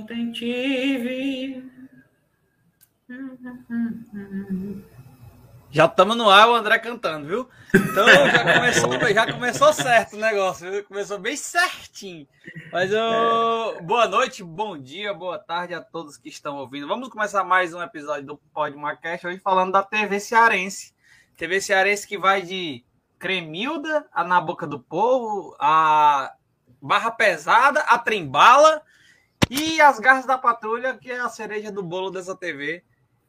Ontem 0.00 0.32
tive. 0.32 1.70
Já 5.70 5.86
estamos 5.86 6.16
no 6.16 6.28
ar, 6.28 6.48
o 6.48 6.54
André 6.54 6.80
cantando, 6.80 7.28
viu? 7.28 7.48
Então 7.72 8.06
já 8.08 8.42
começou, 8.58 9.14
já 9.14 9.32
começou 9.32 9.72
certo 9.72 10.16
o 10.16 10.20
negócio, 10.20 10.68
viu? 10.68 10.84
Começou 10.84 11.18
bem 11.20 11.36
certinho. 11.36 12.26
Mas 12.72 12.90
eu... 12.90 13.80
boa 13.82 14.08
noite, 14.08 14.42
bom 14.42 14.76
dia, 14.76 15.14
boa 15.14 15.38
tarde 15.38 15.74
a 15.74 15.80
todos 15.80 16.16
que 16.16 16.28
estão 16.28 16.56
ouvindo. 16.56 16.88
Vamos 16.88 17.08
começar 17.08 17.44
mais 17.44 17.72
um 17.72 17.80
episódio 17.80 18.26
do 18.26 18.36
Pod 18.52 18.76
Marcast 18.76 19.24
hoje 19.24 19.38
falando 19.38 19.70
da 19.70 19.82
TV 19.84 20.18
Cearense. 20.18 20.92
TV 21.36 21.60
Cearense 21.60 22.06
que 22.06 22.18
vai 22.18 22.42
de 22.42 22.84
Cremilda, 23.16 24.04
a 24.12 24.24
Na 24.24 24.40
Boca 24.40 24.66
do 24.66 24.80
Povo, 24.80 25.56
a 25.60 26.34
Barra 26.82 27.12
Pesada, 27.12 27.80
a 27.82 27.96
Trembala 27.96 28.82
e 29.50 29.80
as 29.80 29.98
Garras 29.98 30.26
da 30.26 30.38
Patrulha, 30.38 30.96
que 30.96 31.10
é 31.10 31.20
a 31.20 31.28
cereja 31.28 31.70
do 31.70 31.82
bolo 31.82 32.10
dessa 32.10 32.34
TV 32.36 32.82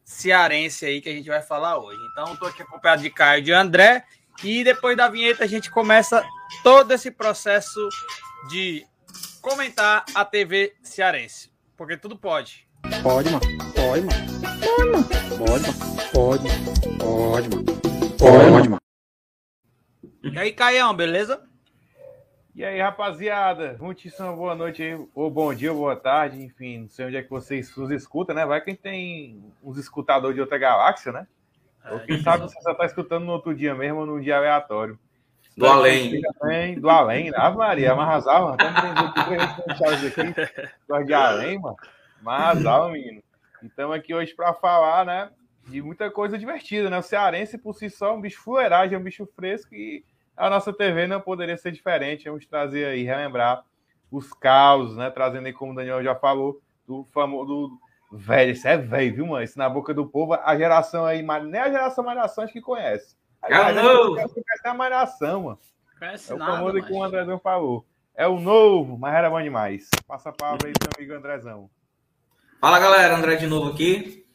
cearense 0.04 0.86
aí 0.86 1.00
que 1.00 1.08
a 1.08 1.12
gente 1.12 1.28
vai 1.28 1.42
falar 1.42 1.78
hoje. 1.78 1.98
Então, 2.12 2.32
estou 2.32 2.48
aqui 2.48 2.62
acompanhado 2.62 3.02
de 3.02 3.10
Caio 3.10 3.40
e 3.40 3.42
de 3.42 3.52
André. 3.52 4.04
E 4.44 4.62
depois 4.62 4.96
da 4.96 5.08
vinheta, 5.08 5.44
a 5.44 5.46
gente 5.46 5.70
começa 5.70 6.24
todo 6.62 6.92
esse 6.92 7.10
processo 7.10 7.88
de 8.48 8.86
comentar 9.40 10.04
a 10.14 10.24
TV 10.24 10.74
cearense. 10.82 11.50
Porque 11.76 11.96
tudo 11.96 12.16
pode. 12.16 12.68
Pode, 13.02 13.30
mano. 13.30 13.40
Pode, 13.74 14.02
mano. 14.02 15.08
Pode, 15.38 15.62
mano. 15.62 15.78
Pode, 16.12 16.48
mano. 16.48 16.64
Pode, 16.98 17.48
mano. 17.48 17.64
Pode, 18.18 18.68
mano. 18.68 18.80
E 20.22 20.38
aí, 20.38 20.52
Caião, 20.52 20.94
beleza? 20.94 21.45
E 22.56 22.64
aí, 22.64 22.80
rapaziada, 22.80 23.76
muitíssimo 23.78 24.34
boa 24.34 24.54
noite 24.54 24.82
aí, 24.82 25.06
ou 25.14 25.30
bom 25.30 25.52
dia, 25.52 25.70
ou 25.70 25.78
boa 25.78 25.94
tarde, 25.94 26.42
enfim, 26.42 26.78
não 26.78 26.88
sei 26.88 27.04
onde 27.04 27.18
é 27.18 27.22
que 27.22 27.28
vocês 27.28 27.76
nos 27.76 27.90
escutam, 27.90 28.34
né? 28.34 28.46
Vai 28.46 28.62
que 28.62 28.70
a 28.70 28.72
gente 28.72 28.82
tem 28.82 29.44
uns 29.62 29.76
escutadores 29.76 30.34
de 30.34 30.40
outra 30.40 30.56
galáxia, 30.56 31.12
né? 31.12 31.26
É, 31.84 31.92
ou 31.92 32.00
quem 32.00 32.18
sabe 32.22 32.44
você 32.44 32.58
só 32.62 32.72
tá 32.72 32.86
escutando 32.86 33.26
no 33.26 33.32
outro 33.32 33.54
dia 33.54 33.74
mesmo, 33.74 34.00
ou 34.00 34.06
num 34.06 34.18
dia 34.18 34.38
aleatório. 34.38 34.98
Do 35.54 35.66
além. 35.66 36.22
Também, 36.40 36.80
do 36.80 36.88
além, 36.88 37.30
né? 37.30 37.36
Ave 37.36 37.58
Maria. 37.58 37.88
Estamos 37.90 38.06
três 39.12 40.18
aqui, 40.18 41.04
de 41.04 41.12
além, 41.12 41.58
mano. 41.60 41.76
Menino. 42.90 43.22
E 43.60 43.66
estamos 43.66 43.94
aqui 43.94 44.14
hoje 44.14 44.34
para 44.34 44.54
falar, 44.54 45.04
né, 45.04 45.30
de 45.68 45.82
muita 45.82 46.10
coisa 46.10 46.38
divertida, 46.38 46.88
né? 46.88 46.96
O 46.96 47.02
cearense, 47.02 47.58
por 47.58 47.74
si 47.74 47.90
só, 47.90 48.08
é 48.08 48.12
um 48.12 48.20
bicho 48.22 48.40
fuleiragem, 48.40 48.94
é 48.94 48.98
um 48.98 49.04
bicho 49.04 49.28
fresco 49.36 49.74
e 49.74 50.02
a 50.36 50.50
nossa 50.50 50.72
TV 50.72 51.06
não 51.06 51.20
poderia 51.20 51.56
ser 51.56 51.72
diferente. 51.72 52.28
Vamos 52.28 52.46
trazer 52.46 52.86
aí, 52.86 53.02
relembrar 53.02 53.64
os 54.10 54.32
caos, 54.32 54.96
né? 54.96 55.10
Trazendo 55.10 55.46
aí, 55.46 55.52
como 55.52 55.72
o 55.72 55.74
Daniel 55.74 56.02
já 56.02 56.14
falou, 56.14 56.60
do 56.86 57.06
famoso. 57.12 57.46
Do... 57.46 57.80
Velho, 58.12 58.52
isso 58.52 58.68
é 58.68 58.76
velho, 58.76 59.16
viu, 59.16 59.26
mano? 59.26 59.42
Isso 59.42 59.58
na 59.58 59.68
boca 59.68 59.92
do 59.92 60.06
povo, 60.06 60.34
a 60.34 60.56
geração 60.56 61.04
aí, 61.04 61.22
nem 61.22 61.60
a 61.60 61.70
geração 61.70 62.04
Malhação 62.04 62.44
acho 62.44 62.52
que 62.52 62.60
conhece. 62.60 63.16
A 63.42 63.48
geração 63.48 64.14
conhece 64.14 64.42
a 64.64 64.74
Malhação, 64.74 65.42
mano. 65.42 65.58
Conhece 65.98 66.30
é 66.30 66.34
o 66.34 66.38
nada, 66.38 66.52
famoso 66.52 66.82
que 66.82 66.92
o 66.92 67.02
Andrezão 67.02 67.38
falou. 67.38 67.84
É 68.14 68.26
o 68.26 68.38
novo, 68.38 68.96
mas 68.96 69.14
era 69.14 69.28
bom 69.28 69.42
demais. 69.42 69.90
Passa 70.06 70.30
a 70.30 70.32
palavra 70.32 70.68
aí 70.68 70.72
pro 70.72 70.88
amigo 70.96 71.14
Andrezão. 71.14 71.70
Fala 72.60 72.78
galera, 72.78 73.16
André 73.16 73.36
de 73.36 73.46
novo 73.46 73.70
aqui. 73.70 74.25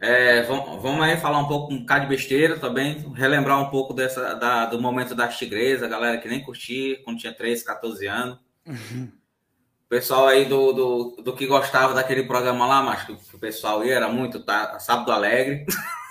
É, 0.00 0.42
vamos, 0.42 0.80
vamos, 0.80 1.02
aí 1.02 1.16
falar 1.16 1.38
um 1.38 1.48
pouco 1.48 1.72
um 1.72 1.80
bocado 1.80 2.02
de 2.02 2.08
besteira 2.08 2.58
também, 2.58 3.12
relembrar 3.14 3.60
um 3.60 3.68
pouco 3.68 3.92
dessa, 3.92 4.34
da, 4.34 4.66
do 4.66 4.80
momento 4.80 5.14
da 5.14 5.26
tigresa, 5.26 5.86
a 5.86 5.88
galera 5.88 6.18
que 6.18 6.28
nem 6.28 6.42
curtia 6.42 7.02
quando 7.02 7.18
tinha 7.18 7.32
13, 7.32 7.64
14 7.64 8.06
anos. 8.06 8.38
Uhum. 8.64 9.10
O 9.86 9.88
pessoal 9.88 10.28
aí 10.28 10.44
do, 10.44 10.72
do, 10.72 11.22
do, 11.22 11.32
que 11.32 11.46
gostava 11.46 11.94
daquele 11.94 12.24
programa 12.24 12.66
lá, 12.66 12.82
mas 12.82 13.04
que 13.04 13.12
o 13.12 13.38
pessoal 13.38 13.84
ia, 13.84 13.94
era 13.94 14.08
muito 14.08 14.44
tá, 14.44 14.78
Sábado 14.78 15.10
Alegre. 15.10 15.66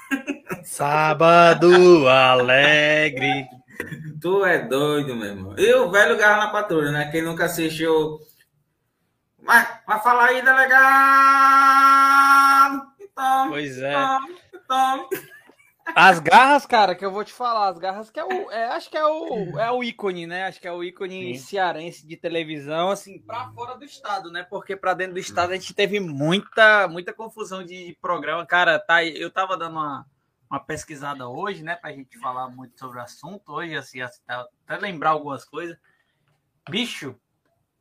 Sábado 0.65 2.07
Alegre. 2.09 3.47
Tu 4.19 4.43
é 4.43 4.57
doido, 4.59 5.15
meu 5.15 5.27
irmão. 5.27 5.53
E 5.57 5.73
o 5.75 5.91
velho 5.91 6.17
Garra 6.17 6.45
na 6.45 6.51
Patrulha, 6.51 6.91
né? 6.91 7.09
Quem 7.11 7.21
nunca 7.21 7.45
assistiu. 7.45 8.19
Mas, 9.39 9.67
mas 9.87 10.03
fala 10.03 10.25
aí, 10.25 10.41
delegado! 10.41 11.37
Pois 13.49 13.79
é. 13.79 13.95
As 15.95 16.19
garras, 16.19 16.65
cara, 16.65 16.95
que 16.95 17.05
eu 17.05 17.11
vou 17.11 17.23
te 17.23 17.31
falar, 17.31 17.69
as 17.69 17.77
garras 17.77 18.09
que 18.09 18.19
é 18.19 18.23
o. 18.23 18.51
É, 18.51 18.67
acho 18.67 18.89
que 18.89 18.97
é 18.97 19.05
o, 19.05 19.57
é 19.57 19.71
o 19.71 19.83
ícone, 19.83 20.27
né? 20.27 20.45
Acho 20.45 20.59
que 20.59 20.67
é 20.67 20.71
o 20.71 20.83
ícone 20.83 21.37
Sim. 21.37 21.45
cearense 21.45 22.05
de 22.05 22.17
televisão, 22.17 22.89
assim, 22.89 23.19
pra 23.19 23.49
fora 23.51 23.77
do 23.77 23.85
estado, 23.85 24.29
né? 24.29 24.43
Porque 24.43 24.75
pra 24.75 24.93
dentro 24.93 25.13
do 25.13 25.19
estado 25.19 25.51
a 25.51 25.55
gente 25.55 25.73
teve 25.73 25.99
muita, 25.99 26.87
muita 26.87 27.13
confusão 27.13 27.63
de 27.63 27.97
programa. 28.01 28.45
Cara, 28.45 28.77
tá, 28.77 29.03
eu 29.03 29.31
tava 29.31 29.57
dando 29.57 29.77
uma, 29.77 30.05
uma 30.49 30.59
pesquisada 30.59 31.27
hoje, 31.27 31.63
né? 31.63 31.75
Pra 31.75 31.93
gente 31.93 32.19
falar 32.19 32.49
muito 32.49 32.77
sobre 32.77 32.99
o 32.99 33.01
assunto 33.01 33.53
hoje, 33.53 33.75
assim, 33.75 34.01
até 34.01 34.77
lembrar 34.79 35.11
algumas 35.11 35.45
coisas. 35.45 35.77
Bicho, 36.69 37.15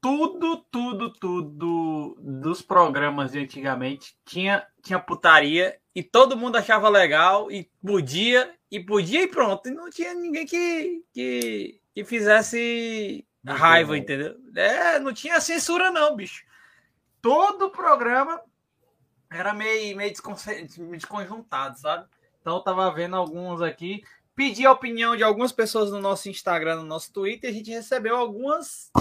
tudo, 0.07 0.59
tudo, 0.71 1.11
tudo 1.11 2.17
dos 2.21 2.63
programas 2.63 3.33
de 3.33 3.41
antigamente 3.41 4.17
tinha, 4.25 4.65
tinha 4.81 5.01
putaria 5.01 5.81
e 5.93 6.01
todo 6.01 6.37
mundo 6.37 6.55
achava 6.55 6.89
legal 6.89 7.51
e 7.51 7.69
podia, 7.85 8.55
e 8.71 8.79
podia 8.79 9.25
e 9.25 9.27
pronto. 9.27 9.69
E 9.69 9.73
não 9.73 9.91
tinha 9.91 10.15
ninguém 10.15 10.47
que, 10.47 11.03
que, 11.13 11.81
que 11.93 12.05
fizesse 12.05 13.27
raiva, 13.45 13.99
entendeu? 13.99 14.37
É, 14.55 15.01
não 15.01 15.13
tinha 15.13 15.41
censura, 15.41 15.91
não, 15.91 16.15
bicho. 16.15 16.45
Todo 17.21 17.71
programa 17.71 18.41
era 19.29 19.53
meio, 19.53 19.97
meio 19.97 20.13
desconjuntado, 20.93 21.81
sabe? 21.81 22.07
Então 22.41 22.55
eu 22.55 22.63
tava 22.63 22.95
vendo 22.95 23.17
alguns 23.17 23.61
aqui. 23.61 24.05
Pedi 24.37 24.65
a 24.65 24.71
opinião 24.71 25.17
de 25.17 25.25
algumas 25.25 25.51
pessoas 25.51 25.91
no 25.91 26.01
nosso 26.01 26.29
Instagram, 26.29 26.77
no 26.77 26.85
nosso 26.85 27.13
Twitter, 27.13 27.51
e 27.51 27.53
a 27.53 27.57
gente 27.57 27.71
recebeu 27.73 28.15
algumas 28.15 28.93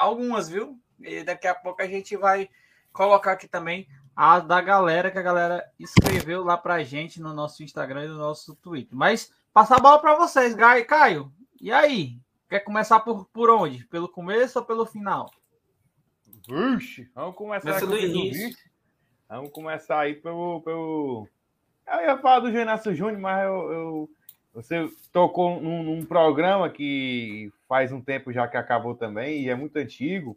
algumas, 0.00 0.48
viu? 0.48 0.78
E 1.00 1.22
daqui 1.22 1.46
a 1.46 1.54
pouco 1.54 1.82
a 1.82 1.86
gente 1.86 2.16
vai 2.16 2.48
colocar 2.92 3.32
aqui 3.32 3.48
também 3.48 3.88
a 4.14 4.40
da 4.40 4.60
galera 4.60 5.10
que 5.10 5.18
a 5.18 5.22
galera 5.22 5.64
escreveu 5.78 6.42
lá 6.44 6.56
pra 6.56 6.82
gente 6.82 7.20
no 7.20 7.32
nosso 7.32 7.62
Instagram 7.62 8.04
e 8.04 8.08
no 8.08 8.18
nosso 8.18 8.54
Twitter. 8.56 8.96
Mas 8.96 9.32
passar 9.52 9.76
a 9.76 9.80
bola 9.80 9.98
para 9.98 10.16
vocês, 10.16 10.54
Gai 10.54 10.84
Caio. 10.84 11.32
E 11.60 11.72
aí? 11.72 12.20
Quer 12.48 12.60
começar 12.60 13.00
por, 13.00 13.26
por 13.26 13.48
onde? 13.48 13.86
Pelo 13.86 14.08
começo 14.08 14.58
ou 14.58 14.64
pelo 14.64 14.84
final? 14.84 15.30
Vixe, 16.48 17.08
vamos 17.14 17.36
começar 17.36 17.76
aqui 17.76 17.86
do 17.86 17.96
início. 17.96 18.56
Vamos 19.28 19.52
começar 19.52 20.00
aí 20.00 20.14
pelo, 20.14 20.60
pelo. 20.62 21.28
Eu 21.86 22.00
ia 22.00 22.18
falar 22.18 22.40
do 22.40 22.50
Genácio 22.50 22.94
Júnior, 22.94 23.20
mas 23.20 23.44
eu, 23.44 23.72
eu, 23.72 24.10
você 24.52 24.88
tocou 25.12 25.60
num, 25.60 25.82
num 25.82 26.04
programa 26.04 26.68
que 26.68 27.52
faz 27.68 27.92
um 27.92 28.00
tempo 28.00 28.32
já 28.32 28.48
que 28.48 28.56
acabou 28.56 28.94
também, 28.94 29.42
e 29.42 29.48
é 29.48 29.54
muito 29.54 29.76
antigo, 29.76 30.36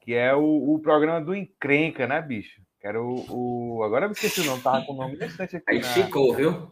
que 0.00 0.14
é 0.14 0.34
o, 0.34 0.74
o 0.74 0.78
programa 0.78 1.20
do 1.20 1.34
Encrenca, 1.34 2.06
né, 2.06 2.20
bicho? 2.20 2.60
Que 2.80 2.86
era 2.86 3.00
o, 3.00 3.24
o. 3.28 3.82
Agora 3.82 4.06
eu 4.06 4.12
esqueci 4.12 4.40
o 4.40 4.44
nome, 4.44 4.62
tava 4.62 4.84
com 4.84 4.92
o 4.92 4.96
nome 4.96 5.16
bastante 5.16 5.56
aqui. 5.56 5.64
Aí 5.68 5.80
na... 5.80 5.88
ficou, 5.88 6.34
viu? 6.34 6.70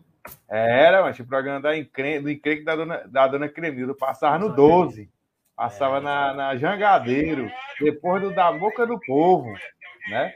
Era, 0.48 1.02
mas 1.02 1.18
o 1.18 1.24
programa 1.26 1.60
da 1.60 1.76
Encrenca, 1.76 2.22
do 2.22 2.30
Encrenca 2.30 2.64
da 2.64 2.76
dona, 2.76 2.96
da 3.06 3.26
dona 3.28 3.48
Cremilda, 3.48 3.94
passava 3.94 4.38
no 4.38 4.54
12. 4.54 5.10
Passava 5.56 5.98
é. 5.98 6.00
na, 6.00 6.34
na 6.34 6.56
Jangadeiro, 6.56 7.50
depois 7.80 8.22
do 8.22 8.34
Da 8.34 8.50
Boca 8.50 8.86
do 8.86 8.98
Povo, 8.98 9.52
né? 10.08 10.34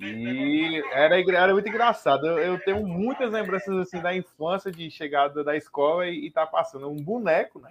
E 0.00 0.82
era, 0.92 1.20
era 1.20 1.52
muito 1.52 1.68
engraçado. 1.68 2.26
Eu, 2.26 2.38
eu, 2.38 2.58
tenho 2.60 2.86
muitas 2.86 3.30
lembranças 3.30 3.74
assim 3.78 4.00
da 4.00 4.14
infância, 4.14 4.70
de 4.70 4.90
chegada 4.90 5.42
da 5.42 5.56
escola 5.56 6.06
e, 6.06 6.26
e 6.26 6.30
tá 6.30 6.46
passando 6.46 6.88
um 6.88 6.96
boneco, 6.96 7.60
né? 7.60 7.70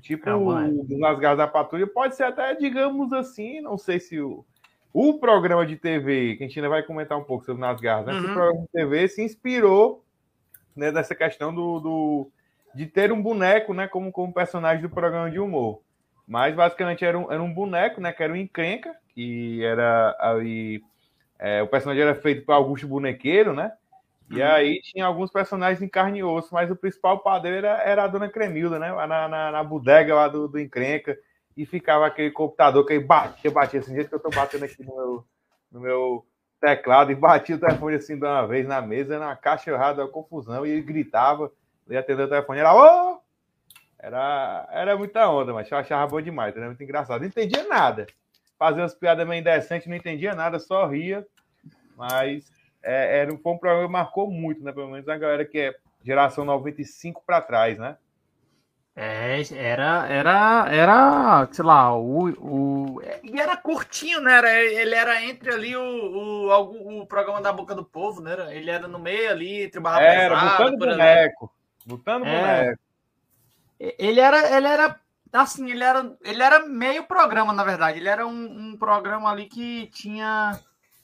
Tipo 0.00 0.30
é 0.30 0.96
Nas 0.96 1.18
Garras 1.18 1.38
da 1.38 1.46
Patrulha, 1.46 1.86
pode 1.86 2.16
ser 2.16 2.24
até, 2.24 2.54
digamos 2.54 3.12
assim, 3.12 3.60
não 3.60 3.76
sei 3.76 4.00
se 4.00 4.18
o, 4.20 4.42
o 4.92 5.18
programa 5.18 5.66
de 5.66 5.76
TV, 5.76 6.36
que 6.36 6.44
a 6.44 6.46
gente 6.46 6.58
ainda 6.58 6.70
vai 6.70 6.82
comentar 6.82 7.18
um 7.18 7.24
pouco 7.24 7.44
sobre 7.44 7.60
Nas 7.60 7.78
Garras, 7.80 8.06
né? 8.06 8.12
Uhum. 8.12 8.18
Esse 8.18 8.32
programa 8.32 8.60
de 8.60 8.68
TV 8.68 9.08
se 9.08 9.22
inspirou 9.22 10.02
né, 10.74 10.90
nessa 10.90 11.14
questão 11.14 11.54
do, 11.54 11.80
do, 11.80 12.30
de 12.74 12.86
ter 12.86 13.12
um 13.12 13.20
boneco, 13.20 13.74
né, 13.74 13.86
como, 13.86 14.10
como 14.10 14.32
personagem 14.32 14.82
do 14.82 14.90
programa 14.90 15.30
de 15.30 15.38
humor. 15.38 15.82
Mas 16.26 16.54
basicamente 16.54 17.04
era 17.04 17.18
um, 17.18 17.30
era 17.30 17.42
um 17.42 17.52
boneco, 17.52 18.00
né, 18.00 18.12
que 18.12 18.22
era 18.22 18.32
um 18.32 18.36
encrenca, 18.36 18.94
que 19.14 19.62
era 19.64 20.16
aí. 20.18 20.82
É, 21.44 21.60
o 21.60 21.66
personagem 21.66 22.04
era 22.04 22.14
feito 22.14 22.46
por 22.46 22.52
Augusto 22.52 22.86
Bonequeiro, 22.86 23.52
né? 23.52 23.72
E 24.30 24.40
uhum. 24.40 24.46
aí 24.46 24.80
tinha 24.80 25.04
alguns 25.04 25.28
personagens 25.28 25.82
em 25.82 25.88
carne 25.88 26.20
e 26.20 26.22
osso, 26.22 26.54
mas 26.54 26.70
o 26.70 26.76
principal 26.76 27.18
padeiro 27.18 27.56
era, 27.56 27.82
era 27.82 28.04
a 28.04 28.06
dona 28.06 28.28
Cremilda, 28.28 28.78
né? 28.78 28.92
Na, 28.92 29.28
na, 29.28 29.50
na 29.50 29.64
bodega 29.64 30.14
lá 30.14 30.28
do, 30.28 30.46
do 30.46 30.60
Encrenca. 30.60 31.18
E 31.56 31.66
ficava 31.66 32.06
aquele 32.06 32.30
computador 32.30 32.86
que 32.86 32.92
aí 32.92 33.00
batia, 33.00 33.50
batia, 33.50 33.80
assim, 33.80 33.92
jeito 33.92 34.08
que 34.08 34.14
eu 34.14 34.20
tô 34.20 34.30
batendo 34.30 34.64
aqui 34.64 34.84
no 34.84 34.94
meu, 34.94 35.24
no 35.72 35.80
meu 35.80 36.26
teclado, 36.60 37.10
e 37.10 37.16
batia 37.16 37.56
o 37.56 37.58
telefone 37.58 37.96
assim 37.96 38.16
de 38.16 38.24
uma 38.24 38.46
vez 38.46 38.64
na 38.66 38.80
mesa, 38.80 39.18
na 39.18 39.34
caixa 39.34 39.72
errada, 39.72 40.06
confusão, 40.06 40.64
e 40.64 40.70
ele 40.70 40.80
gritava, 40.80 41.50
ia 41.90 41.98
atender 41.98 42.22
o 42.22 42.28
telefone, 42.28 42.60
era 42.60 42.72
ô! 42.72 43.20
Era, 43.98 44.68
era 44.70 44.96
muita 44.96 45.28
onda, 45.28 45.52
mas 45.52 45.68
eu 45.70 45.76
achava 45.76 46.06
bom 46.06 46.22
demais, 46.22 46.56
era 46.56 46.66
muito 46.66 46.82
engraçado. 46.82 47.20
Não 47.20 47.26
entendia 47.26 47.66
nada. 47.68 48.06
Fazia 48.62 48.82
umas 48.82 48.94
piadas 48.94 49.26
meio 49.26 49.40
indecentes, 49.40 49.88
não 49.88 49.96
entendia 49.96 50.34
nada, 50.36 50.58
só 50.60 50.86
ria. 50.86 51.26
Mas 51.96 52.50
é, 52.82 53.18
era, 53.20 53.36
foi 53.36 53.52
um 53.52 53.58
programa 53.58 53.86
que 53.86 53.92
marcou 53.92 54.30
muito, 54.30 54.62
né? 54.62 54.72
Pelo 54.72 54.88
menos 54.88 55.08
a 55.08 55.16
galera 55.16 55.44
que 55.44 55.58
é 55.58 55.74
geração 56.04 56.44
95 56.44 57.22
para 57.26 57.40
trás, 57.40 57.76
né? 57.76 57.96
É, 58.94 59.42
era, 59.54 60.06
era, 60.06 60.66
era, 60.70 61.48
sei 61.50 61.64
lá, 61.64 61.96
o, 61.96 62.28
o. 62.28 63.02
E 63.24 63.40
era 63.40 63.56
curtinho, 63.56 64.20
né? 64.20 64.36
Era, 64.36 64.62
ele 64.62 64.94
era 64.94 65.24
entre 65.24 65.50
ali 65.50 65.74
o, 65.74 65.82
o, 65.82 67.00
o 67.00 67.06
programa 67.06 67.40
da 67.40 67.52
Boca 67.52 67.74
do 67.74 67.84
Povo, 67.84 68.20
né? 68.20 68.54
Ele 68.54 68.70
era 68.70 68.86
no 68.86 68.98
meio 68.98 69.30
ali, 69.30 69.62
entre 69.62 69.80
barra 69.80 70.02
Era, 70.02 70.34
pesada, 70.38 70.58
botando 70.58 70.78
boneco. 70.78 71.52
Botando 71.86 72.26
é. 72.26 72.40
boneco. 72.40 72.80
Ele 73.80 74.20
era, 74.20 74.56
ele 74.56 74.68
era 74.68 75.00
assim, 75.32 75.70
ele 75.70 75.82
era, 75.82 76.16
ele 76.22 76.42
era 76.42 76.66
meio 76.66 77.04
programa, 77.04 77.52
na 77.52 77.64
verdade. 77.64 77.98
Ele 77.98 78.08
era 78.08 78.26
um, 78.26 78.72
um 78.72 78.76
programa 78.76 79.30
ali 79.30 79.46
que 79.46 79.86
tinha 79.88 80.58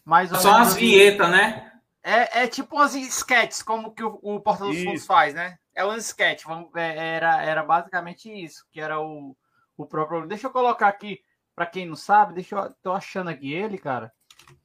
mais 0.05 0.31
Só 0.31 0.59
as 0.59 0.75
vinhetas, 0.75 1.31
né? 1.31 1.73
É, 2.03 2.45
é 2.45 2.47
tipo 2.47 2.77
umas 2.77 2.95
sketches, 2.95 3.63
como 3.63 3.93
que 3.93 4.03
o, 4.03 4.19
o 4.23 4.41
Porta 4.41 4.65
dos 4.65 4.83
Fundos 4.83 5.07
faz, 5.07 5.35
né? 5.35 5.59
É 5.75 5.85
um 5.85 5.95
sketch, 5.97 6.45
é, 6.75 7.17
era, 7.17 7.43
era 7.43 7.63
basicamente 7.63 8.31
isso, 8.31 8.65
que 8.73 8.81
era 8.81 9.01
o, 9.01 9.37
o 9.77 9.87
próprio. 9.87 10.27
Deixa 10.27 10.47
eu 10.47 10.51
colocar 10.51 10.89
aqui, 10.89 11.21
para 11.55 11.67
quem 11.67 11.87
não 11.87 11.97
sabe, 11.97 12.35
deixa 12.35 12.57
eu. 12.57 12.75
tô 12.83 12.93
achando 12.93 13.31
aqui 13.31 13.53
ele, 13.53 13.79
cara. 13.79 14.13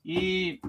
E 0.04 0.60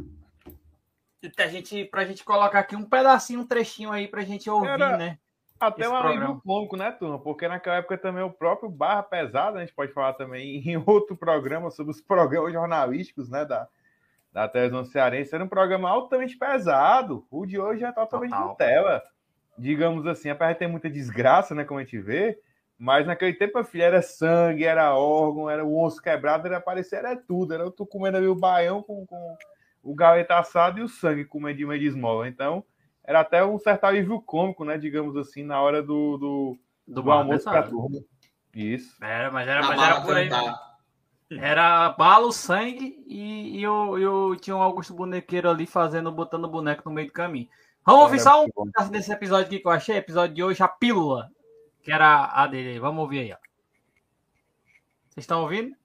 a 1.38 1.46
gente, 1.48 1.84
pra 1.86 2.04
gente 2.04 2.24
colocar 2.24 2.60
aqui 2.60 2.76
um 2.76 2.84
pedacinho, 2.84 3.40
um 3.40 3.46
trechinho 3.46 3.92
aí 3.92 4.08
pra 4.08 4.22
gente 4.22 4.50
ouvir, 4.50 4.68
era 4.68 4.96
né? 4.96 5.18
Até 5.66 5.88
um 5.88 5.96
alívio 5.96 6.40
pouco, 6.44 6.76
né, 6.76 6.90
turma? 6.90 7.18
Porque 7.18 7.48
naquela 7.48 7.76
época 7.76 7.98
também 7.98 8.22
o 8.22 8.30
próprio 8.30 8.68
Barra 8.68 9.02
Pesada, 9.02 9.58
a 9.58 9.60
gente 9.60 9.74
pode 9.74 9.92
falar 9.92 10.14
também 10.14 10.56
em 10.68 10.76
outro 10.86 11.16
programa 11.16 11.70
sobre 11.70 11.92
os 11.92 12.00
programas 12.00 12.52
jornalísticos, 12.52 13.28
né, 13.28 13.44
da, 13.44 13.68
da 14.32 14.48
televisão 14.48 14.84
cearense, 14.84 15.34
era 15.34 15.44
um 15.44 15.48
programa 15.48 15.90
altamente 15.90 16.36
pesado. 16.36 17.26
O 17.30 17.46
de 17.46 17.58
hoje 17.58 17.84
é 17.84 17.92
totalmente 17.92 18.30
Total. 18.30 18.48
Nutella. 18.48 19.02
Digamos 19.56 20.06
assim, 20.06 20.30
apesar 20.30 20.52
de 20.52 20.58
ter 20.58 20.66
muita 20.66 20.90
desgraça, 20.90 21.54
né, 21.54 21.64
como 21.64 21.78
a 21.78 21.84
gente 21.84 21.98
vê, 21.98 22.38
mas 22.78 23.06
naquele 23.06 23.34
tempo, 23.34 23.56
a 23.58 23.64
filha 23.64 23.84
era 23.84 24.02
sangue, 24.02 24.64
era 24.64 24.96
órgão, 24.96 25.48
era 25.48 25.64
o 25.64 25.80
osso 25.80 26.02
quebrado, 26.02 26.46
era 26.46 26.56
aparecer, 26.56 26.96
era 26.96 27.16
tudo. 27.16 27.54
Era 27.54 27.62
eu 27.62 27.70
tô 27.70 27.86
comendo 27.86 28.16
ali 28.16 28.26
o 28.26 28.34
baião 28.34 28.82
com, 28.82 29.06
com 29.06 29.36
o 29.82 29.94
galeta 29.94 30.38
assado 30.38 30.80
e 30.80 30.82
o 30.82 30.88
sangue 30.88 31.24
comendo 31.24 31.58
de 31.58 31.64
uma 31.64 31.78
de 31.78 31.86
esmola. 31.86 32.26
Então, 32.26 32.64
era 33.04 33.20
até 33.20 33.44
um 33.44 33.58
certo 33.58 33.84
alívio 33.84 34.20
cômico, 34.20 34.64
né, 34.64 34.78
digamos 34.78 35.16
assim, 35.16 35.42
na 35.42 35.60
hora 35.60 35.82
do, 35.82 36.16
do, 36.16 36.58
do, 36.88 37.02
do 37.02 37.12
almoço 37.12 37.44
para 37.44 37.62
turma. 37.64 38.00
Isso. 38.54 38.96
Era, 39.04 39.30
mas 39.30 39.46
era, 39.46 39.62
mas 39.66 39.82
era 39.82 40.00
por 40.00 40.16
aí. 40.16 40.28
Era 41.30 41.90
bala, 41.90 42.30
sangue 42.32 43.02
e, 43.06 43.58
e 43.58 43.62
eu, 43.62 43.98
eu 43.98 44.36
tinha 44.36 44.56
um 44.56 44.62
Augusto 44.62 44.94
Bonequeiro 44.94 45.50
ali 45.50 45.66
fazendo, 45.66 46.10
botando 46.10 46.48
boneco 46.48 46.82
no 46.88 46.94
meio 46.94 47.08
do 47.08 47.12
caminho. 47.12 47.48
Vamos 47.84 48.02
ouvir 48.02 48.20
só 48.20 48.44
um 48.44 48.48
pedaço 48.48 48.90
desse 48.90 49.12
episódio 49.12 49.46
aqui 49.46 49.58
que 49.58 49.66
eu 49.66 49.72
achei. 49.72 49.96
Episódio 49.96 50.34
de 50.34 50.42
hoje, 50.42 50.62
a 50.62 50.68
pílula, 50.68 51.30
que 51.82 51.92
era 51.92 52.26
a 52.32 52.46
dele. 52.46 52.78
Vamos 52.78 53.02
ouvir 53.02 53.20
aí, 53.20 53.32
ó. 53.32 53.36
Vocês 55.10 55.24
estão 55.24 55.42
ouvindo? 55.42 55.76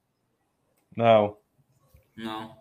Não. 0.96 1.38
Não. 2.16 2.59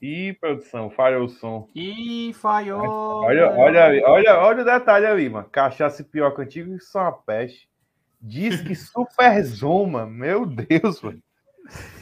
Ih, 0.00 0.32
produção, 0.32 0.88
falhou 0.88 1.26
o 1.26 1.28
som. 1.28 1.68
Ih, 1.74 2.32
falhou. 2.32 3.22
Olha, 3.22 3.50
olha, 3.52 4.02
olha, 4.06 4.38
olha 4.38 4.62
o 4.62 4.64
detalhe 4.64 5.06
ali, 5.06 5.28
mano. 5.28 5.48
Cachaça 5.50 6.02
pioca 6.02 6.42
antigo 6.42 6.74
e 6.74 6.80
só 6.80 7.00
uma 7.00 7.12
peste. 7.12 7.68
Diz 8.20 8.62
que 8.62 8.74
super 8.76 9.42
zoma. 9.44 10.06
Meu 10.06 10.46
Deus, 10.46 11.02
mano. 11.02 11.22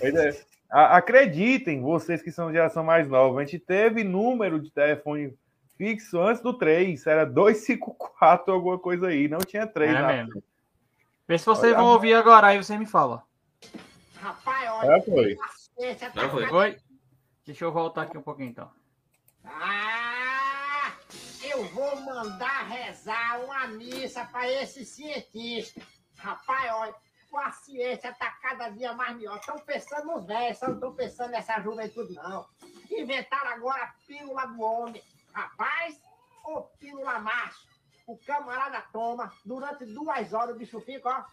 É. 0.00 0.48
Acreditem, 0.70 1.80
vocês 1.80 2.22
que 2.22 2.30
são 2.30 2.48
de 2.48 2.54
geração 2.54 2.84
mais 2.84 3.08
nova, 3.08 3.40
a 3.40 3.44
gente 3.44 3.58
teve 3.58 4.04
número 4.04 4.60
de 4.60 4.70
telefone 4.70 5.34
fixo 5.76 6.20
antes 6.20 6.42
do 6.42 6.52
3, 6.52 7.06
era 7.06 7.24
254, 7.24 8.52
alguma 8.52 8.78
coisa 8.78 9.08
aí, 9.08 9.28
não 9.28 9.38
tinha 9.38 9.66
3. 9.66 9.94
É 9.94 10.06
mesmo. 10.06 10.42
Vê 11.26 11.38
se 11.38 11.46
vocês 11.46 11.72
olha, 11.72 11.82
vão 11.82 11.92
ouvir 11.92 12.14
agora, 12.14 12.48
aí 12.48 12.62
você 12.62 12.76
me 12.76 12.86
fala. 12.86 13.22
Rapaz, 14.20 14.70
olha. 14.72 14.86
Já 14.86 15.02
foi. 15.02 15.38
Já 15.96 16.28
foi. 16.28 16.46
foi. 16.48 16.87
Deixa 17.48 17.64
eu 17.64 17.72
voltar 17.72 18.02
aqui 18.02 18.18
um 18.18 18.22
pouquinho 18.22 18.50
então. 18.50 18.70
Ah, 19.42 20.92
eu 21.42 21.64
vou 21.70 21.98
mandar 22.02 22.64
rezar 22.64 23.42
uma 23.42 23.66
missa 23.68 24.22
para 24.26 24.52
esse 24.52 24.84
cientista. 24.84 25.80
Rapaz, 26.18 26.70
olha 26.74 26.94
a 27.38 27.50
ciência 27.52 28.10
está 28.10 28.30
cada 28.42 28.68
dia 28.68 28.92
mais 28.92 29.16
melhor. 29.16 29.38
Estão 29.38 29.58
pensando 29.60 30.08
nos 30.08 30.26
velhos, 30.26 30.60
não 30.60 30.74
estão 30.74 30.94
pensando 30.94 31.30
nessa 31.30 31.58
juventude, 31.62 32.12
não. 32.16 32.46
Inventaram 32.90 33.52
agora 33.52 33.82
a 33.82 33.94
pílula 34.06 34.46
do 34.46 34.60
homem. 34.60 35.02
Rapaz, 35.32 35.98
ou 36.44 36.64
pílula 36.78 37.18
macho. 37.18 37.66
O 38.06 38.18
camarada 38.18 38.82
toma, 38.92 39.32
durante 39.42 39.86
duas 39.86 40.34
horas 40.34 40.54
o 40.54 40.58
bicho 40.58 40.82
fica, 40.82 41.08
ó. 41.08 41.24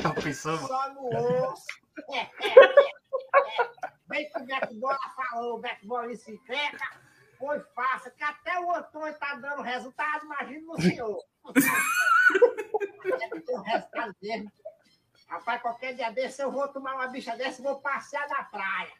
Tá 0.00 0.14
pensando? 0.22 0.64
Só 0.68 0.94
no 0.94 1.08
osso. 1.50 1.66
É, 2.12 2.18
é, 2.18 2.28
é, 2.48 2.90
é. 2.90 3.73
Bem 4.06 4.30
que 4.30 4.38
o 4.38 4.44
Beck 4.44 4.74
Bola 4.74 4.98
falou, 5.16 5.54
o 5.56 5.58
Beck 5.60 5.86
Bola 5.86 6.08
bicicleta. 6.08 6.84
Foi 7.38 7.60
fácil, 7.74 8.12
que 8.12 8.22
até 8.22 8.58
o 8.60 8.72
Antônio 8.72 9.18
tá 9.18 9.34
dando 9.36 9.62
resultado, 9.62 10.24
imagina 10.24 10.66
no 10.66 10.80
senhor. 10.80 11.24
o 13.48 13.60
resultado 13.62 14.14
dele. 14.20 14.48
Rapaz, 15.28 15.62
qualquer 15.62 15.94
dia 15.94 16.10
desse 16.12 16.42
eu 16.42 16.50
vou 16.50 16.68
tomar 16.68 16.94
uma 16.94 17.08
bicha 17.08 17.36
dessa 17.36 17.60
e 17.60 17.64
vou 17.64 17.80
passear 17.80 18.28
na 18.28 18.44
praia. 18.44 18.92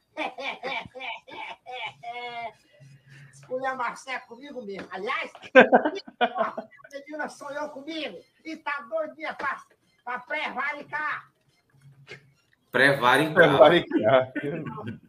Escolher 3.33 3.75
Marcé 3.77 4.19
comigo 4.21 4.63
mesmo. 4.65 4.89
Aliás, 4.91 5.31
a 6.21 6.67
menina 6.93 7.29
sonhou 7.29 7.69
comigo 7.71 8.19
e 8.45 8.57
tá 8.57 8.87
doidinha 8.89 9.35
pra, 9.35 9.63
pra 10.03 10.19
pré-varicar. 10.21 11.34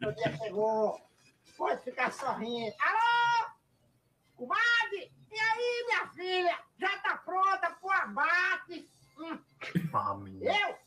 O 0.06 0.12
dia 0.12 0.36
chegou. 0.36 1.00
Pode 1.58 1.82
ficar 1.82 2.12
sorrindo. 2.12 2.72
Alô? 2.80 3.50
Comadre? 4.36 5.12
E 5.32 5.40
aí, 5.40 5.84
minha 5.88 6.06
filha? 6.12 6.60
Já 6.78 6.96
tá 6.98 7.16
pronta 7.24 7.70
pro 7.80 7.90
abate? 7.90 8.88
Hum. 9.18 9.42
Eu? 10.40 10.78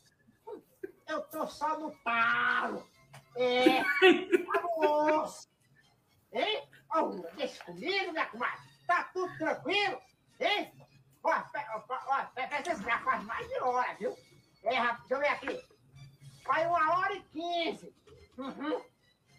Eu 1.06 1.20
tô 1.24 1.46
só 1.46 1.78
no 1.78 1.94
talo. 2.02 2.88
É, 3.36 3.82
tá 3.84 4.62
no 4.62 5.22
osso. 5.22 5.50
Hein? 6.32 6.66
Oh, 6.96 7.08
deixa 7.36 7.62
comigo, 7.62 8.12
minha 8.12 8.24
comadre. 8.24 8.58
Tá 8.86 9.04
tudo 9.12 9.36
tranquilo? 9.36 10.00
Hein? 10.40 10.72
Ó, 11.22 11.30
ó, 11.30 12.26
já 12.82 12.98
faz 13.00 13.22
mais 13.24 13.46
de 13.46 13.60
hora, 13.60 13.94
viu? 13.98 14.16
É, 14.64 14.70
deixa 14.70 14.98
eu 15.10 15.18
ver 15.18 15.28
aqui. 15.28 15.69
Faz 16.44 16.66
uma 16.66 16.98
hora 16.98 17.14
e 17.14 17.22
quinze. 17.22 17.94
Uhum. 18.38 18.80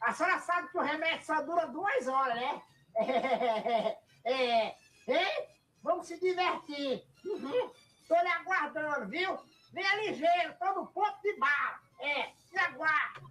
A 0.02 0.14
senhora 0.14 0.40
sabe 0.40 0.70
que 0.70 0.78
o 0.78 0.82
remédio 0.82 1.26
só 1.26 1.42
dura 1.42 1.68
duas 1.68 2.08
horas, 2.08 2.36
né? 2.36 2.62
É, 4.24 4.34
é, 4.34 4.76
é, 5.08 5.50
vamos 5.82 6.06
se 6.06 6.20
divertir. 6.20 7.04
Uhum. 7.26 7.72
Tô 8.08 8.16
lhe 8.22 8.28
aguardando, 8.28 9.10
viu? 9.10 9.40
Venha 9.74 9.96
ligeiro, 9.96 10.54
tô 10.60 10.74
no 10.76 10.88
ponto 10.88 11.20
de 11.24 11.34
bala. 11.40 11.80
É, 12.00 12.28
me 12.52 12.60
aguarde. 12.60 13.22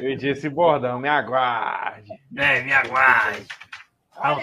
Eu 0.00 0.16
disse 0.16 0.48
bordão, 0.48 0.98
me 0.98 1.08
aguarde. 1.08 2.10
É, 2.36 2.62
me 2.62 2.72
aguarde. 2.72 3.46
Olha, 4.16 4.42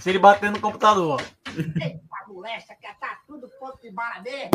Se 0.00 0.10
ele 0.10 0.18
bater 0.18 0.50
no 0.50 0.60
computador. 0.60 1.20
Eita, 1.56 2.00
molesta, 2.28 2.74
que 2.74 2.92
tá 2.94 3.20
tudo 3.26 3.48
ponto 3.58 3.80
de 3.80 3.90
bala 3.90 4.20
mesmo. 4.20 4.50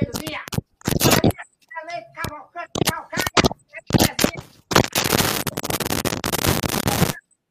Eu 0.00 0.12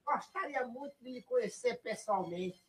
Gostaria 0.04 0.66
muito 0.66 0.96
de 1.04 1.12
lhe 1.12 1.22
conhecer 1.24 1.76
pessoalmente. 1.84 2.66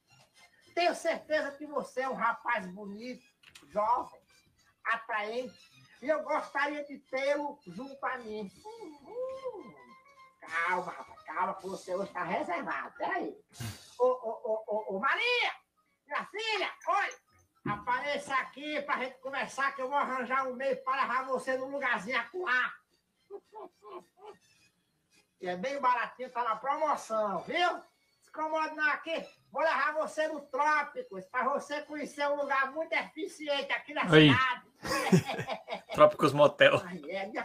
Tenho 0.74 0.94
certeza 0.94 1.52
que 1.52 1.66
você 1.66 2.02
é 2.02 2.08
um 2.08 2.14
rapaz 2.14 2.66
bonito, 2.66 3.24
jovem, 3.68 4.20
atraente, 4.84 5.58
e 6.02 6.08
eu 6.08 6.22
gostaria 6.22 6.84
de 6.84 6.98
tê-lo 6.98 7.58
junto 7.66 8.04
a 8.04 8.18
mim. 8.18 8.50
Calma, 10.40 10.92
rapaz, 10.92 11.22
calma, 11.22 11.54
que 11.54 11.66
você 11.66 11.94
hoje 11.94 12.08
está 12.08 12.24
reservado. 12.24 12.94
Peraí. 12.96 13.34
Ô, 13.98 14.04
ô, 14.04 14.40
ô, 14.44 14.64
ô, 14.66 14.96
ô, 14.96 15.00
Maria, 15.00 15.54
minha 16.06 16.26
filha, 16.26 16.74
olha, 16.88 17.21
apareça 17.64 18.34
aqui 18.34 18.80
para 18.82 18.96
a 18.96 19.04
gente 19.04 19.18
conversar, 19.18 19.74
que 19.74 19.82
eu 19.82 19.88
vou 19.88 19.96
arranjar 19.96 20.48
um 20.48 20.54
meio 20.54 20.82
para 20.82 21.02
levar 21.02 21.26
você 21.26 21.56
num 21.56 21.70
lugarzinho 21.70 22.18
acuar. 22.18 22.80
E 25.40 25.48
é 25.48 25.56
bem 25.56 25.80
baratinho, 25.80 26.30
tá 26.30 26.44
na 26.44 26.56
promoção, 26.56 27.40
viu? 27.40 27.82
Se 28.20 28.30
incomoda 28.30 28.74
não 28.74 28.88
aqui. 28.90 29.26
Vou 29.50 29.62
levar 29.62 29.92
você 29.94 30.28
no 30.28 30.40
Trópicos 30.40 31.24
para 31.26 31.48
você 31.48 31.82
conhecer 31.82 32.26
um 32.28 32.36
lugar 32.36 32.72
muito 32.72 32.92
eficiente 32.92 33.72
aqui 33.72 33.92
na 33.92 34.08
cidade. 34.08 34.71
Trópicos 35.92 36.32
Motel. 36.32 36.80
Ai, 36.84 37.02
é, 37.08 37.26
minha 37.26 37.44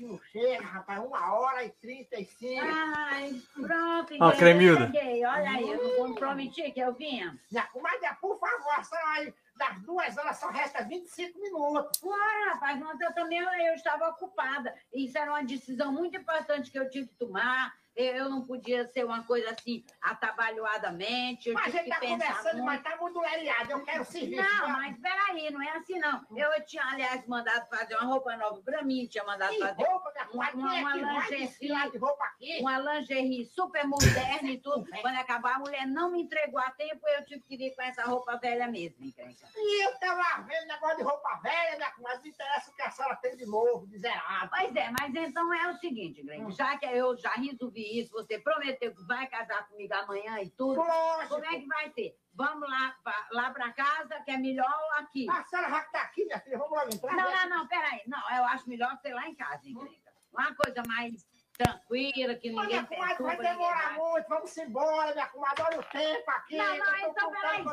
não 0.00 0.20
chega, 0.30 0.64
rapaz, 0.64 1.02
uma 1.02 1.34
hora 1.34 1.64
e 1.64 1.70
trinta 1.70 2.20
e 2.20 2.24
cinco. 2.26 2.62
Ai, 2.64 3.40
pronto. 3.54 4.14
Ó, 4.20 4.30
eu 4.30 4.36
Cremilda. 4.36 4.86
cheguei. 4.86 5.24
Olha 5.24 5.50
aí, 5.50 5.70
eu 5.70 5.98
não 5.98 6.14
prometi 6.14 6.70
que 6.72 6.80
eu 6.80 6.92
vinha. 6.92 7.38
Minha 7.50 7.66
comadre, 7.68 8.08
por 8.20 8.38
favor, 8.38 8.84
senhora 8.84 9.08
aí, 9.16 9.34
das 9.56 9.80
duas 9.80 10.16
horas 10.18 10.36
só 10.36 10.48
resta 10.50 10.84
25 10.84 11.40
minutos. 11.40 11.98
Claro, 11.98 12.50
rapaz, 12.50 12.78
mas 12.78 13.00
eu 13.00 13.14
também 13.14 13.40
eu 13.40 13.74
estava 13.74 14.08
ocupada. 14.08 14.74
Isso 14.92 15.16
era 15.16 15.30
uma 15.30 15.42
decisão 15.44 15.90
muito 15.90 16.16
importante 16.16 16.70
que 16.70 16.78
eu 16.78 16.90
tive 16.90 17.08
que 17.08 17.14
tomar. 17.14 17.74
Eu 17.96 18.28
não 18.28 18.42
podia 18.42 18.86
ser 18.88 19.04
uma 19.06 19.22
coisa 19.24 19.50
assim, 19.50 19.82
atabalhoadamente. 20.02 21.48
Eu 21.48 21.54
Mas 21.54 21.74
a 21.74 21.78
gente 21.78 21.88
tá 21.88 22.00
conversando, 22.00 22.52
muito. 22.58 22.64
mas 22.64 22.82
tá 22.82 22.96
muito 22.96 23.18
leriado. 23.20 23.70
Eu 23.72 23.82
quero 23.84 24.04
serviço. 24.04 24.42
Não, 24.42 24.68
mas 24.68 24.98
peraí, 24.98 25.50
não 25.50 25.62
é 25.62 25.70
assim 25.70 25.98
não. 25.98 26.24
Eu 26.36 26.64
tinha, 26.64 26.84
aliás, 26.84 27.26
mandado 27.26 27.66
fazer 27.68 27.94
uma 27.96 28.04
roupa 28.04 28.36
nova 28.36 28.60
para 28.62 28.82
mim, 28.82 29.06
tinha 29.06 29.24
mandado 29.24 29.52
Que 29.54 29.60
fazer 29.60 29.82
roupa, 29.84 30.12
uma- 30.32 30.50
uma- 30.52 30.76
é 30.76 30.80
uma 30.82 30.90
vai 30.92 31.30
lingerie. 31.30 31.98
roupa 31.98 32.24
aqui? 32.24 32.58
uma 32.60 32.78
lingerie 32.78 33.46
super 33.46 33.86
moderna 33.86 34.50
e 34.50 34.58
tudo. 34.58 34.84
Quando 35.00 35.16
acabar, 35.16 35.54
a 35.56 35.58
mulher 35.58 35.86
não 35.86 36.10
me 36.10 36.22
entregou 36.22 36.60
a 36.60 36.70
tempo, 36.72 37.00
eu 37.08 37.24
tive 37.24 37.40
que 37.42 37.56
vir 37.56 37.74
com 37.74 37.82
essa 37.82 38.04
roupa 38.04 38.36
velha 38.36 38.66
mesmo, 38.68 39.04
encrenca. 39.04 39.46
E 39.56 39.84
eu 39.86 39.98
tava 39.98 40.42
vendo 40.42 40.66
negócio 40.66 40.96
de 40.98 41.02
roupa 41.02 41.40
velha, 41.42 41.76
minha 41.76 41.90
comadre. 41.92 42.16
Não 42.16 42.26
interessa 42.26 42.70
o 42.70 42.74
que 42.74 42.82
a 42.82 42.90
senhora 42.90 43.16
tem 43.16 43.36
de 43.36 43.46
novo, 43.46 43.86
de 43.86 43.98
zerado. 43.98 44.50
Pois 44.50 44.74
é, 44.76 44.90
mas 44.90 45.14
então 45.14 45.52
é 45.54 45.70
o 45.70 45.76
seguinte, 45.78 46.22
Greg, 46.22 46.50
já 46.52 46.76
que 46.76 46.86
eu 46.86 47.16
já 47.16 47.30
resolvi 47.32 47.85
isso, 47.86 48.10
você 48.12 48.38
prometeu 48.38 48.94
que 48.94 49.02
vai 49.04 49.26
casar 49.26 49.66
comigo 49.68 49.92
amanhã 49.94 50.40
e 50.40 50.50
tudo, 50.50 50.80
Lógico. 50.80 51.28
como 51.34 51.44
é 51.44 51.58
que 51.60 51.66
vai 51.66 51.90
ser? 51.92 52.18
Vamos 52.34 52.68
lá, 52.68 52.96
pra- 53.02 53.28
lá 53.32 53.50
para 53.50 53.72
casa, 53.72 54.20
que 54.24 54.30
é 54.30 54.36
melhor 54.36 54.74
aqui. 54.98 55.26
A 55.30 55.44
senhora 55.44 55.70
já 55.70 55.80
que 55.84 55.92
tá 55.92 56.02
aqui, 56.02 56.24
minha 56.24 56.40
filha, 56.40 56.58
vamos 56.58 56.76
logo 56.78 56.94
entrar. 56.94 57.14
Não, 57.16 57.30
não, 57.30 57.48
não, 57.58 57.66
peraí. 57.68 58.02
Não, 58.06 58.18
eu 58.36 58.44
acho 58.44 58.68
melhor 58.68 58.96
ser 58.98 59.14
lá 59.14 59.26
em 59.26 59.34
casa, 59.34 59.66
encrenca. 59.68 60.12
Uma 60.32 60.54
coisa 60.54 60.82
mais 60.86 61.26
tranquila, 61.56 62.34
que 62.34 62.50
ninguém 62.50 62.66
minha 62.66 62.84
comadre 62.86 63.22
vai 63.22 63.36
demorar 63.36 63.92
muito, 63.94 64.28
vamos 64.28 64.56
embora, 64.58 65.12
minha 65.14 65.26
comadre. 65.28 65.62
Olha 65.64 65.80
o 65.80 65.82
tempo 65.84 66.30
aqui. 66.30 66.56
Não, 66.56 66.76
não, 66.76 66.96
então 66.98 67.30
peraí. 67.30 67.64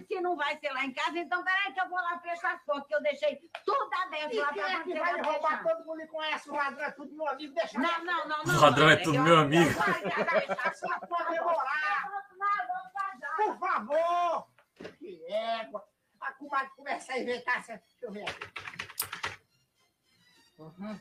Se, 0.00 0.06
se 0.06 0.20
não 0.20 0.36
vai 0.36 0.56
ser 0.58 0.70
lá 0.72 0.84
em 0.84 0.92
casa, 0.92 1.18
então 1.18 1.42
peraí 1.44 1.72
que 1.72 1.80
eu 1.80 1.88
vou 1.88 1.98
lá 1.98 2.18
fechar 2.20 2.54
as 2.54 2.62
portas, 2.64 2.86
que 2.86 2.94
eu 2.94 3.02
deixei 3.02 3.40
tudo 3.64 3.90
aberto 4.04 4.32
E 4.34 4.38
lá 4.40 4.52
quem 4.52 4.62
pra 4.62 4.72
é 4.72 4.82
que 4.82 4.94
vai 4.94 5.12
vai 5.14 5.22
roubar? 5.32 5.50
fechar. 5.58 5.62
Todo 5.64 5.84
mundo 5.86 6.06
conhece, 6.08 6.50
o 6.50 6.54
ladrão 6.54 6.84
é 6.84 6.90
tudo 6.92 7.14
meu 7.16 7.28
amigo. 7.28 7.54
Deixa 7.54 7.78
Não, 7.78 8.04
não, 8.04 8.28
não, 8.28 8.44
não. 8.44 8.56
O 8.56 8.60
ladrão 8.60 8.90
é 8.90 8.96
tudo 8.96 9.16
eu- 9.16 9.22
meu 9.22 9.38
amigo. 9.38 9.70
Por 13.36 13.58
favor. 13.58 14.46
Que 14.98 15.24
égua. 15.26 15.84
A 16.20 16.32
comadre 16.32 16.70
começa 16.76 17.12
a 17.12 17.18
inventar 17.18 17.58
essa... 17.58 17.72
Deixa 17.76 17.86
eu 18.06 18.12
ver 18.12 18.28
aqui. 18.28 18.46
Uhum. 20.58 21.00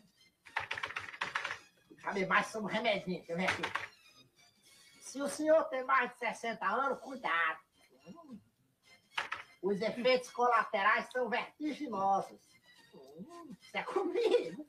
Sabe 2.02 2.26
mais 2.26 2.48
sobre 2.48 2.72
o 2.72 2.76
remedinho. 2.76 3.18
Deixa 3.18 3.32
eu 3.32 3.38
ver 3.38 3.50
aqui. 3.50 3.62
Se 5.02 5.22
o 5.22 5.28
senhor 5.28 5.64
tem 5.66 5.84
mais 5.84 6.12
de 6.12 6.20
60 6.20 6.66
anos, 6.66 7.00
cuidado. 7.00 7.60
Os 9.62 9.82
efeitos 9.82 10.30
colaterais 10.32 11.10
são 11.12 11.30
vertiginosos. 11.30 12.40
Isso 13.60 13.78
é 13.78 13.84
comigo. 13.84 14.66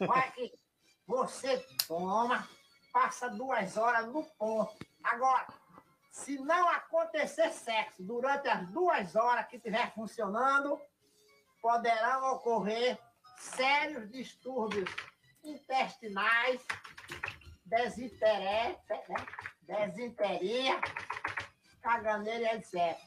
Olha 0.00 0.24
aqui. 0.24 0.52
Você 1.06 1.58
toma, 1.86 2.48
passa 2.92 3.28
duas 3.28 3.76
horas 3.76 4.06
no 4.08 4.24
ponto. 4.24 4.76
Agora, 5.02 5.46
se 6.10 6.38
não 6.38 6.68
acontecer 6.68 7.50
sexo 7.52 8.02
durante 8.02 8.48
as 8.48 8.68
duas 8.68 9.16
horas 9.16 9.46
que 9.46 9.56
estiver 9.56 9.92
funcionando, 9.94 10.80
poderão 11.60 12.34
ocorrer 12.34 12.98
sérios 13.36 14.10
distúrbios 14.10 14.90
intestinais, 15.44 16.60
desinteresse, 17.64 18.88
né? 19.08 19.26
desinteria, 19.62 20.80
caganeira 21.82 22.54
etc. 22.54 22.98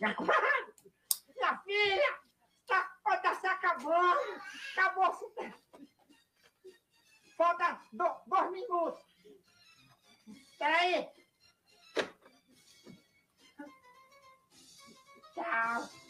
Minha 0.00 0.16
minha 1.36 1.58
filha, 1.58 2.18
tá, 2.66 2.96
estar 3.14 3.34
se 3.40 3.46
acabando. 3.46 4.40
Acabou 4.72 5.12
super. 5.14 5.54
Falta 7.36 7.80
do- 7.92 8.20
dois 8.26 8.50
minutos. 8.52 9.02
Peraí. 10.58 11.08
Tchau. 15.34 16.09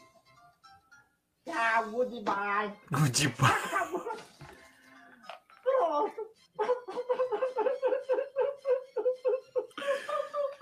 Tchau, 1.44 1.90
goodbye. 1.90 2.72
Goodbye. 2.90 3.50
Acabou. 3.64 4.12
Pronto. 5.64 6.30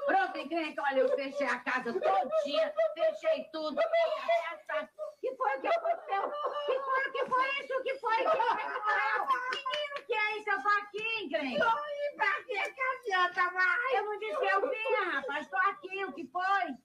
Pronto, 0.07 0.39
encrenca, 0.39 0.83
olha, 0.83 1.01
eu 1.01 1.17
fechei 1.17 1.47
a 1.47 1.59
casa 1.59 1.93
todinha, 1.93 2.73
fechei 2.95 3.45
tudo. 3.53 3.77
festa. 3.77 4.89
que 5.21 5.35
foi 5.35 5.61
que 5.61 5.67
aconteceu? 5.67 6.33
Que 6.67 6.79
foi, 6.81 7.11
que 7.13 7.27
foi 7.27 7.49
isso? 7.61 7.83
Que 7.83 7.95
foi? 7.99 8.17
Que 8.17 8.31
foi 8.31 8.57
que 8.57 8.81
morreu? 8.81 9.27
Menino, 9.27 10.07
que 10.07 10.15
é 10.15 10.39
isso? 10.39 10.51
Eu 10.51 10.63
tô 10.63 10.69
aqui, 10.69 11.25
encrenca. 11.25 11.75
E 11.75 12.17
pra 12.17 12.43
que 12.45 12.71
que 12.71 12.81
adianta 12.81 13.51
mais? 13.51 13.95
Eu 13.95 14.05
não 14.05 14.19
disse 14.19 14.39
que 14.39 14.47
eu 14.47 14.71
vinha, 14.71 15.11
rapaz, 15.11 15.49
tô 15.49 15.57
aqui, 15.57 16.05
o 16.05 16.13
que 16.13 16.27
foi? 16.29 16.77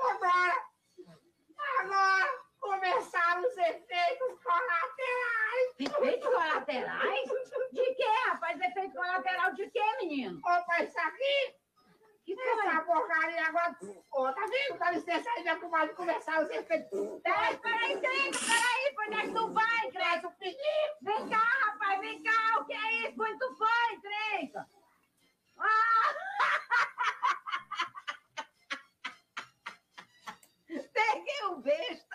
Agora, 0.00 0.66
agora 1.78 2.51
começaram 2.62 3.42
os 3.42 3.56
efeitos 3.58 4.38
colaterais. 4.42 5.74
Efeitos 5.80 6.28
colaterais? 6.28 7.28
De 7.72 7.94
quê, 7.94 8.06
rapaz? 8.28 8.60
Efeito 8.60 8.94
colateral 8.94 9.52
de 9.54 9.68
quê, 9.70 9.82
menino? 10.00 10.38
Opa, 10.38 10.82
isso 10.82 10.98
aqui, 11.00 11.56
Que 12.24 12.32
essa 12.40 12.76
foi? 12.76 12.84
porcaria 12.84 13.46
agora. 13.46 13.76
Ô, 14.12 14.32
tá 14.32 14.46
vendo? 14.46 14.78
Dá 14.78 14.90
licença 14.92 15.28
aí, 15.30 15.42
minha 15.42 15.58
comadre, 15.58 15.94
começar 15.96 16.40
os 16.40 16.50
efeitos. 16.50 17.20
Peraí, 17.22 17.56
peraí, 17.58 17.92
encrenca, 17.94 18.38
peraí, 18.38 18.94
pra 18.94 19.06
onde 19.06 19.16
é 19.16 19.22
que 19.22 19.34
tu 19.34 19.52
vai, 19.52 19.86
encrenca? 19.86 19.92
Traz 19.92 20.24
o 20.24 20.30
pedido. 20.38 20.96
Vem 21.02 21.28
cá, 21.28 21.38
rapaz, 21.38 22.00
vem 22.00 22.22
cá, 22.22 22.60
o 22.60 22.64
que 22.66 22.72
é 22.74 22.92
isso? 23.08 23.20
Onde 23.22 23.38
tu 23.38 23.56
foi, 23.56 23.94
encrenca? 23.94 24.66
Ah! 25.58 26.14
Peguei 30.92 31.44
o 31.50 31.56
besta. 31.56 32.11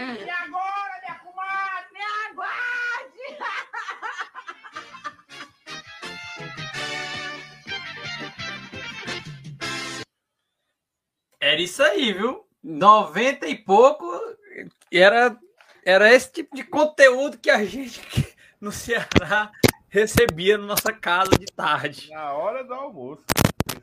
E 0.00 0.30
agora, 0.30 0.98
minha 1.02 1.18
comadre? 1.18 1.92
Me 1.92 2.00
aguarde! 2.30 3.36
Era 11.38 11.60
isso 11.60 11.82
aí, 11.82 12.14
viu? 12.14 12.48
90 12.62 13.46
e 13.46 13.58
pouco 13.58 14.06
era, 14.90 15.38
era 15.84 16.10
esse 16.14 16.32
tipo 16.32 16.56
de 16.56 16.64
conteúdo 16.64 17.36
que 17.36 17.50
a 17.50 17.62
gente 17.64 18.00
no 18.60 18.72
Ceará 18.72 19.52
recebia 19.90 20.56
na 20.56 20.64
nossa 20.66 20.94
casa 20.94 21.32
de 21.38 21.44
tarde. 21.46 22.08
Na 22.10 22.32
hora 22.32 22.64
do 22.64 22.72
almoço. 22.72 23.22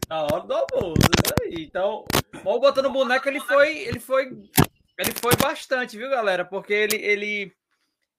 Na 0.09 0.23
hora 0.23 0.41
do 0.41 0.53
almoço, 0.53 0.99
isso 0.99 1.33
aí. 1.43 1.63
Então, 1.63 2.05
o 2.43 2.59
botando 2.59 2.89
boneco, 2.89 3.29
ele 3.29 3.39
foi, 3.39 3.77
ele 3.79 3.99
foi, 3.99 4.31
ele 4.97 5.11
foi 5.13 5.35
bastante, 5.35 5.97
viu, 5.97 6.09
galera? 6.09 6.43
Porque 6.43 6.73
ele, 6.73 6.95
ele, 6.95 7.53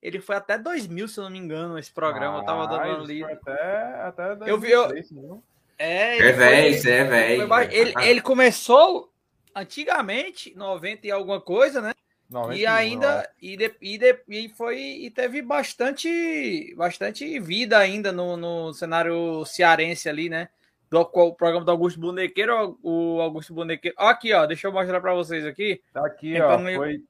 ele 0.02 0.20
foi 0.20 0.36
até 0.36 0.56
2000, 0.58 1.08
se 1.08 1.18
eu 1.18 1.24
não 1.24 1.30
me 1.30 1.38
engano, 1.38 1.78
esse 1.78 1.92
programa. 1.92 2.38
eu 2.38 2.44
tava 2.44 2.66
dando 2.66 2.80
foi 2.80 3.32
Até, 3.32 3.84
até 4.02 4.50
Eu 4.50 4.58
vi- 4.58 4.70
eu- 4.70 4.88
2003, 4.88 5.10
viu? 5.10 5.42
É, 5.78 6.16
É 6.16 6.18
ele 6.18 6.32
velho, 6.32 6.56
foi- 6.56 6.62
é 6.90 7.04
velho. 7.04 7.42
ele, 7.72 7.94
ele 8.10 8.20
começou 8.20 9.12
antigamente, 9.54 10.54
90 10.56 11.06
e 11.06 11.10
alguma 11.10 11.40
coisa, 11.40 11.80
né? 11.80 11.92
91, 12.30 12.58
E 12.60 12.66
ainda 12.66 13.30
e, 13.40 13.56
de, 13.56 13.74
e, 13.80 13.96
de, 13.98 14.20
e 14.28 14.48
foi 14.50 14.78
e 14.78 15.10
teve 15.10 15.40
bastante 15.40 16.74
bastante 16.76 17.40
vida 17.40 17.78
ainda 17.78 18.12
no, 18.12 18.36
no 18.36 18.72
cenário 18.74 19.44
cearense 19.46 20.08
ali, 20.10 20.28
né? 20.28 20.48
Do 20.90 21.04
qual- 21.04 21.28
o 21.28 21.34
programa 21.34 21.64
do 21.64 21.70
Augusto 21.70 22.00
Bonequeiro, 22.00 22.78
o 22.82 23.20
Augusto 23.20 23.52
Bonequeiro. 23.52 23.94
Aqui, 23.98 24.32
ó, 24.32 24.46
deixa 24.46 24.66
eu 24.66 24.72
mostrar 24.72 25.00
para 25.00 25.14
vocês 25.14 25.44
aqui. 25.44 25.82
Tá 25.92 26.06
aqui, 26.06 26.34
Então, 26.34 26.48
ó. 26.54 26.58
não- 26.58 26.74
Foi, 26.74 27.02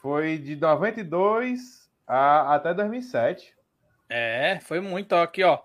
foi 0.00 0.38
de 0.38 0.56
92 0.56 1.90
a, 2.06 2.54
até 2.54 2.72
2007. 2.72 3.54
É, 4.08 4.58
foi 4.62 4.80
muito, 4.80 5.12
ó, 5.14 5.22
aqui, 5.22 5.42
ó. 5.44 5.58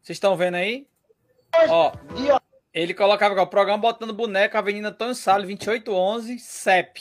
Vocês 0.00 0.16
estão 0.16 0.36
vendo 0.36 0.54
aí? 0.54 0.86
Ó, 1.68 1.92
ele 2.72 2.94
colocava 2.94 3.38
ó, 3.38 3.42
o 3.42 3.46
programa 3.46 3.78
botando 3.78 4.12
boneco, 4.14 4.56
Avenida 4.56 4.88
Antônio 4.88 5.14
Salles, 5.14 5.46
2811, 5.46 6.38
CEP. 6.38 7.00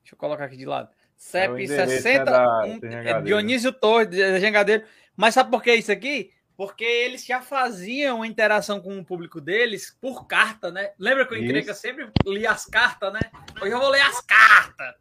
Deixa 0.00 0.14
eu 0.14 0.18
colocar 0.18 0.44
aqui 0.46 0.56
de 0.56 0.64
lado. 0.64 0.88
É 0.88 0.94
CEP 1.16 1.62
endereço, 1.64 1.92
60, 1.92 2.24
né, 2.24 2.30
da- 2.30 2.64
um- 2.64 2.80
é. 3.18 3.20
Dionísio 3.22 3.72
Torres, 3.72 4.08
de 4.08 4.40
Jangadeiro. 4.40 4.82
Mas 5.14 5.34
sabe 5.34 5.50
por 5.50 5.62
que 5.62 5.72
isso 5.74 5.92
aqui? 5.92 6.32
Porque 6.56 6.84
eles 6.84 7.24
já 7.24 7.40
faziam 7.40 8.16
uma 8.16 8.26
interação 8.26 8.80
com 8.80 8.98
o 8.98 9.04
público 9.04 9.40
deles 9.40 9.96
por 10.00 10.26
carta, 10.26 10.70
né? 10.70 10.92
Lembra 10.98 11.26
que 11.26 11.34
o 11.34 11.36
Encrenca 11.36 11.74
sempre 11.74 12.10
lia 12.24 12.50
as 12.50 12.66
cartas, 12.66 13.12
né? 13.12 13.20
Hoje 13.60 13.72
eu 13.72 13.78
vou 13.78 13.88
ler 13.88 14.02
as 14.02 14.20
cartas. 14.20 14.94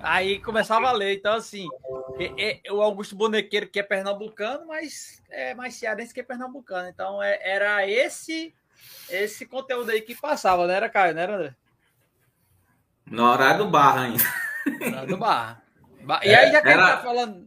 Aí 0.00 0.40
começava 0.40 0.88
a 0.88 0.92
ler. 0.92 1.14
Então, 1.16 1.34
assim, 1.34 1.68
é, 2.18 2.60
é, 2.64 2.72
o 2.72 2.80
Augusto 2.80 3.14
Bonequeiro, 3.14 3.68
que 3.68 3.78
é 3.78 3.82
pernambucano, 3.82 4.66
mas 4.66 5.22
é 5.30 5.54
mais 5.54 5.74
cearense 5.74 6.14
que 6.14 6.20
é 6.20 6.24
pernambucano. 6.24 6.88
Então, 6.88 7.22
é, 7.22 7.38
era 7.42 7.86
esse 7.88 8.54
esse 9.08 9.46
conteúdo 9.46 9.90
aí 9.90 10.00
que 10.00 10.14
passava, 10.14 10.66
né? 10.66 10.74
Era 10.74 10.88
Caio, 10.88 11.14
não 11.14 11.22
era, 11.22 11.36
André? 11.36 11.54
No 13.06 13.24
horário 13.24 13.64
do 13.64 13.70
barra 13.70 14.02
ainda. 14.02 14.24
No 14.66 14.86
horário 14.86 15.08
do 15.08 15.16
barra. 15.16 15.62
E 16.22 16.34
aí, 16.34 16.52
já 16.52 16.62
que 16.62 16.68
era... 16.68 16.96
tá 16.96 17.02
falando. 17.02 17.43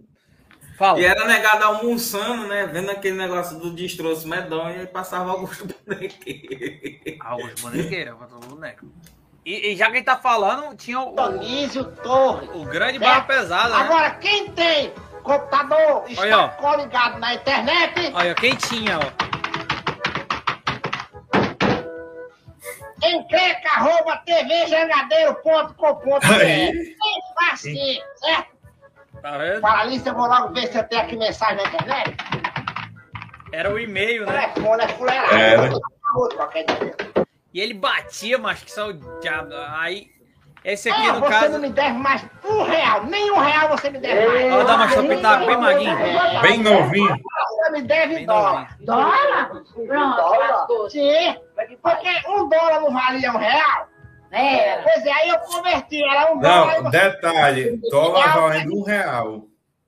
Fala. 0.78 1.00
E 1.00 1.06
era 1.06 1.26
negado 1.26 1.64
almoçando, 1.64 2.48
né? 2.48 2.68
Vendo 2.68 2.92
aquele 2.92 3.18
negócio 3.18 3.58
do 3.58 3.72
destroço 3.72 4.28
medonho 4.28 4.84
e 4.84 4.86
passava 4.86 5.32
Augusto 5.32 5.68
Bonequeiro. 5.88 7.18
Augusto 7.20 7.64
Bonequeiro, 7.64 8.16
o 8.16 8.40
boneco. 8.46 8.86
E, 9.44 9.72
e, 9.72 9.76
já 9.76 9.90
quem 9.90 10.04
tá 10.04 10.18
falando, 10.18 10.76
tinha 10.76 11.00
o. 11.00 11.14
Tonísio 11.14 11.84
Torre. 12.04 12.48
O 12.54 12.64
grande 12.66 13.00
barra 13.00 13.22
pesada. 13.22 13.70
Né? 13.70 13.76
Agora, 13.76 14.12
quem 14.12 14.52
tem 14.52 14.94
computador 15.24 16.04
está 16.08 16.22
Olha, 16.22 16.50
coligado 16.50 17.18
na 17.20 17.34
internet. 17.34 18.12
Olha, 18.14 18.36
quem 18.36 18.56
tinha, 18.56 19.00
ó. 19.00 19.02
Encreca, 23.04 23.70
arroba 23.70 24.18
tvjangadeiro.com.br. 24.26 26.38
Bem 26.38 26.96
facinho, 27.36 28.04
certo? 28.16 28.57
Tá 29.28 29.38
vendo? 29.38 29.60
Fala 29.60 29.82
ali, 29.82 30.02
eu 30.06 30.14
vou 30.14 30.26
logo 30.26 30.54
ver 30.54 30.68
se 30.68 30.78
eu 30.78 30.84
tenho 30.86 31.02
aqui 31.02 31.18
mensagem 31.18 31.58
na 31.58 31.64
internet. 31.64 32.16
Era 33.52 33.74
o 33.74 33.78
e-mail, 33.78 34.26
né? 34.26 34.48
Telefone 34.48 34.84
é 34.84 34.88
fuleirado. 34.88 35.82
E 37.54 37.60
ele 37.60 37.74
batia, 37.74 38.38
mas 38.38 38.64
que 38.64 38.72
só 38.72 38.88
o 38.88 38.94
diabo. 39.20 39.50
Aí, 39.72 40.08
esse 40.64 40.90
aqui 40.90 41.02
é, 41.02 41.12
no 41.12 41.20
você 41.20 41.28
caso. 41.30 41.46
Você 41.46 41.52
não 41.52 41.60
me 41.60 41.70
deve 41.70 41.98
mais 41.98 42.26
um 42.46 42.64
real, 42.64 43.04
nem 43.04 43.30
um 43.32 43.40
real 43.40 43.68
você 43.68 43.90
me 43.90 44.00
deve 44.00 44.28
mais. 44.28 44.54
Vou 44.54 44.64
dar 44.64 44.76
uma 44.76 44.88
chopinha 44.88 45.38
bem 45.40 45.58
maguinho. 45.58 45.98
Bem 46.42 46.64
novinho. 46.64 47.18
Você 47.50 47.72
me 47.72 47.82
deve 47.82 48.16
bem 48.16 48.26
dólar. 48.26 48.78
Novinho. 48.80 48.86
Dólar? 48.86 49.50
Pronto, 49.88 50.16
dólar? 50.16 50.90
Sim, 50.90 51.36
porque 51.82 52.30
um 52.30 52.48
dólar 52.48 52.80
não 52.80 52.94
valia 52.94 53.34
um 53.34 53.38
real. 53.38 53.90
É, 54.32 54.82
pois 54.82 55.06
é, 55.06 55.12
aí 55.12 55.30
eu 55.30 55.40
converti, 55.40 56.04
era 56.04 56.32
um 56.32 56.36
não, 56.36 56.42
dólar. 56.42 56.84
Não, 56.84 56.92
detalhe, 56.92 57.78
dólar 57.90 58.34
valendo 58.34 58.78
um 58.78 58.84
real. 58.84 59.48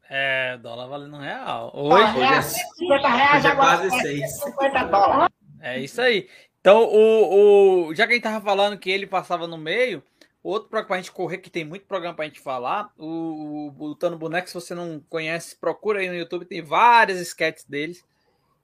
É, 0.10 0.58
dólar 0.58 0.88
valendo 0.88 1.16
um 1.18 1.20
real. 1.20 1.72
Hoje, 1.76 2.18
hoje 2.18 2.34
é 2.34 2.42
50 2.42 3.08
reais, 3.08 3.46
é 3.46 3.48
agora 3.50 3.78
quase 3.78 4.02
6. 4.02 4.40
50 4.40 4.84
dólares. 4.86 5.36
É 5.62 5.80
isso 5.80 6.02
aí. 6.02 6.28
Então, 6.60 6.84
o, 6.84 7.88
o, 7.90 7.96
já 7.96 8.06
que 8.06 8.14
a 8.14 8.16
gente 8.16 8.24
tava 8.24 8.44
falando 8.44 8.78
que 8.78 8.90
ele 8.90 9.06
passava 9.06 9.48
no 9.48 9.58
meio, 9.58 10.04
outro 10.44 10.70
programa 10.70 10.88
pra 10.88 10.98
gente 10.98 11.12
correr, 11.12 11.38
que 11.38 11.50
tem 11.50 11.64
muito 11.64 11.86
programa 11.86 12.16
pra 12.16 12.26
gente 12.26 12.40
falar, 12.40 12.92
o, 12.98 13.72
o 13.78 13.88
Lutando 13.88 14.18
Boneco, 14.18 14.48
se 14.48 14.54
você 14.54 14.74
não 14.74 15.04
conhece, 15.10 15.56
procura 15.56 16.00
aí 16.00 16.08
no 16.08 16.16
YouTube, 16.16 16.46
tem 16.46 16.62
várias 16.62 17.20
sketches 17.20 17.66
deles. 17.66 18.04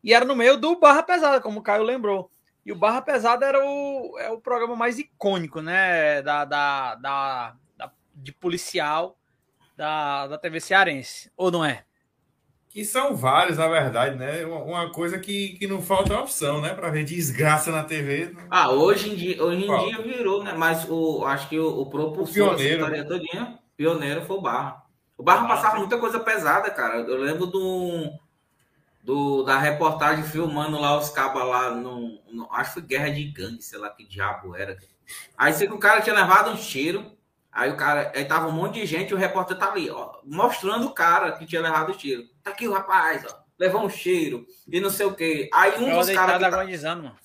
E 0.03 0.13
era 0.13 0.25
no 0.25 0.36
meio 0.36 0.58
do 0.58 0.79
Barra 0.79 1.03
Pesada, 1.03 1.41
como 1.41 1.60
o 1.60 1.63
Caio 1.63 1.84
lembrou. 1.84 2.29
E 2.65 2.72
o 2.72 2.75
Barra 2.75 3.01
Pesada 3.01 3.45
era 3.45 3.63
o, 3.63 4.17
é 4.17 4.31
o 4.31 4.39
programa 4.39 4.75
mais 4.75 4.98
icônico, 4.98 5.62
né? 5.62 6.22
Da, 6.24 6.43
da, 6.45 6.95
da, 6.95 7.55
da 7.77 7.91
de 8.15 8.31
policial 8.31 9.17
da, 9.77 10.25
da 10.27 10.38
TV 10.38 10.60
cearense, 10.60 11.31
ou 11.38 11.51
não 11.51 11.63
é? 11.63 11.84
Que 12.69 12.84
são 12.84 13.15
vários, 13.15 13.57
na 13.57 13.67
verdade, 13.67 14.17
né? 14.17 14.43
Uma 14.45 14.91
coisa 14.91 15.19
que, 15.19 15.50
que 15.57 15.67
não 15.67 15.81
falta 15.81 16.19
opção, 16.19 16.60
né? 16.60 16.74
Para 16.74 16.89
ver 16.89 17.05
desgraça 17.05 17.72
na 17.72 17.84
TV. 17.84 18.36
Ah, 18.50 18.72
hoje 18.72 19.12
em 19.12 19.15
dia, 19.15 19.41
hoje 19.41 19.63
em 19.63 19.86
dia 19.86 20.01
virou, 20.01 20.43
né? 20.43 20.53
Mas 20.53 20.89
o, 20.89 21.24
acho 21.24 21.48
que 21.48 21.57
o, 21.57 21.81
o 21.81 21.86
propulsor 21.89 22.53
o 22.53 22.55
pioneiro. 22.57 22.89
da 22.89 23.05
todinha, 23.05 23.60
pioneiro 23.77 24.24
foi 24.24 24.38
o 24.38 24.41
Barra. 24.41 24.84
O 25.17 25.24
Barra 25.24 25.48
passava 25.48 25.77
muita 25.77 25.98
coisa 25.98 26.19
pesada, 26.19 26.69
cara. 26.72 26.98
Eu 26.98 27.17
lembro 27.17 27.45
do 27.45 28.12
do, 29.06 29.44
da 29.44 29.60
reportagem 29.60 30.24
filmando 30.24 30.80
lá 30.80 30.98
os 30.98 31.10
cabas 31.10 31.46
lá 31.46 31.70
no, 31.70 32.20
no, 32.32 32.52
Acho 32.52 32.74
que 32.74 32.80
foi 32.80 32.88
guerra 32.89 33.10
de 33.12 33.24
gangue, 33.26 33.62
sei 33.62 33.78
lá 33.78 33.91
que 33.91 34.04
diabo 34.04 34.56
era. 34.56 34.76
Aí 35.38 35.54
sei 35.54 35.68
que 35.68 35.76
o 35.76 35.80
cara 35.80 36.02
tinha 36.02 36.15
levado 36.15 36.50
um 36.50 36.56
tiro. 36.56 37.15
Aí 37.52 37.70
o 37.70 37.78
cara. 37.78 38.12
Aí 38.15 38.26
tava 38.26 38.48
um 38.48 38.52
monte 38.52 38.80
de 38.80 38.86
gente 38.88 39.12
e 39.12 39.13
o 39.13 39.18
repórter 39.18 39.58
tá 39.58 39.72
ali, 39.72 39.91
ó, 39.91 40.15
mostrando 40.26 40.88
o 40.88 40.94
cara 40.94 41.34
que 41.34 41.46
tinha 41.46 41.62
levado 41.62 41.91
o 41.91 41.96
tiro. 41.96 42.24
Tá 42.44 42.50
aqui 42.50 42.68
o 42.68 42.74
rapaz, 42.74 43.24
ó. 43.30 43.46
Levou 43.60 43.86
um 43.86 43.89
cheiro 43.89 44.46
e 44.68 44.82
não 44.82 44.89
sei 44.89 45.06
o 45.06 45.13
quê. 45.13 45.50
Aí 45.54 45.78
um 45.78 45.96
dos 45.96 46.10
caras. 46.10 46.41
Tá... 46.41 47.15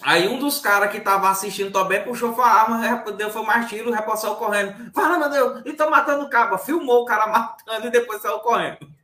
Aí 0.00 0.26
um 0.26 0.38
dos 0.38 0.58
caras 0.58 0.90
que 0.90 1.00
tava 1.00 1.28
assistindo 1.28 1.70
também 1.70 2.02
puxou 2.02 2.34
a 2.40 2.46
arma, 2.46 3.12
deu 3.12 3.30
foi 3.30 3.42
mais 3.42 3.68
tiro, 3.68 3.90
o 3.90 3.92
repórter 3.92 4.22
saiu 4.22 4.36
correndo. 4.36 4.90
Fala, 4.94 5.18
meu 5.18 5.28
Deus, 5.28 5.62
e 5.66 5.72
tô 5.74 5.90
matando 5.90 6.24
o 6.24 6.30
cabo. 6.30 6.56
Filmou 6.56 7.02
o 7.02 7.04
cara 7.04 7.26
matando 7.28 7.88
e 7.88 7.90
depois 7.90 8.22
saiu 8.22 8.38
correndo. 8.38 8.97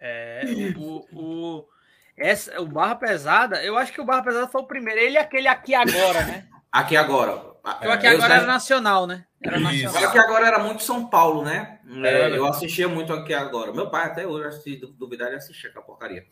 É, 0.00 0.42
o, 0.76 1.04
o, 1.12 1.68
essa, 2.16 2.60
o 2.60 2.66
Barra 2.66 2.96
Pesada, 2.96 3.62
eu 3.62 3.76
acho 3.76 3.92
que 3.92 4.00
o 4.00 4.04
Barra 4.04 4.22
Pesada 4.22 4.48
foi 4.48 4.62
o 4.62 4.66
primeiro. 4.66 5.00
Ele 5.00 5.16
é 5.16 5.20
aquele 5.20 5.48
aqui 5.48 5.74
agora, 5.74 6.24
né? 6.24 6.46
Aqui 6.70 6.96
agora. 6.96 7.34
o 7.34 7.90
aqui 7.90 8.06
agora 8.06 8.34
era 8.34 8.46
nacional, 8.46 9.06
né? 9.06 9.24
Era 9.42 9.58
nacional. 9.58 10.04
Aqui 10.04 10.18
agora 10.18 10.46
era 10.46 10.58
muito 10.58 10.82
São 10.82 11.08
Paulo, 11.08 11.44
né? 11.44 11.78
É, 12.04 12.36
eu 12.36 12.44
assistia 12.46 12.88
muito 12.88 13.12
aqui 13.12 13.32
agora. 13.32 13.72
Meu 13.72 13.88
pai 13.88 14.06
até 14.06 14.26
hoje, 14.26 14.62
se 14.62 14.76
duvidar, 14.76 15.28
ele 15.28 15.36
assistia 15.36 15.70
aquela 15.70 15.84
porcaria. 15.84 16.24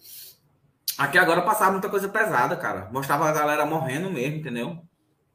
Aqui 0.98 1.18
agora 1.18 1.42
passava 1.42 1.72
muita 1.72 1.88
coisa 1.88 2.08
pesada, 2.08 2.56
cara. 2.56 2.88
Mostrava 2.92 3.28
a 3.28 3.32
galera 3.32 3.66
morrendo 3.66 4.10
mesmo, 4.10 4.38
entendeu? 4.38 4.78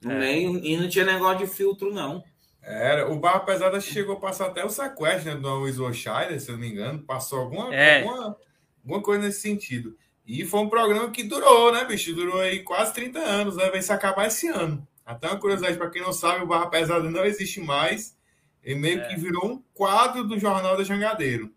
No 0.04 0.12
é. 0.12 0.20
meio, 0.20 0.58
e 0.58 0.76
não 0.78 0.90
tinha 0.90 1.06
negócio 1.06 1.40
de 1.40 1.48
filtro, 1.48 1.94
não. 1.94 2.24
Era, 2.62 3.12
o 3.12 3.20
Barra 3.20 3.40
Pesada 3.40 3.82
chegou 3.82 4.16
a 4.16 4.20
passar 4.20 4.48
até 4.48 4.64
o 4.64 4.70
sequestro 4.70 5.34
né, 5.34 5.40
do 5.40 5.68
Isworshire, 5.68 6.40
se 6.40 6.50
eu 6.50 6.54
não 6.54 6.62
me 6.62 6.70
engano, 6.70 7.00
passou 7.00 7.40
alguma, 7.40 7.74
é. 7.74 8.04
alguma, 8.04 8.38
alguma 8.84 9.02
coisa 9.02 9.24
nesse 9.24 9.42
sentido. 9.42 9.98
E 10.26 10.46
foi 10.46 10.60
um 10.60 10.70
programa 10.70 11.10
que 11.10 11.24
durou, 11.24 11.74
né, 11.74 11.84
bicho? 11.86 12.14
Durou 12.14 12.40
aí 12.40 12.60
quase 12.60 12.94
30 12.94 13.20
anos, 13.20 13.58
né? 13.58 13.70
Vai 13.70 13.82
se 13.82 13.92
acabar 13.92 14.28
esse 14.28 14.48
ano. 14.48 14.88
Até 15.04 15.28
uma 15.28 15.40
curiosidade, 15.40 15.78
para 15.78 15.90
quem 15.90 16.02
não 16.02 16.14
sabe, 16.14 16.44
o 16.44 16.48
Barra 16.48 16.68
Pesada 16.68 17.10
não 17.10 17.26
existe 17.26 17.60
mais. 17.60 18.16
Ele 18.64 18.80
meio 18.80 19.02
é. 19.02 19.08
que 19.08 19.20
virou 19.20 19.46
um 19.46 19.64
quadro 19.74 20.24
do 20.24 20.40
Jornal 20.40 20.78
da 20.78 20.84
Jangadeiro. 20.84 21.52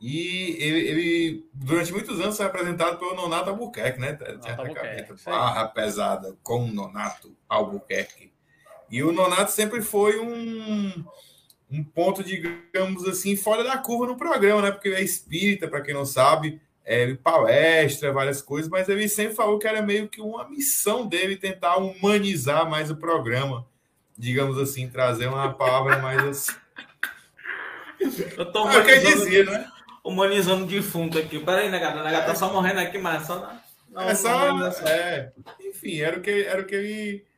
E 0.00 0.56
ele, 0.58 0.80
ele, 0.80 1.50
durante 1.52 1.92
muitos 1.92 2.18
anos, 2.20 2.36
foi 2.36 2.46
apresentado 2.46 2.98
pelo 2.98 3.14
Nonato 3.14 3.50
Albuquerque, 3.50 4.00
né? 4.00 4.18
Albuquerque, 4.58 5.24
Barra 5.24 5.68
Pesada 5.68 6.36
com 6.42 6.66
Nonato 6.66 7.36
Albuquerque. 7.48 8.29
E 8.90 9.02
o 9.02 9.12
Nonato 9.12 9.52
sempre 9.52 9.80
foi 9.80 10.18
um, 10.18 11.04
um 11.70 11.84
ponto, 11.84 12.24
digamos 12.24 13.06
assim, 13.06 13.36
fora 13.36 13.62
da 13.62 13.78
curva 13.78 14.06
no 14.06 14.16
programa, 14.16 14.62
né? 14.62 14.70
Porque 14.72 14.88
ele 14.88 14.96
é 14.96 15.02
espírita, 15.02 15.68
para 15.68 15.80
quem 15.80 15.94
não 15.94 16.04
sabe, 16.04 16.60
é, 16.84 17.14
palestra, 17.14 18.12
várias 18.12 18.42
coisas, 18.42 18.68
mas 18.68 18.88
ele 18.88 19.08
sempre 19.08 19.36
falou 19.36 19.58
que 19.58 19.68
era 19.68 19.80
meio 19.80 20.08
que 20.08 20.20
uma 20.20 20.48
missão 20.48 21.06
dele 21.06 21.36
tentar 21.36 21.76
humanizar 21.76 22.68
mais 22.68 22.90
o 22.90 22.96
programa, 22.96 23.64
digamos 24.18 24.58
assim, 24.58 24.88
trazer 24.88 25.28
uma 25.28 25.52
palavra 25.54 25.98
mais 25.98 26.24
assim. 26.24 26.52
Eu 28.36 28.50
tô 28.50 28.68
é 28.68 28.78
o 28.78 28.84
que 28.84 28.90
ele 28.90 29.14
dizia, 29.14 29.44
né? 29.44 29.70
Humanizando 30.02 30.66
defunto 30.66 31.18
aqui. 31.18 31.38
Peraí, 31.38 31.70
negada, 31.70 32.02
negada 32.02 32.26
tá 32.26 32.34
só 32.34 32.52
morrendo 32.52 32.80
aqui, 32.80 32.98
mas 32.98 33.26
só. 33.26 33.52
Não, 33.90 34.02
é 34.02 34.14
só. 34.14 34.68
É, 34.88 35.30
enfim, 35.60 36.00
era 36.00 36.18
o 36.18 36.22
que, 36.22 36.30
era 36.30 36.62
o 36.62 36.64
que 36.64 36.74
ele 36.74 37.29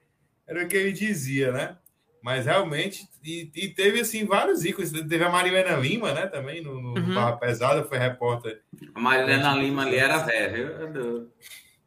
era 0.52 0.64
o 0.64 0.68
que 0.68 0.76
ele 0.76 0.92
dizia, 0.92 1.50
né? 1.50 1.76
Mas 2.22 2.46
realmente, 2.46 3.08
e, 3.24 3.50
e 3.54 3.68
teve 3.68 4.00
assim 4.00 4.24
vários 4.24 4.64
ícones. 4.64 4.92
Teve 4.92 5.24
a 5.24 5.28
Marilena 5.28 5.76
Lima, 5.76 6.12
né? 6.12 6.26
Também 6.28 6.62
no, 6.62 6.80
no 6.80 6.94
uhum. 6.94 7.14
Barra 7.14 7.36
Pesada, 7.36 7.82
foi 7.84 7.98
repórter. 7.98 8.62
A 8.94 9.00
Marilena 9.00 9.54
Lima 9.54 9.82
ali 9.82 9.96
era 9.96 10.18
velha. 10.18 11.28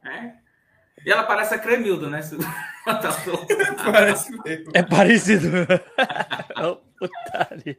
É. 0.04 0.34
E 1.06 1.12
ela 1.12 1.23
parece 1.23 1.54
a 1.54 1.60
Cremildo, 1.60 2.10
né? 2.10 2.19
parece 3.86 4.32
mesmo. 4.43 4.71
É 4.73 4.84
parecido. 4.84 5.49
putaria. 6.99 7.78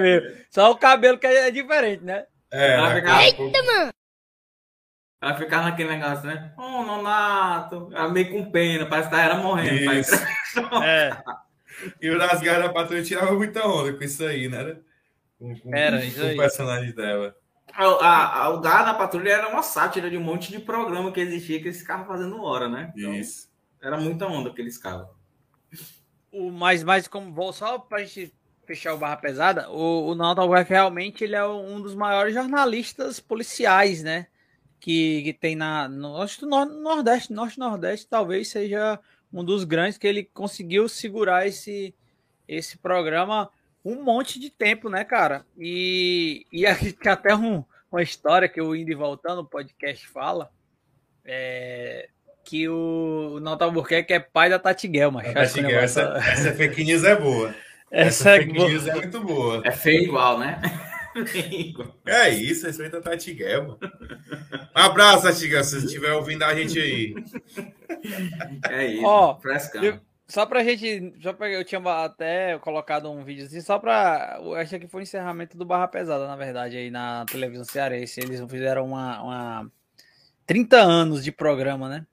Ver. 0.00 0.46
Só 0.50 0.70
o 0.70 0.76
cabelo 0.76 1.18
que 1.18 1.26
é 1.26 1.50
diferente, 1.50 2.02
né? 2.02 2.24
É. 2.50 2.78
Eita, 3.26 3.62
mano! 3.62 3.92
Ela 5.22 5.36
ficava 5.36 5.62
naquele 5.66 5.88
negócio, 5.88 6.26
né? 6.26 6.52
Oh, 6.58 6.82
Nonato. 6.82 7.88
Ela 7.92 8.08
meio 8.08 8.32
com 8.32 8.50
pena, 8.50 8.86
parece 8.86 9.08
que 9.08 9.14
ela 9.14 9.24
era 9.24 9.36
morrendo. 9.36 9.92
Isso. 9.92 10.16
é. 10.82 11.22
E 12.00 12.10
o 12.10 12.18
das 12.18 12.40
garras 12.40 12.64
da 12.64 12.72
patrulha 12.72 13.04
tirava 13.04 13.32
muita 13.32 13.64
onda 13.64 13.92
com 13.92 14.02
isso 14.02 14.24
aí, 14.24 14.48
né? 14.48 14.78
Com, 15.38 15.56
com, 15.60 15.74
era, 15.74 16.04
isso 16.04 16.18
com 16.18 16.26
aí. 16.26 16.34
o 16.34 16.38
personagem 16.38 16.92
dela. 16.92 17.36
A, 17.72 17.84
a, 17.84 18.42
a, 18.42 18.48
o 18.50 18.60
Garra 18.60 18.86
da 18.86 18.94
Patrulha 18.94 19.30
era 19.30 19.48
uma 19.48 19.62
sátira 19.62 20.10
de 20.10 20.18
um 20.18 20.20
monte 20.20 20.50
de 20.50 20.58
programa 20.58 21.10
que 21.10 21.20
existia 21.20 21.58
que 21.58 21.68
eles 21.68 21.78
ficavam 21.78 22.04
fazendo 22.04 22.42
hora, 22.42 22.68
né? 22.68 22.92
Então, 22.94 23.14
Isso. 23.14 23.48
Era 23.80 23.96
muita 23.96 24.26
onda 24.26 24.52
que 24.52 24.60
eles 24.60 24.76
ficavam. 24.76 25.08
O, 26.30 26.50
mas, 26.50 26.82
mas 26.82 27.08
como 27.08 27.32
vou 27.32 27.52
só 27.52 27.78
pra 27.78 28.04
gente 28.04 28.34
fechar 28.66 28.92
o 28.92 28.98
Barra 28.98 29.16
Pesada, 29.16 29.70
o, 29.70 30.08
o 30.08 30.14
Naldo 30.14 30.40
Albuquerque 30.40 30.72
realmente 30.72 31.24
ele 31.24 31.34
é 31.34 31.46
um 31.46 31.80
dos 31.80 31.94
maiores 31.94 32.34
jornalistas 32.34 33.18
policiais, 33.20 34.02
né? 34.02 34.26
Que, 34.82 35.22
que 35.22 35.32
tem 35.32 35.54
na 35.54 35.88
no, 35.88 36.20
acho 36.20 36.44
no 36.44 36.64
Nordeste, 36.64 37.32
Norte 37.32 37.56
Nordeste, 37.56 38.08
talvez 38.08 38.48
seja 38.48 38.98
um 39.32 39.44
dos 39.44 39.62
grandes 39.62 39.96
que 39.96 40.08
ele 40.08 40.24
conseguiu 40.24 40.88
segurar 40.88 41.46
esse 41.46 41.94
esse 42.48 42.76
programa 42.76 43.48
um 43.84 44.02
monte 44.02 44.40
de 44.40 44.50
tempo, 44.50 44.88
né, 44.90 45.04
cara? 45.04 45.46
E, 45.56 46.46
e 46.52 46.66
aqui 46.66 46.92
tem 46.92 47.12
até 47.12 47.32
um, 47.32 47.64
uma 47.92 48.02
história 48.02 48.48
que 48.48 48.60
o 48.60 48.74
Indy 48.74 48.92
voltando 48.92 49.36
no 49.36 49.48
podcast 49.48 50.06
fala, 50.08 50.50
é, 51.24 52.08
que 52.44 52.68
o, 52.68 53.34
o 53.36 53.40
Nauta 53.40 53.64
Albuquerque 53.64 54.12
é 54.12 54.18
pai 54.18 54.50
da 54.50 54.58
Tati 54.58 54.88
Guelma. 54.88 55.22
Essa, 55.24 56.18
essa 56.26 56.52
fake 56.54 56.82
news 56.82 57.04
é 57.04 57.14
boa. 57.14 57.54
Essa, 57.88 58.30
essa 58.30 58.30
é 58.30 58.38
fake 58.40 58.52
news 58.52 58.86
é 58.88 58.94
muito 58.94 59.20
boa. 59.20 59.62
É 59.64 59.70
feio 59.70 60.02
igual, 60.02 60.40
né? 60.40 60.60
É 62.06 62.30
isso, 62.30 62.66
respeita 62.66 62.98
a 62.98 63.02
Tati 63.02 63.34
Guelma. 63.34 63.78
Um 64.76 64.80
abraço, 64.80 65.24
Tati 65.24 65.48
Guelma, 65.48 65.64
se 65.64 65.78
estiver 65.78 66.12
ouvindo 66.12 66.42
a 66.44 66.54
gente 66.54 66.78
aí. 66.78 67.14
É 68.70 68.86
isso, 68.86 69.04
Ó, 69.04 69.38
só 70.32 70.46
pra 70.46 70.64
gente. 70.64 71.12
Só 71.20 71.32
pra, 71.34 71.50
eu 71.50 71.62
tinha 71.62 71.80
até 72.04 72.58
colocado 72.58 73.10
um 73.10 73.22
vídeo 73.22 73.44
assim, 73.44 73.60
só 73.60 73.78
pra. 73.78 74.40
Acho 74.56 74.78
que 74.78 74.88
foi 74.88 75.02
o 75.02 75.04
encerramento 75.04 75.58
do 75.58 75.64
Barra 75.66 75.86
Pesada, 75.88 76.26
na 76.26 76.36
verdade, 76.36 76.76
aí 76.76 76.90
na 76.90 77.26
televisão 77.26 77.64
cearense. 77.64 78.20
Eles 78.20 78.40
fizeram 78.50 78.86
uma, 78.86 79.22
uma 79.22 79.72
30 80.46 80.78
anos 80.78 81.22
de 81.22 81.30
programa, 81.30 81.86
né? 81.88 82.06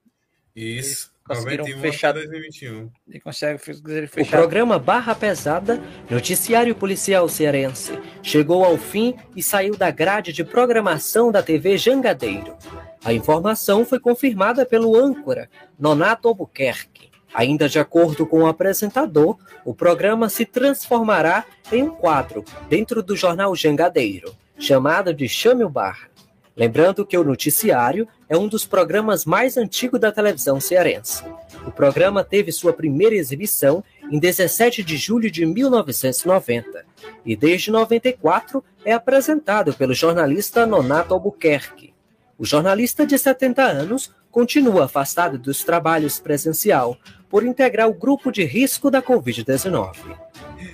Isso. 0.54 1.10
Conseguiram 1.34 1.64
fechar 1.80 2.12
2021. 2.12 2.90
E 3.08 3.20
conseguem 3.20 3.58
fechar. 3.58 4.22
O 4.22 4.26
programa 4.26 4.78
Barra 4.78 5.14
Pesada, 5.14 5.80
noticiário 6.10 6.74
policial 6.74 7.28
cearense, 7.28 7.98
chegou 8.22 8.64
ao 8.64 8.76
fim 8.76 9.14
e 9.36 9.42
saiu 9.42 9.76
da 9.76 9.90
grade 9.90 10.32
de 10.32 10.44
programação 10.44 11.30
da 11.30 11.42
TV 11.42 11.78
Jangadeiro. 11.78 12.56
A 13.04 13.12
informação 13.12 13.84
foi 13.84 14.00
confirmada 14.00 14.66
pelo 14.66 14.96
âncora 14.96 15.48
Nonato 15.78 16.28
Albuquerque. 16.28 17.08
Ainda 17.32 17.68
de 17.68 17.78
acordo 17.78 18.26
com 18.26 18.42
o 18.42 18.46
apresentador, 18.46 19.38
o 19.64 19.72
programa 19.72 20.28
se 20.28 20.44
transformará 20.44 21.44
em 21.70 21.84
um 21.84 21.90
quadro 21.90 22.44
dentro 22.68 23.02
do 23.02 23.14
jornal 23.14 23.54
Jangadeiro, 23.54 24.34
chamado 24.58 25.14
de 25.14 25.28
Chame 25.28 25.62
o 25.62 25.68
Barra. 25.68 26.09
Lembrando 26.56 27.06
que 27.06 27.16
o 27.16 27.24
noticiário 27.24 28.06
é 28.28 28.36
um 28.36 28.48
dos 28.48 28.66
programas 28.66 29.24
mais 29.24 29.56
antigos 29.56 30.00
da 30.00 30.12
televisão 30.12 30.60
cearense. 30.60 31.24
O 31.66 31.70
programa 31.70 32.24
teve 32.24 32.50
sua 32.52 32.72
primeira 32.72 33.14
exibição 33.14 33.84
em 34.10 34.18
17 34.18 34.82
de 34.82 34.96
julho 34.96 35.30
de 35.30 35.46
1990 35.46 36.84
e 37.24 37.36
desde 37.36 37.70
94 37.70 38.64
é 38.84 38.92
apresentado 38.92 39.72
pelo 39.74 39.94
jornalista 39.94 40.66
Nonato 40.66 41.14
Albuquerque. 41.14 41.94
O 42.36 42.44
jornalista 42.44 43.06
de 43.06 43.18
70 43.18 43.62
anos 43.62 44.12
continua 44.30 44.84
afastado 44.84 45.38
dos 45.38 45.62
trabalhos 45.62 46.18
presencial 46.18 46.96
por 47.28 47.44
integrar 47.44 47.88
o 47.88 47.94
grupo 47.94 48.32
de 48.32 48.44
risco 48.44 48.90
da 48.90 49.02
Covid-19. 49.02 49.92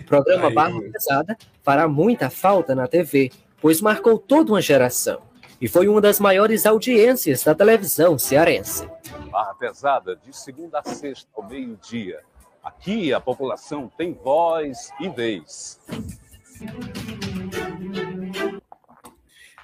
O 0.00 0.04
programa 0.04 0.50
Barra 0.50 0.80
Pesada 0.92 1.36
fará 1.62 1.86
muita 1.88 2.30
falta 2.30 2.74
na 2.74 2.86
TV, 2.86 3.30
pois 3.60 3.80
marcou 3.80 4.18
toda 4.18 4.52
uma 4.52 4.62
geração 4.62 5.25
e 5.60 5.68
foi 5.68 5.88
uma 5.88 6.00
das 6.00 6.20
maiores 6.20 6.66
audiências 6.66 7.42
da 7.42 7.54
televisão 7.54 8.18
cearense. 8.18 8.88
Barra 9.30 9.54
Pesada, 9.54 10.16
de 10.16 10.36
segunda 10.36 10.80
a 10.80 10.84
sexta 10.84 11.28
ao 11.34 11.48
meio-dia. 11.48 12.20
Aqui 12.62 13.12
a 13.12 13.20
população 13.20 13.90
tem 13.96 14.12
voz 14.12 14.90
e 15.00 15.08
vez. 15.08 15.80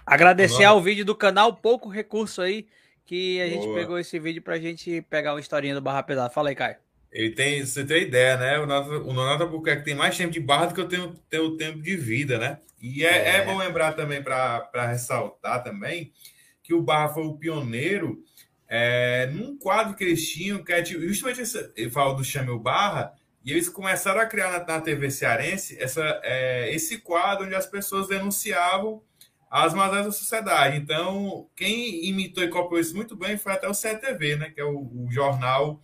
Agradecer 0.07 0.65
ao 0.65 0.81
vídeo 0.81 1.05
do 1.05 1.15
canal 1.15 1.55
Pouco 1.55 1.89
Recurso 1.89 2.43
aí, 2.43 2.67
que 3.05 3.41
a 3.41 3.47
Boa. 3.49 3.55
gente 3.55 3.75
pegou 3.75 3.99
esse 3.99 4.19
vídeo 4.19 4.43
pra 4.43 4.59
gente 4.59 5.03
pegar 5.03 5.35
uma 5.35 5.41
historinha 5.41 5.75
do 5.75 5.81
Barra 5.81 6.03
Pesada. 6.03 6.31
Fala 6.31 6.51
aí, 6.51 6.55
Caio. 6.55 6.77
Ele 7.13 7.31
tem, 7.31 7.65
você 7.65 7.85
tem 7.85 8.05
ideia, 8.05 8.39
né? 8.39 8.59
O 8.59 8.67
Nonato, 8.67 8.91
o 8.91 9.13
Nonato 9.13 9.43
Albuquerque 9.43 9.85
tem 9.85 9.95
mais 9.95 10.17
tempo 10.17 10.33
de 10.33 10.41
barra 10.41 10.67
do 10.67 10.75
que 10.75 10.81
eu 10.81 10.89
tenho, 10.89 11.15
tenho 11.29 11.57
tempo 11.59 11.83
de 11.83 11.95
vida, 11.95 12.39
né? 12.39 12.59
E 12.81 13.05
é, 13.05 13.29
é. 13.29 13.37
é 13.37 13.45
bom 13.45 13.59
lembrar 13.59 13.93
também, 13.93 14.23
para 14.23 14.87
ressaltar 14.87 15.63
também, 15.63 16.13
que 16.63 16.75
o 16.75 16.83
Barra 16.83 17.11
foi 17.11 17.25
o 17.25 17.37
pioneiro 17.37 18.25
é, 18.67 19.27
num 19.27 19.59
quadro 19.59 19.95
que 19.95 20.03
eles 20.03 20.27
tinham, 20.29 20.65
que 20.65 20.73
é 20.73 20.85
justamente 20.85 21.43
esse, 21.43 21.71
ele 21.77 21.91
fala 21.91 22.15
do 22.15 22.25
Chamel 22.25 22.59
Barra, 22.59 23.13
e 23.45 23.53
eles 23.53 23.69
começaram 23.69 24.21
a 24.21 24.27
criar 24.27 24.51
na, 24.51 24.65
na 24.65 24.81
TV 24.81 25.11
cearense 25.11 25.77
essa, 25.79 26.21
é, 26.25 26.75
esse 26.75 26.99
quadro 26.99 27.45
onde 27.45 27.55
as 27.55 27.67
pessoas 27.67 28.09
denunciavam 28.09 29.03
as 29.51 29.75
mazelas 29.75 30.07
da 30.07 30.13
sociedade. 30.13 30.79
Então, 30.79 31.49
quem 31.55 32.09
imitou 32.09 32.43
e 32.43 32.49
copiou 32.49 32.81
isso 32.81 32.97
muito 32.97 33.15
bem 33.15 33.37
foi 33.37 33.53
até 33.53 33.69
o 33.69 33.75
CTV, 33.75 34.37
né? 34.37 34.51
Que 34.51 34.61
é 34.61 34.65
o, 34.65 34.79
o 34.79 35.09
jornal 35.11 35.81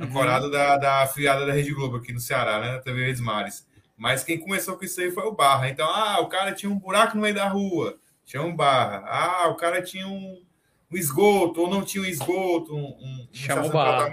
ancorado 0.00 0.46
uhum. 0.46 0.50
da, 0.50 0.76
da 0.76 1.02
afiliada 1.02 1.46
da 1.46 1.52
Rede 1.52 1.72
Globo 1.72 1.96
aqui 1.96 2.12
no 2.12 2.20
Ceará, 2.20 2.60
né? 2.60 2.72
Na 2.72 2.78
TV 2.78 3.06
Redes 3.06 3.20
Mares. 3.20 3.66
Mas 3.96 4.24
quem 4.24 4.38
começou 4.38 4.76
com 4.76 4.84
isso 4.84 5.00
aí 5.00 5.10
foi 5.10 5.24
o 5.24 5.32
Barra. 5.32 5.68
Então, 5.68 5.88
ah, 5.88 6.20
o 6.20 6.28
cara 6.28 6.52
tinha 6.52 6.70
um 6.70 6.78
buraco 6.78 7.14
no 7.14 7.22
meio 7.22 7.34
da 7.34 7.48
rua, 7.48 7.98
tinha 8.24 8.42
um 8.42 8.54
Barra. 8.54 9.04
Ah, 9.06 9.48
o 9.48 9.56
cara 9.56 9.82
tinha 9.82 10.06
um, 10.06 10.42
um 10.90 10.96
esgoto, 10.96 11.60
ou 11.60 11.70
não 11.70 11.82
tinha 11.82 12.02
um 12.02 12.06
esgoto, 12.06 12.74
um, 12.74 12.86
um, 12.86 13.28
Chama 13.32 13.66
um 13.66 13.70
Barra. 13.70 14.10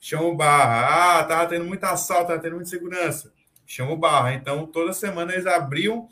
Chama 0.00 0.24
o 0.24 0.36
Barra. 0.36 1.20
Ah, 1.20 1.24
tava 1.24 1.48
tendo 1.48 1.64
muito 1.64 1.84
assalto, 1.84 2.26
tava 2.26 2.40
tendo 2.40 2.56
muita 2.56 2.68
segurança. 2.68 3.32
Chama 3.66 3.92
o 3.92 3.96
Barra. 3.96 4.34
Então, 4.34 4.66
toda 4.66 4.92
semana 4.92 5.32
eles 5.32 5.46
abriam, 5.46 6.08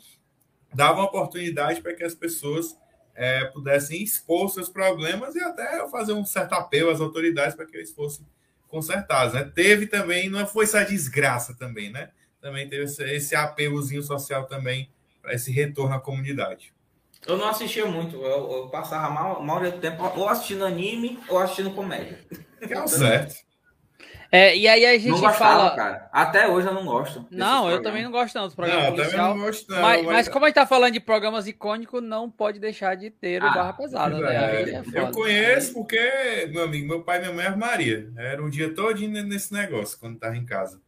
davam 0.73 1.03
oportunidade 1.03 1.81
para 1.81 1.93
que 1.93 2.03
as 2.03 2.15
pessoas 2.15 2.75
é, 3.13 3.45
pudessem 3.45 4.01
expor 4.01 4.49
seus 4.49 4.69
problemas 4.69 5.35
e 5.35 5.39
até 5.39 5.87
fazer 5.89 6.13
um 6.13 6.25
certo 6.25 6.53
apelo 6.53 6.89
às 6.89 6.99
autoridades 6.99 7.55
para 7.55 7.65
que 7.65 7.77
eles 7.77 7.91
fossem 7.91 8.25
consertados, 8.73 9.35
né? 9.35 9.43
Teve 9.43 9.85
também, 9.85 10.27
não 10.27 10.47
foi 10.47 10.65
essa 10.65 10.83
desgraça 10.83 11.53
também, 11.53 11.91
né? 11.91 12.09
Também 12.41 12.67
teve 12.67 12.85
esse, 12.85 13.03
esse 13.03 13.35
apelozinho 13.35 14.01
social 14.01 14.45
também 14.45 14.89
para 15.21 15.35
esse 15.35 15.51
retorno 15.51 15.93
à 15.93 15.99
comunidade. 15.99 16.73
Eu 17.27 17.37
não 17.37 17.47
assistia 17.47 17.85
muito, 17.85 18.15
eu, 18.15 18.51
eu 18.51 18.69
passava 18.69 19.05
a 19.05 19.39
maioria 19.39 19.71
do 19.71 19.79
tempo 19.79 20.03
ou 20.15 20.27
assistindo 20.27 20.65
anime 20.65 21.19
ou 21.29 21.37
assistindo 21.37 21.69
comédia. 21.69 22.19
Que 22.67 22.73
é 22.73 22.83
o 22.83 22.87
certo. 22.87 23.35
É, 24.33 24.57
e 24.57 24.67
aí 24.67 24.83
a 24.83 24.93
gente 24.93 25.09
não 25.09 25.19
gostava, 25.19 25.37
fala. 25.37 25.75
Cara. 25.75 26.09
Até 26.11 26.47
hoje 26.47 26.65
eu 26.65 26.73
não 26.73 26.83
gosto. 26.83 27.23
Não, 27.29 27.69
eu 27.69 27.83
também 27.83 28.03
não 28.03 28.09
gosto 28.09 28.33
não 28.33 28.45
dos 28.45 28.55
programas 28.55 28.85
não, 28.85 28.95
policial. 28.95 29.35
Não 29.35 29.45
gosto, 29.45 29.71
não, 29.71 29.79
mas, 29.79 30.05
mas, 30.07 30.27
como 30.27 30.45
a 30.45 30.47
gente 30.47 30.55
tá 30.55 30.65
falando 30.65 30.93
de 30.93 30.99
programas 30.99 31.45
icônicos, 31.45 32.01
não 32.01 32.31
pode 32.31 32.59
deixar 32.59 32.95
de 32.95 33.11
ter 33.11 33.43
ah, 33.43 33.51
o 33.51 33.53
Barra 33.53 33.73
Pesada. 33.73 34.17
Né? 34.17 34.35
É, 34.35 34.81
eu 34.91 35.11
conheço 35.11 35.75
porque, 35.75 36.49
meu 36.51 36.63
amigo, 36.63 36.87
meu 36.87 37.03
pai 37.03 37.19
e 37.19 37.21
minha 37.21 37.31
mãe 37.31 37.45
é 37.45 37.55
Maria. 37.55 38.11
Era 38.17 38.43
o 38.43 38.49
dia 38.49 38.73
todo 38.73 38.97
nesse 39.07 39.53
negócio, 39.53 39.99
quando 39.99 40.17
tava 40.17 40.35
em 40.35 40.45
casa. 40.45 40.81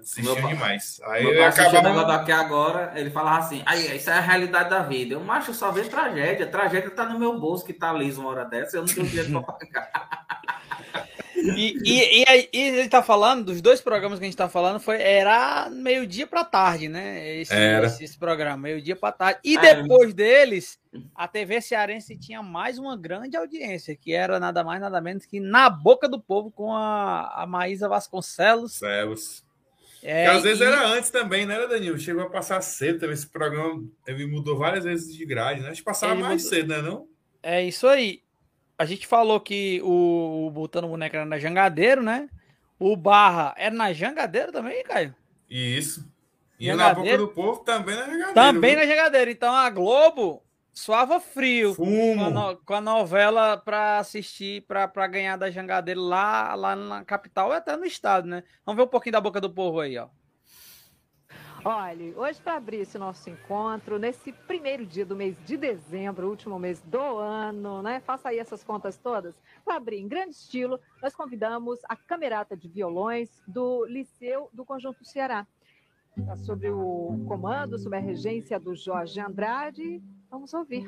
Assistia 0.00 0.22
meu 0.22 0.46
demais. 0.46 1.00
Aí 1.06 1.24
meu 1.24 1.34
pai 1.34 1.48
acabava... 1.48 2.04
daqui 2.04 2.30
agora, 2.30 2.92
ele 2.94 3.10
falava 3.10 3.38
assim, 3.38 3.64
aí, 3.66 3.96
isso 3.96 4.10
é 4.10 4.12
a 4.12 4.20
realidade 4.20 4.70
da 4.70 4.78
vida. 4.80 5.14
Eu, 5.14 5.20
macho, 5.20 5.52
só 5.52 5.72
vejo 5.72 5.90
tragédia. 5.90 6.46
Tragédia 6.46 6.90
tá 6.90 7.04
no 7.04 7.18
meu 7.18 7.36
bolso, 7.36 7.64
que 7.64 7.72
tá 7.72 7.92
liso 7.92 8.20
uma 8.20 8.30
hora 8.30 8.44
dessa, 8.44 8.76
eu 8.76 8.82
não 8.82 8.94
tenho 8.94 9.08
dinheiro 9.08 9.42
pra 9.42 9.54
pagar. 9.54 10.24
E, 11.44 11.76
e, 11.84 12.20
e, 12.20 12.24
aí, 12.26 12.48
e, 12.52 12.58
ele 12.58 12.88
tá 12.88 13.02
falando, 13.02 13.44
dos 13.46 13.60
dois 13.60 13.80
programas 13.80 14.18
que 14.18 14.24
a 14.24 14.28
gente 14.28 14.36
tá 14.36 14.48
falando, 14.48 14.80
foi, 14.80 15.00
era 15.00 15.68
meio-dia 15.70 16.26
pra 16.26 16.42
tarde, 16.44 16.88
né? 16.88 17.40
Esse, 17.40 17.54
esse, 17.54 18.04
esse 18.04 18.18
programa, 18.18 18.56
meio-dia 18.56 18.96
pra 18.96 19.12
tarde. 19.12 19.40
E 19.44 19.56
é. 19.56 19.74
depois 19.74 20.14
deles, 20.14 20.78
a 21.14 21.28
TV 21.28 21.60
Cearense 21.60 22.16
tinha 22.16 22.42
mais 22.42 22.78
uma 22.78 22.96
grande 22.96 23.36
audiência, 23.36 23.94
que 23.94 24.12
era 24.12 24.40
nada 24.40 24.64
mais, 24.64 24.80
nada 24.80 25.00
menos 25.00 25.26
que 25.26 25.38
Na 25.38 25.68
Boca 25.68 26.08
do 26.08 26.20
Povo, 26.20 26.50
com 26.50 26.72
a, 26.72 27.42
a 27.42 27.46
Maísa 27.46 27.88
Vasconcelos. 27.88 28.80
Vasconcelos. 28.80 29.44
É, 30.02 30.26
às 30.26 30.42
vezes 30.42 30.60
era 30.60 30.86
antes 30.86 31.10
também, 31.10 31.46
né, 31.46 31.66
Danilo? 31.66 31.98
Chegou 31.98 32.22
a 32.22 32.30
passar 32.30 32.60
cedo, 32.60 33.00
também 33.00 33.14
esse 33.14 33.26
programa 33.26 33.82
ele 34.06 34.26
mudou 34.26 34.58
várias 34.58 34.84
vezes 34.84 35.14
de 35.14 35.24
grade, 35.24 35.62
né? 35.62 35.70
Acho 35.70 35.80
que 35.80 35.84
passava 35.84 36.14
mais 36.14 36.42
mudou... 36.42 36.56
cedo, 36.58 36.68
né? 36.68 36.82
Não? 36.82 37.08
É 37.42 37.62
isso 37.62 37.86
aí 37.86 38.23
a 38.78 38.84
gente 38.84 39.06
falou 39.06 39.40
que 39.40 39.80
o, 39.82 40.46
o 40.46 40.50
Botando 40.50 40.88
Boneco 40.88 41.16
era 41.16 41.24
na 41.24 41.38
Jangadeiro, 41.38 42.02
né? 42.02 42.28
O 42.78 42.96
Barra 42.96 43.54
era 43.56 43.74
na 43.74 43.92
Jangadeiro 43.92 44.52
também, 44.52 44.82
Caio? 44.82 45.14
Isso. 45.48 46.12
E 46.58 46.72
na 46.72 46.94
Boca 46.94 47.18
do 47.18 47.28
Povo 47.28 47.60
também 47.60 47.94
na 47.94 48.04
Jangadeiro. 48.04 48.34
Também 48.34 48.76
viu? 48.76 48.80
na 48.80 48.94
Jangadeiro. 48.94 49.30
Então 49.30 49.54
a 49.54 49.70
Globo 49.70 50.42
suava 50.72 51.20
frio 51.20 51.74
com 51.76 52.20
a, 52.20 52.30
no, 52.30 52.56
com 52.56 52.74
a, 52.74 52.80
novela 52.80 53.56
para 53.56 53.98
assistir, 53.98 54.62
para 54.62 55.06
ganhar 55.06 55.36
da 55.36 55.50
Jangadeiro 55.50 56.00
lá, 56.00 56.54
lá 56.54 56.74
na 56.74 57.04
capital 57.04 57.52
e 57.52 57.56
até 57.56 57.76
no 57.76 57.84
estado, 57.84 58.26
né? 58.26 58.42
Vamos 58.66 58.76
ver 58.76 58.84
um 58.84 58.90
pouquinho 58.90 59.12
da 59.12 59.20
Boca 59.20 59.40
do 59.40 59.50
Povo 59.50 59.80
aí, 59.80 59.96
ó. 59.96 60.08
Olha, 61.66 62.14
hoje 62.18 62.42
para 62.42 62.56
abrir 62.56 62.80
esse 62.80 62.98
nosso 62.98 63.30
encontro, 63.30 63.98
nesse 63.98 64.30
primeiro 64.30 64.84
dia 64.84 65.06
do 65.06 65.16
mês 65.16 65.34
de 65.46 65.56
dezembro, 65.56 66.28
último 66.28 66.58
mês 66.58 66.82
do 66.82 66.98
ano, 66.98 67.80
né? 67.80 68.00
Faça 68.00 68.28
aí 68.28 68.38
essas 68.38 68.62
contas 68.62 68.98
todas. 68.98 69.34
Para 69.64 69.76
abrir 69.76 69.96
em 69.96 70.06
grande 70.06 70.34
estilo, 70.34 70.78
nós 71.00 71.16
convidamos 71.16 71.80
a 71.88 71.96
Camerata 71.96 72.54
de 72.54 72.68
Violões 72.68 73.42
do 73.48 73.86
Liceu 73.86 74.50
do 74.52 74.62
Conjunto 74.62 75.06
Ceará. 75.06 75.46
Tá 76.26 76.36
sobre 76.36 76.68
o 76.68 77.24
comando, 77.26 77.78
sob 77.78 77.96
a 77.96 78.00
regência 78.00 78.60
do 78.60 78.74
Jorge 78.74 79.18
Andrade. 79.18 80.02
Vamos 80.30 80.52
ouvir. 80.52 80.86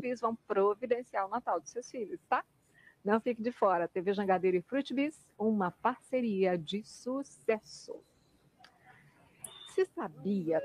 Bis 0.00 0.20
vão 0.20 0.36
providenciar 0.46 1.26
o 1.26 1.30
Natal 1.30 1.58
dos 1.58 1.70
seus 1.70 1.90
filhos, 1.90 2.20
tá? 2.28 2.44
Não 3.04 3.20
fique 3.20 3.42
de 3.42 3.50
fora. 3.50 3.88
TV 3.88 4.14
Jangadeiro 4.14 4.56
e 4.56 4.62
Fruit 4.62 4.94
Bis, 4.94 5.26
uma 5.36 5.72
parceria 5.72 6.56
de 6.56 6.84
sucesso. 6.84 8.00
Você 9.78 9.86
sabia 9.94 10.60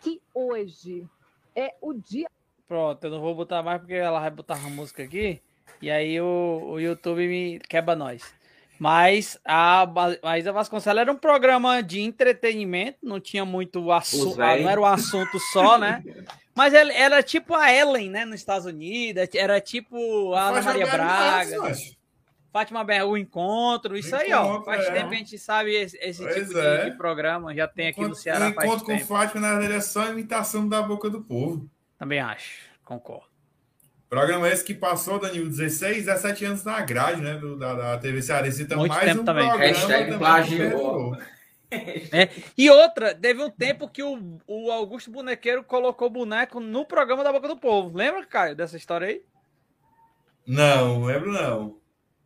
que 0.00 0.20
hoje 0.34 1.06
é 1.54 1.72
o 1.80 1.94
dia. 1.94 2.28
Pronto, 2.66 3.04
eu 3.04 3.10
não 3.12 3.20
vou 3.20 3.32
botar 3.32 3.62
mais 3.62 3.78
porque 3.78 3.94
ela 3.94 4.18
vai 4.18 4.28
botar 4.28 4.56
a 4.56 4.68
música 4.68 5.04
aqui. 5.04 5.40
E 5.80 5.88
aí 5.88 6.20
o, 6.20 6.70
o 6.72 6.80
YouTube 6.80 7.24
me 7.28 7.60
quebra 7.60 7.94
nós. 7.94 8.34
Mas 8.76 9.38
a 9.44 9.86
Maísa 10.20 10.50
Vasconcelos 10.50 11.00
era 11.00 11.12
um 11.12 11.16
programa 11.16 11.80
de 11.80 12.00
entretenimento, 12.00 12.98
não 13.04 13.20
tinha 13.20 13.44
muito 13.44 13.92
assunto, 13.92 14.36
não 14.36 14.68
era 14.68 14.80
um 14.80 14.84
assunto 14.84 15.38
só, 15.52 15.78
né? 15.78 16.02
Mas 16.56 16.74
ela 16.74 16.92
era 16.92 17.22
tipo 17.22 17.54
a 17.54 17.72
Ellen, 17.72 18.10
né, 18.10 18.24
nos 18.24 18.40
Estados 18.40 18.66
Unidos, 18.66 19.28
era 19.32 19.60
tipo 19.60 20.34
a 20.34 20.48
Ana 20.48 20.60
Maria 20.60 20.86
Braga. 20.88 21.56
Fátima 22.52 22.84
Berra, 22.84 23.06
o 23.06 23.16
encontro, 23.16 23.96
isso 23.96 24.14
aí, 24.14 24.32
ó. 24.32 24.62
Faz 24.62 24.84
é. 24.86 24.90
tempo 24.92 25.08
que 25.08 25.14
a 25.14 25.18
gente 25.18 25.38
sabe 25.38 25.74
esse, 25.74 25.96
esse 25.98 26.22
tipo 26.22 26.58
é. 26.58 26.84
de, 26.84 26.90
de 26.90 26.96
programa, 26.98 27.54
já 27.54 27.66
tem 27.66 27.88
aqui 27.88 28.00
no 28.00 28.06
Encontro- 28.08 28.22
Ceará 28.22 28.50
o 28.50 28.52
faz 28.54 28.66
encontro 28.68 28.86
com 28.86 28.92
tempo. 28.92 29.06
Fátima, 29.06 29.40
na 29.40 29.52
verdade, 29.58 29.74
é 29.74 29.80
só 29.80 30.08
imitação 30.10 30.68
da 30.68 30.82
boca 30.82 31.08
do 31.08 31.22
povo. 31.22 31.66
Também 31.98 32.20
acho, 32.20 32.58
concordo. 32.84 33.32
Programa 34.10 34.46
esse 34.50 34.62
que 34.62 34.74
passou, 34.74 35.18
Danilo, 35.18 35.48
16, 35.48 36.04
17 36.04 36.44
anos 36.44 36.64
na 36.64 36.78
grade, 36.82 37.22
né? 37.22 37.38
do- 37.38 37.56
da, 37.56 37.72
da 37.72 37.98
TV 37.98 38.20
Cearense. 38.20 38.62
Então, 38.62 38.76
Muito 38.78 38.92
mais 38.92 39.04
tempo 39.06 39.22
um 39.22 39.24
também. 39.24 39.48
programa 39.48 39.72
Hashtag 39.72 40.18
perdurou. 40.18 41.16
É. 42.12 42.28
E 42.58 42.68
outra, 42.68 43.14
teve 43.14 43.42
um 43.42 43.48
tempo 43.48 43.88
que 43.88 44.02
o, 44.02 44.38
o 44.46 44.70
Augusto 44.70 45.10
Bonequeiro 45.10 45.64
colocou 45.64 46.08
o 46.08 46.10
boneco 46.10 46.60
no 46.60 46.84
programa 46.84 47.24
da 47.24 47.32
Boca 47.32 47.48
do 47.48 47.56
Povo. 47.56 47.96
Lembra, 47.96 48.26
Caio, 48.26 48.54
dessa 48.54 48.76
história 48.76 49.08
aí? 49.08 49.22
Não 50.46 51.04
lembro 51.04 51.32
não. 51.32 51.78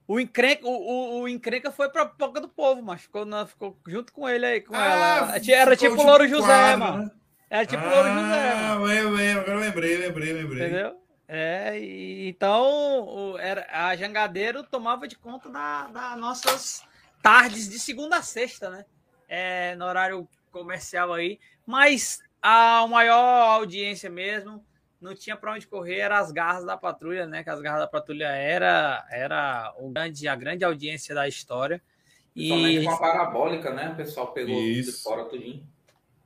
O 0.09 0.21
encrenca, 0.21 0.67
o, 0.67 0.71
o, 0.71 1.21
o 1.23 1.29
encrenca 1.29 1.71
foi 1.73 1.89
pra 1.89 2.05
Boca 2.05 2.41
do 2.41 2.49
Povo, 2.49 2.81
mas 2.83 3.03
ficou, 3.03 3.25
na- 3.25 3.47
ficou 3.47 3.77
junto 3.89 4.13
com 4.13 4.29
ele 4.29 4.47
aí, 4.47 4.61
com 4.61 4.75
Ah, 4.77 4.87
ela. 4.87 5.37
Era 5.53 5.77
tipo 5.77 6.01
o 6.01 6.05
Louro 6.07 6.29
José, 6.29 6.47
quadro, 6.47 6.79
mano. 6.79 7.05
né? 7.05 7.11
Era 7.51 7.67
tipo 7.67 7.83
o 7.85 7.89
Louro 7.89 8.09
José, 8.09 8.51
Ah, 8.53 8.75
lembro, 8.77 9.41
agora 9.41 9.59
lembrei, 9.59 9.97
lembrei, 9.97 10.33
lembrei. 10.33 10.67
Entendeu? 10.69 11.01
É, 11.29 11.77
e- 11.79 12.29
então 12.29 12.63
o, 13.05 13.39
era, 13.39 13.67
a 13.69 13.97
Jangadeiro 13.97 14.63
tomava 14.63 15.09
de 15.09 15.17
conta 15.17 15.49
da, 15.49 15.89
das 15.89 16.17
nossas 16.19 16.83
tardes 17.21 17.69
de 17.69 17.79
segunda 17.81 18.19
a 18.19 18.23
sexta, 18.23 18.71
né? 18.71 18.85
É, 19.29 19.75
no 19.75 19.85
horário 19.87 20.29
comercial 20.53 21.13
aí. 21.13 21.41
Mas 21.67 22.21
a 22.41 22.87
maior 22.87 23.49
audiência 23.57 24.09
mesmo, 24.09 24.65
não 25.01 25.15
tinha 25.15 25.37
para 25.37 25.53
onde 25.53 25.67
correr, 25.67 25.99
era 25.99 26.19
as 26.19 26.33
garras 26.33 26.65
da 26.65 26.77
patrulha, 26.77 27.27
né? 27.27 27.43
Que 27.43 27.51
as 27.51 27.61
garras 27.61 27.81
da 27.81 27.87
patrulha 27.89 28.29
era, 28.29 29.07
era 29.11 29.75
o 29.79 29.91
grande, 29.91 30.29
a 30.29 30.37
grande 30.37 30.65
audiência 30.65 31.15
da 31.15 31.29
história. 31.29 31.83
Somente 32.37 32.81
E 32.81 32.85
com 32.85 32.91
a 32.91 32.99
parabólica, 32.99 33.73
né? 33.73 33.91
O 33.93 33.97
pessoal 33.97 34.33
pegou 34.33 34.61
Isso. 34.61 35.03
fora 35.03 35.25
tudinho. 35.27 35.67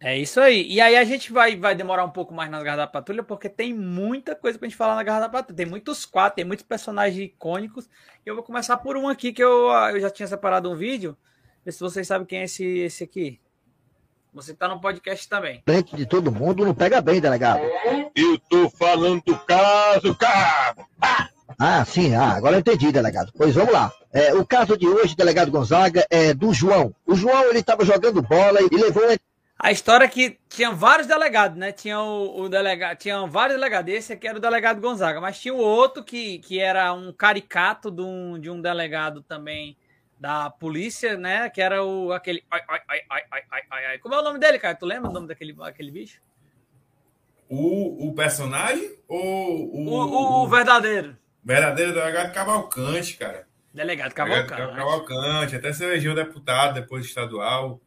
é 0.00 0.18
isso 0.18 0.40
aí. 0.40 0.66
E 0.70 0.80
aí 0.80 0.96
a 0.96 1.04
gente 1.04 1.32
vai, 1.32 1.56
vai 1.56 1.74
demorar 1.74 2.04
um 2.04 2.10
pouco 2.10 2.32
mais 2.34 2.50
nas 2.50 2.62
Garras 2.62 2.78
da 2.80 2.86
Patrulha, 2.86 3.22
porque 3.22 3.48
tem 3.48 3.74
muita 3.74 4.34
coisa 4.34 4.58
pra 4.58 4.66
gente 4.68 4.76
falar 4.76 4.94
na 4.96 5.02
Garra 5.02 5.20
da 5.20 5.28
Patrulha. 5.28 5.56
Tem 5.56 5.66
muitos 5.66 6.06
quadros, 6.06 6.36
tem 6.36 6.44
muitos 6.44 6.64
personagens 6.66 7.22
icônicos. 7.22 7.88
E 8.24 8.28
eu 8.28 8.34
vou 8.34 8.42
começar 8.44 8.78
por 8.78 8.96
um 8.96 9.08
aqui 9.08 9.32
que 9.32 9.42
eu, 9.42 9.68
eu 9.92 10.00
já 10.00 10.10
tinha 10.10 10.26
separado 10.26 10.70
um 10.70 10.76
vídeo. 10.76 11.16
Ver 11.64 11.72
se 11.72 11.80
vocês 11.80 12.06
sabem 12.06 12.26
quem 12.26 12.40
é 12.40 12.44
esse, 12.44 12.64
esse 12.64 13.04
aqui. 13.04 13.40
Você 14.32 14.54
tá 14.54 14.68
no 14.68 14.80
podcast 14.80 15.28
também. 15.28 15.60
frente 15.64 15.96
de 15.96 16.06
todo 16.06 16.30
mundo 16.30 16.64
não 16.64 16.74
pega 16.74 17.00
bem, 17.00 17.20
delegado. 17.20 17.62
Eu 18.14 18.38
tô 18.48 18.70
falando 18.70 19.22
do 19.24 19.36
caso, 19.40 20.14
cabo. 20.14 20.86
Ah, 21.58 21.84
sim, 21.84 22.14
ah, 22.14 22.36
agora 22.36 22.56
eu 22.56 22.60
entendi, 22.60 22.92
delegado. 22.92 23.32
Pois 23.36 23.54
vamos 23.54 23.72
lá. 23.72 23.92
É, 24.12 24.32
o 24.32 24.46
caso 24.46 24.76
de 24.76 24.86
hoje, 24.86 25.16
delegado 25.16 25.50
Gonzaga, 25.50 26.06
é 26.08 26.32
do 26.32 26.54
João. 26.54 26.94
O 27.04 27.14
João, 27.14 27.50
ele 27.50 27.58
estava 27.58 27.84
jogando 27.84 28.22
bola 28.22 28.60
e 28.62 28.76
levou 28.76 29.02
A 29.58 29.72
história 29.72 30.04
é 30.04 30.08
que 30.08 30.38
tinha 30.48 30.70
vários 30.70 31.08
delegados, 31.08 31.58
né? 31.58 31.72
Tinha 31.72 32.00
o, 32.00 32.42
o 32.42 32.48
delegado, 32.48 32.96
tinha 32.98 33.26
vários 33.26 33.58
delegados. 33.58 33.92
Esse 33.92 34.12
aqui 34.12 34.28
era 34.28 34.38
o 34.38 34.40
delegado 34.40 34.80
Gonzaga, 34.80 35.20
mas 35.20 35.40
tinha 35.40 35.52
o 35.52 35.58
outro 35.58 36.04
que, 36.04 36.38
que 36.38 36.60
era 36.60 36.92
um 36.94 37.12
caricato 37.12 37.90
de 37.90 38.00
um, 38.00 38.38
de 38.38 38.48
um 38.48 38.62
delegado 38.62 39.22
também 39.22 39.76
da 40.20 40.50
polícia, 40.50 41.16
né? 41.16 41.48
Que 41.48 41.62
era 41.62 41.82
o 41.82 42.12
aquele. 42.12 42.44
Ai, 42.50 42.60
ai, 42.68 42.80
ai, 42.86 43.02
ai, 43.08 43.42
ai, 43.50 43.62
ai, 43.70 43.86
ai. 43.86 43.98
Como 43.98 44.14
é 44.14 44.18
o 44.18 44.22
nome 44.22 44.38
dele, 44.38 44.58
cara? 44.58 44.74
Tu 44.74 44.84
lembra 44.84 45.08
o 45.08 45.12
nome 45.12 45.26
daquele 45.26 45.56
aquele 45.62 45.90
bicho? 45.90 46.20
O, 47.48 48.08
o 48.08 48.14
personagem 48.14 48.96
ou 49.08 49.74
o, 49.74 49.88
O, 49.88 49.92
o, 49.92 50.44
o 50.44 50.48
verdadeiro. 50.48 51.16
verdadeiro 51.42 51.94
delegado 51.94 52.32
Cavalcante, 52.34 53.16
cara? 53.16 53.48
Delegado 53.72 54.12
Delegado 54.14 54.46
Cavalcante. 54.48 54.76
Cavalcante, 54.76 55.56
até 55.56 55.72
se 55.72 55.82
elegeu 55.84 56.14
deputado, 56.14 56.74
depois 56.74 57.06
estadual, 57.06 57.80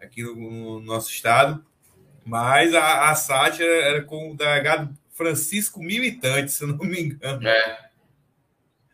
aqui 0.00 0.22
no, 0.22 0.34
no 0.36 0.80
nosso 0.80 1.10
estado. 1.10 1.64
Mas 2.24 2.74
a, 2.74 3.10
a 3.10 3.14
sátira 3.14 3.66
era 3.66 4.04
com 4.04 4.32
o 4.32 4.36
delegado 4.36 4.92
Francisco 5.14 5.80
Militante, 5.80 6.52
se 6.52 6.62
eu 6.62 6.68
não 6.68 6.78
me 6.84 7.00
engano. 7.00 7.48
É. 7.48 7.90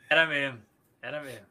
Era 0.08 0.26
mesmo. 0.26 0.62
Era 1.02 1.20
mesmo. 1.20 1.46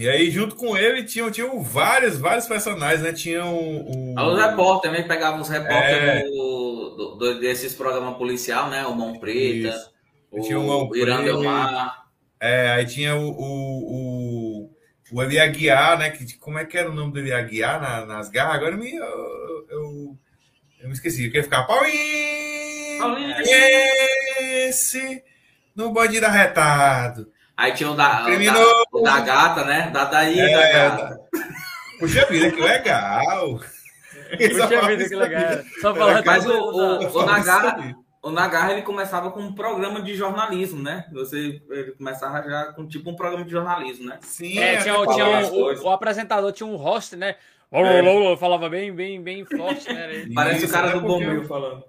E 0.00 0.08
aí, 0.08 0.30
junto 0.30 0.56
com 0.56 0.74
ele, 0.78 1.04
tinham, 1.04 1.30
tinham 1.30 1.62
vários, 1.62 2.16
vários 2.16 2.46
personagens, 2.46 3.02
né? 3.02 3.12
Tinham 3.12 3.54
o. 3.54 4.14
Os 4.18 4.40
repórteres 4.40 4.80
também 4.96 5.06
pegavam 5.06 5.40
os 5.42 5.48
repórteres 5.50 6.22
É. 6.22 6.22
do- 6.22 6.94
do- 6.96 7.16
do- 7.16 7.38
desses 7.40 7.74
programas 7.74 8.16
policial, 8.16 8.70
né? 8.70 8.86
O 8.86 8.94
Mão 8.96 9.18
Preta, 9.18 9.68
Isso. 9.68 9.90
o, 10.30 10.40
Tinha 10.40 10.58
o 10.58 10.66
Mão 10.66 10.96
Irã. 10.96 11.20
É, 12.40 12.70
aí 12.70 12.86
tinha 12.86 13.14
o, 13.14 13.28
o, 13.28 14.64
o, 14.64 14.70
o 15.12 15.22
Eli 15.22 15.38
Aguiar, 15.38 15.98
né? 15.98 16.08
Que, 16.08 16.34
como 16.38 16.58
é 16.58 16.64
que 16.64 16.78
era 16.78 16.90
o 16.90 16.94
nome 16.94 17.12
do 17.12 17.18
Eli 17.18 17.34
Aguiar 17.34 17.78
na- 17.78 18.06
nas 18.06 18.30
garras? 18.30 18.54
Agora 18.54 18.72
eu 18.72 18.78
me, 18.78 18.94
eu, 18.94 19.66
eu, 19.68 20.16
eu 20.80 20.88
me 20.88 20.94
esqueci. 20.94 21.24
Eu 21.24 21.30
queria 21.30 21.44
ficar. 21.44 21.64
Paulinho! 21.64 22.98
Paulinho! 23.00 23.34
Esse 24.40 25.22
no 25.76 25.92
bandido 25.92 26.24
arretado. 26.24 27.30
Aí 27.60 27.72
tinha 27.74 27.90
o 27.90 27.94
da, 27.94 28.24
o 28.24 28.38
da, 28.52 28.84
o 28.90 29.02
da 29.02 29.20
gata, 29.20 29.64
né? 29.64 29.90
Da 29.92 30.06
daí, 30.06 30.40
É, 30.40 30.50
da 30.54 30.72
gata. 30.72 31.20
Puxa 31.98 32.24
vida, 32.24 32.50
que 32.50 32.60
legal! 32.60 33.60
Puxa 34.38 34.80
vida, 34.86 35.06
que 35.06 35.14
legal. 35.14 35.42
Só 35.82 35.94
falar 35.94 36.22
Mas 36.24 36.46
o, 36.46 36.52
o, 36.52 37.18
o 37.18 37.26
Nagarra, 37.26 37.94
o 38.22 38.30
Nagarra, 38.30 38.72
ele 38.72 38.80
começava 38.80 39.30
com 39.30 39.40
um 39.40 39.54
programa 39.54 40.00
de 40.00 40.14
jornalismo, 40.14 40.82
né? 40.82 41.04
Você 41.12 41.60
ele 41.70 41.92
começava 41.92 42.42
já 42.48 42.72
com 42.72 42.86
tipo 42.88 43.10
um 43.10 43.14
programa 43.16 43.44
de 43.44 43.50
jornalismo, 43.50 44.06
né? 44.06 44.18
Sim, 44.22 44.58
É, 44.58 44.78
tinha, 44.78 44.98
o- 44.98 45.06
tinha 45.06 45.38
as 45.40 45.50
o, 45.50 45.84
o, 45.84 45.90
apresentador, 45.90 46.52
tinha 46.52 46.66
um 46.66 46.76
host, 46.76 47.14
né? 47.14 47.36
É. 47.70 48.36
Falava 48.38 48.70
bem, 48.70 48.90
bem, 48.90 49.22
bem 49.22 49.44
forte, 49.44 49.92
né? 49.92 50.24
Parece 50.34 50.64
Isso, 50.64 50.68
o 50.68 50.70
cara 50.72 50.92
do 50.92 51.02
Bombril 51.02 51.44
falando. 51.44 51.84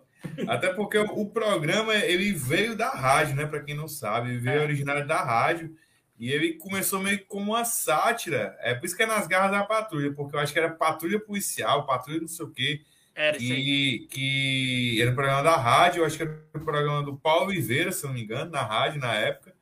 Até 0.48 0.74
porque 0.74 0.98
o, 0.98 1.26
programa 1.26 1.96
ele 1.96 2.32
veio 2.32 2.76
da 2.76 2.90
rádio, 2.90 3.36
né? 3.36 3.46
Para 3.46 3.62
quem 3.62 3.76
não 3.76 3.88
sabe, 3.88 4.30
ele 4.30 4.40
veio 4.40 4.60
É. 4.60 4.64
originário 4.64 5.08
da 5.08 5.22
rádio 5.24 5.76
e 6.20 6.32
ele 6.32 6.54
começou 6.54 7.00
meio 7.00 7.26
como 7.26 7.52
uma 7.54 7.66
sátira. 7.66 8.56
É 8.60 8.76
por 8.76 8.86
isso 8.86 8.96
que 8.96 9.04
é 9.04 9.06
nas 9.08 9.28
garras 9.28 9.52
da 9.52 9.64
patrulha, 9.64 10.14
porque 10.14 10.36
eu 10.36 10.40
acho 10.40 10.54
que 10.54 10.60
era 10.60 10.70
patrulha 10.70 11.20
policial, 11.20 11.86
patrulha 11.86 12.22
não 12.22 12.28
sei 12.28 12.46
o 12.46 12.52
quê. 12.52 12.82
Era. 13.14 13.38
Que, 13.38 14.08
que 14.10 15.02
era 15.02 15.12
um 15.12 15.16
programa 15.16 15.44
da 15.44 15.58
rádio, 15.58 16.02
eu 16.02 16.06
acho 16.06 16.18
que 16.18 16.24
era 16.24 16.44
um 16.56 16.64
programa 16.64 17.04
do 17.04 17.18
Paulo 17.18 17.48
Oliveira, 17.48 17.92
se 17.92 18.06
não 18.06 18.14
me 18.14 18.24
engano, 18.24 18.52
na 18.52 18.62
rádio 18.62 19.02
na 19.02 19.14
época, 19.14 19.54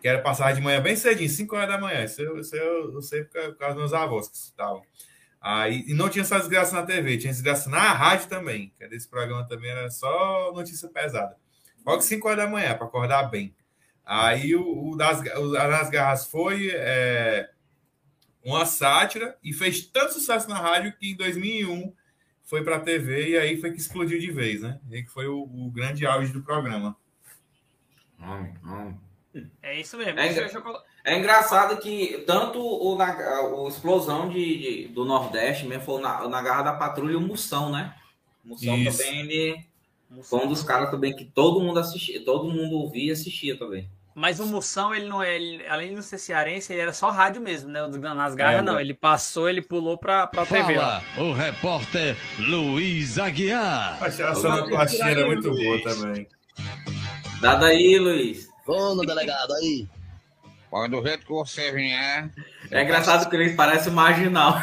que 0.00 0.08
era 0.08 0.22
passar 0.22 0.54
de 0.54 0.60
manhã 0.60 0.80
bem 0.80 0.96
cedinho, 0.96 1.28
5 1.28 1.56
horas 1.56 1.68
da 1.68 1.78
manhã. 1.78 2.04
Isso 2.04 2.22
eu, 2.22 2.38
isso 2.38 2.54
eu, 2.54 2.94
eu 2.94 3.02
sei 3.02 3.24
por 3.24 3.56
causa 3.56 3.74
dos 3.74 3.82
meus 3.82 3.92
avós 3.92 4.28
que 4.28 4.36
estavam. 4.36 4.82
Aí, 5.40 5.84
e 5.86 5.94
não 5.94 6.08
tinha 6.08 6.24
só 6.24 6.38
desgraça 6.38 6.74
na 6.74 6.86
TV, 6.86 7.18
tinha 7.18 7.32
desgraça 7.32 7.70
na 7.70 7.92
rádio 7.92 8.28
também. 8.28 8.72
Que 8.76 8.84
esse 8.94 9.08
programa 9.08 9.46
também 9.46 9.70
era 9.70 9.90
só 9.90 10.52
notícia 10.52 10.88
pesada. 10.88 11.36
Logo 11.84 12.02
5 12.02 12.26
horas 12.26 12.44
da 12.44 12.50
manhã, 12.50 12.74
para 12.74 12.86
acordar 12.86 13.24
bem. 13.24 13.54
Aí 14.04 14.54
o, 14.54 14.90
o 14.90 14.96
das, 14.96 15.20
o 15.20 15.52
das 15.52 15.90
garras 15.90 16.26
foi 16.26 16.70
é, 16.72 17.50
uma 18.44 18.64
sátira 18.64 19.36
e 19.42 19.52
fez 19.52 19.86
tanto 19.86 20.14
sucesso 20.14 20.48
na 20.48 20.58
rádio 20.58 20.96
que 20.96 21.10
em 21.10 21.16
2001 21.16 21.92
foi 22.44 22.62
para 22.62 22.76
a 22.76 22.80
TV 22.80 23.30
e 23.30 23.38
aí 23.38 23.60
foi 23.60 23.72
que 23.72 23.78
explodiu 23.78 24.18
de 24.18 24.30
vez, 24.30 24.62
né? 24.62 24.80
E 24.88 24.96
aí 24.96 25.02
que 25.02 25.10
foi 25.10 25.26
o, 25.26 25.42
o 25.42 25.70
grande 25.70 26.06
auge 26.06 26.32
do 26.32 26.42
programa. 26.42 26.96
Hum, 28.20 28.54
hum. 28.64 28.98
É 29.62 29.78
isso 29.78 29.98
mesmo. 29.98 30.18
É, 30.18 30.48
É 31.06 31.16
engraçado 31.16 31.76
que 31.76 32.24
tanto 32.26 32.58
o, 32.60 32.96
Naga- 32.96 33.42
o 33.54 33.68
explosão 33.68 34.28
de, 34.28 34.58
de- 34.58 34.88
do 34.88 35.04
Nordeste 35.04 35.64
mesmo 35.64 35.84
foi 35.84 36.00
na, 36.02 36.28
na 36.28 36.42
garra 36.42 36.62
da 36.62 36.72
patrulha 36.72 37.12
e 37.12 37.16
o 37.16 37.20
Moção, 37.20 37.70
né? 37.70 37.94
O 38.44 38.48
Moção 38.48 38.76
Isso. 38.76 38.98
também 38.98 39.20
ele 39.20 39.64
foi 40.24 40.40
um 40.44 40.48
dos 40.48 40.64
caras 40.64 40.90
também 40.90 41.14
que 41.14 41.24
todo 41.24 41.60
mundo 41.60 41.78
assistia, 41.78 42.24
todo 42.24 42.50
mundo 42.52 42.74
ouvia 42.76 43.10
e 43.10 43.12
assistia 43.12 43.56
também. 43.56 43.88
Mas 44.16 44.40
o 44.40 44.46
Moção, 44.46 44.92
ele 44.92 45.06
não 45.06 45.22
é. 45.22 45.36
ele- 45.36 45.64
além 45.68 45.90
de 45.90 45.94
não 45.94 46.02
ser 46.02 46.18
cearense, 46.18 46.72
ele 46.72 46.80
era 46.82 46.92
só 46.92 47.10
rádio 47.10 47.40
mesmo, 47.40 47.68
né? 47.70 47.86
Nas 47.86 48.34
garras, 48.34 48.60
É, 48.60 48.62
não. 48.62 48.80
Ele 48.80 48.94
passou, 48.94 49.48
ele 49.48 49.62
pulou 49.62 49.96
pra, 49.98 50.26
pra 50.26 50.44
TV. 50.44 50.76
ó. 50.76 50.80
Fala, 50.80 51.02
o 51.18 51.32
repórter 51.34 52.16
Luiz 52.38 53.16
Aguiar. 53.18 54.02
A 54.02 54.10
sonoplastia 54.34 55.04
era 55.04 55.24
muito 55.26 55.50
boa 55.52 55.82
também. 55.84 56.26
Dá 57.40 57.64
aí, 57.64 57.96
Luiz. 57.98 58.48
Ô, 58.66 58.94
delegado, 59.04 59.52
aí. 59.54 59.86
Pode 60.70 60.90
do 60.90 61.02
jeito 61.02 61.24
que 61.26 61.32
você 61.32 61.72
vier. 61.72 62.30
É 62.70 62.82
engraçado 62.82 63.28
que 63.28 63.36
ele 63.36 63.54
parece 63.54 63.90
marginal. 63.90 64.60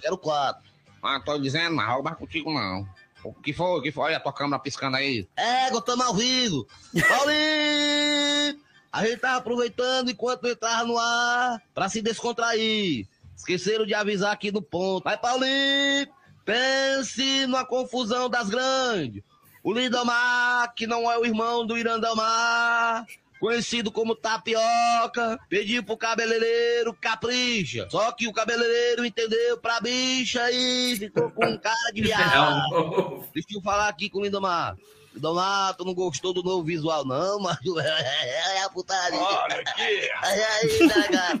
Quero 0.00 0.18
quatro. 0.18 0.62
Ah, 1.02 1.20
tô 1.20 1.38
dizendo, 1.38 1.76
não, 1.76 2.02
vai 2.02 2.14
contigo 2.14 2.52
não. 2.52 2.88
O 3.22 3.32
que 3.32 3.52
foi? 3.52 3.78
O 3.78 3.82
que 3.82 3.90
foi? 3.90 4.04
Olha 4.04 4.16
a 4.18 4.20
tua 4.20 4.32
câmera 4.32 4.62
piscando 4.62 4.96
aí. 4.96 5.26
É, 5.36 5.70
gostamos 5.70 6.04
ao 6.04 6.14
vivo. 6.14 6.66
Paulinho! 7.08 8.60
A 8.92 9.04
gente 9.04 9.18
tava 9.18 9.38
aproveitando 9.38 10.10
enquanto 10.10 10.46
entrava 10.46 10.84
no 10.84 10.98
ar 10.98 11.60
pra 11.74 11.88
se 11.88 12.00
descontrair. 12.00 13.06
Esqueceram 13.36 13.84
de 13.84 13.94
avisar 13.94 14.32
aqui 14.32 14.52
no 14.52 14.62
ponto. 14.62 15.04
Vai, 15.04 15.18
Paulinho! 15.18 16.06
Pense 16.44 17.46
numa 17.46 17.64
confusão 17.64 18.28
das 18.28 18.50
grandes. 18.50 19.22
O 19.62 19.72
Lindomar, 19.72 20.74
que 20.74 20.86
não 20.86 21.10
é 21.10 21.18
o 21.18 21.24
irmão 21.24 21.66
do 21.66 21.78
Irandamar, 21.78 23.06
conhecido 23.44 23.92
como 23.92 24.16
Tapioca, 24.16 25.38
pediu 25.50 25.84
pro 25.84 25.98
cabeleireiro 25.98 26.94
capricha. 26.94 27.86
Só 27.90 28.10
que 28.12 28.26
o 28.26 28.32
cabeleireiro 28.32 29.04
entendeu 29.04 29.58
pra 29.58 29.82
bicha 29.82 30.50
e 30.50 30.96
ficou 30.96 31.30
com 31.30 31.58
cara 31.58 31.92
de 31.92 32.00
viado. 32.08 33.22
Deixa 33.34 33.48
eu 33.52 33.60
falar 33.60 33.88
aqui 33.88 34.08
com 34.08 34.20
o 34.20 34.24
Lindomar. 34.24 34.78
Lindomar, 35.14 35.74
tu 35.76 35.84
não 35.84 35.92
gostou 35.92 36.32
do 36.32 36.42
novo 36.42 36.64
visual, 36.64 37.04
não, 37.04 37.38
mas 37.38 37.58
é 37.84 38.62
a 38.62 38.70
putaria. 38.70 39.20
Olha 39.20 39.56
aqui. 39.56 39.82
Aí, 40.22 40.42
aí, 40.42 40.78
nega. 40.86 41.40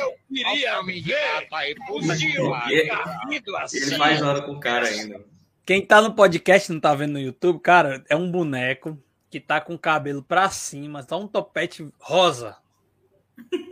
eu 0.00 0.14
queria 0.34 0.82
me 0.82 0.98
ver. 1.02 1.46
Ele 3.70 3.96
faz 3.98 4.22
hora 4.22 4.40
com 4.40 4.52
o 4.52 4.60
cara 4.60 4.88
ainda. 4.88 5.20
Quem 5.66 5.84
tá 5.84 6.00
no 6.00 6.14
podcast 6.14 6.72
não 6.72 6.80
tá 6.80 6.94
vendo 6.94 7.12
no 7.12 7.20
YouTube, 7.20 7.60
cara, 7.60 8.02
é 8.08 8.16
um 8.16 8.30
boneco 8.30 8.98
que 9.30 9.38
tá 9.38 9.60
com 9.60 9.74
o 9.74 9.78
cabelo 9.78 10.22
pra 10.22 10.50
cima, 10.50 11.04
tá 11.04 11.16
um 11.16 11.28
topete 11.28 11.88
rosa. 12.00 12.56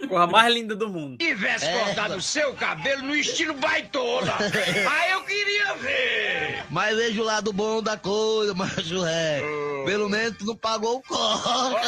Coisa 0.09 0.27
mais 0.27 0.55
linda 0.55 0.75
do 0.75 0.89
mundo. 0.89 1.19
tivesse 1.19 1.67
É. 1.67 1.85
cortado 1.85 2.17
o 2.17 2.23
seu 2.23 2.55
cabelo 2.55 3.03
no 3.03 3.15
estilo 3.15 3.53
baitola. 3.55 4.35
Aí 4.91 5.11
eu 5.11 5.23
queria 5.25 5.75
ver. 5.75 6.65
Mas 6.71 6.97
veja 6.97 7.21
o 7.21 7.25
lado 7.25 7.53
bom 7.53 7.83
da 7.83 7.97
coisa, 7.97 8.55
macho 8.55 9.05
é. 9.05 9.43
Pelo 9.85 10.09
menos 10.09 10.39
tu 10.39 10.47
não 10.47 10.57
pagou 10.57 10.97
o 10.97 11.03
corte. 11.03 11.87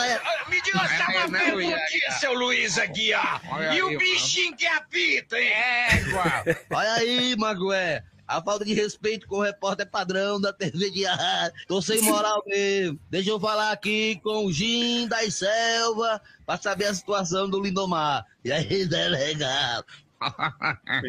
Me 0.48 0.60
diga 0.60 0.78
só 0.78 1.10
uma 1.10 1.28
não, 1.28 1.30
perguntinha, 1.38 2.10
seu 2.18 2.34
Luiz 2.34 2.76
Aguiar. 2.78 3.40
Olha 3.50 3.72
E 3.74 3.82
o 3.82 3.96
bichinho 3.96 4.54
que 4.56 4.66
apita, 4.66 5.38
hein? 5.38 5.48
É, 5.48 6.66
Olha 6.70 6.92
aí, 6.94 7.34
Magué. 7.36 8.04
A 8.30 8.40
falta 8.40 8.64
de 8.64 8.72
respeito 8.72 9.26
com 9.26 9.38
o 9.38 9.42
repórter 9.42 9.90
padrão 9.90 10.40
da 10.40 10.52
TV 10.52 10.88
Diário. 10.92 11.52
Tô 11.66 11.82
sem 11.82 12.00
moral 12.00 12.40
mesmo. 12.46 12.96
Deixa 13.10 13.28
eu 13.28 13.40
falar 13.40 13.72
aqui 13.72 14.20
com 14.22 14.46
o 14.46 14.52
Gin 14.52 15.08
das 15.08 15.34
Selva 15.34 16.22
pra 16.46 16.56
saber 16.56 16.84
a 16.84 16.94
situação 16.94 17.50
do 17.50 17.60
Lindomar. 17.60 18.24
E 18.44 18.52
aí, 18.52 18.86
delegado? 18.86 19.84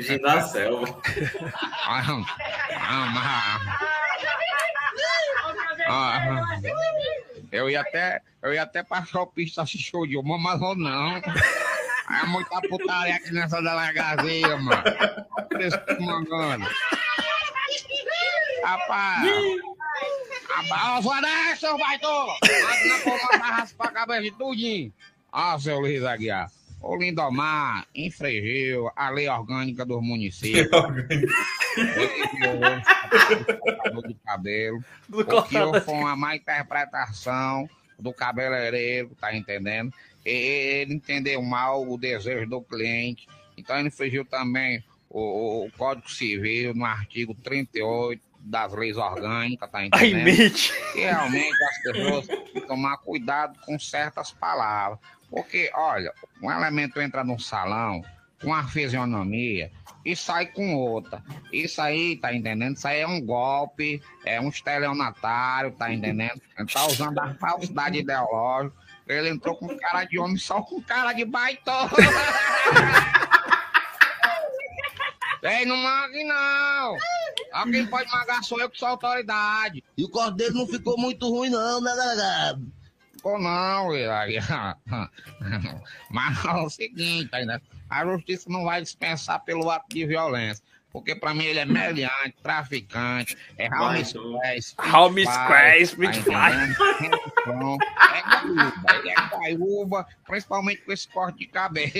Gin 0.02 0.18
da 0.18 0.42
Selva. 0.42 1.00
Ah, 5.88 6.60
eu 7.52 7.70
ia 7.70 7.82
até, 7.82 8.22
eu 8.42 8.52
ia 8.52 8.64
até 8.64 8.82
passar 8.82 9.22
o 9.22 9.28
pista 9.28 9.64
show 9.68 10.08
de 10.08 10.18
uma, 10.18 10.40
mas 10.40 10.60
não. 10.60 11.18
É 11.18 12.26
muita 12.26 12.60
putaria 12.62 13.16
aqui 13.16 13.32
nessa 13.32 13.62
delegacia, 13.62 14.58
mano. 14.58 14.84
Por 15.50 15.62
isso 15.62 15.80
que 15.86 15.92
eu 15.92 15.98
tô 15.98 16.04
mandando. 16.04 16.66
Rapaz. 18.64 19.24
Vanessa, 21.04 21.56
seu 21.60 21.78
baitola! 21.78 22.34
Máquina 22.42 23.00
pra 23.04 23.14
matar 23.14 23.52
raspar 23.58 23.88
a 23.88 23.92
cabeça 23.92 24.22
de 24.22 24.32
tudinho. 24.32 24.94
Ó, 25.32 25.58
seu 25.60 25.80
Luiz 25.80 26.04
Aguiar. 26.04 26.52
O 26.82 26.96
Lindomar 26.96 27.86
infringiu 27.94 28.90
a 28.96 29.10
lei 29.12 29.30
orgânica 29.30 29.86
dos 29.86 30.02
municípios. 30.02 30.68
Ele 31.78 32.28
violou 32.40 32.82
o 33.94 34.08
de 34.08 34.16
cabelo. 34.26 34.84
Do 35.08 35.20
O 35.20 35.44
que 35.44 35.56
foi 35.86 35.94
uma 35.94 36.16
má 36.16 36.36
interpretação 36.36 37.70
do 38.00 38.12
cabeleireiro, 38.12 39.16
tá 39.20 39.36
entendendo? 39.36 39.94
Ele 40.26 40.96
entendeu 40.96 41.42
mal 41.44 41.88
o 41.88 41.98
desejo 41.98 42.50
do 42.50 42.62
cliente. 42.62 43.28
Então 43.56 43.78
ele 43.78 43.90
infringiu 43.90 44.26
também 44.26 44.84
o, 45.08 45.66
o 45.66 45.72
Código 45.78 46.10
Civil 46.10 46.74
no 46.74 46.86
artigo 46.86 47.36
38 47.36 48.31
das 48.44 48.74
leis 48.74 48.98
orgânicas, 48.98 49.70
tá 49.70 49.86
entendendo? 49.86 50.54
Realmente 50.96 51.64
as 51.64 51.82
pessoas 51.84 52.28
têm 52.28 52.46
que 52.46 52.62
tomar 52.62 52.98
cuidado 52.98 53.58
com 53.66 53.78
certas 53.80 54.32
palavras. 54.32 55.00
Porque, 55.30 55.72
olha, 55.74 56.12
um 56.42 56.52
elemento 56.52 57.00
entra 57.00 57.24
num 57.24 57.40
salão 57.40 58.04
com 58.42 58.48
uma 58.48 58.68
fisionomia 58.68 59.72
e 60.04 60.16
sai 60.16 60.48
com 60.48 60.76
outra. 60.76 61.24
Isso 61.54 61.82
aí, 61.82 62.18
tá 62.18 62.34
entendendo? 62.34 62.76
Isso 62.76 62.88
aí 62.88 63.00
é 63.00 63.08
um 63.08 63.22
golpe, 63.22 64.02
é 64.26 64.42
um 64.42 64.50
estelionatário, 64.50 65.72
tá 65.72 65.94
entendendo? 65.94 66.42
Ele 66.58 66.68
tá 66.68 66.86
usando 66.88 67.20
a 67.20 67.34
falsidade 67.36 68.00
ideológica. 68.00 68.76
Ele 69.08 69.30
entrou 69.30 69.56
com 69.56 69.68
cara 69.78 70.06
de 70.06 70.20
homem 70.20 70.38
só 70.38 70.62
com 70.62 70.82
cara 70.82 71.14
de 71.14 71.26
baitola. 71.26 71.92
Ei, 75.44 75.66
não 75.66 75.78
mague 75.78 76.24
não. 76.24 76.98
Quem 77.72 77.88
pode 77.88 78.12
magar 78.12 78.44
sou 78.44 78.60
eu 78.60 78.70
que 78.70 78.78
sou 78.78 78.88
autoridade. 78.88 79.84
E 79.98 80.04
o 80.04 80.10
corte 80.10 80.38
dele 80.38 80.54
não 80.54 80.68
ficou 80.68 80.98
muito 80.98 81.28
ruim, 81.30 81.50
não, 81.50 81.82
né, 81.82 81.92
delegado? 81.92 82.72
Ficou 83.14 83.40
não. 83.40 83.92
Mas 86.12 86.46
é 86.46 86.54
o 86.54 86.70
seguinte, 86.70 87.30
tá 87.30 87.42
entendendo? 87.42 87.64
a 87.92 88.06
justiça 88.06 88.50
não 88.50 88.64
vai 88.64 88.82
dispensar 88.82 89.44
pelo 89.44 89.70
ato 89.70 89.86
de 89.90 90.06
violência. 90.06 90.64
Porque 90.92 91.16
pra 91.16 91.34
mim 91.34 91.46
ele 91.46 91.60
é 91.60 91.66
meliante, 91.66 92.36
traficante, 92.44 93.38
é 93.58 93.68
Raul 93.68 94.04
Squares. 94.04 94.76
Raul 94.80 95.14
Squares, 95.20 95.90
Spitfly. 95.90 96.36
É 96.36 98.22
guaiúba, 98.22 98.74
ele 98.96 99.10
é 99.10 99.22
guaiúba, 99.30 100.08
principalmente 100.28 100.82
com 100.82 100.92
esse 100.92 101.08
corte 101.08 101.40
de 101.40 101.48
cabelo. 101.48 101.92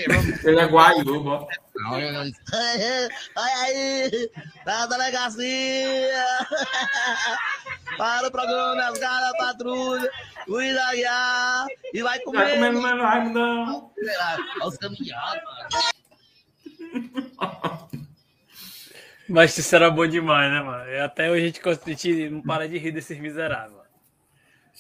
Ele 0.44 0.60
é 0.60 0.66
guaiúba. 0.66 1.48
Olha 1.90 2.22
aí, 3.38 4.32
tá 4.66 4.80
na 4.80 4.86
delegacia. 4.88 6.26
Para 7.98 8.28
o 8.28 8.32
programa 8.32 8.76
Nas 8.76 8.98
Caras 9.00 9.38
Patrulha, 9.38 10.10
Luiz 10.48 10.78
Aguiar, 10.78 11.66
e 11.94 12.02
vai 12.02 12.20
comer. 12.20 12.38
Vai 12.38 12.56
comer 12.56 12.72
no 12.72 12.82
meu 12.82 12.96
não. 13.30 13.92
Olha 13.98 14.68
os 14.68 14.78
caminhados, 14.78 15.44
Mas 19.32 19.58
isso 19.58 19.76
era 19.76 19.90
bom 19.90 20.06
demais, 20.08 20.52
né, 20.52 20.62
mano? 20.62 21.04
Até 21.04 21.32
hoje 21.32 21.44
a 21.44 21.46
gente, 21.48 21.62
a 21.68 21.90
gente 21.90 22.30
não 22.30 22.42
para 22.42 22.68
de 22.68 22.78
rir 22.78 22.92
desses 22.92 23.18
miseráveis. 23.18 23.72
mano. 23.72 23.82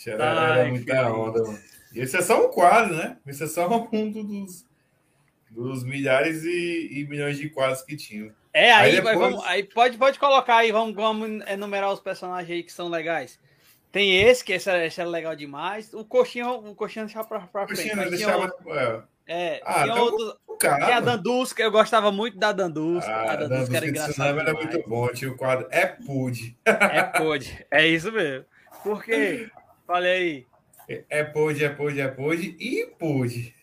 Era, 0.07 0.65
muita 0.71 1.11
onda, 1.13 1.43
mano. 1.43 1.59
E 1.93 1.99
esse 1.99 2.15
é 2.17 2.21
só 2.21 2.45
um 2.45 2.49
quadro, 2.49 2.95
né? 2.95 3.17
Esse 3.27 3.43
é 3.43 3.47
só 3.47 3.67
um 3.67 4.11
dos, 4.11 4.65
dos 5.49 5.83
milhares 5.83 6.43
e, 6.43 6.89
e 7.01 7.07
milhões 7.07 7.37
de 7.37 7.49
quadros 7.49 7.81
que 7.81 7.95
tinham. 7.97 8.31
É, 8.53 8.71
aí, 8.71 8.99
vai- 8.99 9.13
depois- 9.13 9.17
vamos, 9.31 9.45
aí 9.45 9.63
pode, 9.63 9.97
pode 9.97 10.19
colocar 10.19 10.57
aí, 10.57 10.71
vamos, 10.71 10.93
vamos 10.95 11.41
enumerar 11.47 11.91
os 11.91 11.99
personagens 11.99 12.49
aí 12.51 12.63
que 12.63 12.71
são 12.71 12.89
legais. 12.89 13.39
Tem 13.91 14.21
esse, 14.21 14.43
que 14.43 14.53
esse, 14.53 14.69
é- 14.69 14.87
esse 14.87 15.01
é 15.01 15.05
legal 15.05 15.35
demais. 15.35 15.93
O 15.93 16.03
coxinha, 16.05 16.47
o 16.49 16.73
coxinha 16.75 17.05
deixava 17.05 17.27
pra, 17.27 17.39
pra 17.41 17.67
frente. 17.67 17.89
Coxinha 17.89 18.09
deixava- 18.09 18.53
é. 18.67 19.01
É, 19.33 19.61
Ah, 19.65 19.83
então 19.87 20.03
outro. 20.03 20.37
cara, 20.59 20.83
Tinha 20.85 20.97
a. 20.97 20.99
Dandusca, 20.99 21.63
eu 21.63 21.71
gostava 21.71 22.11
muito 22.11 22.37
da 22.37 22.51
Dandusca. 22.51 23.09
Ah, 23.09 23.31
a 23.31 23.35
Dandusca 23.37 23.77
era 23.77 23.85
de 23.85 23.91
engraçada. 23.91 24.41
era 24.41 24.53
muito 24.53 24.83
bom. 24.89 25.07
Tinha 25.09 25.31
o 25.31 25.37
quadro 25.37 25.67
É 25.71 25.85
Pude. 25.85 26.57
É 26.65 27.03
pode. 27.03 27.65
É 27.71 27.87
isso 27.87 28.11
mesmo. 28.11 28.45
Por 28.83 29.01
quê? 29.03 29.49
Falei 29.87 30.45
aí. 30.87 31.01
É 31.09 31.23
Pude, 31.23 31.63
é 31.63 31.69
Pude, 31.69 32.01
é 32.01 32.07
Pude 32.09 32.57
e 32.59 32.85
Pude. 32.99 33.53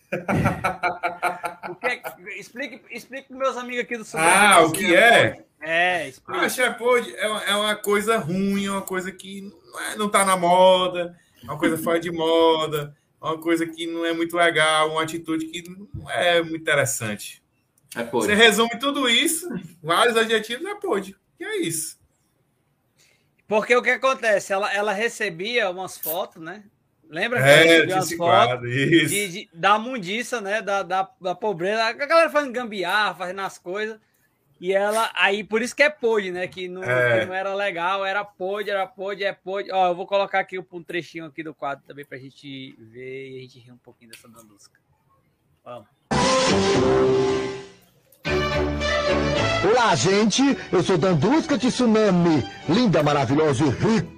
O 1.70 1.74
que 1.74 1.86
é- 1.86 2.01
explique, 2.38 2.80
explique 2.90 3.28
pros 3.28 3.38
meus 3.38 3.57
amigos 3.59 3.82
aqui 3.82 3.97
do 3.99 4.05
Sul. 4.05 4.18
Ah, 4.20 4.61
o 4.62 4.72
que 4.72 4.95
é? 4.95 5.45
É, 5.61 6.09
explica. 6.09 6.40
Ah, 6.40 6.49
Shepard 6.49 7.14
é, 7.16 7.28
uma- 7.28 7.45
é 7.45 7.55
uma 7.55 7.76
coisa 7.76 8.16
ruim, 8.16 8.64
é 8.66 8.70
uma 8.70 8.80
coisa 8.80 9.11
que 9.12 9.43
não, 9.43 9.80
é, 9.80 9.97
não 9.97 10.09
tá 10.09 10.24
na 10.24 10.36
moda, 10.36 11.14
é 11.43 11.45
uma 11.45 11.59
coisa 11.59 11.76
fora 11.76 11.99
de 12.01 12.11
moda, 12.11 12.95
é 12.95 12.97
uma 13.21 13.39
coisa 13.39 13.66
que 13.66 13.87
não 13.87 14.05
é 14.05 14.12
muito 14.12 14.37
legal, 14.37 14.91
uma 14.93 15.03
atitude 15.03 15.47
que 15.47 15.69
não 15.69 16.11
é 16.11 16.41
muito 16.43 16.57
interessante. 16.62 17.43
É 17.97 18.03
pode. 18.03 18.27
Você 18.27 18.35
resume 18.35 18.79
tudo 18.79 19.09
isso, 19.09 19.49
vários 19.83 20.16
adjetivos, 20.16 20.64
é 20.66 20.75
pode. 20.75 21.16
E 21.41 21.45
é 21.45 21.57
isso. 21.59 21.99
Porque 23.47 23.75
o 23.75 23.83
que 23.83 23.91
acontece? 23.91 24.53
Ela, 24.53 24.73
ela 24.75 24.93
recebia 24.93 25.71
umas 25.71 25.97
fotos, 25.97 26.43
né? 26.43 26.64
Lembra? 27.09 27.39
É, 27.41 27.43
ela 27.43 27.62
recebia 27.62 27.95
umas 27.95 28.09
fotos 28.12 28.61
de- 29.09 29.29
de- 29.29 29.51
da 29.55 29.79
mundiça, 29.79 30.41
né? 30.41 30.61
Da, 30.61 30.83
da, 30.83 31.11
da 31.21 31.35
pobreza. 31.35 31.83
A 31.85 31.93
galera 31.95 32.29
fazendo 32.29 32.53
gambiarra, 32.53 33.14
fazendo 33.14 33.41
as 33.41 33.57
coisas. 33.57 33.99
E 34.61 34.72
ela, 34.72 35.11
aí 35.14 35.44
por 35.44 35.62
isso 35.62 35.74
que 35.74 35.82
é 35.84 35.88
pod, 35.90 36.30
né? 36.32 36.48
Que 36.48 36.66
não, 36.68 36.82
É. 36.82 37.20
que 37.20 37.26
não 37.26 37.34
era 37.34 37.54
legal, 37.54 38.04
era 38.04 38.24
pod, 38.24 38.68
era 38.68 38.86
pod, 38.86 39.22
é 39.22 39.32
pod. 39.32 39.70
Ó, 39.70 39.88
eu 39.88 39.94
vou 39.94 40.06
colocar 40.06 40.40
aqui 40.40 40.59
um 40.59 40.82
trechinho 40.82 41.26
aqui 41.26 41.42
do 41.44 41.54
quadro 41.54 41.84
também 41.86 42.04
pra 42.04 42.18
gente 42.18 42.74
ver 42.78 43.30
e 43.30 43.38
a 43.38 43.40
gente 43.42 43.61
rir 43.61 43.72
um 43.72 43.76
pouquinho 43.78 44.11
dessa 44.11 44.28
dandusca. 44.28 44.78
Vamos. 45.64 45.86
Olá, 49.70 49.94
gente. 49.94 50.42
Eu 50.72 50.82
sou 50.82 50.98
Dandusca 50.98 51.56
Tsunami, 51.59 52.42
linda, 52.68 53.02
maravilhosa 53.02 53.64
e 53.64 53.68
rica. 53.70 54.18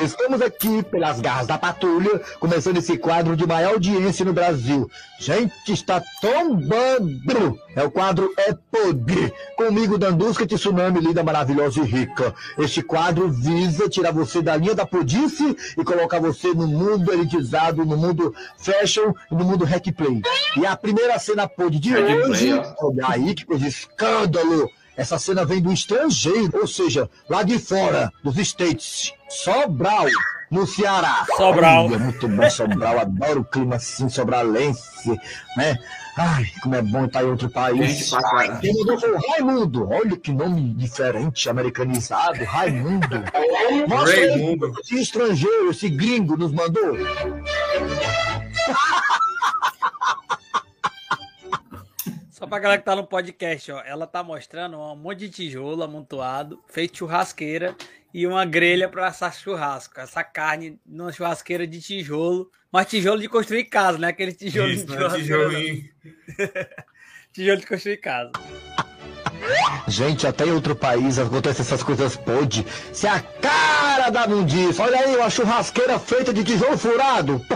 Estamos 0.00 0.42
aqui 0.42 0.82
pelas 0.82 1.20
garras 1.20 1.46
da 1.46 1.56
patrulha, 1.58 2.20
começando 2.38 2.76
esse 2.76 2.98
quadro 2.98 3.34
de 3.36 3.46
maior 3.46 3.74
audiência 3.74 4.24
no 4.24 4.32
Brasil. 4.32 4.90
Gente, 5.18 5.72
está 5.72 6.02
tombando. 6.20 7.58
É 7.74 7.82
o 7.82 7.90
quadro 7.90 8.32
É 8.36 8.54
Poder. 8.70 9.32
Comigo, 9.56 9.98
Dandusca 9.98 10.46
Tsunami, 10.46 11.00
linda, 11.00 11.22
maravilhosa 11.22 11.80
e 11.80 11.84
rica. 11.84 12.34
Este 12.58 12.82
quadro 12.82 13.28
visa 13.30 13.88
tirar 13.88 14.12
você 14.12 14.42
da 14.42 14.56
linha 14.56 14.74
da 14.74 14.86
podice 14.86 15.56
e 15.76 15.84
colocar 15.84 16.20
você 16.20 16.48
no 16.48 16.66
mundo 16.66 17.12
elitizado, 17.12 17.84
no 17.84 17.96
mundo 17.96 18.34
fashion 18.58 19.12
e 19.30 19.34
no 19.34 19.44
mundo 19.44 19.64
hack 19.64 19.90
play. 19.92 20.22
E 20.56 20.66
a 20.66 20.76
primeira 20.76 21.18
cena 21.18 21.48
pod 21.48 21.78
de 21.78 21.96
hoje 21.96 22.52
ó. 22.52 22.74
Olha 22.86 23.06
aí 23.08 23.34
que 23.34 23.44
coisa 23.44 23.66
escândalo! 23.66 24.70
Essa 24.98 25.16
cena 25.16 25.44
vem 25.44 25.62
do 25.62 25.72
estrangeiro, 25.72 26.58
ou 26.58 26.66
seja, 26.66 27.08
lá 27.30 27.44
de 27.44 27.56
fora, 27.56 28.12
dos 28.24 28.36
States. 28.36 29.14
Sobral, 29.28 30.06
no 30.50 30.66
Ceará. 30.66 31.24
Sobral. 31.36 31.86
Ai, 31.88 31.94
é 31.94 31.98
muito 31.98 32.26
bom 32.26 32.50
Sobral, 32.50 32.98
adoro 33.06 33.42
o 33.42 33.44
clima 33.44 33.76
assim, 33.76 34.08
sobralense, 34.08 35.08
né? 35.56 35.78
Ai, 36.16 36.46
como 36.60 36.74
é 36.74 36.82
bom 36.82 37.04
estar 37.04 37.22
em 37.22 37.26
outro 37.26 37.48
país. 37.48 38.10
Quem 38.60 38.74
mandou 38.74 38.98
foi 38.98 39.12
o 39.12 39.20
Raimundo. 39.30 39.88
Olha 39.88 40.16
que 40.16 40.32
nome 40.32 40.74
diferente, 40.74 41.48
americanizado, 41.48 42.42
Raimundo. 42.42 43.22
Aí, 43.32 43.86
Raimundo. 43.86 44.72
esse 44.80 45.00
estrangeiro, 45.00 45.70
esse 45.70 45.88
gringo 45.88 46.36
nos 46.36 46.50
mandou. 46.50 46.96
Só 52.38 52.46
pra 52.46 52.60
galera 52.60 52.78
que 52.78 52.84
tá 52.84 52.94
no 52.94 53.04
podcast, 53.04 53.72
ó. 53.72 53.80
Ela 53.84 54.06
tá 54.06 54.22
mostrando 54.22 54.78
um 54.78 54.94
monte 54.94 55.18
de 55.20 55.28
tijolo 55.28 55.82
amontoado, 55.82 56.62
feito 56.68 56.98
churrasqueira 56.98 57.74
e 58.14 58.28
uma 58.28 58.44
grelha 58.44 58.88
pra 58.88 59.08
assar 59.08 59.34
churrasco. 59.34 59.98
Essa 59.98 60.22
carne 60.22 60.78
numa 60.86 61.10
churrasqueira 61.10 61.66
de 61.66 61.80
tijolo. 61.80 62.48
Mas 62.70 62.86
tijolo 62.86 63.20
de 63.20 63.28
construir 63.28 63.64
casa, 63.64 63.98
né? 63.98 64.08
Aquele 64.08 64.32
tijolo 64.32 64.70
Isso, 64.70 64.86
de 64.86 64.94
não 64.96 65.06
é 65.06 65.10
tijolinho. 65.18 65.84
tijolo 67.32 67.56
de 67.60 67.66
construir 67.66 67.96
casa. 67.96 68.30
Gente, 69.88 70.24
até 70.24 70.44
em 70.46 70.52
outro 70.52 70.76
país 70.76 71.18
acontecem 71.18 71.62
essas 71.64 71.82
coisas 71.82 72.14
pode. 72.16 72.64
Se 72.92 73.08
a 73.08 73.20
cara 73.20 74.10
da 74.10 74.28
mundiça. 74.28 74.84
Olha 74.84 75.00
aí, 75.00 75.16
uma 75.16 75.28
churrasqueira 75.28 75.98
feita 75.98 76.32
de 76.32 76.44
tijolo 76.44 76.78
furado. 76.78 77.44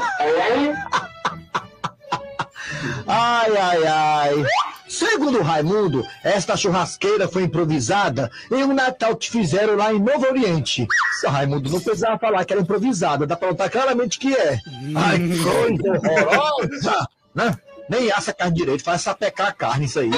Ai, 3.07 3.57
ai, 3.57 3.87
ai. 3.87 4.45
Segundo 4.93 5.41
Raimundo, 5.41 6.07
esta 6.23 6.55
churrasqueira 6.55 7.27
foi 7.27 7.45
improvisada 7.45 8.31
em 8.51 8.63
um 8.63 8.75
Natal 8.75 9.17
que 9.17 9.31
fizeram 9.31 9.75
lá 9.75 9.91
em 9.91 9.99
Novo 9.99 10.27
Oriente. 10.27 10.87
Seu 11.19 11.31
Raimundo 11.31 11.71
não 11.71 11.81
precisava 11.81 12.19
falar 12.19 12.45
que 12.45 12.53
era 12.53 12.61
improvisada, 12.61 13.27
dá 13.27 13.35
pra 13.35 13.49
notar 13.49 13.71
claramente 13.71 14.19
que 14.19 14.35
é. 14.35 14.59
Ai, 14.95 15.19
coisa 15.19 15.99
horrorosa! 15.99 17.09
Né? 17.35 17.57
Nem 17.89 18.13
assa 18.13 18.35
carne 18.35 18.55
direito, 18.55 18.85
faz 18.85 19.01
sapecar 19.01 19.49
a 19.49 19.53
carne 19.53 19.87
isso 19.87 19.99
aí. 19.99 20.11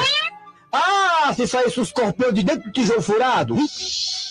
Ah, 0.72 1.32
se 1.36 1.46
saísse 1.46 1.78
os 1.78 1.86
escorpião 1.86 2.32
de 2.32 2.42
dentro 2.42 2.64
do 2.64 2.72
tijolo 2.72 3.00
furado, 3.00 3.56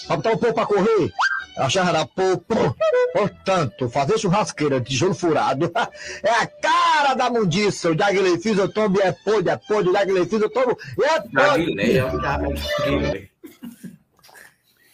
pra 0.05 0.17
botar 0.17 0.31
o 0.33 0.37
povo 0.37 0.53
pra 0.53 0.65
correr, 0.65 1.13
achava 1.57 1.89
era 1.89 2.05
pouco. 2.05 2.75
Portanto, 3.13 3.89
fazer 3.89 4.17
churrasqueira 4.17 4.79
de 4.79 4.89
tijolo 4.91 5.13
furado 5.13 5.71
é 6.23 6.29
a 6.29 6.47
cara 6.47 7.13
da 7.13 7.29
mundiça. 7.29 7.91
O 7.91 7.95
Daguilei 7.95 8.39
fiz, 8.39 8.57
eu 8.57 8.67
tomo, 8.67 8.99
é 9.01 9.11
podre, 9.11 9.49
é 9.51 9.57
podre, 9.57 9.89
o 9.89 9.93
Daguilei 9.93 10.25
fiz, 10.25 10.41
eu 10.41 10.49
tomo, 10.49 10.77
e 10.97 11.03
é 11.03 11.19
podre. 11.21 11.75
Draguilei. 11.75 13.29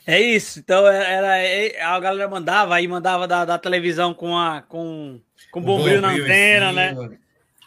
É 0.06 0.20
isso. 0.20 0.60
Então 0.60 0.88
era, 0.88 1.38
é- 1.38 1.80
a 1.82 2.00
galera 2.00 2.28
mandava, 2.28 2.76
aí 2.76 2.88
mandava 2.88 3.28
da, 3.28 3.46
da 3.46 3.58
televisão 3.60 4.14
com 4.14 4.36
a 4.38 4.62
com 4.64 5.20
com 5.52 5.60
Um 5.60 5.64
bombril 5.64 6.02
na 6.02 6.10
antena, 6.10 6.72
né? 6.72 6.96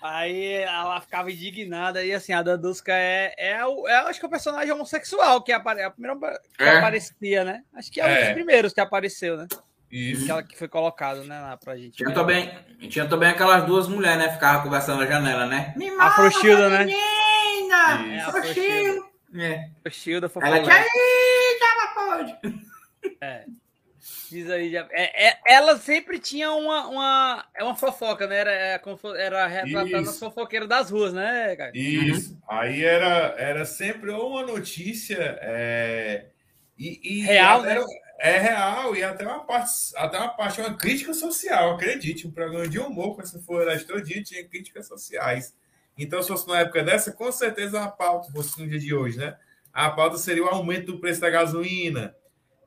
Aí 0.03 0.55
ela 0.55 1.01
ficava 1.01 1.31
indignada 1.31 2.05
e 2.05 2.13
assim, 2.13 2.33
a 2.33 2.43
Dandusca 2.43 2.93
é, 2.93 3.35
é, 3.39 3.65
o, 3.65 3.87
é 3.87 3.95
acho 4.09 4.19
que 4.19 4.27
é 4.27 4.29
o 4.29 4.31
personagem 4.31 4.73
homossexual 4.73 5.43
que 5.43 5.53
apare, 5.53 5.83
a 5.83 5.91
primeira 5.91 6.17
que 6.59 6.65
É. 6.65 6.79
aparecia, 6.79 7.45
né? 7.45 7.63
Acho 7.75 7.91
que 7.93 8.01
é, 8.01 8.05
um 8.05 8.09
É. 8.09 8.25
dos 8.25 8.33
primeiros 8.35 8.73
que 8.73 8.81
apareceu, 8.81 9.37
né? 9.37 9.47
Isso. 9.91 10.25
Aquela 10.25 10.43
que 10.43 10.57
foi 10.59 10.69
colocado, 10.69 11.23
né, 11.25 11.39
lá 11.41 11.57
pra 11.57 11.77
gente. 11.77 11.99
Tinha 11.99 12.13
também, 12.13 12.51
tinha 12.89 13.07
também 13.07 13.29
aquelas 13.29 13.65
duas 13.65 13.87
mulheres, 13.89 14.19
né? 14.19 14.33
Ficavam 14.33 14.63
conversando 14.63 15.01
na 15.01 15.07
janela, 15.07 15.47
né? 15.47 15.75
Me 15.77 15.89
A 15.91 16.11
Frochilda, 16.13 16.69
né? 16.71 16.85
Menina! 16.87 18.15
É, 18.17 18.21
a 18.21 18.31
Frochilda! 18.31 19.07
É. 19.35 19.69
Frochilda, 19.83 20.27
Ela 20.27 20.31
fofolete. 20.33 20.65
tinha 20.65 20.77
aí, 20.77 21.59
tava 21.61 21.95
pode. 21.95 22.39
É. 23.21 23.45
Diz 24.31 24.51
aí, 24.51 24.73
já- 24.73 24.89
é, 24.91 25.29
é- 25.29 25.39
ela 25.47 25.79
sempre 25.79 26.19
tinha 26.19 26.51
uma, 26.53 26.89
uma, 26.89 27.47
é 27.55 27.63
uma 27.63 27.77
fofoca, 27.77 28.27
né? 28.27 28.39
Era, 28.39 28.53
é, 28.53 28.81
era 29.19 29.47
retratando 29.47 30.03
Isso. 30.11 30.25
a 30.25 30.31
fofoqueira 30.31 30.67
das 30.67 30.91
ruas, 30.91 31.13
né, 31.13 31.55
cara? 31.55 31.71
Isso. 31.75 32.37
Aí 32.49 32.83
era, 32.85 33.35
era 33.39 33.65
sempre 33.65 34.11
uma 34.11 34.43
notícia 34.43 35.39
é, 35.41 36.27
e, 36.77 37.19
e 37.19 37.21
Real, 37.23 37.63
né? 37.63 37.79
É 38.19 38.39
real 38.39 38.95
e 38.95 39.03
até 39.03 39.27
uma 39.27 39.45
parte, 39.45 39.73
até 39.97 40.17
uma 40.17 40.29
parte, 40.29 40.61
uma 40.61 40.77
crítica 40.77 41.13
social, 41.13 41.75
acredite. 41.75 42.27
Um 42.27 42.31
programa 42.31 42.69
de 42.69 42.79
humor, 42.79 43.17
quando 43.17 43.27
você 43.27 43.41
for 43.41 43.61
olhar 43.63 43.81
todinho, 43.85 44.23
tinha 44.23 44.47
críticas 44.47 44.87
sociais. 44.87 45.57
Então, 45.99 46.23
se 46.23 46.29
fosse 46.29 46.47
numa 46.47 46.61
época 46.61 46.85
dessa, 46.85 47.11
com 47.11 47.31
certeza 47.33 47.83
a 47.83 47.89
pauta, 47.89 48.27
se 48.29 48.33
fosse 48.33 48.61
no 48.61 48.69
dia 48.69 48.79
de 48.79 48.95
hoje, 48.95 49.19
né? 49.19 49.37
A 49.73 49.91
pauta 49.91 50.19
seria 50.19 50.45
o 50.45 50.49
aumento 50.49 50.87
do 50.93 51.01
preço 51.01 51.21
da 51.21 51.31
gasolina, 51.31 52.15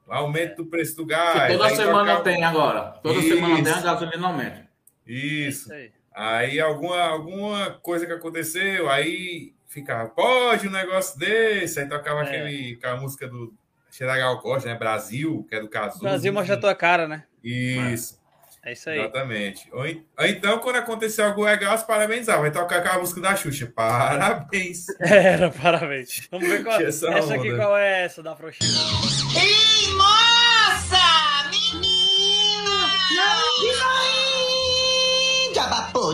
aumento 0.08 0.58
do 0.58 0.66
preço 0.66 0.96
do 0.96 1.06
gás. 1.06 1.52
Toda 1.58 1.70
semana 1.76 2.20
tem 2.22 2.44
agora. 2.44 2.94
Toda 3.04 3.22
semana 3.22 3.56
tem 3.64 3.68
a 3.74 3.76
Isso. 3.76 3.84
gasolina 3.84 4.28
aumenta. 4.28 4.68
Isso. 5.06 5.62
Isso 5.64 5.74
aí. 5.74 5.92
Aí 6.14 6.60
alguma, 6.60 7.02
alguma 7.02 7.72
coisa 7.82 8.06
que 8.06 8.14
aconteceu, 8.14 8.90
aí 8.90 9.54
ficava, 9.68 10.08
pode 10.10 10.68
um 10.68 10.72
negócio 10.72 11.20
desse, 11.20 11.80
aí 11.80 11.90
tocava 11.90 12.22
É. 12.22 12.24
aquele, 12.24 12.74
aquela 12.78 12.96
música 13.02 13.28
do 13.28 13.54
Chedagal 13.92 14.40
Costa, 14.40 14.70
né? 14.70 14.76
Brasil, 14.76 15.46
que 15.50 15.56
é 15.56 15.60
do 15.60 15.68
Cazu. 15.70 16.00
Brasil 16.00 16.32
mostra 16.32 16.56
a 16.56 16.60
tua 16.60 16.74
cara, 16.76 17.08
né? 17.08 17.26
Isso, 17.44 18.16
É 18.16 18.25
isso 18.72 18.90
aí. 18.90 19.00
exatamente. 19.00 19.68
Ou, 19.72 19.86
en- 19.86 20.04
ou 20.18 20.26
então, 20.26 20.60
quando 20.60 20.78
acontecer 20.78 21.22
algo 21.22 21.44
legal, 21.44 21.78
se 21.78 21.86
parabenizar. 21.86 22.40
Vai 22.40 22.52
tocar 22.52 22.78
aquela 22.80 23.00
música 23.00 23.22
da 23.22 23.36
Xuxa. 23.36 23.72
Parabéns. 23.76 24.86
Era, 25.00 25.50
parabéns. 25.52 26.28
Vamos 26.32 26.48
ver 26.48 26.64
qual 26.64 26.78
Tinha 26.78 26.90
essa, 26.90 27.10
essa 27.10 27.36
aqui 27.36 27.56
qual 27.56 27.78
é 27.78 28.04
essa 28.06 28.24
da 28.24 28.36
Frouxinha. 28.36 28.70
Ei, 29.40 29.92
moça! 29.96 30.25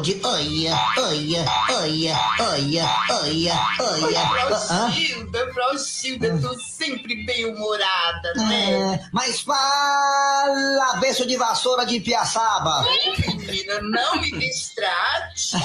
Jabapode, 0.02 0.20
olha, 0.24 0.76
olha, 0.98 1.46
olha, 1.70 2.20
olha, 2.50 2.90
olha, 3.10 3.54
olha. 3.80 4.22
Hã? 4.22 4.92
Frauchilda, 4.92 5.54
Frauchilda, 5.54 6.40
tô 6.42 6.60
sempre 6.60 7.24
bem-humorada, 7.26 8.34
né? 8.36 8.72
É, 8.72 9.06
mas 9.14 9.42
fala, 9.42 10.98
berço 11.00 11.26
de 11.28 11.38
vassoura 11.38 11.86
de 11.86 12.00
Piaçaba. 12.00 12.84
Menina, 13.28 13.82
não 13.82 14.20
me 14.20 14.32
distrate. 14.32 15.58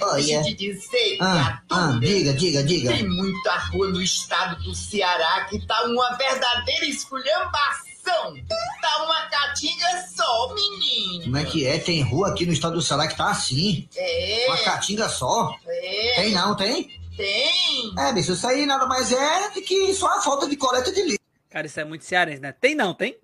Olha. 0.00 0.14
deixa 0.14 0.34
eu 0.34 0.42
te 0.44 0.54
dizer, 0.54 1.18
Ah, 1.20 1.60
ah, 1.70 1.98
criatura, 1.98 2.00
diga, 2.00 2.32
diga, 2.34 2.62
diga. 2.62 2.92
Tem 2.92 3.08
muita 3.08 3.58
rua 3.72 3.88
no 3.88 4.00
estado 4.00 4.62
do 4.62 4.74
Ceará 4.74 5.46
que 5.46 5.58
tá 5.66 5.82
uma 5.84 6.16
verdadeira 6.16 6.86
esculhambação. 6.86 7.91
Tá 8.04 9.04
uma 9.04 9.26
caatinga 9.28 10.06
só, 10.14 10.54
menino. 10.54 11.24
Como 11.24 11.36
é 11.36 11.44
que 11.44 11.66
é? 11.66 11.78
Tem 11.78 12.02
rua 12.02 12.30
aqui 12.30 12.44
no 12.44 12.52
estado 12.52 12.74
do 12.74 12.82
Ceará 12.82 13.06
que 13.06 13.16
tá 13.16 13.30
assim. 13.30 13.88
É. 13.96 14.46
Uma 14.48 14.58
caatinga 14.58 15.08
só. 15.08 15.56
É. 15.66 16.14
Tem 16.16 16.32
não, 16.32 16.56
tem? 16.56 17.00
Tem. 17.16 17.92
É, 17.98 18.12
bicho, 18.12 18.32
isso 18.32 18.46
aí 18.46 18.66
nada 18.66 18.86
mais 18.86 19.12
é 19.12 19.50
do 19.50 19.62
que 19.62 19.94
só 19.94 20.06
a 20.18 20.22
falta 20.22 20.48
de 20.48 20.56
coleta 20.56 20.90
de 20.90 21.02
lixo. 21.02 21.18
Cara, 21.50 21.66
isso 21.66 21.78
é 21.78 21.84
muito 21.84 22.04
cearense, 22.04 22.40
né? 22.40 22.52
Tem 22.52 22.74
não, 22.74 22.94
tem? 22.94 23.16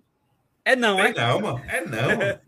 É 0.65 0.77
não, 0.77 1.01
é? 1.01 1.09
É 1.09 1.15
não, 1.15 1.41
mano. 1.41 1.65
É 1.67 1.81
não, 1.81 2.17
mano. 2.17 2.41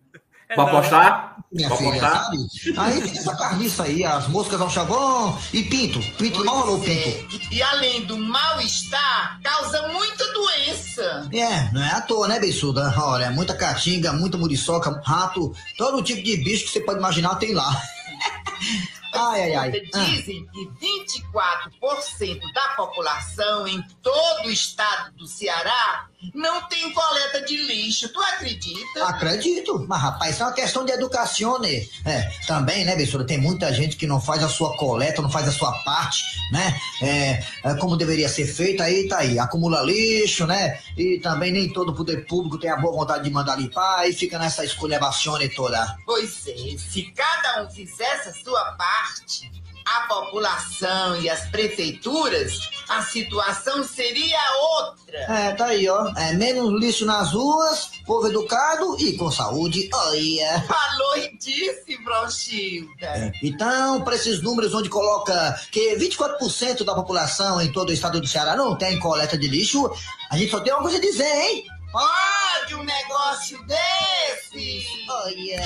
É 0.50 0.56
Pode 0.56 0.72
não, 0.72 0.80
postar? 0.80 1.36
Minha 1.52 1.68
Pode 1.68 1.80
filha, 1.80 2.00
postar? 2.00 2.24
sabe? 2.24 2.36
Aí 2.76 3.02
tem 3.02 3.18
essa 3.18 3.36
carniça 3.36 3.82
aí, 3.84 4.04
as 4.04 4.26
moscas 4.26 4.60
ao 4.60 4.68
chavão 4.68 5.38
e 5.52 5.62
pinto. 5.62 6.00
Pinto 6.16 6.44
mal 6.44 6.68
ou 6.68 6.80
pinto? 6.80 7.38
E 7.52 7.62
além 7.62 8.04
do 8.04 8.18
mal-estar, 8.18 9.40
causa 9.44 9.86
muita 9.88 10.24
doença. 10.32 11.28
É, 11.32 11.72
não 11.72 11.80
é 11.80 11.92
à 11.92 12.00
toa, 12.00 12.26
né, 12.26 12.40
beiçuda? 12.40 12.92
Olha, 12.98 13.26
é 13.26 13.30
muita 13.30 13.54
caatinga, 13.54 14.12
muita 14.12 14.36
muriçoca, 14.36 15.00
rato, 15.04 15.54
todo 15.78 16.02
tipo 16.02 16.20
de 16.20 16.36
bicho 16.38 16.64
que 16.64 16.70
você 16.70 16.80
pode 16.80 16.98
imaginar 16.98 17.36
tem 17.36 17.54
lá. 17.54 17.70
Ai, 19.12 19.42
ai, 19.42 19.54
ai. 19.56 19.82
Ah. 19.92 20.04
Dizem 20.04 20.46
que 20.46 20.70
24% 21.34 22.40
da 22.52 22.68
população 22.76 23.66
em 23.66 23.82
todo 24.00 24.46
o 24.46 24.50
estado 24.50 25.12
do 25.16 25.26
Ceará 25.26 26.06
não 26.34 26.68
tem 26.68 26.92
coleta 26.92 27.40
de 27.42 27.56
lixo. 27.56 28.08
Tu 28.08 28.20
acredita? 28.20 29.06
Acredito, 29.06 29.86
mas 29.88 30.00
rapaz, 30.00 30.34
isso 30.34 30.42
é 30.42 30.46
uma 30.46 30.52
questão 30.52 30.84
de 30.84 30.92
educação, 30.92 31.58
né? 31.58 31.86
É, 32.04 32.30
também, 32.46 32.84
né, 32.84 32.94
Bessura, 32.94 33.24
tem 33.24 33.38
muita 33.38 33.72
gente 33.72 33.96
que 33.96 34.06
não 34.06 34.20
faz 34.20 34.42
a 34.42 34.48
sua 34.48 34.76
coleta, 34.76 35.22
não 35.22 35.30
faz 35.30 35.48
a 35.48 35.52
sua 35.52 35.72
parte, 35.84 36.22
né? 36.52 36.80
É, 37.02 37.44
é, 37.64 37.74
como 37.76 37.96
deveria 37.96 38.28
ser 38.28 38.46
feito, 38.46 38.82
aí 38.82 39.08
tá 39.08 39.18
aí, 39.18 39.38
acumula 39.38 39.82
lixo, 39.82 40.46
né? 40.46 40.78
E 40.96 41.18
também 41.18 41.52
nem 41.52 41.72
todo 41.72 41.94
poder 41.94 42.26
público 42.26 42.58
tem 42.58 42.70
a 42.70 42.76
boa 42.76 42.92
vontade 42.92 43.24
de 43.24 43.30
mandar 43.30 43.56
limpar 43.56 44.08
e 44.08 44.12
fica 44.12 44.38
nessa 44.38 44.64
esculhambação 44.64 45.38
toda. 45.54 45.96
Pois 46.04 46.46
é, 46.46 46.76
se 46.76 47.02
cada 47.12 47.64
um 47.64 47.70
fizesse 47.70 48.28
a 48.28 48.32
sua 48.32 48.72
parte, 48.72 49.50
a 49.96 50.06
população 50.06 51.20
e 51.20 51.28
as 51.28 51.48
prefeituras, 51.48 52.70
a 52.88 53.02
situação 53.02 53.82
seria 53.82 54.38
outra. 54.78 55.18
É, 55.18 55.52
tá 55.52 55.66
aí, 55.66 55.88
ó. 55.88 56.12
É, 56.16 56.32
menos 56.34 56.72
lixo 56.80 57.04
nas 57.04 57.32
ruas, 57.32 57.90
povo 58.06 58.28
educado 58.28 58.96
e 59.00 59.16
com 59.16 59.30
saúde. 59.30 59.88
Olha. 59.92 60.64
Falou 60.68 61.16
e 61.16 61.36
disse, 61.36 61.96
Brochilda. 62.04 63.06
É, 63.06 63.32
Então, 63.42 64.02
para 64.02 64.14
esses 64.14 64.40
números 64.42 64.72
onde 64.74 64.88
coloca 64.88 65.60
que 65.72 65.96
24% 65.96 66.84
da 66.84 66.94
população 66.94 67.60
em 67.60 67.72
todo 67.72 67.90
o 67.90 67.92
estado 67.92 68.20
do 68.20 68.26
Ceará 68.26 68.54
não 68.56 68.76
tem 68.76 68.98
coleta 69.00 69.36
de 69.36 69.48
lixo, 69.48 69.90
a 70.30 70.36
gente 70.36 70.50
só 70.50 70.60
tem 70.60 70.72
uma 70.72 70.82
coisa 70.82 70.98
a 70.98 71.00
dizer, 71.00 71.24
hein? 71.24 71.64
Pode 71.90 72.74
um 72.76 72.84
negócio 72.84 73.60
desse? 73.66 74.86
Olha. 75.08 75.60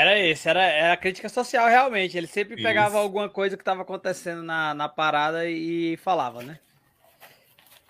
Era 0.00 0.18
esse, 0.18 0.48
era, 0.48 0.62
era 0.62 0.92
a 0.94 0.96
crítica 0.96 1.28
social, 1.28 1.68
realmente. 1.68 2.16
Ele 2.16 2.26
sempre 2.26 2.54
Isso. 2.54 2.62
pegava 2.62 2.98
alguma 2.98 3.28
coisa 3.28 3.56
que 3.56 3.60
estava 3.60 3.82
acontecendo 3.82 4.42
na, 4.42 4.72
na 4.72 4.88
parada 4.88 5.48
e 5.48 5.96
falava, 5.98 6.42
né? 6.42 6.58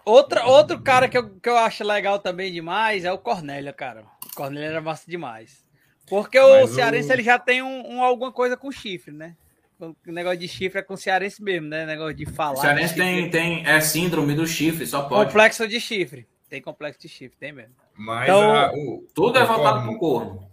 Outra, 0.05 0.47
outro 0.47 0.81
cara 0.81 1.09
que 1.09 1.17
eu, 1.17 1.29
que 1.39 1.49
eu 1.49 1.57
acho 1.59 1.85
legal 1.85 2.19
também 2.19 2.53
demais 2.53 3.05
é 3.05 3.13
o 3.13 3.19
Cornélio, 3.19 3.73
cara. 3.75 4.05
O 4.27 4.35
Cornélio 4.35 4.69
era 4.71 4.81
massa 4.81 5.05
demais. 5.09 5.65
Porque 6.09 6.39
o 6.39 6.51
Mas 6.63 6.71
o- 6.73 6.75
cearense 6.75 7.13
ele 7.13 7.23
já 7.23 7.39
tem 7.39 7.63
um, 7.63 7.97
um- 7.97 8.03
alguma 8.03 8.33
coisa 8.33 8.57
com 8.57 8.73
chifre, 8.73 9.13
né? 9.13 9.37
O 9.79 9.95
negócio 10.07 10.39
de 10.39 10.49
chifre 10.49 10.81
é 10.81 10.83
com 10.83 10.95
o 10.95 10.97
cearense 10.97 11.43
mesmo, 11.43 11.69
né? 11.69 11.87
Negócio 11.87 12.15
de 12.15 12.27
falar. 12.27 12.55
O 12.55 12.61
cearense 12.61 12.95
tem, 12.95 13.31
tem 13.31 13.67
é 13.67 13.81
síndrome 13.81 14.35
do 14.35 14.47
chifre, 14.47 14.85
só 14.87 15.03
pode. 15.03 15.27
Complexo 15.27 15.69
de 15.69 15.81
chifre. 15.81 16.27
Tem 16.49 16.61
complexo 16.61 17.01
de 17.01 17.09
chifre, 17.09 17.37
tem 17.39 17.53
mesmo. 17.53 17.75
Mas 17.95 18.25
Então, 18.25 18.53
a- 18.55 18.73
o, 18.73 19.07
Tudo 19.15 19.39
é 19.39 19.45
o 19.45 19.47
voltado 19.47 19.77
Corn- 19.79 19.91
pro 19.91 19.99
corno. 19.99 20.50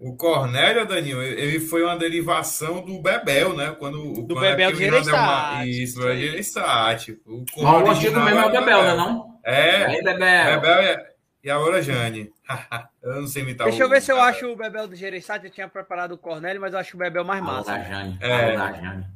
O 0.00 0.16
Cornélio, 0.16 0.86
Danilo, 0.86 1.22
ele 1.22 1.58
foi 1.60 1.82
uma 1.82 1.96
derivação 1.96 2.84
do 2.84 3.00
Bebel, 3.00 3.56
né? 3.56 3.74
Quando 3.78 4.00
o 4.00 4.22
Do 4.26 4.34
quando 4.34 4.44
é 4.44 4.50
Bebel 4.50 4.72
de 4.72 4.76
o 4.76 4.80
é 4.82 4.84
Gereissati. 4.90 5.82
Isso, 5.82 6.00
do 6.00 6.02
Gereissati. 6.16 7.20
O 7.26 7.44
o 7.56 7.66
original 7.66 8.24
mesmo 8.24 8.40
é 8.40 8.46
o 8.46 8.48
era 8.50 8.60
Bebel, 8.60 8.82
né? 8.82 8.94
Não? 8.94 9.38
É. 9.44 9.84
Aí, 9.86 10.02
Bebel. 10.02 10.60
Bebel 10.60 10.82
e- 10.82 11.12
e 11.44 11.50
a 11.50 11.58
Loura 11.58 11.82
Jane. 11.82 12.30
eu 13.02 13.20
não 13.20 13.26
sei 13.26 13.42
imitar 13.42 13.66
Deixa 13.66 13.82
o- 13.82 13.86
eu 13.86 13.90
ver 13.90 14.00
se 14.02 14.12
eu 14.12 14.20
acho 14.20 14.46
o 14.46 14.56
Bebel 14.56 14.86
do 14.86 14.94
Gereissati. 14.94 15.46
Eu 15.46 15.50
tinha 15.52 15.68
preparado 15.68 16.12
o 16.12 16.18
Cornélio, 16.18 16.60
mas 16.60 16.72
eu 16.72 16.78
acho 16.78 16.96
o 16.96 16.98
Bebel 16.98 17.24
mais 17.24 17.42
massa. 17.42 17.72
da 17.72 17.82
Jane. 17.82 18.16
É. 18.20 18.54
Jane. 18.56 19.06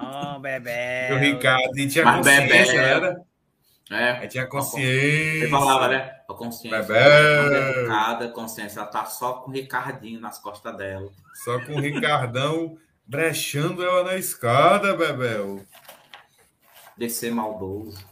Oh, 0.00 0.38
Bebel. 0.38 1.16
O 1.16 1.18
Ricardo. 1.18 1.78
E 1.78 1.86
tinha 1.88 2.04
Mas 2.04 2.16
consciência, 2.18 2.80
Bebel. 2.82 3.00
né? 3.00 3.16
É. 3.90 4.10
Aí 4.12 4.28
tinha 4.28 4.46
consciência. 4.46 4.86
Ele 4.86 5.48
falava, 5.48 5.88
né? 5.88 6.20
A 6.28 6.34
consciência. 6.34 6.82
Bebel. 6.82 7.44
Bebel. 7.44 7.80
Educada, 7.80 8.28
consciência. 8.28 8.80
Ela 8.80 8.88
tá 8.88 9.04
só 9.06 9.34
com 9.34 9.50
o 9.50 9.54
Ricardinho 9.54 10.20
nas 10.20 10.38
costas 10.38 10.76
dela. 10.76 11.10
Só 11.34 11.58
com 11.64 11.74
o 11.74 11.80
Ricardão 11.80 12.78
brechando 13.06 13.82
ela 13.82 14.04
na 14.04 14.16
escada, 14.16 14.94
Bebel. 14.94 15.64
Descer 16.96 17.32
maldoso. 17.32 18.06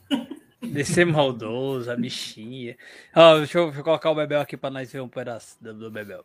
Descer 0.62 1.04
maldoso, 1.04 1.90
a 1.90 1.96
bichinha. 1.96 2.76
Ó, 3.14 3.38
deixa, 3.38 3.58
eu, 3.58 3.66
deixa 3.66 3.80
eu 3.80 3.84
colocar 3.84 4.10
o 4.10 4.14
Bebel 4.14 4.40
aqui 4.40 4.56
pra 4.56 4.70
nós 4.70 4.90
ver 4.90 5.00
um 5.00 5.08
pedaço 5.08 5.62
do, 5.62 5.74
do 5.74 5.90
Bebel. 5.90 6.24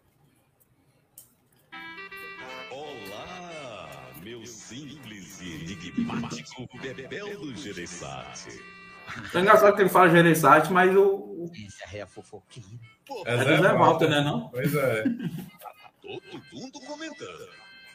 Olá, 2.72 3.90
meu 4.24 4.46
simples 4.46 5.42
e 5.42 5.74
enigmático 5.74 6.68
Bebel 6.82 7.38
do 7.38 7.56
Gereissati. 7.56 8.81
É 9.34 9.40
engraçado 9.40 9.76
que 9.76 9.82
ele 9.82 9.90
fala 9.90 10.10
Gereissati, 10.10 10.72
mas 10.72 10.96
o. 10.96 11.50
Essa 11.68 11.98
é 11.98 12.02
a 12.02 12.08
fofoquinha. 12.08 12.80
É 13.26 13.38
do 13.38 13.44
Zé 13.44 13.74
Walter, 13.74 14.10
né? 14.10 14.22
Não? 14.22 14.50
Pois 14.50 14.74
é. 14.74 15.04
Todo 16.02 16.44
mundo 16.54 16.80
comentando. 16.82 17.50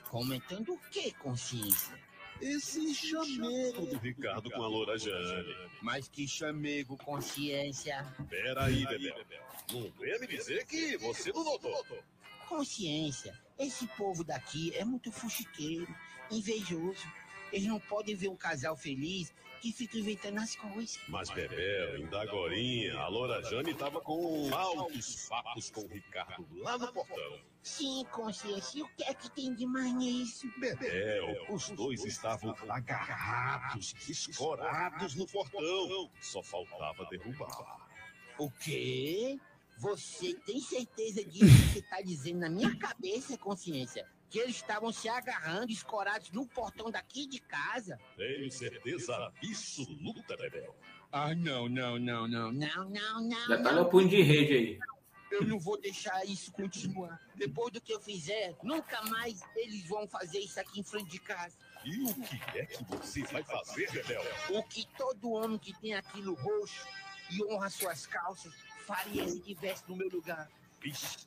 Comentando 0.08 0.72
o 0.74 0.78
que, 0.90 1.12
consciência? 1.12 1.94
Esse 2.40 2.94
chamego 2.94 3.86
do 3.86 3.98
Ricardo 3.98 4.50
com 4.50 4.62
a 4.62 4.68
Loura 4.68 4.98
Jane. 4.98 5.54
Mas 5.80 6.06
que 6.08 6.28
chamego, 6.28 6.96
consciência. 6.98 8.06
Peraí, 8.28 8.86
Bebel. 8.86 9.24
Não 9.72 9.90
venha 9.98 10.18
me 10.18 10.26
dizer 10.26 10.66
que 10.66 10.96
você 10.98 11.32
não 11.32 11.44
notou. 11.44 11.84
Consciência, 12.48 13.34
esse 13.58 13.86
povo 13.88 14.22
daqui 14.22 14.72
é 14.76 14.84
muito 14.84 15.10
fuxiqueiro, 15.10 15.88
invejoso. 16.30 17.06
Eles 17.52 17.66
não 17.66 17.80
podem 17.80 18.14
ver 18.14 18.28
um 18.28 18.36
casal 18.36 18.76
feliz 18.76 19.32
que 19.66 19.72
fica 19.72 19.98
inventando 19.98 20.38
as 20.38 20.54
coisas. 20.54 21.00
Mas, 21.08 21.28
Bebel, 21.30 21.96
ainda 21.96 22.22
agorinha, 22.22 22.98
a 22.98 23.08
Loura 23.08 23.42
Jane 23.42 23.74
tava 23.74 24.00
com 24.00 24.48
altos 24.54 25.26
papos 25.28 25.70
com 25.70 25.80
o 25.80 25.88
Ricardo 25.88 26.46
lá 26.58 26.78
no 26.78 26.92
portão. 26.92 27.40
Sim, 27.62 28.04
consciência, 28.12 28.78
e 28.78 28.82
o 28.82 28.88
que 28.88 29.02
é 29.02 29.12
que 29.12 29.28
tem 29.30 29.52
de 29.54 29.66
mais 29.66 29.92
nisso? 29.94 30.46
Bebel, 30.60 31.52
os 31.52 31.68
dois 31.70 32.04
estavam 32.04 32.54
agarrados, 32.68 33.92
escorados 34.08 35.16
no 35.16 35.26
portão. 35.26 36.10
Só 36.20 36.42
faltava 36.42 37.04
derrubar. 37.06 37.88
O 38.38 38.50
quê? 38.50 39.36
Você 39.78 40.34
tem 40.46 40.60
certeza 40.60 41.24
disso 41.24 41.44
que 41.44 41.72
você 41.72 41.78
está 41.80 42.00
dizendo 42.00 42.38
na 42.40 42.48
minha 42.48 42.74
cabeça, 42.78 43.36
consciência? 43.36 44.06
Que 44.28 44.40
eles 44.40 44.56
estavam 44.56 44.92
se 44.92 45.08
agarrando, 45.08 45.70
escorados 45.70 46.30
no 46.30 46.46
portão 46.46 46.90
daqui 46.90 47.26
de 47.26 47.40
casa? 47.40 47.98
Tenho 48.16 48.50
certeza 48.50 49.14
absoluta, 49.14 50.36
Bebel. 50.36 50.74
Ah, 51.12 51.34
não, 51.34 51.68
não, 51.68 51.98
não, 51.98 52.26
não, 52.26 52.52
não, 52.52 52.90
não, 52.90 53.20
não. 53.20 53.48
Detalhe 53.48 53.78
é 53.78 53.80
o 53.80 53.88
punho 53.88 54.08
de 54.08 54.22
rede 54.22 54.52
aí. 54.52 54.78
Eu 55.30 55.44
não 55.44 55.58
vou 55.58 55.80
deixar 55.80 56.24
isso 56.24 56.52
continuar. 56.52 57.20
Depois 57.34 57.72
do 57.72 57.80
que 57.80 57.92
eu 57.92 58.00
fizer, 58.00 58.54
nunca 58.62 59.02
mais 59.02 59.40
eles 59.56 59.86
vão 59.88 60.06
fazer 60.06 60.38
isso 60.38 60.58
aqui 60.58 60.80
em 60.80 60.84
frente 60.84 61.10
de 61.10 61.18
casa. 61.18 61.56
E 61.84 62.02
o 62.02 62.14
que 62.14 62.58
é 62.58 62.66
que 62.66 62.84
você 62.84 63.22
vai 63.24 63.42
fazer, 63.42 63.90
Bebel? 63.92 64.22
O 64.50 64.62
que 64.64 64.86
todo 64.96 65.30
homem 65.30 65.58
que 65.58 65.72
tem 65.80 65.94
aquilo 65.94 66.34
roxo 66.34 66.86
e 67.30 67.44
honra 67.44 67.70
suas 67.70 68.06
calças 68.06 68.52
faria 68.86 69.28
se 69.28 69.40
tivesse 69.40 69.84
no 69.88 69.96
meu 69.96 70.08
lugar. 70.08 70.48
Ixi, 70.84 71.26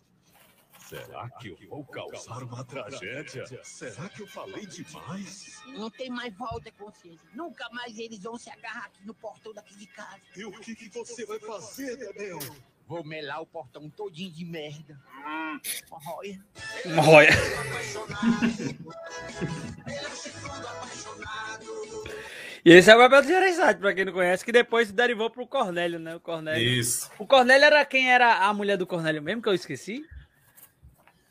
será 0.89 1.29
que 1.29 1.49
eu 1.49 1.57
vou 1.69 1.85
causar 1.85 2.43
uma 2.43 2.63
tragédia? 2.63 3.45
Será 3.63 4.09
que 4.09 4.21
eu 4.21 4.27
falei 4.27 4.65
demais? 4.65 5.61
Não 5.67 5.89
tem 5.89 6.09
mais 6.09 6.33
volta, 6.35 6.71
consciência. 6.71 7.27
Nunca 7.33 7.69
mais 7.69 7.97
eles 7.99 8.23
vão 8.23 8.37
se 8.37 8.49
agarrar 8.49 8.85
aqui 8.85 9.05
no 9.05 9.13
portão 9.13 9.53
daqui 9.53 9.77
de 9.77 9.85
casa. 9.85 10.19
E 10.35 10.43
o 10.43 10.51
que, 10.51 10.75
que 10.75 10.89
você 10.89 11.25
vai 11.25 11.39
fazer, 11.39 11.95
Bebel? 11.97 12.39
Vou 12.87 13.03
melar 13.03 13.39
o 13.39 13.45
portão 13.45 13.87
todinho 13.87 14.31
de 14.31 14.43
merda. 14.43 14.99
Olha. 16.07 16.43
Olha. 17.07 17.29
E 22.65 22.73
esse 22.73 22.91
é 22.91 22.95
o 22.95 22.99
Bebel 22.99 23.21
do 23.21 23.27
Gereissati, 23.29 23.79
pra 23.79 23.93
quem 23.93 24.03
não 24.03 24.11
conhece, 24.11 24.43
que 24.43 24.51
depois 24.51 24.91
derivou 24.91 25.29
pro 25.29 25.47
Cornélio, 25.47 25.97
né? 25.97 26.17
O 26.17 26.19
Cornélio. 26.19 26.61
Isso. 26.61 27.09
O 27.17 27.25
Cornélio 27.25 27.65
era 27.65 27.85
quem 27.85 28.11
era 28.11 28.45
a 28.45 28.53
mulher 28.53 28.75
do 28.75 28.85
Cornélio 28.85 29.21
mesmo, 29.21 29.41
que 29.41 29.47
eu 29.47 29.53
esqueci? 29.53 30.05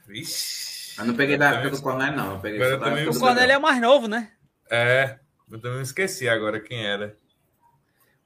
Vixe. 0.08 0.98
Eu 0.98 1.04
não 1.04 1.14
peguei 1.14 1.36
da 1.36 1.50
época 1.52 1.70
do 1.70 1.82
Cornélio, 1.82 2.16
não. 2.16 2.34
Eu 2.34 2.40
peguei 2.40 2.58
da 2.58 2.78
também 2.78 3.08
O 3.08 3.18
Cornélio 3.18 3.42
é 3.42 3.46
Bebel. 3.46 3.58
o 3.58 3.62
mais 3.62 3.80
novo, 3.80 4.08
né? 4.08 4.32
É. 4.70 5.18
Eu 5.50 5.60
também 5.60 5.82
esqueci 5.82 6.28
agora 6.28 6.60
quem 6.60 6.84
era. 6.84 7.16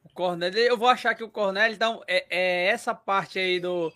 O 0.04 0.08
Cornélio, 0.10 0.58
eu 0.58 0.76
vou 0.78 0.88
achar 0.88 1.14
que 1.14 1.22
o 1.24 1.28
Cornélio, 1.28 1.74
então, 1.74 2.02
é, 2.08 2.24
é 2.30 2.66
essa 2.68 2.94
parte 2.94 3.38
aí 3.38 3.60
do 3.60 3.92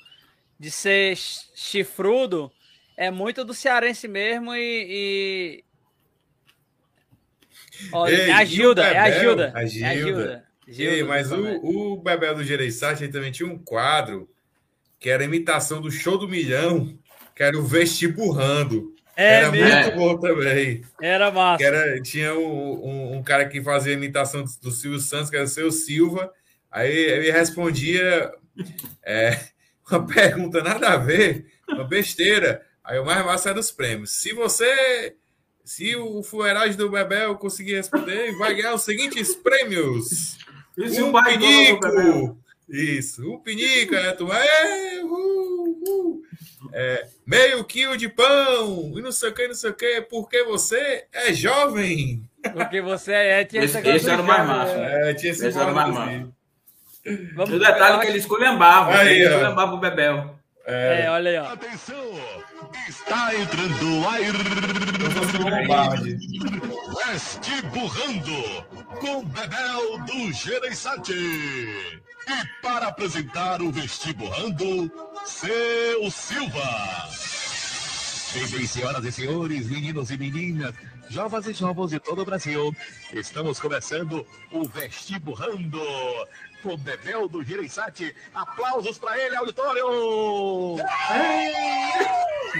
de 0.58 0.70
ser 0.70 1.16
ch- 1.16 1.50
chifrudo, 1.54 2.50
é 2.96 3.10
muito 3.10 3.44
do 3.44 3.52
cearense 3.54 4.06
mesmo 4.08 4.54
e. 4.54 5.62
e... 5.62 5.64
Ó, 7.92 8.06
Ei, 8.08 8.30
é 8.30 8.32
a 8.32 8.42
e 8.42 8.46
o 8.46 8.48
Gilda, 8.48 8.82
é 8.84 8.98
a 8.98 9.04
Bebel? 9.04 9.20
Gilda. 9.20 9.52
A 9.54 9.60
É 9.60 9.64
a 9.64 9.66
Gilda. 9.66 9.94
Gilda. 9.94 10.46
Ei, 10.68 10.74
Gilda 10.74 11.04
mas 11.06 11.32
o, 11.32 11.92
o 11.92 11.96
Bebel 12.02 12.34
do 12.34 12.44
Gereissati 12.44 13.08
também 13.08 13.30
tinha 13.32 13.48
um 13.48 13.58
quadro 13.58 14.28
que 14.98 15.10
era 15.10 15.24
imitação 15.24 15.80
do 15.80 15.90
show 15.90 16.16
do 16.16 16.26
milhão, 16.28 16.98
que 17.36 17.42
era 17.42 17.56
o 17.56 17.62
Vestiburrando. 17.62 18.96
É 19.14 19.36
era 19.36 19.50
mesmo. 19.50 19.70
muito 19.70 19.96
bom 19.96 20.18
também. 20.18 20.82
Era 21.00 21.30
massa. 21.30 21.58
Que 21.58 21.64
era, 21.64 22.02
tinha 22.02 22.34
um, 22.34 22.84
um, 22.84 23.16
um 23.16 23.22
cara 23.22 23.46
que 23.46 23.62
fazia 23.62 23.92
imitação 23.92 24.42
do, 24.42 24.50
do 24.62 24.70
Silvio 24.70 24.98
Santos, 24.98 25.28
que 25.28 25.36
era 25.36 25.44
o 25.44 25.48
seu 25.48 25.70
Silva. 25.70 26.32
Aí 26.70 26.92
ele 26.92 27.30
respondia 27.30 28.32
é, 29.04 29.38
uma 29.90 30.06
pergunta 30.06 30.62
nada 30.62 30.88
a 30.88 30.96
ver, 30.96 31.46
uma 31.68 31.84
besteira. 31.84 32.64
Aí 32.82 32.98
o 32.98 33.04
mais 33.04 33.24
massa 33.24 33.50
era 33.50 33.60
os 33.60 33.70
prêmios. 33.70 34.12
Se 34.12 34.32
você. 34.32 35.14
Se 35.64 35.96
o 35.96 36.22
Fuerais 36.22 36.76
do 36.76 36.88
Bebel 36.88 37.34
conseguir 37.36 37.74
responder, 37.74 38.36
vai 38.38 38.54
ganhar 38.54 38.74
os 38.74 38.82
seguintes 38.82 39.34
prêmios. 39.34 40.38
Se 40.76 41.02
um 41.02 41.12
pinico. 41.24 42.38
Isso, 42.68 43.28
um 43.28 43.38
pinico, 43.40 43.94
né? 43.94 44.12
Tu 44.12 44.32
é, 44.32 45.02
uh, 45.02 45.65
uh. 45.88 46.22
É, 46.72 47.06
meio 47.26 47.64
quilo 47.64 47.96
de 47.96 48.08
pão, 48.08 48.92
e 48.96 49.02
não 49.02 49.12
sei 49.12 49.30
o 49.30 49.34
que, 49.34 49.46
não 49.48 49.54
sei 49.54 49.70
o 49.70 49.74
que, 49.74 50.00
porque 50.02 50.42
você 50.44 51.06
é 51.12 51.32
jovem. 51.32 52.22
Porque 52.52 52.80
você 52.80 53.12
é. 53.12 53.44
Tinha 53.44 53.64
Esse, 53.64 53.78
esse 53.78 54.08
era 54.08 54.18
o 54.18 54.22
do 54.22 54.28
mais 54.28 54.46
massa. 54.46 54.76
né? 54.76 55.10
É, 55.10 55.14
tinha 55.14 55.32
esse 55.32 55.46
Esse 55.46 55.58
era 55.58 55.70
o 55.70 55.74
mais 55.74 55.92
massa. 55.92 56.28
Vamos- 57.34 57.54
o 57.54 57.58
detalhe 57.58 57.96
é 57.96 58.00
que 58.00 58.06
ele 58.08 58.18
esculhambava. 58.18 58.98
Aí, 58.98 59.08
ele 59.20 59.28
esculhambava 59.28 59.74
o 59.74 59.78
Bebel. 59.78 60.36
É, 60.66 61.08
olha 61.08 61.30
aí, 61.30 61.38
ó. 61.38 61.52
Atenção! 61.52 62.12
Está 62.88 63.32
entrando 63.34 64.04
a 64.08 64.16
Vestiburrando 67.12 68.66
com 69.00 69.24
Bebel 69.24 69.98
do 70.06 70.32
Gereissati. 70.32 71.12
E 71.12 72.60
para 72.60 72.88
apresentar 72.88 73.62
o 73.62 73.70
Vestiburrando, 73.70 74.90
seu 75.26 76.10
Silva. 76.10 77.08
Sim, 77.10 78.46
sim, 78.46 78.66
senhoras 78.66 79.04
e 79.04 79.12
senhores, 79.12 79.66
meninos 79.68 80.10
e 80.10 80.18
meninas, 80.18 80.74
jovens 81.08 81.46
e 81.46 81.52
jovens 81.52 81.90
de 81.90 81.98
todo 81.98 82.22
o 82.22 82.24
Brasil, 82.24 82.74
estamos 83.12 83.58
começando 83.58 84.26
o 84.52 84.68
Vestiburrando 84.68 85.80
com 86.62 86.76
Bebel 86.76 87.28
do 87.28 87.42
Gereissati. 87.42 88.14
Aplausos 88.34 88.98
para 88.98 89.18
ele, 89.18 89.36
auditório! 89.36 89.86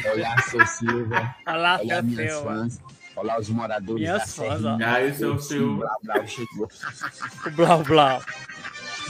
Olá, 0.04 0.42
seu 0.48 0.66
Silva. 0.66 1.36
Olá, 1.46 1.80
Olá, 1.82 2.02
minhas 2.02 2.32
Silva. 2.32 2.54
fãs. 2.54 2.80
Olá, 3.14 3.38
os 3.38 3.48
moradores 3.48 4.00
Minhas 4.02 4.18
da 4.20 4.26
fãs, 4.26 4.60
Serrinha. 4.60 4.92
Aí, 4.92 5.14
seu 5.14 5.34
O 5.34 5.38
Silva. 5.40 5.90
Blá, 6.02 6.14
blá, 6.16 6.26
chegou. 6.26 6.68
Blá, 7.54 7.76
blá. 7.78 8.20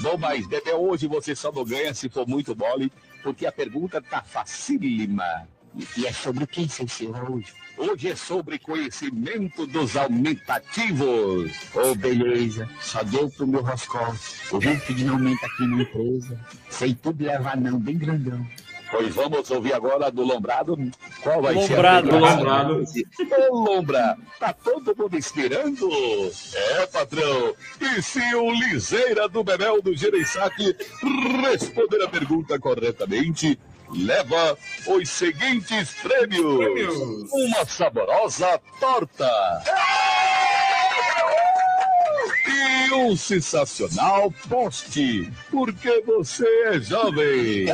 Bom, 0.00 0.16
mas 0.18 0.46
Bebel, 0.46 0.80
hoje 0.80 1.06
você 1.06 1.34
só 1.34 1.50
não 1.50 1.64
ganha 1.64 1.94
se 1.94 2.08
for 2.08 2.26
muito 2.26 2.54
mole, 2.54 2.92
porque 3.26 3.44
a 3.44 3.50
pergunta 3.50 4.00
tá 4.00 4.22
facílima. 4.22 5.48
E 5.96 6.06
é 6.06 6.12
sobre 6.12 6.44
o 6.44 6.46
que, 6.46 6.68
seu 6.68 6.86
Silva, 6.86 7.28
hoje? 7.28 7.52
Hoje 7.76 8.10
é 8.10 8.14
sobre 8.14 8.56
conhecimento 8.56 9.66
dos 9.66 9.96
aumentativos. 9.96 11.52
Ô, 11.74 11.92
beleza. 11.96 12.68
Só 12.80 13.02
deu 13.02 13.28
pro 13.28 13.44
meu 13.44 13.62
Roscoff. 13.62 14.54
Eu 14.54 14.60
vim 14.60 14.78
pedindo 14.78 15.12
aumento 15.12 15.44
aqui 15.44 15.66
na 15.66 15.82
empresa. 15.82 16.40
Sei 16.70 16.94
tudo 16.94 17.24
levar 17.24 17.56
não, 17.56 17.80
bem 17.80 17.98
grandão. 17.98 18.46
Pois 18.90 19.14
vamos 19.14 19.50
ouvir 19.50 19.74
agora 19.74 20.10
do 20.10 20.22
Lombrado. 20.22 20.76
Qual 21.22 21.42
vai 21.42 21.54
Lombrado. 21.54 22.06
ser 22.08 22.18
Lombrado. 22.18 22.84
Ô, 23.50 23.56
Lombra, 23.56 24.16
tá 24.38 24.52
todo 24.52 24.96
mundo 24.96 25.16
esperando? 25.16 25.88
É, 26.54 26.86
patrão. 26.86 27.54
E 27.80 28.02
se 28.02 28.34
o 28.34 28.50
Liseira 28.52 29.28
do 29.28 29.42
Bebel 29.42 29.82
do 29.82 29.94
Gereissati 29.94 30.76
responder 31.42 32.02
a 32.02 32.08
pergunta 32.08 32.58
corretamente, 32.58 33.58
leva 33.90 34.56
os 34.86 35.08
seguintes 35.08 35.94
prêmios. 36.02 36.56
Prêmios. 36.56 36.96
Uma 37.32 37.64
saborosa 37.66 38.60
torta. 38.80 39.30
E 42.48 42.92
um 42.94 43.16
sensacional 43.16 44.32
poste, 44.48 45.30
porque 45.50 46.00
você 46.02 46.46
é 46.68 46.80
jovem. 46.80 47.66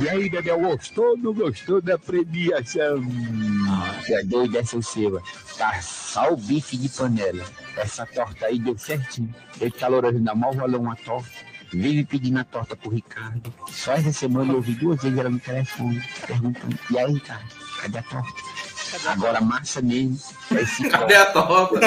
E 0.00 0.08
aí, 0.08 0.30
Bebel, 0.30 0.60
gostou 0.60 1.06
ou 1.06 1.16
não 1.16 1.34
gostou 1.34 1.80
da 1.82 1.98
premiação? 1.98 3.02
Você 4.00 4.14
é 4.14 4.22
doido, 4.22 4.56
é? 4.58 4.62
Tá 5.56 5.80
só 5.82 6.32
o 6.32 6.36
bife 6.36 6.76
de 6.76 6.88
panela. 6.88 7.44
Essa 7.76 8.06
torta 8.06 8.46
aí 8.46 8.58
deu 8.58 8.78
certinho. 8.78 9.34
Ele 9.60 9.70
calor 9.70 10.06
ainda 10.06 10.34
mal 10.34 10.52
rolou 10.52 10.82
uma 10.82 10.94
torta. 10.96 11.28
Vive 11.72 12.04
pedindo 12.04 12.38
a 12.38 12.44
torta 12.44 12.76
pro 12.76 12.90
Ricardo. 12.90 13.52
Só 13.68 13.92
essa 13.92 14.12
semana 14.12 14.52
eu 14.52 14.56
ouvi 14.56 14.72
duas 14.74 15.02
vezes 15.02 15.18
ela 15.18 15.28
no 15.28 15.40
telefone, 15.40 16.02
perguntando, 16.26 16.78
e 16.90 16.98
aí, 16.98 17.12
Ricardo, 17.12 17.48
cadê 17.82 17.98
a 17.98 18.02
torta? 18.02 18.42
Agora 19.06 19.40
massa 19.40 19.80
mesmo. 19.82 20.18
Esse 20.50 20.88
Cadê 20.88 21.14
a 21.16 21.26
torta? 21.26 21.80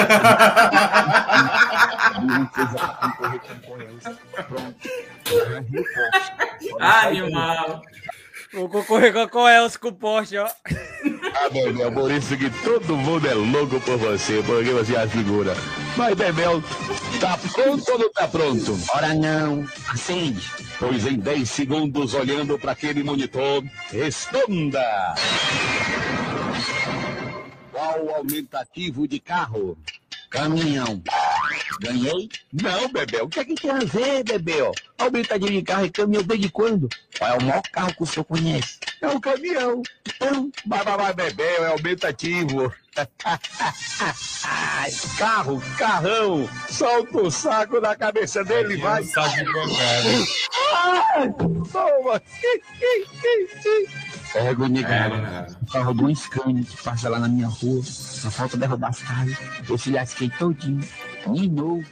Ah, 6.80 7.06
Animal. 7.06 7.82
Vou 8.52 8.68
concorrer 8.68 9.12
com 9.14 9.20
a 9.20 9.28
Coelce 9.28 9.78
com 9.78 9.88
o 9.88 9.92
Porsche, 9.92 10.36
ó. 10.36 10.46
Ah, 10.46 11.48
Bebel, 11.50 11.90
por 11.90 12.10
isso 12.10 12.36
que 12.36 12.50
todo 12.62 12.96
mundo 12.96 13.26
é 13.26 13.32
louco 13.32 13.80
por 13.80 13.96
você, 13.96 14.42
porque 14.44 14.70
você 14.70 14.94
é 14.94 15.02
a 15.02 15.08
figura. 15.08 15.54
Mas, 15.96 16.14
Bebel, 16.14 16.62
tá 17.18 17.38
pronto 17.52 17.92
ou 17.92 17.98
não 17.98 18.12
tá 18.12 18.28
pronto? 18.28 18.78
Ora 18.94 19.14
não, 19.14 19.66
acende. 19.88 20.50
Pois 20.78 21.06
em 21.06 21.18
10 21.18 21.48
segundos, 21.48 22.12
olhando 22.12 22.58
para 22.58 22.72
aquele 22.72 23.02
monitor, 23.02 23.64
responda! 23.90 25.14
O 28.00 28.10
aumentativo 28.10 29.06
de 29.06 29.20
carro? 29.20 29.76
Caminhão. 30.30 31.02
Ganhei? 31.80 32.28
Não, 32.52 32.88
Bebel. 32.90 33.26
O 33.26 33.28
que 33.28 33.40
é 33.40 33.44
que 33.44 33.54
tem 33.54 33.70
a 33.70 33.80
ver, 33.80 34.24
Bebel? 34.24 34.72
Aumentativo 34.96 35.50
de 35.50 35.62
carro 35.62 35.84
e 35.84 35.90
caminhão 35.90 36.22
desde 36.22 36.48
quando? 36.48 36.88
Qual 37.18 37.30
é 37.30 37.36
o 37.36 37.42
maior 37.42 37.62
carro 37.70 37.94
que 37.94 38.02
o 38.02 38.06
senhor 38.06 38.24
conhece? 38.24 38.78
É 39.00 39.08
o 39.08 39.20
caminhão. 39.20 39.82
Então, 40.06 40.50
mas 40.64 41.14
Bebel 41.14 41.64
é 41.64 41.68
aumentativo. 41.68 42.72
Carro, 45.16 45.62
carrão, 45.78 46.46
solta 46.68 47.18
o 47.22 47.30
saco 47.30 47.80
na 47.80 47.96
cabeça 47.96 48.44
dele, 48.44 48.76
vai. 48.76 49.02
Saco 49.04 49.34
de 49.34 49.44
cocada. 49.46 50.10
Ai, 50.74 51.32
Toma. 51.72 52.20
É, 54.34 54.54
negada. 54.68 55.16
né? 55.16 55.46
O 55.62 55.66
carro 55.72 55.94
do 55.94 56.14
Scania 56.14 56.64
que 56.64 56.76
passa 56.82 57.08
lá 57.08 57.18
na 57.18 57.28
minha 57.28 57.48
rua. 57.48 57.82
Só 57.82 58.30
falta 58.30 58.56
derrubar 58.56 58.90
as 58.90 59.02
cargas. 59.02 59.36
Eu 59.68 59.78
se 59.78 59.90
lasquei 59.90 60.28
todinho. 60.30 60.86
De 61.26 61.48
novo. 61.48 61.84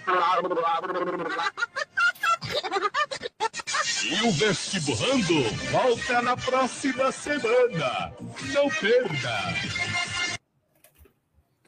E 4.04 4.22
o 4.26 4.32
Vestiburrando 4.32 5.44
volta 5.70 6.20
na 6.22 6.36
próxima 6.36 7.12
semana. 7.12 8.12
Não 8.52 8.68
perda. 8.68 9.54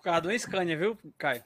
Por 0.03 0.11
causa 0.11 0.21
do 0.23 0.37
Scania, 0.37 0.77
viu, 0.77 0.99
Caio? 1.17 1.45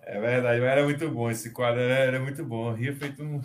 É 0.00 0.20
verdade, 0.20 0.60
mas 0.60 0.68
era 0.70 0.84
muito 0.84 1.10
bom. 1.10 1.30
Esse 1.30 1.50
quadro 1.50 1.80
era, 1.80 1.94
era 1.94 2.20
muito 2.20 2.44
bom. 2.44 2.70
Ria 2.74 2.94
feito 2.94 3.22
um. 3.22 3.40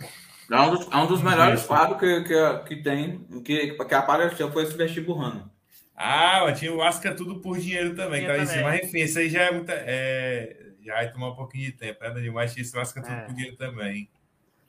É 0.50 0.60
um 0.60 0.76
dos, 0.76 0.92
é 0.92 0.96
um 0.96 1.06
dos 1.06 1.22
melhores 1.22 1.64
quadros 1.64 1.98
que, 1.98 2.24
que, 2.24 2.58
que 2.68 2.82
tem, 2.82 3.24
que, 3.42 3.72
que 3.72 3.94
apareceu 3.94 4.52
foi 4.52 4.64
esse 4.64 4.76
vestiburrando. 4.76 5.50
Ah, 5.96 6.42
mas 6.44 6.58
tinha 6.58 6.72
o 6.74 6.82
Asca 6.82 7.14
tudo 7.14 7.40
por 7.40 7.58
dinheiro 7.58 7.96
também. 7.96 8.26
Assim, 8.26 8.46
também. 8.46 8.62
mas 8.62 8.84
enfim, 8.84 8.98
isso 8.98 9.18
aí 9.18 9.30
já 9.30 9.44
é 9.44 9.50
muita. 9.50 9.72
É... 9.72 10.56
Já 10.84 10.94
vai 10.94 11.10
tomar 11.10 11.30
um 11.30 11.36
pouquinho 11.36 11.64
de 11.64 11.72
tempo, 11.72 12.04
né? 12.04 12.30
Mas 12.30 12.52
tinha 12.52 12.62
esse 12.62 12.78
Asca 12.78 13.00
tudo 13.00 13.14
É. 13.14 13.20
por 13.22 13.34
dinheiro 13.34 13.56
também. 13.56 14.10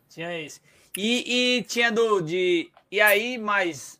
Tinha 0.07 0.39
esse. 0.41 0.61
E, 0.97 1.57
e 1.57 1.63
tinha 1.63 1.91
do. 1.91 2.21
De, 2.21 2.71
e 2.89 3.01
aí, 3.01 3.37
mas 3.37 3.99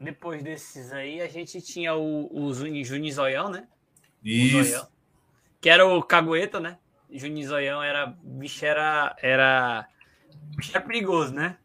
depois 0.00 0.42
desses 0.42 0.92
aí, 0.92 1.20
a 1.20 1.28
gente 1.28 1.60
tinha 1.62 1.94
o, 1.94 2.28
o 2.34 2.52
Zuni- 2.52 2.84
Juninho 2.84 3.14
Zoião, 3.14 3.48
né? 3.50 3.68
O 4.38 4.46
Isso. 4.48 4.48
Zoião. 4.48 4.88
Que 5.60 5.70
era 5.70 5.86
o 5.86 6.02
Cagueta, 6.02 6.60
né? 6.60 6.78
Juninho 7.10 7.48
Zoião 7.48 7.82
era. 7.82 8.06
Bicho 8.22 8.64
era. 8.66 9.16
Era. 9.22 9.88
Bicho 10.56 10.72
era 10.76 10.86
perigoso, 10.86 11.34
né? 11.34 11.58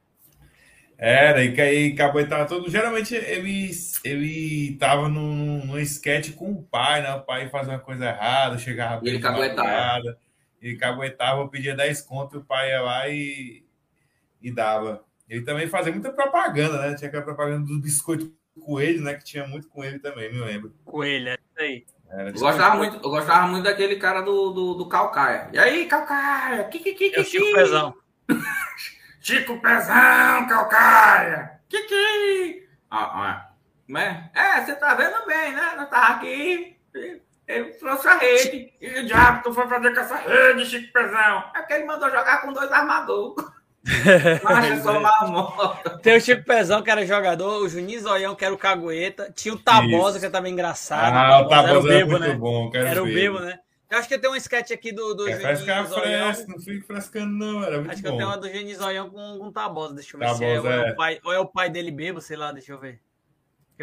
Era, 0.98 1.44
e, 1.44 1.54
e 1.88 1.96
caboetava 1.96 2.46
todo. 2.48 2.70
Geralmente 2.70 3.16
ele, 3.16 3.72
ele 4.04 4.76
tava 4.78 5.08
num, 5.08 5.66
num 5.66 5.80
sketch 5.80 6.34
com 6.36 6.52
o 6.52 6.64
pai, 6.64 7.02
né? 7.02 7.14
O 7.16 7.22
pai 7.24 7.50
fazia 7.50 7.74
uma 7.74 7.80
coisa 7.80 8.06
errada, 8.06 8.58
chegava 8.58 9.02
E 9.02 9.10
ele 9.10 9.20
madrugada, 9.20 10.20
Ele 10.62 10.78
caguetava, 10.78 11.48
pedia 11.50 11.76
10 11.76 12.02
conto, 12.02 12.36
e 12.36 12.40
o 12.40 12.46
pai 12.46 12.70
ia 12.72 12.82
lá 12.82 13.08
e, 13.10 13.66
e 14.42 14.52
dava. 14.52 15.04
Ele 15.30 15.44
também 15.44 15.68
fazia 15.68 15.94
muita 15.94 16.12
propaganda, 16.12 16.82
né? 16.82 16.96
Tinha 16.96 17.08
aquela 17.08 17.24
propaganda 17.24 17.66
do 17.66 17.80
biscoito 17.80 18.34
coelho, 18.60 19.02
né? 19.04 19.14
Que 19.14 19.24
tinha 19.24 19.48
muito 19.48 19.70
com 19.70 19.84
ele 19.84 20.00
também, 20.00 20.34
me 20.34 20.40
lembro. 20.40 20.74
Coelho, 20.84 21.30
é 21.30 21.34
isso 21.34 21.60
aí. 21.60 21.86
Era 22.10 22.30
Eu 22.30 22.34
gostava 22.34 22.76
muito, 22.76 22.96
eu 22.96 23.10
gostava 23.10 23.48
muito 23.48 23.64
daquele 23.64 23.98
cara 23.98 24.22
do, 24.22 24.52
do, 24.52 24.74
do 24.74 24.90
Calcaia. 24.90 25.50
E 25.54 25.60
aí, 25.60 25.86
Calcaia? 25.86 26.64
Que, 26.64 26.80
que, 26.80 26.94
que, 26.94 27.12
que, 27.12 27.20
É 27.20 27.22
o 27.22 27.26
Chico 27.26 27.54
Pezão. 27.54 27.94
Chico 29.22 29.62
Pezão, 29.62 30.48
Calcaia! 30.48 31.60
Que 31.70 31.82
que? 31.84 32.68
Ah, 32.90 33.06
ah. 33.06 33.50
É, 34.34 34.66
você 34.66 34.76
tá 34.76 34.96
vendo 34.96 35.26
bem, 35.26 35.54
né? 35.54 35.74
Nós 35.76 35.90
tava 35.90 36.14
aqui, 36.16 36.78
ele 37.48 37.66
trouxe 37.74 38.08
a 38.08 38.18
rede. 38.18 38.74
E 38.82 39.00
o 39.00 39.06
diabo 39.06 39.44
tu 39.44 39.54
foi 39.54 39.68
fazer 39.68 39.94
com 39.94 40.00
essa 40.00 40.16
rede, 40.16 40.66
Chico 40.66 40.92
Pezão? 40.92 41.52
É 41.56 41.60
porque 41.60 41.74
ele 41.74 41.86
mandou 41.86 42.10
jogar 42.10 42.42
com 42.42 42.54
dois 42.54 42.72
armadores. 42.72 43.36
Marcha 44.44 44.82
só 44.82 45.00
marmota. 45.00 45.98
Tem 46.00 46.18
o 46.18 46.22
Chico 46.22 46.44
Pezão, 46.44 46.82
que 46.84 46.90
era 46.92 47.06
jogador, 47.06 47.64
o 47.64 47.70
Juninho 47.70 48.02
Zoião, 48.02 48.36
que 48.36 48.44
era 48.46 48.54
o 48.54 48.58
Cagueta, 48.58 49.32
tinha 49.36 49.54
o 49.54 49.58
Tabosa, 49.58 50.18
Isso. 50.18 50.26
que 50.26 50.32
também 50.32 50.54
engraçado. 50.54 51.16
Ah, 51.16 51.40
o 51.42 51.46
era 51.46 51.46
o 51.46 51.50
Tabosa 51.50 51.88
era 51.94 52.06
Bebo, 52.06 52.12
muito 52.12 52.28
né? 52.28 52.34
bom, 52.36 52.70
quero 52.70 52.88
Era 52.88 53.02
o 53.02 53.06
ver. 53.06 53.14
Bebo, 53.14 53.40
né? 53.40 53.60
Eu 53.90 53.98
acho 53.98 54.08
que 54.08 54.20
tem 54.20 54.30
um 54.30 54.36
sketch 54.36 54.70
aqui 54.72 54.92
do, 54.92 55.16
do 55.16 55.28
É, 55.28 55.36
ficar 55.56 55.56
Juninho 55.56 55.88
Zoião. 55.88 56.34
fresco, 56.34 56.52
não 56.52 56.60
fica 56.60 56.86
frescando, 56.86 57.32
não. 57.34 57.64
Era 57.64 57.78
muito 57.80 57.92
Acho 57.92 58.02
que 58.02 58.08
eu 58.08 58.12
bom. 58.12 58.18
tenho 58.18 58.30
uma 58.30 58.38
do 58.38 58.48
Juninho 58.50 58.78
Zoião 58.78 59.10
com, 59.10 59.40
com 59.40 59.52
Tabosa. 59.52 59.96
Deixa 59.96 60.16
eu 60.16 60.20
ver 60.20 60.30
se 60.36 60.44
é, 60.46 60.56
Tabosa, 60.56 60.68
ou 60.68 60.74
é, 60.74 60.90
é. 60.90 60.92
o 60.92 60.96
pai, 60.96 61.20
ou 61.24 61.34
é 61.34 61.40
o 61.40 61.46
pai 61.48 61.70
dele 61.72 61.90
bebo, 61.92 62.22
sei 62.22 62.38
lá, 62.38 62.52
deixa 62.52 62.72
eu 62.72 62.80
ver. 62.80 63.00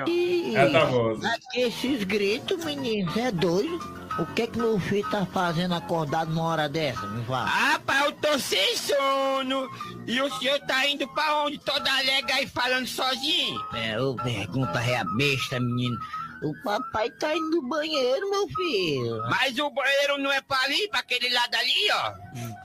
Aqui, 0.03 0.55
ó. 0.57 1.27
É. 1.57 1.67
Esses 1.67 2.05
gritos, 2.05 2.65
menino, 2.65 3.11
você 3.11 3.21
é 3.21 3.33
doido? 3.33 3.81
O 4.19 4.25
que 4.27 4.43
é 4.43 4.47
que 4.47 4.59
meu 4.59 4.81
filho 4.81 5.09
tá 5.11 5.27
fazendo 5.27 5.75
acordado 5.75 6.31
numa 6.31 6.45
hora 6.45 6.69
dessa? 6.69 7.07
Me 7.07 7.23
fala. 7.25 7.45
Rapaz, 7.45 8.05
eu 8.07 8.13
tô 8.13 8.39
sem 8.39 8.77
sono. 8.77 9.69
E 10.07 10.21
o 10.21 10.39
senhor 10.39 10.59
tá 10.61 10.87
indo 10.87 11.07
pra 11.09 11.45
onde? 11.45 11.59
Toda 11.59 11.91
alegre 11.91 12.33
aí 12.33 12.47
falando 12.47 12.87
sozinho. 12.87 13.61
É, 13.75 14.01
ô 14.01 14.15
pergunta 14.15 14.81
é 14.81 14.97
a 14.97 15.05
besta, 15.05 15.61
menino. 15.61 15.97
O 16.43 16.55
papai 16.63 17.11
tá 17.11 17.35
indo 17.35 17.63
no 17.63 17.69
banheiro, 17.69 18.31
meu 18.31 18.49
filho. 18.49 19.23
Mas 19.31 19.59
o 19.59 19.71
banheiro 19.71 20.19
não 20.19 20.31
é 20.33 20.41
pra 20.41 20.61
ali, 20.63 20.89
pra 20.89 21.01
aquele 21.01 21.29
lado 21.31 21.55
ali, 21.55 21.91
ó. 21.93 22.15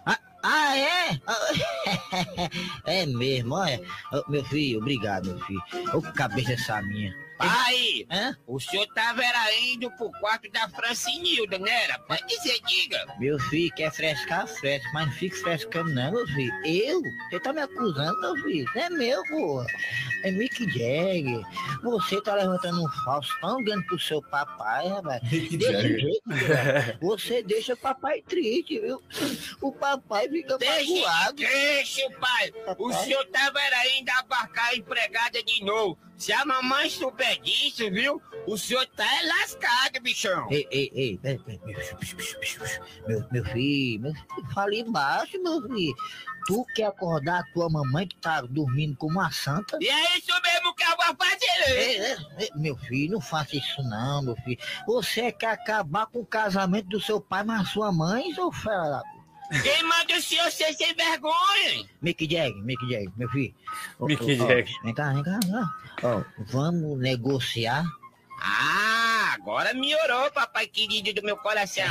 Ah, 0.06 0.20
ah, 0.44 0.78
é? 0.78 1.22
é 3.02 3.06
mesmo, 3.06 3.56
olha. 3.56 3.82
Meu 4.28 4.44
filho, 4.46 4.80
obrigado, 4.80 5.28
meu 5.28 5.40
filho. 5.46 5.62
Ô, 5.94 6.02
cabeça 6.02 6.54
essa 6.54 6.82
minha. 6.82 7.16
Pai, 7.42 8.06
o 8.48 8.60
senhor 8.60 8.86
tava 8.94 9.24
era 9.24 9.60
indo 9.60 9.90
pro 9.92 10.12
quarto 10.20 10.50
da 10.52 10.70
Francinilda, 10.70 11.58
né? 11.58 11.84
Era? 11.86 12.00
Pode 12.00 12.26
dizer, 12.28 12.60
diga. 12.68 13.16
Meu 13.20 13.40
filho, 13.40 13.74
quer 13.74 13.92
frescar, 13.92 14.48
fresca, 14.48 14.88
mas 14.94 15.08
não 15.08 15.14
fique 15.14 15.36
frescando 15.38 15.94
não, 15.94 16.12
meu 16.12 16.28
filho. 16.28 16.54
Eu? 16.66 17.02
Você 17.30 17.40
tá 17.40 17.54
me 17.54 17.62
acusando, 17.62 18.20
meu 18.22 18.36
filho? 18.44 18.70
Não 18.76 18.82
é 18.82 18.90
meu, 18.90 19.24
pô. 19.24 19.66
É 20.24 20.32
Mick 20.32 20.64
Jagger. 20.70 21.42
Você 21.82 22.22
tá 22.22 22.36
levantando 22.36 22.84
um 22.84 22.90
falso 23.04 23.36
tão 23.42 23.64
grande 23.64 23.86
pro 23.88 24.00
seu 24.00 24.22
papai, 24.22 24.88
rapaz. 24.88 25.24
Mick 25.24 25.60
Jagger. 25.60 26.98
Você 27.02 27.42
deixa 27.42 27.74
o 27.74 27.78
papai 27.78 28.22
triste, 28.22 28.80
viu? 28.80 29.02
O 29.62 29.72
papai 29.72 30.30
fica 30.30 30.58
magoado. 30.60 31.38
Deixa, 31.38 32.10
pai. 32.20 32.54
O 32.78 32.94
senhor 32.94 33.26
tava 33.28 33.60
era 33.60 33.98
indo 33.98 34.10
abarcar 34.12 34.70
a 34.70 34.76
empregada 34.76 35.42
de 35.44 35.64
novo. 35.64 35.98
Se 36.22 36.32
a 36.32 36.46
mamãe 36.46 36.88
souber 36.88 37.42
disso, 37.42 37.90
viu? 37.90 38.22
O 38.46 38.56
senhor 38.56 38.86
tá 38.96 39.04
é 39.04 39.26
lascado, 39.26 40.00
bichão. 40.04 40.48
Ei, 40.52 40.68
ei, 40.70 40.92
ei, 40.94 41.20
ei, 41.24 41.34
ei, 41.34 41.42
meu, 41.48 41.60
meu, 41.66 42.00
filho, 42.00 43.28
meu 43.32 43.46
filho, 43.46 44.14
fala 44.54 44.76
embaixo, 44.76 45.42
meu 45.42 45.64
filho. 45.64 45.96
Tu 46.46 46.64
quer 46.76 46.86
acordar 46.86 47.40
a 47.40 47.54
tua 47.54 47.68
mamãe 47.72 48.08
que 48.08 48.16
tá 48.18 48.40
dormindo 48.42 48.96
como 48.98 49.14
uma 49.14 49.32
santa? 49.32 49.80
E 49.82 49.90
é 49.90 50.18
isso 50.20 50.32
mesmo 50.44 50.76
que 50.76 50.84
eu 50.84 50.96
vou 50.96 51.16
fazer. 51.28 51.72
Ei, 51.72 52.00
ei, 52.00 52.18
ei, 52.38 52.50
meu 52.54 52.78
filho, 52.78 53.14
não 53.14 53.22
faça 53.22 53.56
isso 53.56 53.82
não, 53.82 54.22
meu 54.22 54.36
filho. 54.36 54.60
Você 54.86 55.32
quer 55.32 55.54
acabar 55.54 56.06
com 56.06 56.20
o 56.20 56.26
casamento 56.26 56.88
do 56.90 57.02
seu 57.02 57.20
pai, 57.20 57.44
mas 57.44 57.62
a 57.62 57.66
sua 57.66 57.92
mãe, 57.92 58.32
seu 58.36 58.52
fera 58.52 59.02
Quem 59.64 59.84
manda 59.84 60.18
o 60.18 60.22
senhor 60.22 60.50
ser 60.50 60.74
sem 60.74 60.94
vergonha? 60.96 61.86
Mick 62.02 62.24
Jagger, 62.24 62.64
Mick 62.64 62.82
Jagger, 62.90 63.12
meu 63.18 63.30
filho. 63.30 63.54
Mick 64.00 64.36
Jagger. 64.36 64.66
Vem 64.84 64.94
cá, 64.94 65.14
vem 65.14 65.24
cá, 65.24 65.40
vem 65.44 65.52
cá. 65.52 65.76
Ó, 66.04 66.24
vamos 66.46 67.00
negociar. 67.00 67.84
Ah, 68.42 69.34
agora 69.34 69.74
melhorou, 69.74 70.32
papai 70.32 70.68
querido 70.68 71.14
do 71.14 71.24
meu 71.26 71.38
coração. 71.38 71.86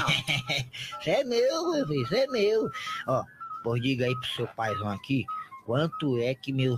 Você 1.00 1.11
é 1.11 1.24
meu, 1.24 1.72
meu 1.72 1.86
filho, 1.86 2.06
você 2.08 2.18
é 2.20 2.26
meu. 2.26 2.70
Ó, 3.06 3.24
pois 3.62 3.80
diga 3.82 4.06
aí 4.06 4.14
pro 4.14 4.28
seu 4.30 4.46
paizão 4.48 4.88
aqui, 4.88 5.24
quanto 5.70 6.18
é 6.18 6.34
que 6.34 6.52
meu 6.52 6.74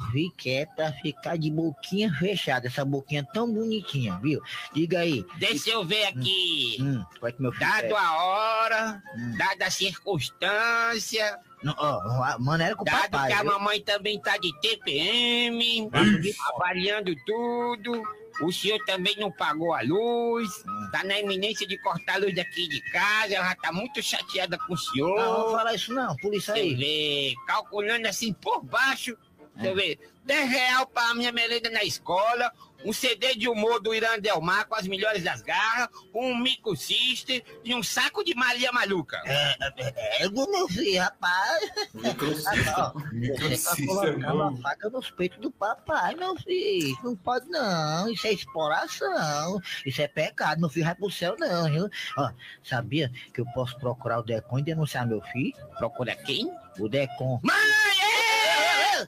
pra 0.77 0.93
ficar 0.93 1.39
de 1.39 1.51
boquinha 1.51 2.13
fechada, 2.13 2.67
essa 2.67 2.85
boquinha 2.85 3.27
tão 3.33 3.51
bonitinha, 3.51 4.19
viu? 4.23 4.39
Diga 4.75 4.99
aí. 4.99 5.25
Deixa 5.39 5.71
eu 5.71 5.83
ver 5.83 6.05
aqui. 6.05 6.77
Hum, 6.79 7.03
qual 7.19 7.31
é 7.31 7.33
que 7.33 7.41
meu 7.41 7.59
Dado 7.59 7.97
a 7.97 8.17
hora, 8.23 9.03
dada 9.39 9.65
a 9.65 9.71
circunstância, 9.71 11.39
Não, 11.63 11.75
ó, 11.79 12.39
mano, 12.39 12.63
era 12.65 12.77
com 12.77 12.85
dado 12.85 13.11
papai. 13.11 13.29
que 13.29 13.33
a 13.33 13.43
viu? 13.43 13.53
mamãe 13.53 13.81
também 13.81 14.21
tá 14.21 14.37
de 14.37 14.53
TPM, 14.61 15.89
avaliando 16.55 17.15
tudo. 17.25 18.03
O 18.41 18.51
senhor 18.53 18.79
também 18.85 19.17
não 19.19 19.31
pagou 19.31 19.75
a 19.75 19.83
luz, 19.83 20.49
tá 20.91 21.05
na 21.05 21.19
iminência 21.21 21.67
de 21.67 21.79
cortar 21.79 22.15
a 22.15 22.19
luz 22.19 22.35
daqui 22.35 22.69
de 22.69 22.81
casa, 22.91 23.35
ela 23.35 23.49
já 23.49 23.55
tá 23.57 23.73
muito 23.73 24.03
chateada 24.03 24.59
com 24.59 24.75
o 24.75 24.79
senhor. 24.79 25.17
Não, 25.19 25.45
não 25.45 25.57
fala 25.57 25.75
isso 25.75 25.93
não, 25.93 26.17
polícia 26.17 26.55
Deixa 26.55 26.69
eu 26.69 26.73
aí. 26.73 26.77
ver, 26.77 27.35
calculando 27.47 28.09
assim 28.09 28.33
por 28.33 28.63
baixo, 28.63 29.17
deixa 29.55 29.71
eu 29.71 29.77
ver, 29.77 29.99
10 30.25 30.51
real 30.51 30.87
pra 30.87 31.15
minha 31.15 31.33
merenda 31.33 31.69
na 31.71 31.85
escola, 31.85 32.53
um 32.85 32.93
CD 32.93 33.35
de 33.35 33.49
humor 33.49 33.81
do 33.81 33.95
Irã 33.95 34.19
Delmar 34.19 34.67
com 34.67 34.75
as 34.75 34.87
melhores 34.87 35.23
das 35.23 35.43
garras, 35.43 35.89
um 36.15 36.37
mico 36.37 36.77
sister 36.77 37.43
e 37.65 37.75
um 37.75 37.83
saco 37.83 38.25
de 38.25 38.35
Maria 38.35 38.73
Maluca. 38.73 39.21
É, 39.25 39.57
é, 39.77 40.25
é, 40.25 40.29
meu 40.29 40.69
filho, 40.69 41.01
rapaz. 41.01 41.71
Rapaz, 42.03 42.69
ó, 42.77 42.93
Você 42.93 43.65
tá 43.65 43.77
colocando 43.87 44.43
a 44.43 44.57
faca 44.57 44.91
nos 44.91 45.11
peitos 45.11 45.39
do 45.39 45.51
papai, 45.51 46.15
meu 46.15 46.37
filho. 46.37 46.99
Não 47.03 47.17
pode 47.17 47.49
não, 47.49 48.11
isso 48.11 48.27
é 48.27 48.33
exploração. 48.33 49.61
Isso 49.85 50.03
é 50.03 50.09
pecado, 50.09 50.61
meu 50.61 50.69
filho 50.69 50.87
vai 50.87 50.95
pro 50.95 51.11
céu 51.11 51.37
não, 51.39 51.71
viu? 51.71 51.89
Ó, 52.17 52.31
sabia 52.63 53.11
que 53.33 53.41
eu 53.41 53.47
posso 53.55 53.79
procurar 53.79 54.19
o 54.19 54.23
Decon 54.23 54.59
e 54.59 54.63
denunciar 54.63 55.07
meu 55.07 55.21
filho? 55.21 55.55
Procura 55.79 56.15
quem? 56.17 56.51
O 56.79 56.89
Decon. 56.89 57.41
Mãe! 57.43 57.57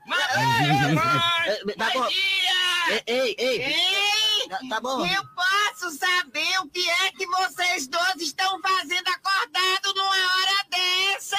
Tá 1.78 1.90
bom. 1.94 2.08
Ei, 3.06 3.34
ei, 3.38 3.62
ei. 3.62 4.48
Tá- 4.48 4.58
Tá 4.68 4.80
bom. 4.80 5.04
Eu 5.06 5.22
posso 5.34 5.90
saber 5.98 6.58
o 6.60 6.68
que 6.68 6.88
é 6.88 7.10
que 7.12 7.26
vocês 7.26 7.86
dois 7.88 8.16
estão 8.20 8.60
fazendo 8.60 9.08
acordado 9.08 9.94
numa 9.94 10.10
hora 10.10 10.66
dessas? 10.70 11.38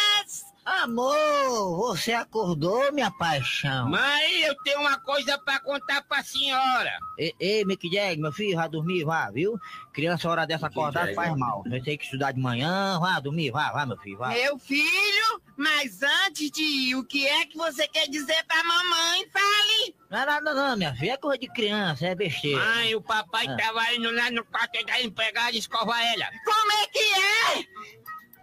Amor, 0.65 1.77
você 1.77 2.11
acordou, 2.11 2.91
minha 2.91 3.11
paixão? 3.11 3.87
Mãe, 3.87 4.41
eu 4.41 4.55
tenho 4.63 4.79
uma 4.79 4.99
coisa 4.99 5.37
pra 5.37 5.59
contar 5.59 6.01
pra 6.03 6.23
senhora. 6.23 6.91
Ei, 7.19 7.33
ei 7.39 7.63
Mick 7.65 7.87
Jagger, 7.87 8.17
meu 8.17 8.31
filho, 8.31 8.55
vai 8.55 8.67
dormir, 8.67 9.03
vá, 9.03 9.29
viu? 9.29 9.59
Criança, 9.93 10.27
hora 10.27 10.45
dessa 10.47 10.65
acordar 10.65 11.01
Jagger. 11.01 11.15
faz 11.15 11.37
mal. 11.37 11.61
Você 11.67 11.79
tem 11.81 11.95
que 11.97 12.05
estudar 12.05 12.31
de 12.31 12.39
manhã, 12.39 12.99
vá 12.99 13.19
dormir, 13.19 13.51
vá, 13.51 13.71
vá, 13.71 13.85
meu 13.85 13.95
filho, 13.97 14.17
vá. 14.17 14.29
Meu 14.29 14.57
filho, 14.57 15.41
mas 15.55 16.01
antes 16.25 16.49
de 16.49 16.63
ir, 16.63 16.95
o 16.95 17.05
que 17.05 17.27
é 17.27 17.45
que 17.45 17.55
você 17.57 17.87
quer 17.87 18.07
dizer 18.07 18.43
pra 18.47 18.63
mamãe? 18.63 19.23
Fale! 19.31 19.95
Não 20.09 20.19
é 20.19 20.25
nada 20.25 20.53
não, 20.55 20.77
minha 20.77 20.95
filha, 20.95 21.11
é 21.13 21.17
coisa 21.17 21.37
de 21.37 21.47
criança, 21.47 22.07
é 22.07 22.15
besteira. 22.15 22.57
Mãe, 22.57 22.95
o 22.95 23.01
papai 23.01 23.45
Ah. 23.47 23.55
tava 23.55 23.93
indo 23.93 24.09
lá 24.11 24.31
no 24.31 24.43
quarto 24.45 24.83
da 24.83 24.99
empregada 24.99 25.55
escovar 25.55 26.01
ela. 26.11 26.25
Como 26.43 26.71
é 26.71 26.87
que 26.87 26.99
é? 26.99 27.65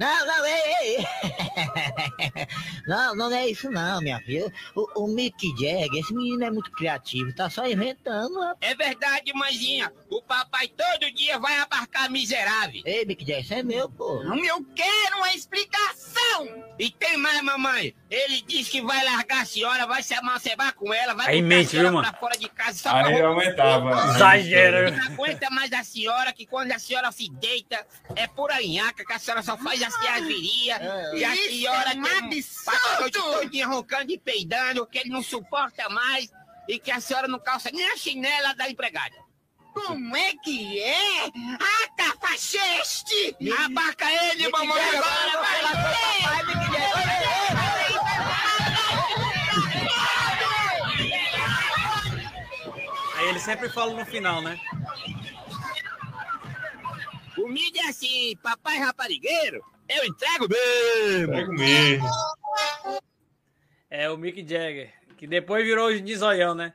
Não, 0.02 0.26
não, 0.26 0.44
ei, 0.46 0.62
ei. 0.80 1.06
Não, 2.86 3.14
não 3.14 3.30
é 3.32 3.48
isso 3.48 3.70
não, 3.70 4.00
minha 4.00 4.18
filha. 4.20 4.52
O, 4.74 5.04
o 5.04 5.06
Mick 5.06 5.48
Jagger, 5.50 6.00
esse 6.00 6.12
menino 6.12 6.44
é 6.44 6.50
muito 6.50 6.70
criativo, 6.72 7.32
tá 7.32 7.48
só 7.48 7.64
inventando. 7.64 8.40
rapaz. 8.40 8.56
É 8.60 8.74
verdade, 8.74 9.32
mãezinha. 9.32 9.92
O 10.10 10.20
papai 10.20 10.66
todo 10.68 11.10
dia 11.12 11.38
vai 11.38 11.58
abarcar 11.60 12.10
miserável. 12.10 12.82
Ei, 12.84 13.04
Mick 13.04 13.24
Jagger, 13.24 13.44
isso 13.44 13.54
é 13.54 13.62
meu, 13.62 13.88
pô. 13.88 14.20
Eu 14.22 14.64
quero 14.74 15.18
uma 15.18 15.32
explicação! 15.32 16.64
E 16.78 16.90
tem 16.90 17.16
mais, 17.16 17.40
mamãe. 17.42 17.94
Ele 18.10 18.42
diz 18.42 18.68
que 18.68 18.82
vai 18.82 19.04
largar 19.04 19.42
a 19.42 19.46
senhora, 19.46 19.86
vai 19.86 20.02
se 20.02 20.14
amancebar 20.14 20.74
com 20.74 20.92
ela, 20.92 21.14
vai 21.14 21.28
Aí 21.34 21.42
mente, 21.42 21.78
a 21.78 21.82
viu, 21.82 21.92
mano? 21.92 22.08
pra 22.10 22.18
fora 22.18 22.36
de 22.36 22.48
casa 22.48 22.78
só 22.78 22.90
Aí 22.90 23.16
pra 23.16 23.28
aumentava. 23.28 24.14
Exagera. 24.16 24.88
Ele 24.88 24.96
não 24.96 25.04
aguenta 25.04 25.48
mais 25.50 25.72
a 25.72 25.84
senhora, 25.84 26.32
que 26.32 26.44
quando 26.44 26.72
a 26.72 26.78
senhora 26.78 27.12
se 27.12 27.30
deita, 27.30 27.86
é 28.16 28.26
pura 28.26 28.56
nhaca, 28.60 29.04
que 29.04 29.12
a 29.12 29.18
senhora 29.18 29.42
só 29.42 29.56
faz 29.56 29.82
assim 29.82 29.91
as 30.08 30.24
virias. 30.26 30.80
E 31.14 31.24
a 31.24 31.34
senhora 31.34 31.92
é 31.92 31.96
um 31.96 32.28
tem- 32.28 32.42
passa 32.64 32.96
a 32.96 33.00
noite 33.00 33.18
todinha 33.18 33.66
roncando 33.66 34.12
e 34.12 34.18
peidando, 34.18 34.86
que 34.86 34.98
ele 34.98 35.10
não 35.10 35.22
suporta 35.22 35.88
mais. 35.88 36.30
E 36.68 36.78
que 36.78 36.90
a 36.90 37.00
senhora 37.00 37.26
não 37.26 37.38
calça 37.40 37.70
nem 37.72 37.84
a 37.90 37.96
chinela 37.96 38.54
da 38.54 38.68
empregada. 38.70 39.16
Como 39.74 40.16
é 40.16 40.32
que 40.44 40.80
é? 40.80 41.24
Ah, 41.26 41.88
cafajeste! 41.96 43.34
Abaca 43.64 44.10
ele, 44.30 44.48
mamãe, 44.50 44.80
agora 44.80 45.40
vai! 45.40 45.62
Aí 53.16 53.28
ele 53.28 53.38
sempre 53.38 53.68
fala 53.68 53.92
no 53.92 54.04
final, 54.06 54.40
né? 54.42 54.58
Comida 57.34 57.78
é 57.80 57.88
assim, 57.88 58.36
papai 58.42 58.78
raparigueiro, 58.78 59.64
eu 59.98 60.04
entrego 60.04 60.48
mesmo. 60.48 61.32
Pego 61.32 61.52
mesmo. 61.52 62.08
É 63.90 64.10
o 64.10 64.16
Mick 64.16 64.40
Jagger, 64.40 64.92
que 65.16 65.26
depois 65.26 65.64
virou 65.64 65.88
o 65.88 66.00
de 66.00 66.16
zoião, 66.16 66.54
né? 66.54 66.72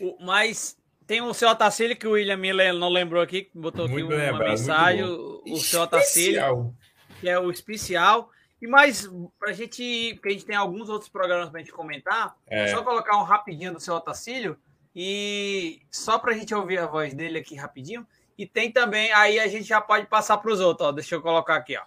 O, 0.00 0.16
mas 0.24 0.76
tem 1.06 1.20
o 1.20 1.34
seu 1.34 1.48
Otacílio, 1.48 1.96
que 1.96 2.06
o 2.06 2.12
William 2.12 2.36
me 2.36 2.52
não 2.72 2.88
lembrou 2.88 3.20
aqui, 3.22 3.42
que 3.42 3.58
botou 3.58 3.84
aqui 3.84 3.94
Muito 3.94 4.06
uma 4.06 4.16
lembrado, 4.16 4.36
muito 4.38 4.50
mensagem, 4.50 5.02
o, 5.04 5.42
o 5.46 5.56
seu 5.58 5.82
Otacílio, 5.82 6.74
que 7.20 7.28
é 7.28 7.38
o 7.38 7.50
especial, 7.50 8.30
E 8.60 8.66
mais, 8.68 9.10
pra 9.40 9.52
gente, 9.52 10.12
porque 10.14 10.28
a 10.28 10.32
gente 10.32 10.44
tem 10.46 10.54
alguns 10.54 10.88
outros 10.88 11.10
programas 11.10 11.50
pra 11.50 11.58
gente 11.58 11.72
comentar, 11.72 12.36
É. 12.46 12.68
só 12.68 12.82
colocar 12.84 13.16
um 13.18 13.24
rapidinho 13.24 13.72
do 13.72 13.80
seu 13.80 13.94
Otacílio 13.94 14.56
e 14.94 15.82
só 15.90 16.18
pra 16.18 16.32
gente 16.34 16.54
ouvir 16.54 16.78
a 16.78 16.86
voz 16.86 17.12
dele 17.12 17.38
aqui 17.38 17.56
rapidinho. 17.56 18.06
E 18.38 18.46
tem 18.46 18.70
também, 18.70 19.12
aí 19.12 19.38
a 19.38 19.46
gente 19.48 19.64
já 19.64 19.80
pode 19.80 20.06
passar 20.06 20.38
pros 20.38 20.60
outros, 20.60 20.88
ó. 20.88 20.92
Deixa 20.92 21.14
eu 21.14 21.22
colocar 21.22 21.56
aqui, 21.56 21.76
ó. 21.76 21.82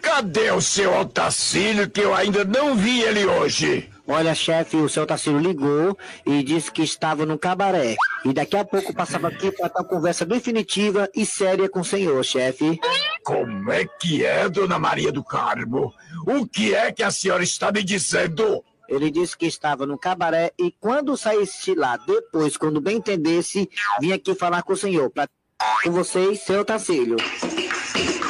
Cadê 0.00 0.50
o 0.50 0.60
seu 0.60 0.98
Otacílio 0.98 1.88
que 1.88 2.00
eu 2.00 2.14
ainda 2.14 2.44
não 2.44 2.74
vi 2.74 3.02
ele 3.02 3.24
hoje? 3.24 3.90
Olha, 4.12 4.34
chefe, 4.34 4.76
o 4.76 4.88
seu 4.88 5.06
Tarcísio 5.06 5.38
ligou 5.38 5.96
e 6.26 6.42
disse 6.42 6.68
que 6.72 6.82
estava 6.82 7.24
no 7.24 7.38
cabaré. 7.38 7.94
E 8.24 8.32
daqui 8.32 8.56
a 8.56 8.64
pouco 8.64 8.92
passava 8.92 9.28
aqui 9.28 9.52
para 9.52 9.68
dar 9.68 9.84
conversa 9.84 10.26
definitiva 10.26 11.08
e 11.14 11.24
séria 11.24 11.68
com 11.68 11.78
o 11.78 11.84
senhor, 11.84 12.24
chefe. 12.24 12.80
Como 13.22 13.70
é 13.70 13.86
que 13.86 14.24
é, 14.24 14.48
dona 14.48 14.80
Maria 14.80 15.12
do 15.12 15.22
Carmo? 15.22 15.94
O 16.26 16.44
que 16.44 16.74
é 16.74 16.90
que 16.90 17.04
a 17.04 17.10
senhora 17.12 17.44
está 17.44 17.70
me 17.70 17.84
dizendo? 17.84 18.64
Ele 18.88 19.12
disse 19.12 19.36
que 19.36 19.46
estava 19.46 19.86
no 19.86 19.96
cabaré 19.96 20.52
e 20.58 20.72
quando 20.72 21.16
saísse 21.16 21.76
lá 21.76 21.96
depois, 21.96 22.56
quando 22.56 22.80
bem 22.80 22.96
entendesse, 22.96 23.70
vinha 24.00 24.16
aqui 24.16 24.34
falar 24.34 24.64
com 24.64 24.72
o 24.72 24.76
senhor. 24.76 25.08
Pra... 25.10 25.28
Com 25.84 25.92
vocês, 25.92 26.40
seu 26.40 26.64
Tarcílio. 26.64 27.16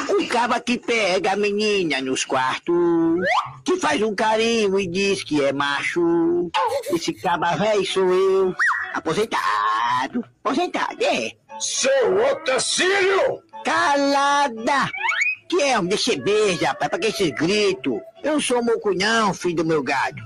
Um 0.09 0.27
caba 0.27 0.59
que 0.59 0.77
pega 0.77 1.31
a 1.31 1.35
menina 1.35 2.01
nos 2.01 2.25
quartos, 2.25 2.75
que 3.63 3.77
faz 3.77 4.01
um 4.01 4.13
carinho 4.13 4.79
e 4.79 4.87
diz 4.87 5.23
que 5.23 5.43
é 5.43 5.53
macho. 5.53 6.49
Esse 6.93 7.13
caba 7.13 7.55
velho 7.55 7.85
sou 7.85 8.13
eu, 8.13 8.55
aposentado. 8.93 10.25
Aposentado, 10.43 11.03
é. 11.03 11.31
Seu 11.59 12.17
Otacílio! 12.31 13.41
Calada! 13.63 14.89
Que 15.47 15.61
é? 15.61 15.81
Deixa 15.81 16.17
beijo, 16.17 16.65
rapaz, 16.65 16.89
pra 16.89 16.99
que 16.99 17.07
esse 17.07 17.31
grito? 17.31 18.01
Eu 18.23 18.33
não 18.33 18.41
sou 18.41 18.63
moco 18.63 18.93
não, 18.93 19.33
filho 19.33 19.57
do 19.57 19.65
meu 19.65 19.83
gado. 19.83 20.21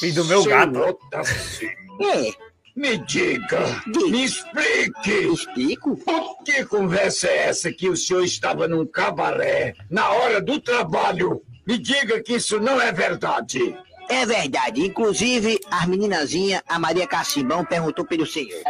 Filho 0.00 0.14
do 0.14 0.24
meu 0.26 0.42
Seu 0.42 0.50
gato. 0.50 0.78
Otacílio. 0.78 1.76
É. 2.02 2.45
Me 2.76 2.98
diga, 2.98 3.82
me 3.86 4.24
explique. 4.24 5.32
Explico? 5.32 5.98
Que 6.44 6.62
conversa 6.66 7.26
é 7.26 7.48
essa 7.48 7.72
que 7.72 7.88
o 7.88 7.96
senhor 7.96 8.22
estava 8.22 8.68
num 8.68 8.86
cabaré 8.86 9.74
na 9.90 10.10
hora 10.10 10.42
do 10.42 10.60
trabalho? 10.60 11.42
Me 11.66 11.78
diga 11.78 12.22
que 12.22 12.34
isso 12.34 12.60
não 12.60 12.78
é 12.78 12.92
verdade. 12.92 13.74
É 14.10 14.26
verdade. 14.26 14.82
Inclusive, 14.82 15.58
as 15.70 15.86
meninazinhas, 15.86 16.62
a 16.68 16.78
Maria 16.78 17.06
Cacimbão, 17.06 17.64
perguntou 17.64 18.04
pelo 18.04 18.26
senhor. 18.26 18.60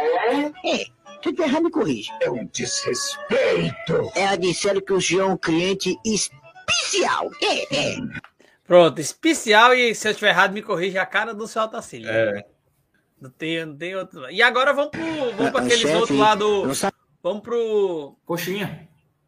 É. 0.63 0.85
Se 1.21 1.33
tu 1.33 1.43
errar, 1.43 1.59
me 1.59 1.69
corrige. 1.69 2.09
É 2.21 2.29
um 2.29 2.45
desrespeito. 2.45 4.11
Ela 4.15 4.37
disseram 4.37 4.79
que 4.79 4.93
o 4.93 5.01
senhor 5.01 5.29
é 5.29 5.33
um 5.33 5.37
cliente 5.37 5.97
especial. 6.05 7.29
É, 7.43 7.75
é. 7.75 7.97
Pronto, 8.65 9.01
especial 9.01 9.73
e 9.73 9.93
se 9.93 10.07
eu 10.07 10.11
estiver 10.11 10.29
errado, 10.29 10.53
me 10.53 10.61
corrija 10.61 11.01
a 11.01 11.05
cara 11.05 11.33
do 11.33 11.45
seu 11.45 11.61
Otacílio. 11.61 12.09
É. 12.09 12.45
Não 13.19 13.29
tem, 13.31 13.65
não 13.65 13.75
tem 13.75 13.95
outro. 13.95 14.29
E 14.29 14.41
agora 14.41 14.73
vamos 14.73 14.91
pro, 14.91 15.03
vamos 15.35 15.55
Ah, 15.55 15.59
aqueles 15.59 15.79
chefe, 15.79 15.95
outros 15.95 16.17
lá 16.19 16.35
do. 16.35 16.65
não 16.67 16.75
sabe- 16.75 16.95
Vamos 17.23 17.41
pro. 17.41 18.15
Coxinha. 18.25 18.87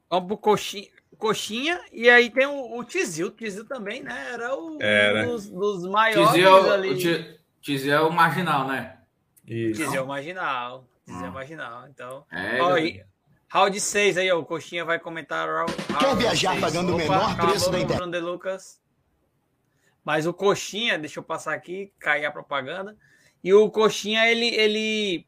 Vamos 0.09 0.27
pro 0.27 0.37
Coxinha. 0.37 0.87
Coxinha, 1.17 1.81
e 1.91 2.09
aí 2.09 2.29
tem 2.29 2.45
o, 2.45 2.77
o 2.77 2.83
Tizil. 2.85 3.27
O 3.27 3.31
Tizil 3.31 3.65
também, 3.65 4.01
né? 4.01 4.29
Era 4.33 4.55
o 4.55 4.81
Era. 4.81 5.23
um 5.27 5.31
dos, 5.31 5.49
dos 5.49 5.83
maiores 5.89 6.29
Tizio, 6.31 6.47
é 6.47 6.49
o- 6.61 6.71
ali. 6.71 6.89
o 6.91 6.97
Ti- 6.97 7.39
Tizio 7.61 7.91
é 7.91 7.99
o 8.01 8.09
marginal, 8.11 8.67
né? 8.67 8.97
Isso. 9.45 9.81
Tizil 9.81 9.99
é 9.99 10.01
o 10.03 10.07
marginal. 10.07 10.87
Tizil 11.05 11.25
é 11.25 11.29
o 11.29 11.33
marginal. 11.33 11.87
Então. 11.89 12.25
É, 12.31 12.61
ó, 12.61 12.77
e- 12.77 13.03
round 13.51 13.81
6 13.81 14.17
aí, 14.17 14.31
ó. 14.31 14.39
O 14.39 14.45
Coxinha 14.45 14.85
vai 14.85 14.97
comentar. 14.99 15.45
round- 15.49 15.73
Quer 15.75 15.93
round 16.05 16.21
viajar 16.21 16.51
seis. 16.51 16.61
pagando 16.61 16.93
o 16.93 16.97
menor 16.97 17.35
preço 17.35 17.69
da 17.71 17.79
internet? 17.79 18.79
Mas 20.05 20.25
o 20.25 20.33
Coxinha, 20.33 20.97
deixa 20.97 21.19
eu 21.19 21.23
passar 21.23 21.53
aqui, 21.53 21.91
cair 21.99 22.25
a 22.25 22.31
propaganda. 22.31 22.95
E 23.43 23.53
o 23.53 23.69
Coxinha, 23.69 24.29
ele. 24.29 24.47
ele 24.55 25.25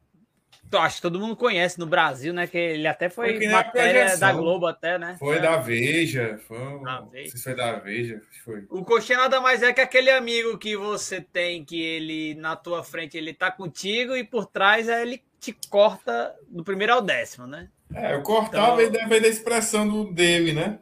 eu 0.70 0.78
acho 0.80 0.96
que 0.96 1.02
todo 1.02 1.20
mundo 1.20 1.36
conhece 1.36 1.78
no 1.78 1.84
Brasil, 1.84 2.32
né? 2.32 2.46
Que 2.46 2.56
ele 2.56 2.86
até 2.88 3.10
foi, 3.10 3.36
Foi 3.36 3.46
matéria 3.48 4.16
da 4.16 4.32
Globo, 4.32 4.66
até, 4.66 4.98
né? 4.98 5.16
Foi 5.18 5.36
É. 5.36 5.40
da 5.40 5.58
Veja. 5.58 6.40
Foi, 6.48 6.58
um- 6.58 6.82
Da 6.82 7.00
não 7.02 7.10
Veja. 7.10 7.28
sei 7.30 7.36
se 7.38 7.44
foi 7.44 7.54
da 7.54 7.72
Veja. 7.78 8.22
Foi. 8.42 8.64
O 8.70 8.82
coxinha 8.82 9.18
nada 9.18 9.38
mais 9.38 9.62
é 9.62 9.70
que 9.74 9.82
aquele 9.82 10.10
amigo 10.10 10.56
que 10.56 10.74
você 10.74 11.20
tem, 11.20 11.62
que 11.62 11.78
ele 11.78 12.34
na 12.36 12.56
tua 12.56 12.82
frente 12.82 13.18
ele 13.18 13.34
tá 13.34 13.50
contigo 13.50 14.16
e 14.16 14.24
por 14.24 14.46
trás 14.46 14.88
é 14.88 15.02
ele 15.02 15.22
te 15.38 15.52
corta 15.68 16.34
do 16.48 16.64
primeiro 16.64 16.94
ao 16.94 17.02
décimo, 17.02 17.46
né? 17.46 17.68
É, 17.94 18.14
eu 18.14 18.22
cortava 18.22 18.82
Então- 18.82 18.94
e 18.94 18.98
deve 18.98 19.20
da 19.20 19.28
expressão 19.28 19.86
do, 19.86 20.10
dele, 20.10 20.54
né? 20.54 20.78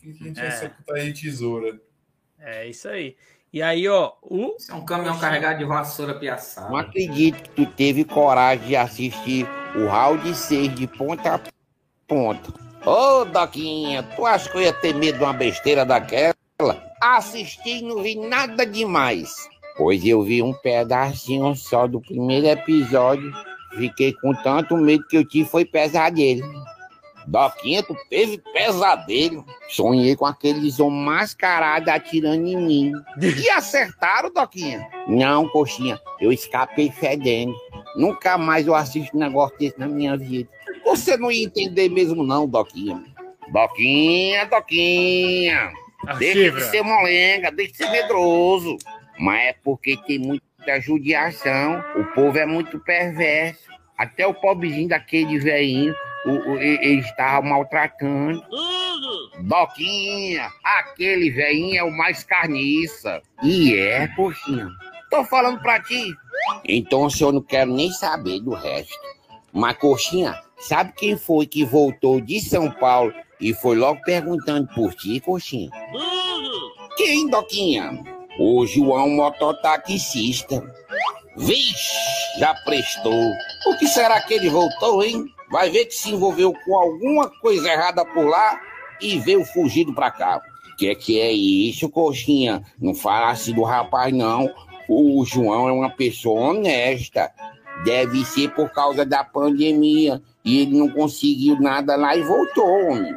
Que 0.00 0.08
a 0.08 0.12
gente 0.14 0.40
É. 0.40 0.44
ia 0.88 0.94
aí 0.94 1.12
tesoura. 1.12 1.78
É 2.38 2.66
isso 2.68 2.88
aí. 2.88 3.16
E 3.56 3.62
aí, 3.62 3.88
ó, 3.88 4.12
o. 4.20 4.54
É 4.68 4.74
um 4.74 4.84
caminhão 4.84 5.18
carregado 5.18 5.56
de 5.56 5.64
vassoura 5.64 6.12
piaçada. 6.12 6.68
Não 6.68 6.76
acredito 6.76 7.42
que 7.42 7.48
tu 7.48 7.64
teve 7.64 8.04
coragem 8.04 8.68
de 8.68 8.76
assistir 8.76 9.48
o 9.74 9.86
round 9.86 10.34
6 10.34 10.74
de 10.74 10.86
ponta 10.86 11.36
a 11.36 11.40
ponta. 12.06 12.52
Ô, 12.84 13.24
Doquinha, 13.24 14.02
tu 14.14 14.26
acha 14.26 14.50
que 14.50 14.58
eu 14.58 14.60
ia 14.60 14.74
ter 14.74 14.94
medo 14.94 15.16
de 15.16 15.24
uma 15.24 15.32
besteira 15.32 15.86
daquela? 15.86 16.34
Assisti 17.00 17.78
e 17.78 17.82
não 17.82 18.02
vi 18.02 18.16
nada 18.16 18.66
demais. 18.66 19.48
Pois 19.78 20.04
eu 20.04 20.22
vi 20.22 20.42
um 20.42 20.52
pedacinho 20.52 21.56
só 21.56 21.86
do 21.86 21.98
primeiro 21.98 22.48
episódio. 22.48 23.32
Fiquei 23.74 24.12
com 24.12 24.34
tanto 24.34 24.76
medo 24.76 25.06
que 25.08 25.16
eu 25.16 25.26
tive 25.26 25.48
foi 25.48 25.64
pesadelo. 25.64 26.42
Doquinha, 27.26 27.82
tu 27.82 27.96
teve 28.08 28.38
pesadelo. 28.52 29.44
Sonhei 29.68 30.14
com 30.14 30.24
aqueles 30.24 30.78
homens 30.78 31.04
mascarados 31.04 31.88
atirando 31.88 32.46
em 32.46 32.56
mim. 32.56 32.92
E 33.20 33.50
acertaram, 33.50 34.32
Doquinha? 34.32 34.86
Não, 35.08 35.48
coxinha, 35.48 36.00
eu 36.20 36.32
escapei 36.32 36.90
fedendo. 36.90 37.54
Nunca 37.96 38.38
mais 38.38 38.66
eu 38.66 38.74
assisto 38.74 39.16
um 39.16 39.20
negócio 39.20 39.58
desse 39.58 39.78
na 39.78 39.88
minha 39.88 40.16
vida. 40.16 40.48
Você 40.84 41.16
não 41.16 41.32
ia 41.32 41.44
entender 41.44 41.88
mesmo, 41.88 42.22
não, 42.22 42.46
Doquinha. 42.46 43.02
Doquinha, 43.48 44.46
Doquinha. 44.46 45.72
Deixa 46.18 46.40
chifra. 46.40 46.60
de 46.60 46.70
ser 46.70 46.82
molenga, 46.82 47.50
deixa 47.50 47.72
de 47.72 47.78
ser 47.78 47.90
medroso. 47.90 48.76
Mas 49.18 49.48
é 49.48 49.52
porque 49.64 49.96
tem 50.06 50.18
muita 50.18 50.80
judiação. 50.80 51.82
O 51.96 52.04
povo 52.14 52.38
é 52.38 52.46
muito 52.46 52.78
perverso. 52.78 53.66
Até 53.96 54.26
o 54.26 54.34
pobrezinho 54.34 54.88
daquele 54.88 55.38
velhinho, 55.38 55.94
o, 56.26 56.50
o, 56.52 56.58
e- 56.62 56.78
ele 56.82 57.00
estava 57.00 57.46
maltratando. 57.46 58.42
Doquinha, 59.40 60.48
aquele 60.64 61.30
velhinho 61.30 61.78
é 61.78 61.82
o 61.82 61.90
mais 61.90 62.24
carniça. 62.24 63.20
E 63.42 63.74
é, 63.76 64.08
coxinha. 64.08 64.68
Tô 65.10 65.24
falando 65.24 65.60
pra 65.60 65.80
ti. 65.82 66.12
Então, 66.64 67.08
se 67.08 67.22
eu 67.22 67.32
não 67.32 67.42
quero 67.42 67.72
nem 67.72 67.90
saber 67.90 68.40
do 68.40 68.54
resto. 68.54 68.94
Mas, 69.52 69.76
coxinha, 69.78 70.34
sabe 70.58 70.92
quem 70.96 71.16
foi 71.16 71.46
que 71.46 71.64
voltou 71.64 72.20
de 72.20 72.40
São 72.40 72.70
Paulo 72.70 73.12
e 73.40 73.54
foi 73.54 73.76
logo 73.76 74.00
perguntando 74.02 74.66
por 74.74 74.94
ti, 74.94 75.20
coxinha? 75.20 75.70
Quem, 76.96 77.28
Doquinha? 77.28 78.02
O 78.38 78.66
João 78.66 79.08
mototaxista. 79.10 80.62
Vixe, 81.36 82.38
já 82.38 82.54
prestou. 82.64 83.30
O 83.66 83.76
que 83.78 83.86
será 83.86 84.20
que 84.22 84.34
ele 84.34 84.48
voltou, 84.48 85.02
hein? 85.04 85.26
Vai 85.50 85.70
ver 85.70 85.86
que 85.86 85.94
se 85.94 86.10
envolveu 86.10 86.52
com 86.64 86.76
alguma 86.76 87.28
coisa 87.40 87.68
errada 87.70 88.04
por 88.04 88.26
lá 88.26 88.60
e 89.00 89.18
veio 89.18 89.44
fugido 89.44 89.94
pra 89.94 90.10
cá. 90.10 90.40
Que 90.76 90.94
que 90.94 91.20
é 91.20 91.32
isso, 91.32 91.88
coxinha? 91.88 92.62
Não 92.78 92.94
falasse 92.94 93.52
do 93.52 93.62
rapaz, 93.62 94.12
não. 94.12 94.52
O 94.88 95.24
João 95.24 95.68
é 95.68 95.72
uma 95.72 95.90
pessoa 95.90 96.50
honesta. 96.50 97.30
Deve 97.84 98.24
ser 98.24 98.50
por 98.50 98.70
causa 98.70 99.04
da 99.04 99.24
pandemia. 99.24 100.20
E 100.44 100.62
ele 100.62 100.78
não 100.78 100.88
conseguiu 100.88 101.58
nada 101.60 101.96
lá 101.96 102.16
e 102.16 102.22
voltou, 102.22 102.90
homem. 102.90 103.14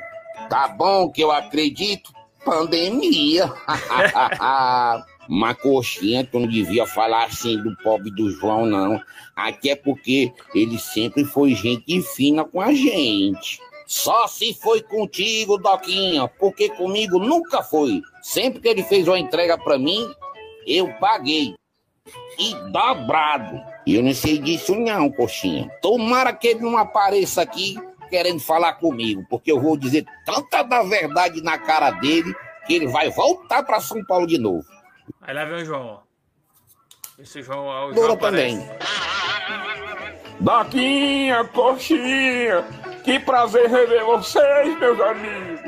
Tá 0.50 0.68
bom 0.68 1.12
que 1.12 1.22
eu 1.22 1.32
acredito? 1.32 2.12
Pandemia. 2.46 3.52
Mas 5.32 5.58
coxinha, 5.58 6.26
tu 6.26 6.40
não 6.40 6.48
devia 6.48 6.88
falar 6.88 7.26
assim 7.26 7.62
do 7.62 7.76
pobre 7.84 8.10
do 8.10 8.32
João, 8.32 8.66
não. 8.66 9.00
Até 9.36 9.76
porque 9.76 10.34
ele 10.56 10.80
sempre 10.80 11.24
foi 11.24 11.54
gente 11.54 12.02
fina 12.02 12.44
com 12.44 12.60
a 12.60 12.74
gente. 12.74 13.62
Só 13.86 14.26
se 14.26 14.56
foi 14.56 14.82
contigo, 14.82 15.60
Doquinha, 15.60 16.28
porque 16.40 16.70
comigo 16.70 17.20
nunca 17.20 17.62
foi. 17.62 18.02
Sempre 18.24 18.60
que 18.60 18.68
ele 18.68 18.82
fez 18.82 19.08
uma 19.08 19.20
entrega 19.20 19.56
pra 19.56 19.78
mim, 19.78 20.12
eu 20.66 20.92
paguei. 20.94 21.54
E 22.40 22.56
dobrado. 22.72 23.62
E 23.86 23.96
eu 23.96 24.02
não 24.02 24.16
sei 24.16 24.40
disso 24.40 24.74
não, 24.74 25.12
coxinha. 25.12 25.70
Tomara 25.80 26.34
que 26.34 26.48
ele 26.48 26.62
não 26.62 26.76
apareça 26.76 27.44
aqui 27.44 27.76
querendo 28.10 28.40
falar 28.40 28.74
comigo, 28.74 29.24
porque 29.30 29.52
eu 29.52 29.62
vou 29.62 29.78
dizer 29.78 30.06
tanta 30.26 30.64
da 30.64 30.82
verdade 30.82 31.40
na 31.44 31.60
cara 31.60 31.92
dele 31.92 32.34
que 32.66 32.74
ele 32.74 32.88
vai 32.88 33.12
voltar 33.12 33.62
pra 33.62 33.80
São 33.80 34.04
Paulo 34.04 34.26
de 34.26 34.40
novo. 34.40 34.79
Aí 35.22 35.34
lá 35.34 35.46
vem 35.46 35.62
o 35.62 35.66
João, 35.66 35.86
ó. 35.86 36.00
Esse 37.22 37.42
João, 37.44 37.66
ó, 37.66 37.88
o 37.88 37.94
João 37.94 38.18
também. 38.18 38.58
Doquinha, 40.40 41.44
coxinha, 41.46 42.64
que 43.04 43.20
prazer 43.20 43.70
rever 43.70 44.06
vocês, 44.06 44.80
meus 44.80 45.00
amigos. 45.02 45.60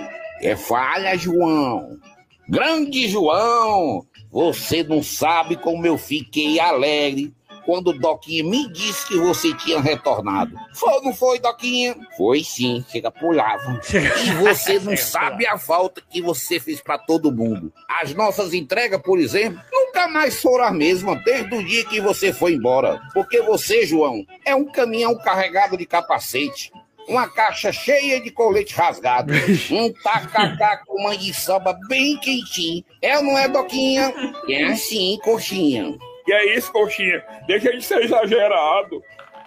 É 0.42 0.56
falha, 0.56 1.18
João. 1.18 2.00
Grande 2.48 3.08
João, 3.08 4.06
você 4.32 4.84
não 4.84 5.04
sabe 5.04 5.56
como 5.56 5.86
eu 5.86 5.98
fiquei 5.98 6.60
alegre 6.60 7.34
quando 7.66 7.90
o 7.90 8.00
Doquinha 8.00 8.44
me 8.44 8.68
disse 8.72 9.08
que 9.08 9.18
você 9.18 9.54
tinha 9.54 9.80
retornado. 9.80 10.56
Foi 10.74 10.94
ou 10.94 11.04
não 11.04 11.14
foi, 11.14 11.40
Doquinha? 11.40 11.96
Foi 12.18 12.44
sim, 12.44 12.84
chega 12.90 13.12
pulava. 13.12 13.80
E 14.24 14.32
você 14.36 14.80
não 14.82 14.96
sabe 14.98 15.46
a 15.46 15.58
falta 15.58 16.02
que 16.10 16.22
você 16.22 16.60
fez 16.60 16.82
pra 16.82 16.98
todo 16.98 17.32
mundo. 17.32 17.72
As 18.02 18.14
nossas 18.14 18.54
entregas, 18.54 19.02
por 19.02 19.20
exemplo, 19.20 19.62
nunca 19.72 20.08
mais 20.08 20.42
foram 20.42 20.66
as 20.66 20.74
mesmas 20.74 21.24
desde 21.24 21.56
o 21.56 21.66
dia 21.66 21.86
que 21.86 22.02
você 22.02 22.34
foi 22.34 22.54
embora. 22.54 23.02
Porque 23.14 23.42
você, 23.42 23.86
João, 23.86 24.26
é 24.46 24.56
um 24.56 24.66
caminhão 24.66 25.16
carregado 25.16 25.78
de 25.78 25.86
capacete. 25.86 26.72
Uma 27.08 27.28
caixa 27.28 27.72
cheia 27.72 28.22
de 28.22 28.30
colete 28.30 28.76
rasgado. 28.76 29.34
Um 29.72 29.92
tacacá 29.92 30.84
com 30.86 31.04
manguiçoba 31.04 31.78
bem 31.88 32.18
quentinho. 32.18 32.84
É 33.02 33.18
ou 33.18 33.24
não 33.24 33.38
é, 33.38 33.48
Doquinha? 33.48 34.14
É 34.50 34.66
assim, 34.66 35.18
coxinha. 35.24 35.98
Que 36.32 36.36
é 36.36 36.58
isso, 36.58 36.72
coxinha? 36.72 37.22
Deixa 37.46 37.74
de 37.74 37.82
ser 37.84 38.04
exagerado. 38.04 39.04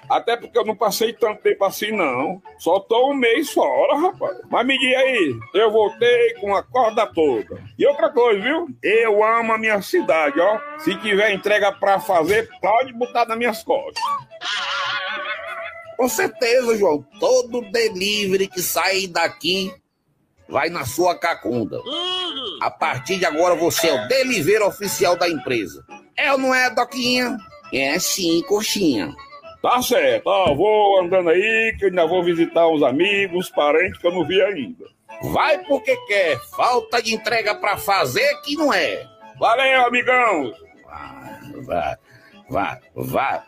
Até 0.07 0.37
porque 0.37 0.59
eu 0.59 0.66
não 0.66 0.76
passei 0.76 1.14
tanto 1.14 1.41
tempo 1.41 1.64
assim, 1.64 1.93
não. 1.93 2.43
Só 2.59 2.78
tô 2.78 3.11
um 3.11 3.14
mês 3.14 3.51
fora, 3.55 3.97
rapaz. 3.97 4.37
Mas 4.51 4.66
me 4.66 4.78
diga 4.78 4.99
aí, 4.99 5.35
eu 5.55 5.70
voltei 5.70 6.35
com 6.35 6.55
a 6.55 6.62
corda 6.62 7.07
toda. 7.07 7.59
E 7.78 7.87
outra 7.87 8.11
coisa, 8.11 8.39
viu? 8.39 8.68
Eu 8.82 9.24
amo 9.24 9.55
a 9.55 9.59
minha 9.59 9.80
cidade, 9.80 10.39
ó. 10.39 10.61
Se 10.76 10.95
tiver 10.97 11.32
entrega 11.32 11.72
pra 11.72 11.99
fazer, 11.99 12.51
pode 12.61 12.93
botar 12.93 13.24
nas 13.24 13.39
minhas 13.39 13.64
costas. 13.64 14.05
Com 15.97 16.07
certeza, 16.07 16.76
João. 16.76 17.03
Todo 17.18 17.62
delivery 17.70 18.47
que 18.47 18.61
sair 18.61 19.07
daqui 19.07 19.72
vai 20.47 20.68
na 20.68 20.85
sua 20.85 21.18
cacunda. 21.18 21.80
A 22.61 22.70
partir 22.70 23.16
de 23.16 23.24
agora 23.24 23.55
você 23.55 23.89
é 23.89 23.95
o 23.95 24.07
delivery 24.07 24.62
oficial 24.64 25.16
da 25.16 25.26
empresa. 25.26 25.82
É 26.16 26.32
ou 26.32 26.38
não 26.38 26.54
é, 26.54 26.70
Doquinha? 26.70 27.36
É 27.72 27.98
sim, 27.98 28.42
coxinha. 28.42 29.14
Tá 29.60 29.80
certo, 29.80 30.26
ó, 30.26 30.54
vou 30.54 31.00
andando 31.00 31.30
aí, 31.30 31.74
que 31.78 31.86
eu 31.86 31.88
ainda 31.88 32.06
vou 32.06 32.22
visitar 32.22 32.68
uns 32.68 32.82
amigos, 32.82 33.48
parentes 33.48 33.98
que 33.98 34.06
eu 34.06 34.12
não 34.12 34.24
vi 34.24 34.40
ainda. 34.42 34.84
Vai 35.32 35.58
porque 35.64 35.96
quer, 36.06 36.38
falta 36.54 37.02
de 37.02 37.14
entrega 37.14 37.54
pra 37.54 37.78
fazer 37.78 38.40
que 38.42 38.56
não 38.56 38.72
é. 38.72 39.06
Valeu, 39.38 39.86
amigão! 39.86 40.52
Vai, 41.64 41.96
vai, 42.50 42.78
vai, 42.94 43.42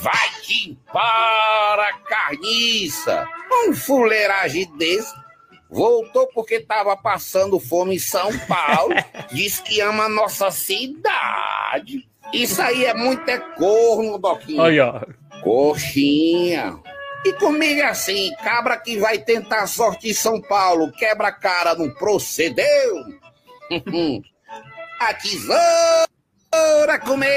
vai-te 0.00 0.78
para 0.92 1.92
carniça! 2.08 3.26
Um 3.52 3.74
fuleiragem 3.74 4.70
desse 4.76 5.12
voltou 5.70 6.26
porque 6.28 6.60
tava 6.60 6.96
passando 6.96 7.60
fome 7.60 7.96
em 7.96 7.98
São 7.98 8.30
Paulo, 8.40 8.94
diz 9.32 9.60
que 9.60 9.80
ama 9.80 10.04
a 10.04 10.08
nossa 10.08 10.50
cidade. 10.50 12.08
Isso 12.32 12.60
aí 12.60 12.84
é 12.84 12.94
muito 12.94 13.28
é 13.28 13.38
corno, 13.38 14.18
Doquinha. 14.18 14.62
Aí, 14.62 14.80
ó. 14.80 15.00
Coxinha. 15.42 16.78
E 17.24 17.32
comigo 17.34 17.80
é 17.80 17.86
assim, 17.86 18.30
cabra 18.42 18.76
que 18.78 18.98
vai 18.98 19.18
tentar 19.18 19.66
sorte 19.66 20.08
em 20.08 20.14
São 20.14 20.40
Paulo, 20.40 20.90
quebra 20.92 21.28
a 21.28 21.32
cara, 21.32 21.74
não 21.74 21.90
procedeu? 21.90 23.04
a 24.98 25.14
tesoura 25.14 26.98
comer! 27.04 27.28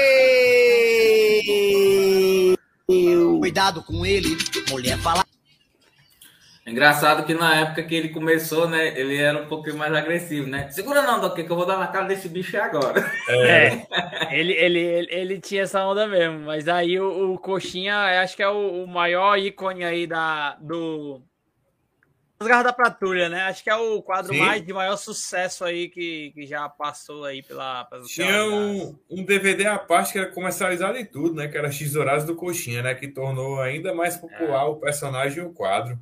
Cuidado 3.40 3.82
com 3.82 4.06
ele, 4.06 4.36
mulher 4.70 4.98
fala. 4.98 5.24
Engraçado 6.66 7.26
que 7.26 7.34
na 7.34 7.60
época 7.60 7.82
que 7.82 7.94
ele 7.94 8.08
começou, 8.08 8.66
né? 8.66 8.98
Ele 8.98 9.18
era 9.18 9.38
um 9.42 9.46
pouquinho 9.46 9.76
mais 9.76 9.92
agressivo, 9.92 10.48
né? 10.48 10.70
Segura 10.70 11.02
não, 11.02 11.20
Doquinha, 11.20 11.46
que 11.46 11.52
eu 11.52 11.56
vou 11.56 11.66
dar 11.66 11.76
na 11.76 11.88
cara 11.88 12.06
desse 12.06 12.26
bicho 12.26 12.56
agora. 12.56 13.04
É. 13.28 13.86
ele, 14.34 14.52
ele, 14.54 14.78
ele, 14.78 15.08
ele 15.10 15.40
tinha 15.40 15.62
essa 15.62 15.84
onda 15.84 16.06
mesmo, 16.06 16.40
mas 16.40 16.66
aí 16.66 16.98
o, 16.98 17.34
o 17.34 17.38
Coxinha, 17.38 18.22
acho 18.22 18.34
que 18.34 18.42
é 18.42 18.48
o, 18.48 18.84
o 18.84 18.86
maior 18.86 19.38
ícone 19.38 19.84
aí 19.84 20.06
da, 20.06 20.56
do. 20.56 21.22
As 22.40 22.48
Garras 22.48 22.64
da 22.64 22.72
Patrulha, 22.72 23.28
né? 23.28 23.42
Acho 23.42 23.62
que 23.62 23.68
é 23.68 23.76
o 23.76 24.02
quadro 24.02 24.32
Sim. 24.32 24.40
mais 24.40 24.64
de 24.64 24.72
maior 24.72 24.96
sucesso 24.96 25.64
aí 25.64 25.88
que, 25.88 26.32
que 26.34 26.46
já 26.46 26.66
passou 26.68 27.26
aí 27.26 27.42
pela. 27.42 27.84
pelas 27.84 28.08
Tinha 28.08 28.42
um, 28.46 28.98
um 29.10 29.22
DVD 29.22 29.66
à 29.66 29.78
parte 29.78 30.12
que 30.12 30.18
era 30.18 30.32
comercializado 30.32 30.96
em 30.96 31.04
tudo, 31.04 31.34
né? 31.34 31.46
Que 31.46 31.58
era 31.58 31.70
X 31.70 31.94
Horários 31.94 32.24
do 32.24 32.34
Coxinha, 32.34 32.82
né? 32.82 32.94
Que 32.94 33.06
tornou 33.06 33.60
ainda 33.60 33.94
mais 33.94 34.16
popular 34.16 34.64
o 34.64 34.76
personagem 34.76 35.42
e 35.42 35.46
o 35.46 35.52
quadro. 35.52 35.98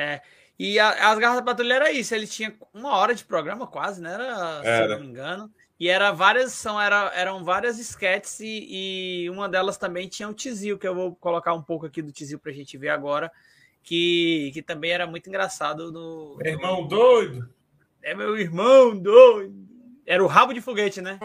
É. 0.00 0.20
E 0.58 0.78
a- 0.78 1.10
as 1.10 1.18
Garras 1.18 1.36
da 1.38 1.42
Patrulha 1.42 1.74
era 1.74 1.90
isso, 1.92 2.14
ele 2.14 2.26
tinha 2.26 2.54
uma 2.74 2.94
hora 2.96 3.14
de 3.14 3.24
programa 3.24 3.66
quase, 3.66 4.00
né? 4.02 4.12
Era, 4.14 4.60
se 4.60 4.66
eu 4.66 4.72
Era. 4.72 4.88
não 4.94 5.00
me 5.00 5.06
engano. 5.06 5.50
E 5.78 5.88
era 5.88 6.12
várias, 6.12 6.52
são, 6.52 6.78
era, 6.78 7.10
eram 7.14 7.42
várias 7.42 7.78
sketches 7.78 8.38
e, 8.40 9.24
e 9.24 9.30
uma 9.30 9.48
delas 9.48 9.78
também 9.78 10.06
tinha 10.08 10.28
o 10.28 10.34
Tizil, 10.34 10.78
que 10.78 10.86
eu 10.86 10.94
vou 10.94 11.16
colocar 11.16 11.54
um 11.54 11.62
pouco 11.62 11.86
aqui 11.86 12.02
do 12.02 12.12
Tizil 12.12 12.38
pra 12.38 12.52
gente 12.52 12.76
ver 12.76 12.90
agora, 12.90 13.32
que, 13.82 14.50
que 14.52 14.60
também 14.60 14.90
era 14.90 15.06
muito 15.06 15.26
engraçado. 15.28 15.90
No, 15.90 16.36
Meu 16.36 16.52
irmão 16.52 16.86
doido! 16.86 17.48
É 18.02 18.14
meu 18.14 18.38
irmão 18.38 18.94
doido! 18.94 19.54
Era 20.06 20.22
o 20.22 20.26
rabo 20.26 20.52
de 20.52 20.60
foguete, 20.60 21.00
né? 21.00 21.18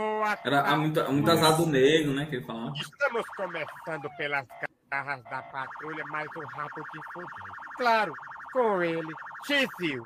Era 0.46 0.62
há 0.62 0.78
muito, 0.78 1.04
muito 1.12 1.66
negro, 1.66 2.14
né? 2.14 2.26
Que 2.26 2.38
ele 2.38 2.46
falava. 2.46 2.74
Estamos 2.78 3.26
começando 3.36 4.10
pelas 4.16 4.46
garras 4.90 5.24
da 5.26 5.42
patrulha, 5.42 6.06
mais 6.06 6.28
um 6.38 6.46
rabo 6.46 6.82
de 6.94 7.00
foguete. 7.14 7.52
Claro, 7.78 8.14
com 8.56 8.82
ele, 8.82 9.14
Tizil. 9.46 10.02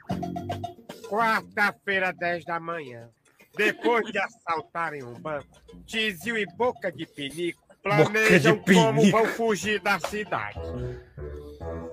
Quarta-feira, 1.08 2.12
10 2.12 2.46
da 2.46 2.60
manhã. 2.60 3.08
Depois 3.56 4.12
de 4.12 4.18
assaltarem 4.18 5.04
um 5.04 5.14
banco, 5.14 5.62
Tizil 5.86 6.36
e 6.36 6.48
Boca 6.56 6.92
de 6.92 7.06
Pinico 7.06 7.62
planejam 7.84 8.58
de 8.58 8.74
como 8.74 9.02
Pinico. 9.02 9.18
vão 9.18 9.28
fugir 9.28 9.80
da 9.82 10.00
cidade. 10.00 10.60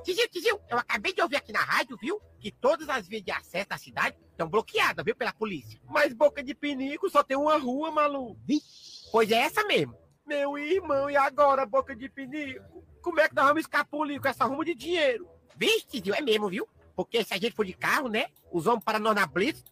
Tizil, 0.03 0.29
Tizil, 0.31 0.61
eu 0.71 0.79
acabei 0.79 1.13
de 1.13 1.21
ouvir 1.21 1.37
aqui 1.37 1.53
na 1.53 1.61
rádio, 1.61 1.97
viu? 2.01 2.21
Que 2.41 2.51
todas 2.51 2.89
as 2.89 3.07
vias 3.07 3.23
de 3.23 3.33
acesso 3.33 3.69
à 3.71 3.77
cidade 3.77 4.17
estão 4.31 4.49
bloqueadas, 4.49 5.05
viu? 5.05 5.15
Pela 5.15 5.35
polícia. 5.35 5.79
Mas 5.85 6.15
Boca 6.15 6.43
de 6.43 6.55
Pinico 6.55 7.11
só 7.11 7.23
tem 7.23 7.37
uma 7.37 7.59
rua, 7.59 7.91
maluco. 7.91 8.41
Pois 9.13 9.31
é 9.31 9.37
essa 9.37 9.63
mesmo. 9.65 9.95
Meu 10.27 10.57
irmão, 10.57 11.11
e 11.11 11.17
agora, 11.17 11.67
Boca 11.67 11.95
de 11.95 12.09
Pinico? 12.09 12.83
Como 13.03 13.21
é 13.21 13.29
que 13.29 13.35
nós 13.35 13.47
vamos 13.47 13.61
escapulir 13.61 14.21
com 14.21 14.29
essa 14.29 14.47
ruma 14.47 14.65
de 14.65 14.75
dinheiro? 14.75 15.36
Vixe, 15.57 15.87
Tizil, 15.87 16.15
é 16.15 16.21
mesmo, 16.21 16.49
viu? 16.49 16.69
Porque 16.95 17.25
se 17.25 17.35
a 17.35 17.39
gente 17.39 17.55
for 17.55 17.65
de 17.65 17.73
carro, 17.73 18.09
né? 18.09 18.27
Os 18.51 18.67
homens 18.67 18.85
para 18.85 18.99
nós 18.99 19.15
na 19.15 19.27
blitz, 19.27 19.65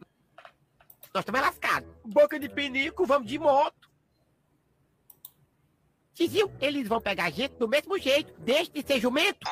nós 1.14 1.22
estamos 1.22 1.41
lascados. 1.41 1.89
Boca 2.05 2.39
de 2.39 2.49
Pinico, 2.49 3.07
vamos 3.07 3.28
de 3.28 3.39
moto. 3.39 3.91
Tizil, 6.12 6.51
eles 6.61 6.89
vão 6.89 7.01
pegar 7.01 7.24
a 7.24 7.30
gente 7.30 7.55
do 7.57 7.68
mesmo 7.68 7.99
jeito. 7.99 8.32
Deixe 8.39 8.70
de 8.70 8.87
ser 8.87 9.01
jumento. 9.01 9.47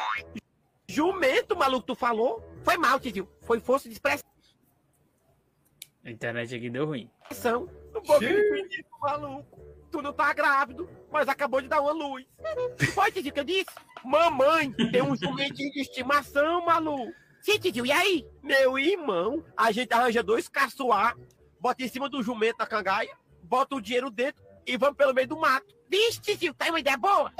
Jumento, 0.88 1.56
maluco, 1.56 1.86
tu 1.86 1.94
falou? 1.94 2.42
Foi 2.62 2.76
mal, 2.76 3.00
Tizil. 3.00 3.28
Foi 3.42 3.60
força 3.60 3.88
de 3.88 3.94
expressão. 3.94 4.28
A 6.04 6.10
internet 6.10 6.54
aqui 6.54 6.68
deu 6.68 6.86
ruim. 6.86 7.10
Boca 7.92 8.18
de 8.20 8.42
Pinico, 8.50 9.00
maluco. 9.00 9.71
Tu 9.92 10.00
não 10.00 10.12
tá 10.12 10.32
grávido, 10.32 10.88
mas 11.10 11.28
acabou 11.28 11.60
de 11.60 11.68
dar 11.68 11.82
uma 11.82 11.92
luz. 11.92 12.26
Foi, 12.94 13.12
Tizil, 13.12 13.30
que 13.30 13.40
eu 13.40 13.44
disse? 13.44 13.70
Mamãe, 14.02 14.72
tem 14.72 15.02
um 15.02 15.14
jumentinho 15.14 15.70
de 15.70 15.82
estimação, 15.82 16.64
maluco. 16.64 17.12
Sim, 17.42 17.58
Tizil, 17.58 17.84
e 17.84 17.92
aí? 17.92 18.26
Meu 18.42 18.78
irmão, 18.78 19.44
a 19.54 19.70
gente 19.70 19.92
arranja 19.92 20.22
dois 20.22 20.48
caçoar, 20.48 21.14
bota 21.60 21.84
em 21.84 21.88
cima 21.88 22.08
do 22.08 22.22
jumento 22.22 22.56
da 22.56 22.66
cangaia, 22.66 23.14
bota 23.42 23.76
o 23.76 23.82
dinheiro 23.82 24.10
dentro 24.10 24.42
e 24.66 24.78
vamos 24.78 24.96
pelo 24.96 25.12
meio 25.12 25.28
do 25.28 25.38
mato. 25.38 25.74
Vixe, 25.90 26.20
Tizil, 26.22 26.54
tá 26.54 26.70
uma 26.70 26.80
ideia 26.80 26.96
boa. 26.96 27.30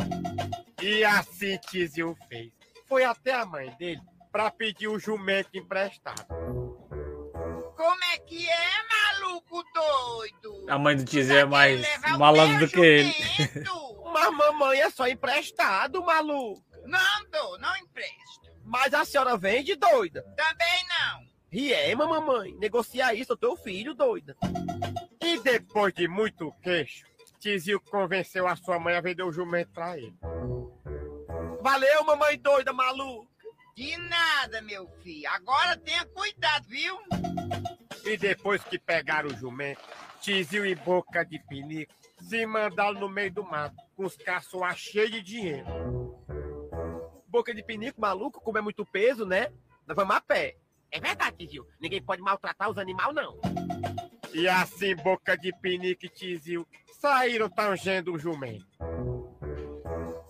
E 0.83 1.03
assim 1.05 1.57
Tizil 1.57 2.15
fez. 2.29 2.53
Foi 2.87 3.03
até 3.03 3.33
a 3.33 3.47
mãe 3.47 3.71
dele 3.79 4.03
pra 4.31 4.51
pedir 4.51 4.89
o 4.89 4.99
jumento 4.99 5.49
emprestado. 5.55 6.27
Como 7.75 8.05
é 8.13 8.19
que 8.19 8.47
é, 8.47 8.89
maluco 9.33 9.65
doido? 9.73 10.67
A 10.69 10.79
mãe 10.79 10.97
do 10.97 11.05
Tizil 11.05 11.39
é 11.39 11.45
mais 11.45 11.87
malandro 12.19 12.67
do 12.67 12.73
que 12.73 12.81
ele. 12.81 13.15
Mas 14.13 14.31
mamãe 14.37 14.81
é 14.81 14.91
só 14.91 15.09
emprestado, 15.09 16.05
maluco. 16.05 16.63
Não 16.85 17.31
dou, 17.31 17.59
não 17.59 17.75
empresto. 17.79 18.53
Mas 18.65 18.93
a 18.93 19.05
senhora 19.05 19.37
vende, 19.37 19.75
doida. 19.75 20.23
Também 20.37 20.85
não. 20.89 21.23
Riema, 21.51 22.07
mamãe. 22.07 22.53
Negocia 22.59 23.15
isso, 23.15 23.33
eu 23.33 23.37
teu 23.37 23.57
filho, 23.57 23.95
doida. 23.95 24.37
E 25.21 25.39
depois 25.41 25.95
de 25.95 26.07
muito 26.07 26.53
queixo, 26.63 27.05
Tizil 27.41 27.81
convenceu 27.81 28.47
a 28.47 28.55
sua 28.55 28.79
mãe 28.79 28.95
a 28.95 29.01
vender 29.01 29.23
o 29.23 29.33
jumento 29.33 29.73
pra 29.73 29.97
ele. 29.97 30.15
Valeu, 31.63 32.05
mamãe 32.05 32.39
doida, 32.39 32.73
maluco. 32.73 33.31
De 33.75 33.97
nada, 33.97 34.61
meu 34.61 34.87
filho. 35.03 35.29
Agora 35.31 35.77
tenha 35.79 36.05
cuidado, 36.07 36.69
viu? 36.69 36.99
E 38.05 38.17
depois 38.17 38.63
que 38.65 38.79
pegaram 38.79 39.29
o 39.29 39.37
jumento, 39.37 39.81
Tizil 40.21 40.67
e 40.67 40.75
Boca 40.75 41.25
de 41.25 41.39
Pinico 41.39 41.93
se 42.21 42.45
mandaram 42.47 42.99
no 42.99 43.09
meio 43.09 43.33
do 43.33 43.45
mato, 43.45 43.77
com 43.97 44.05
os 44.05 44.17
caçoar 44.17 44.77
cheios 44.77 45.11
de 45.11 45.23
dinheiro. 45.23 45.67
Boca 47.29 47.55
de 47.55 47.63
Pinico, 47.63 48.01
maluco, 48.01 48.41
como 48.41 48.59
é 48.59 48.61
muito 48.61 48.85
peso, 48.85 49.25
né? 49.25 49.53
Nós 49.87 49.97
vamos 49.97 50.15
a 50.15 50.21
pé. 50.21 50.57
É 50.91 51.01
verdade, 51.01 51.37
Tizil. 51.39 51.67
Ninguém 51.81 52.03
pode 52.03 52.21
maltratar 52.21 52.71
os 52.71 52.79
animais, 52.79 53.15
não. 53.15 53.39
E 54.35 54.49
assim, 54.49 54.97
boca 54.97 55.37
de 55.37 55.53
pinique 55.61 56.07
e 56.07 56.09
tizil 56.09 56.67
saíram 57.01 57.51
tangendo 57.51 58.15
o 58.15 58.19
jumento. 58.19 58.67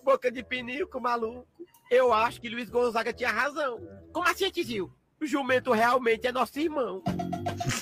Boca 0.03 0.31
de 0.31 0.43
pinico, 0.43 1.01
maluco. 1.01 1.47
Eu 1.89 2.13
acho 2.13 2.41
que 2.41 2.49
Luiz 2.49 2.69
Gonzaga 2.69 3.13
tinha 3.13 3.31
razão. 3.31 3.79
Como 4.13 4.29
assim, 4.29 4.51
tizil? 4.51 4.93
O 5.21 5.27
jumento 5.27 5.71
realmente 5.71 6.27
é 6.27 6.33
nosso 6.33 6.59
irmão. 6.59 7.03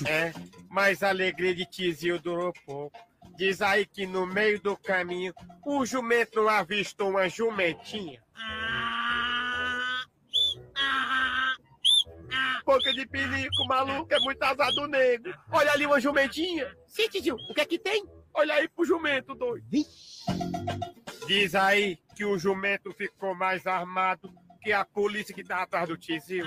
É, 0.07 0.33
mas 0.69 1.03
a 1.03 1.09
alegria 1.09 1.53
de 1.53 1.65
tizil 1.65 2.19
durou 2.19 2.53
pouco. 2.65 2.97
Diz 3.37 3.61
aí 3.61 3.85
que 3.85 4.05
no 4.05 4.25
meio 4.25 4.59
do 4.61 4.75
caminho, 4.75 5.33
o 5.65 5.85
jumento 5.85 6.47
avistou 6.47 7.09
uma 7.09 7.29
jumentinha. 7.29 8.21
Boca 12.65 12.93
de 12.93 13.05
pinico, 13.07 13.67
maluco, 13.67 14.13
é 14.13 14.19
muito 14.19 14.41
azar 14.43 14.71
do 14.73 14.87
nego. 14.87 15.33
Olha 15.51 15.71
ali 15.71 15.85
uma 15.85 15.99
jumentinha. 15.99 16.71
Sim, 16.87 17.09
tizil, 17.09 17.35
o 17.35 17.53
que 17.53 17.61
é 17.61 17.65
que 17.65 17.79
tem? 17.79 18.05
Olha 18.33 18.53
aí 18.53 18.67
pro 18.67 18.85
jumento, 18.85 19.35
doido. 19.35 19.65
Diz 21.27 21.55
aí 21.55 21.97
que 22.15 22.23
o 22.23 22.37
jumento 22.37 22.93
ficou 22.93 23.35
mais 23.35 23.65
armado 23.65 24.31
que 24.61 24.71
a 24.71 24.85
polícia 24.85 25.33
que 25.33 25.43
tá 25.43 25.63
atrás 25.63 25.87
do 25.89 25.97
tizil. 25.97 26.45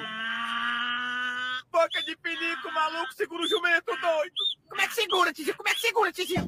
Boca 1.75 2.01
de 2.05 2.17
pinico, 2.19 2.73
maluco, 2.73 3.13
segura 3.15 3.43
o 3.43 3.49
jumento, 3.49 3.87
doido. 4.01 4.35
Como 4.69 4.81
é 4.81 4.87
que 4.87 4.95
segura, 4.95 5.33
tizil? 5.33 5.57
Como 5.57 5.69
é 5.69 5.75
que 5.75 5.81
segura, 5.81 6.13
tizil? 6.13 6.41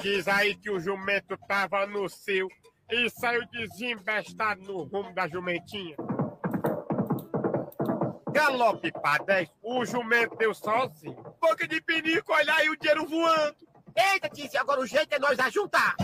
Diz 0.00 0.26
aí 0.26 0.56
que 0.56 0.68
o 0.68 0.80
jumento 0.80 1.38
tava 1.46 1.86
no 1.86 2.08
seu 2.08 2.48
e 2.90 3.08
saiu 3.08 3.46
desembestado 3.52 4.60
no 4.62 4.82
rumo 4.82 5.14
da 5.14 5.28
jumentinha. 5.28 5.94
Galope 8.32 8.90
pra 9.00 9.18
10, 9.18 9.48
o 9.62 9.84
jumento 9.84 10.34
deu 10.34 10.52
sozinho. 10.52 11.22
Boca 11.40 11.64
de 11.68 11.80
pinico, 11.80 12.32
olha 12.32 12.52
aí 12.54 12.68
o 12.68 12.76
dinheiro 12.76 13.06
voando. 13.06 13.56
Eita, 14.12 14.28
Tizio, 14.28 14.58
agora 14.58 14.80
o 14.80 14.86
jeito 14.86 15.14
é 15.14 15.20
nós 15.20 15.38
ajuntar. 15.38 15.94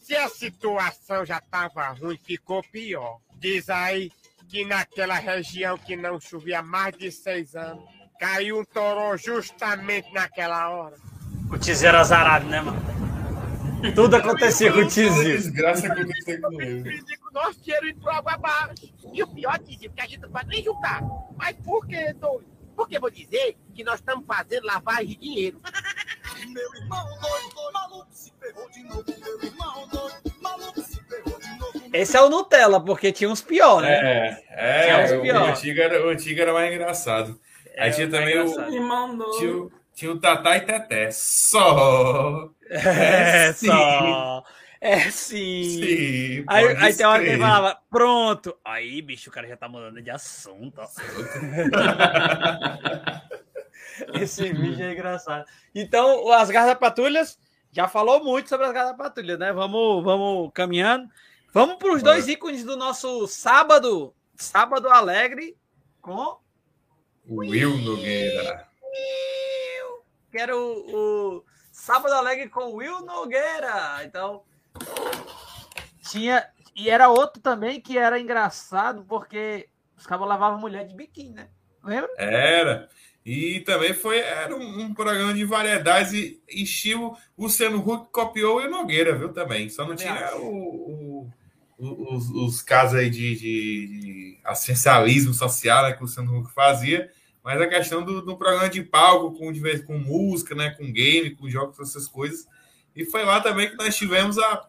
Se 0.00 0.16
a 0.16 0.30
situação 0.30 1.26
já 1.26 1.42
tava 1.42 1.88
ruim, 1.88 2.16
ficou 2.16 2.62
pior. 2.62 3.20
Diz 3.34 3.68
aí 3.68 4.10
que 4.52 4.66
naquela 4.66 5.14
região 5.14 5.78
que 5.78 5.96
não 5.96 6.20
chovia 6.20 6.58
há 6.58 6.62
mais 6.62 6.94
de 6.94 7.10
seis 7.10 7.56
anos, 7.56 7.82
caiu 8.20 8.60
um 8.60 8.64
toró 8.66 9.16
justamente 9.16 10.12
naquela 10.12 10.68
hora. 10.68 10.94
O 11.50 11.56
Tizio 11.56 11.88
era 11.88 12.02
azarado, 12.02 12.46
né, 12.46 12.60
mano? 12.60 12.78
Tudo 13.94 14.14
acontecia 14.14 14.70
com 14.70 14.80
o 14.80 14.86
Tizio. 14.86 15.24
Desgraça 15.24 15.86
acontecer 15.86 16.38
com 16.38 16.60
ele. 16.60 17.00
O 17.30 17.32
nosso 17.32 17.62
dinheiro 17.62 17.88
entrou 17.88 18.12
água 18.12 18.32
abaixo. 18.34 18.92
E 19.10 19.22
o 19.22 19.26
pior, 19.26 19.58
Tizio, 19.58 19.90
que 19.90 20.00
a 20.02 20.06
gente 20.06 20.20
não 20.20 20.30
pode 20.30 20.48
nem 20.48 20.62
juntar. 20.62 21.00
Mas 21.34 21.56
por 21.64 21.86
que, 21.86 22.12
doido? 22.12 22.44
Porque 22.76 22.98
eu 22.98 23.00
vou 23.00 23.10
dizer 23.10 23.56
que 23.74 23.82
nós 23.82 24.00
estamos 24.00 24.26
fazendo 24.26 24.66
lavagem 24.66 25.06
de 25.06 25.16
dinheiro. 25.16 25.60
Meu 26.46 26.74
irmão 26.74 27.06
doido, 27.20 27.72
maluco 27.72 28.08
se 28.10 28.30
ferrou 28.38 28.68
de 28.70 28.82
novo. 28.82 29.04
Meu 29.18 29.42
irmão 29.42 29.88
doido, 29.88 30.31
Esse 31.92 32.16
é 32.16 32.20
o 32.22 32.28
Nutella, 32.30 32.82
porque 32.84 33.12
tinha 33.12 33.28
uns 33.30 33.42
pior, 33.42 33.82
né? 33.82 33.92
É, 33.92 34.44
é, 34.50 34.82
Tinha 34.84 35.04
uns 35.04 35.10
o, 35.12 35.18
o 35.18 35.22
pior. 35.22 35.48
antigo 35.50 35.80
era, 35.80 36.06
o 36.06 36.10
antigo 36.10 36.40
era 36.40 36.52
mais 36.52 36.72
engraçado. 36.72 37.38
Aí 37.76 37.90
É, 37.90 37.90
tinha 37.90 38.08
mais 38.08 38.08
também 38.08 38.32
engraçado. 38.32 38.70
o. 38.70 38.74
Irmão 38.74 39.18
Tinha, 39.38 39.56
o- 39.56 39.72
tinha 39.94 40.12
o 40.12 40.18
Tatá 40.20 40.56
e 40.56 40.60
Teté. 40.62 41.10
Só. 41.10 42.48
É, 42.70 43.52
sim. 43.52 43.66
só. 43.66 44.44
É 44.80 44.98
sim. 45.10 45.62
Sim, 45.62 46.44
aí, 46.48 46.76
aí 46.80 46.96
tem 46.96 47.06
uma 47.06 47.12
hora 47.12 47.22
que 47.22 47.28
ele 47.28 47.38
falava, 47.38 47.78
pronto. 47.88 48.56
Aí, 48.64 49.00
bicho, 49.00 49.30
o 49.30 49.32
cara 49.32 49.46
já 49.46 49.56
tá 49.56 49.68
mudando 49.68 50.02
de 50.02 50.10
assunto. 50.10 50.80
Esse 54.14 54.52
vídeo 54.52 54.84
é 54.84 54.92
engraçado. 54.92 55.44
Então, 55.74 56.30
as 56.32 56.50
garras 56.50 56.74
patrulhas 56.74 57.38
já 57.70 57.88
falou 57.88 58.22
muito 58.24 58.48
sobre 58.48 58.66
as 58.66 58.72
garras 58.72 58.90
da 58.92 58.96
patrulha, 58.96 59.36
né? 59.36 59.52
Vamos, 59.52 60.02
vamos 60.04 60.50
caminhando. 60.54 61.08
Vamos 61.52 61.76
para 61.76 61.92
os 61.92 62.02
dois 62.02 62.28
ícones 62.28 62.64
do 62.64 62.76
nosso 62.76 63.26
sábado, 63.26 64.14
sábado 64.36 64.88
alegre, 64.88 65.56
com 66.00 66.38
Will 67.28 67.76
Nogueira. 67.78 68.66
que 70.30 70.38
era 70.38 70.56
o, 70.56 71.36
o 71.38 71.44
Sábado 71.70 72.14
Alegre 72.14 72.48
com 72.48 72.72
Will 72.74 73.00
Nogueira. 73.04 74.00
Então, 74.04 74.42
tinha. 76.10 76.48
E 76.74 76.88
era 76.88 77.10
outro 77.10 77.40
também 77.42 77.80
que 77.80 77.98
era 77.98 78.18
engraçado, 78.18 79.04
porque 79.06 79.68
os 79.96 80.06
cabos 80.06 80.26
lavavam 80.26 80.58
mulher 80.58 80.86
de 80.86 80.94
biquíni, 80.94 81.34
né? 81.34 81.48
Lembra? 81.84 82.08
Era. 82.16 82.88
E 83.26 83.60
também 83.60 83.92
foi 83.94 84.18
era 84.18 84.54
um, 84.56 84.80
um 84.80 84.94
programa 84.94 85.34
de 85.34 85.44
variedades 85.44 86.12
e 86.14 86.42
estilo 86.48 87.16
o 87.36 87.42
Luciano 87.44 87.78
Huck 87.78 88.10
copiou 88.10 88.54
o 88.54 88.56
Will 88.58 88.70
Nogueira, 88.70 89.14
viu? 89.14 89.32
Também. 89.32 89.68
Só 89.68 89.86
não 89.86 89.94
tinha 89.94 90.34
o- 90.36 90.46
o- 90.48 91.30
os, 91.90 92.30
os 92.30 92.62
casos 92.62 92.98
aí 92.98 93.10
de, 93.10 93.34
de, 93.34 93.86
de 93.86 94.38
assistencialismo 94.44 95.34
social 95.34 95.82
né, 95.84 95.92
que 95.92 95.98
o 95.98 96.02
Luciano 96.02 96.38
Huck 96.38 96.52
fazia, 96.52 97.10
mas 97.44 97.60
a 97.60 97.66
questão 97.66 98.04
do, 98.04 98.22
do 98.22 98.36
programa 98.36 98.68
de 98.68 98.82
palco 98.82 99.36
com, 99.36 99.52
com 99.86 99.98
música, 99.98 100.54
né, 100.54 100.70
com 100.70 100.92
game, 100.92 101.30
com 101.34 101.48
jogos, 101.50 101.78
essas 101.80 102.06
coisas. 102.06 102.46
E 102.94 103.04
foi 103.04 103.24
lá 103.24 103.40
também 103.40 103.68
que 103.70 103.76
nós 103.76 103.96
tivemos 103.96 104.38
a, 104.38 104.66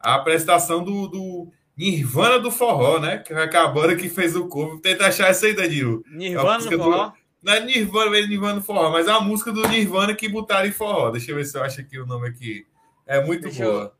a 0.00 0.14
apresentação 0.16 0.82
do, 0.82 1.06
do 1.06 1.52
Nirvana 1.76 2.38
do 2.40 2.50
Forró, 2.50 2.98
né? 2.98 3.18
Que 3.18 3.32
foi 3.32 3.56
a 3.56 3.68
banda 3.68 3.94
que 3.94 4.08
fez 4.08 4.34
o 4.34 4.48
cover. 4.48 4.80
Tenta 4.80 5.06
achar 5.06 5.28
essa 5.28 5.46
aí, 5.46 5.54
Danilo. 5.54 6.02
Nirvana 6.10 6.64
É 6.66 6.70
no 6.70 6.82
forró? 6.82 7.12
Não 7.40 7.52
é 7.52 7.60
Nirvana, 7.64 8.10
mesmo 8.10 8.28
Nirvana 8.30 8.54
no 8.54 8.62
forró, 8.62 8.90
mas 8.90 9.06
é 9.06 9.12
a 9.12 9.20
música 9.20 9.52
do 9.52 9.68
Nirvana 9.68 10.12
que 10.14 10.28
botaram 10.28 10.66
em 10.66 10.72
forró. 10.72 11.10
Deixa 11.10 11.30
eu 11.30 11.36
ver 11.36 11.44
se 11.44 11.56
eu 11.56 11.62
acho 11.62 11.80
aqui 11.80 11.98
o 12.00 12.06
nome 12.06 12.26
aqui. 12.28 12.66
É 13.06 13.24
muito 13.24 13.42
Deixa 13.42 13.62
eu- 13.62 13.70
boa. 13.72 13.97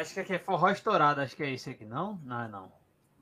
Acho 0.00 0.14
que 0.14 0.20
aqui 0.20 0.34
é 0.34 0.38
forró 0.38 0.70
estourado, 0.70 1.20
acho 1.20 1.34
que 1.34 1.42
é 1.42 1.52
esse 1.52 1.70
aqui, 1.70 1.84
não? 1.84 2.20
Não, 2.24 2.42
é 2.42 2.48
não. 2.48 2.72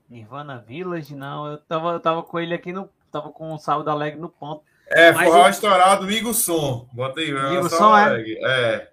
Nirvana 0.08 0.58
Village, 0.58 1.16
não. 1.16 1.46
Eu 1.46 1.58
tava, 1.58 1.92
eu 1.92 2.00
tava 2.00 2.22
com 2.22 2.38
ele 2.38 2.54
aqui 2.54 2.72
no. 2.72 2.90
Tava 3.10 3.30
com 3.30 3.54
o 3.54 3.58
Sábado 3.58 3.88
Alegre 3.88 4.20
no 4.20 4.28
ponto. 4.28 4.62
É, 4.88 5.10
Mas 5.10 5.28
forró 5.28 5.48
estourado, 5.48 6.06
Migo 6.06 6.34
Som. 6.34 6.88
Bota 6.92 7.20
aí, 7.20 7.32
lançar 7.32 7.76
Som, 7.78 7.96
é? 7.96 8.22
É. 8.42 8.92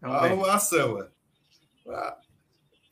Vamos 0.00 0.72
é. 0.72 1.08
Ah, 1.88 2.16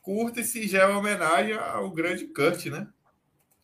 Curta 0.01 0.41
e 0.41 0.45
singela 0.45 0.97
homenagem 0.97 1.55
ao 1.55 1.91
grande 1.91 2.27
Kurt, 2.27 2.67
né? 2.67 2.87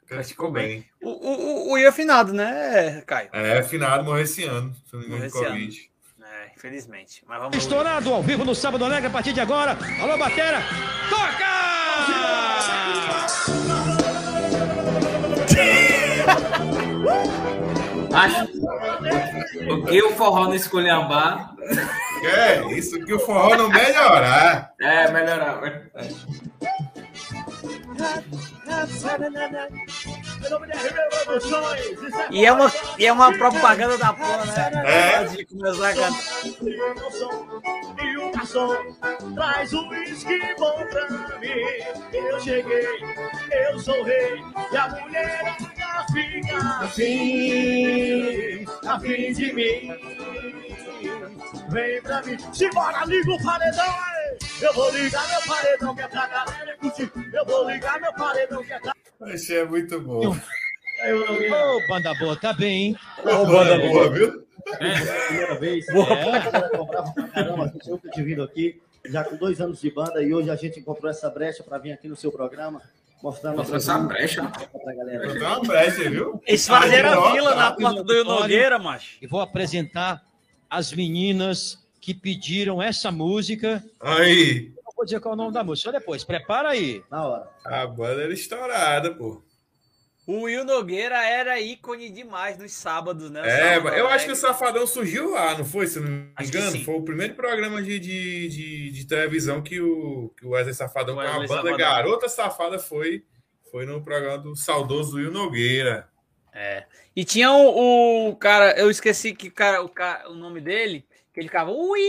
Kurt 0.08 0.34
Cobain. 0.34 0.84
O, 1.00 1.08
o, 1.08 1.30
o, 1.30 1.68
o 1.68 1.72
Will 1.72 1.88
afinado, 1.88 2.32
né, 2.32 3.00
Caio? 3.02 3.30
É, 3.32 3.62
finado, 3.62 4.04
morreu 4.04 4.24
esse 4.24 4.44
ano, 4.44 4.74
se 4.84 4.94
eu 4.94 5.00
não 5.00 5.08
me 5.08 5.14
engano, 5.14 5.20
de 5.20 5.26
esse 5.26 5.44
ano. 5.44 5.95
É, 6.56 6.68
infelizmente. 6.68 7.22
Mas 7.26 7.38
vamos 7.38 7.56
Estourado 7.56 8.12
ao 8.12 8.22
vivo 8.22 8.44
no 8.44 8.54
Sábado 8.54 8.84
Alegre 8.84 9.08
a 9.08 9.10
partir 9.10 9.32
de 9.32 9.40
agora. 9.40 9.76
Alô, 10.00 10.16
Batera, 10.16 10.60
Acho. 18.14 18.44
O 19.70 19.84
que 19.84 20.02
o 20.02 20.10
forró 20.12 20.44
não 20.44 20.54
esculhambar. 20.54 21.54
É, 22.24 22.72
isso 22.72 22.98
que 23.04 23.12
o 23.12 23.18
forró 23.18 23.54
não 23.56 23.68
melhorar. 23.68 24.72
É, 24.80 25.12
melhorar. 25.12 25.60
E 32.30 32.44
é 32.44 32.52
uma, 32.52 32.72
e 32.98 33.06
é 33.06 33.12
uma 33.12 33.32
propaganda 33.36 33.96
da 33.98 34.12
porra, 34.12 34.44
né? 34.46 34.70
É. 34.84 35.16
Antes 35.18 35.36
de 35.36 35.46
começar 35.46 35.88
a 35.88 35.94
cantar. 35.94 36.20
E 38.04 38.16
o 38.16 38.32
garçom 38.32 38.76
traz 39.34 39.72
o 39.72 39.88
uísque 39.88 40.54
bom 40.58 40.84
pra 40.90 41.08
mim. 41.38 41.48
Eu 42.12 42.40
cheguei, 42.40 42.86
eu 43.50 43.78
sou 43.78 44.02
rei. 44.04 44.42
E 44.72 44.76
a 44.76 44.88
mulher 44.88 45.56
fica 46.12 46.84
assim, 46.84 48.64
a 48.86 49.00
fim 49.00 49.32
de 49.32 49.52
mim. 49.52 49.96
Vem 51.70 52.02
pra 52.02 52.22
mim, 52.22 52.36
simbora, 52.52 53.04
liga 53.04 53.32
o 53.32 53.42
paredão. 53.42 54.15
Eu 54.60 54.72
vou 54.72 54.90
ligar 54.90 55.28
meu 55.28 55.40
paredão 55.42 55.94
que 55.94 56.02
é 56.02 56.08
pra 56.08 56.26
galera 56.26 56.76
curtir. 56.78 57.10
Eu 57.32 57.44
vou 57.44 57.70
ligar 57.70 58.00
meu 58.00 58.12
paredão 58.14 58.62
que 58.64 58.72
é 58.72 58.78
pra... 58.78 58.94
Achei 59.22 59.64
muito 59.64 60.00
bom. 60.00 60.30
Ô, 60.30 61.88
banda 61.88 62.14
boa, 62.14 62.36
tá 62.36 62.52
bem, 62.52 62.86
hein? 62.86 62.96
Ô, 63.18 63.46
banda 63.46 63.78
boa, 63.78 64.10
viu? 64.10 64.46
Primeira 64.78 65.58
vez. 65.58 65.86
Boa. 65.86 66.06
É, 66.12 66.40
caramba. 67.32 67.64
A 67.64 67.68
gente 67.68 67.90
nunca 67.90 68.10
tinha 68.10 68.24
vindo 68.24 68.42
aqui, 68.42 68.80
já 69.04 69.22
com 69.22 69.36
dois 69.36 69.60
anos 69.60 69.80
de 69.80 69.90
banda, 69.90 70.22
e 70.22 70.34
hoje 70.34 70.50
a 70.50 70.56
gente 70.56 70.80
encontrou 70.80 71.10
essa 71.10 71.30
brecha 71.30 71.62
para 71.62 71.78
vir 71.78 71.92
aqui 71.92 72.08
no 72.08 72.16
seu 72.16 72.32
programa, 72.32 72.82
mostrando 73.22 73.56
Nossa, 73.58 73.76
essa 73.76 73.98
brecha. 73.98 74.42
pra 74.42 74.94
galera. 74.94 75.32
Uma 75.32 75.60
brecha, 75.60 76.10
viu? 76.10 76.42
Eles 76.46 76.66
fazeram 76.66 77.12
a 77.12 77.18
Ó, 77.20 77.32
fila 77.32 77.54
na 77.54 77.72
porta 77.72 78.02
do 78.02 78.24
Nogueira, 78.24 78.78
macho. 78.78 79.18
E 79.20 79.26
vou 79.26 79.40
apresentar 79.40 80.22
as 80.68 80.92
meninas 80.92 81.85
que 82.06 82.14
pediram 82.14 82.80
essa 82.80 83.10
música. 83.10 83.82
Aí. 83.98 84.72
Não 84.76 84.92
vou 84.94 85.04
dizer 85.04 85.18
qual 85.18 85.32
é 85.32 85.34
o 85.34 85.36
nome 85.36 85.52
da 85.52 85.64
música, 85.64 85.90
só 85.90 85.98
depois. 85.98 86.22
Prepara 86.22 86.68
aí. 86.68 87.02
Na 87.10 87.26
hora. 87.26 87.50
A 87.64 87.84
banda 87.84 88.22
era 88.22 88.32
estourada, 88.32 89.12
pô. 89.12 89.42
O 90.24 90.42
Will 90.42 90.64
Nogueira 90.64 91.16
era 91.26 91.60
ícone 91.60 92.08
demais 92.08 92.58
nos 92.58 92.70
sábados, 92.70 93.28
né? 93.28 93.40
É, 93.44 93.74
Sábado 93.74 93.96
eu 93.96 94.06
acho 94.06 94.24
que 94.24 94.30
o 94.30 94.36
Safadão 94.36 94.86
surgiu 94.86 95.32
lá, 95.32 95.58
não 95.58 95.64
foi? 95.64 95.88
Se 95.88 95.98
não 95.98 96.08
me 96.08 96.30
Acho 96.36 96.48
engano, 96.48 96.84
foi 96.84 96.94
o 96.94 97.02
primeiro 97.02 97.34
programa 97.34 97.82
de, 97.82 97.98
de, 97.98 98.48
de, 98.50 98.90
de 98.92 99.04
televisão 99.04 99.60
que 99.60 99.80
o, 99.80 100.32
que 100.38 100.46
o 100.46 100.50
Wesley 100.50 100.74
Safadão 100.74 101.16
com 101.16 101.20
a 101.22 101.32
banda 101.32 101.48
Safadão. 101.48 101.76
Garota 101.76 102.28
Safada 102.28 102.78
foi, 102.78 103.24
foi 103.72 103.84
no 103.84 104.00
programa 104.00 104.38
do 104.38 104.54
saudoso 104.54 105.16
Will 105.16 105.32
Nogueira. 105.32 106.08
É. 106.54 106.84
E 107.14 107.24
tinha 107.24 107.50
o, 107.52 108.28
o 108.28 108.36
cara, 108.36 108.78
eu 108.78 108.90
esqueci 108.90 109.34
que 109.34 109.50
cara, 109.50 109.82
o, 109.82 109.88
cara, 109.88 110.30
o 110.30 110.34
nome 110.34 110.60
dele, 110.60 111.04
que 111.36 111.40
ele 111.40 111.48
ficava 111.48 111.70
ui, 111.70 112.00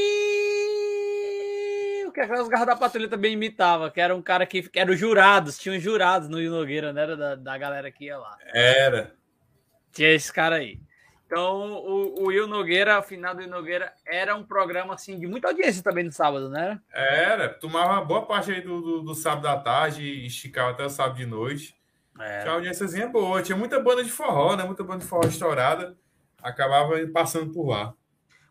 o 2.07 2.13
que 2.13 2.21
aquelas 2.21 2.47
garras 2.47 2.67
da 2.67 2.77
patrulha 2.77 3.09
também 3.09 3.33
imitava, 3.33 3.91
que 3.91 3.99
era 3.99 4.15
um 4.15 4.21
cara 4.21 4.45
que, 4.45 4.69
era 4.73 4.89
os 4.89 4.97
jurados, 4.97 5.57
tinha 5.57 5.75
os 5.75 5.83
jurados 5.83 6.29
no 6.29 6.39
Nogueira, 6.39 6.93
não 6.93 7.01
era 7.01 7.17
da, 7.17 7.35
da 7.35 7.57
galera 7.57 7.91
que 7.91 8.05
ia 8.05 8.17
lá. 8.17 8.37
Era. 8.53 9.13
Tinha 9.91 10.11
esse 10.11 10.31
cara 10.31 10.55
aí. 10.55 10.79
Então, 11.25 11.73
o, 11.73 12.23
o 12.23 12.27
Will 12.27 12.47
Nogueira, 12.47 12.99
a 12.99 13.01
final 13.01 13.35
do 13.35 13.41
Will 13.41 13.49
Nogueira, 13.49 13.91
era 14.05 14.33
um 14.33 14.45
programa 14.45 14.93
assim 14.93 15.19
de 15.19 15.27
muita 15.27 15.49
audiência 15.49 15.83
também 15.83 16.05
no 16.05 16.11
sábado, 16.13 16.47
né? 16.47 16.79
Era, 16.93 17.49
tomava 17.49 17.95
uma 17.95 18.05
boa 18.05 18.25
parte 18.25 18.49
aí 18.49 18.61
do, 18.61 18.79
do, 18.79 19.01
do 19.01 19.13
sábado 19.13 19.45
à 19.49 19.59
tarde 19.59 20.03
e 20.03 20.25
esticava 20.25 20.71
até 20.71 20.85
o 20.85 20.89
sábado 20.89 21.17
de 21.17 21.25
noite. 21.25 21.75
É. 22.17 22.39
Tinha 22.39 22.51
uma 22.51 22.59
audiênciazinha 22.59 23.09
boa, 23.09 23.43
tinha 23.43 23.57
muita 23.57 23.77
banda 23.77 24.05
de 24.05 24.09
forró, 24.09 24.55
né? 24.55 24.63
Muita 24.63 24.85
banda 24.85 24.99
de 24.99 25.05
forró 25.05 25.27
estourada. 25.27 25.97
Acabava 26.41 26.95
passando 27.13 27.51
por 27.51 27.67
lá. 27.67 27.93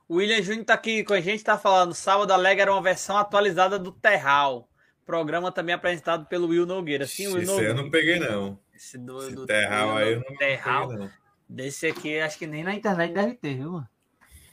O 0.09 0.17
William 0.17 0.41
Júnior 0.43 0.65
tá 0.65 0.75
aqui 0.75 1.03
com 1.03 1.15
a 1.15 1.21
gente, 1.21 1.43
tá 1.43 1.59
falando, 1.59 1.93
Sábado 1.95 2.33
Alegre 2.33 2.63
era 2.63 2.73
uma 2.73 2.83
versão 2.83 3.17
atualizada 3.17 3.79
do 3.79 3.91
Terral. 3.91 4.69
Programa 5.05 5.51
também 5.53 5.75
apresentado 5.75 6.27
pelo 6.27 6.49
Will 6.49 6.67
Nogueira. 6.67 7.07
Sim, 7.07 7.29
Will 7.29 7.43
Esse 7.43 7.51
aí 7.51 7.57
eu 7.57 7.75
Nogueira. 7.75 7.75
não 7.75 7.91
peguei, 7.91 8.19
não. 8.19 8.59
Esse 8.75 8.99
do, 8.99 9.19
Esse 9.23 9.35
do 9.35 9.47
terral 9.47 9.97
aí 9.97 10.13
eu 10.13 10.21
não 10.21 10.37
Terral. 10.37 10.89
peguei, 10.89 11.05
não. 11.05 11.13
Desse 11.49 11.87
aqui, 11.87 12.19
acho 12.19 12.37
que 12.39 12.47
nem 12.47 12.65
na 12.65 12.75
internet 12.75 13.15
deve 13.15 13.35
ter, 13.35 13.55
viu? 13.55 13.83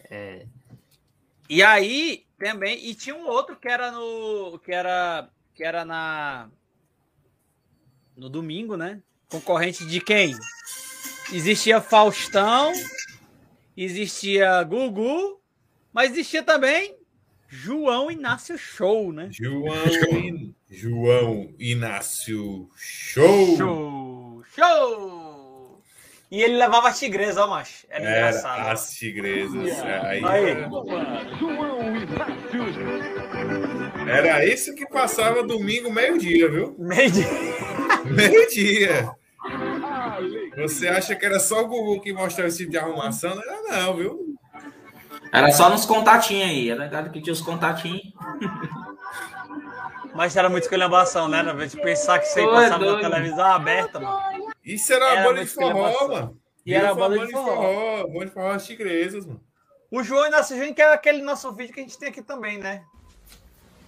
É. 0.09 0.45
E 1.49 1.61
aí, 1.63 2.25
também, 2.37 2.85
e 2.87 2.93
tinha 2.95 3.15
um 3.15 3.27
outro 3.27 3.55
que 3.55 3.67
era 3.67 3.91
no. 3.91 4.59
que 4.59 4.71
era. 4.71 5.27
que 5.55 5.63
era 5.63 5.83
na. 5.83 6.49
no 8.15 8.29
domingo, 8.29 8.77
né? 8.77 9.01
Concorrente 9.29 9.85
de 9.85 9.99
quem? 9.99 10.35
Existia 11.31 11.81
Faustão, 11.81 12.71
existia 13.75 14.61
Gugu, 14.63 15.41
mas 15.93 16.11
existia 16.11 16.43
também 16.43 16.97
João 17.47 18.09
Inácio 18.09 18.57
Show, 18.57 19.13
né? 19.13 19.29
João, 19.31 19.75
João 20.69 21.53
Inácio 21.59 22.69
Show! 22.75 23.57
Show! 23.57 24.43
Show! 24.55 25.83
E 26.33 26.41
ele 26.41 26.57
levava 26.57 26.87
a 26.87 26.91
tigresa, 26.91 27.43
ó, 27.43 27.47
macho. 27.47 27.85
Era, 27.87 28.03
engraçado. 28.03 28.59
Era 28.59 28.71
as 28.71 28.95
tigresas. 28.95 29.79
Aí, 29.83 30.23
Aí. 30.25 30.57
Era 34.09 34.43
isso 34.43 34.73
que 34.73 34.87
passava 34.87 35.43
domingo, 35.43 35.93
meio-dia, 35.93 36.49
viu? 36.49 36.75
Meio-dia. 36.79 37.27
Meio-dia. 38.09 39.11
Você 40.57 40.87
acha 40.87 41.15
que 41.15 41.23
era 41.23 41.39
só 41.39 41.61
o 41.61 41.67
Gugu 41.67 42.01
que 42.01 42.11
mostrava 42.11 42.47
esse 42.47 42.57
tipo 42.57 42.71
de 42.71 42.79
arrumação? 42.79 43.35
Não 43.35 43.43
era, 43.43 43.61
não, 43.83 43.95
viu? 43.95 44.32
Era 45.33 45.51
só 45.51 45.67
nos 45.67 45.83
contatinhos 45.83 46.47
aí. 46.47 46.69
Era 46.69 46.83
ligado 46.83 47.09
que 47.09 47.19
tinha 47.19 47.33
os 47.33 47.41
contatinhos. 47.41 48.03
Mas 50.13 50.35
era 50.35 50.47
muita 50.47 50.67
esculhambação, 50.67 51.27
né? 51.27 51.41
Na 51.41 51.53
vez 51.53 51.71
de 51.71 51.81
pensar 51.81 52.19
que 52.19 52.27
isso 52.27 52.37
aí 52.37 52.45
Pô, 52.45 52.51
é 52.51 52.69
passava 52.69 52.85
na 52.85 52.99
televisão 52.99 53.45
aberta, 53.45 53.99
mano. 53.99 54.53
Isso 54.63 54.93
era, 54.93 55.05
Era 55.05 55.23
banda 55.23 55.35
muito 55.37 55.49
de 55.49 55.55
forró, 55.55 56.07
mano. 56.07 56.39
E 56.63 56.73
era 56.73 56.93
Virou 56.93 57.09
banda 57.09 57.25
de 57.25 57.31
forró. 57.31 58.07
Banda 58.07 58.25
de 58.25 58.31
forró, 58.31 58.51
as 58.51 58.65
tigresas, 58.65 59.25
mano. 59.25 59.41
O 59.89 60.03
João 60.03 60.27
Inácio 60.27 60.55
Júnior, 60.55 60.75
que 60.75 60.81
é 60.83 60.93
aquele 60.93 61.23
nosso 61.23 61.51
vídeo 61.51 61.73
que 61.73 61.79
a 61.79 61.83
gente 61.83 61.97
tem 61.97 62.09
aqui 62.09 62.21
também, 62.21 62.59
né? 62.59 62.83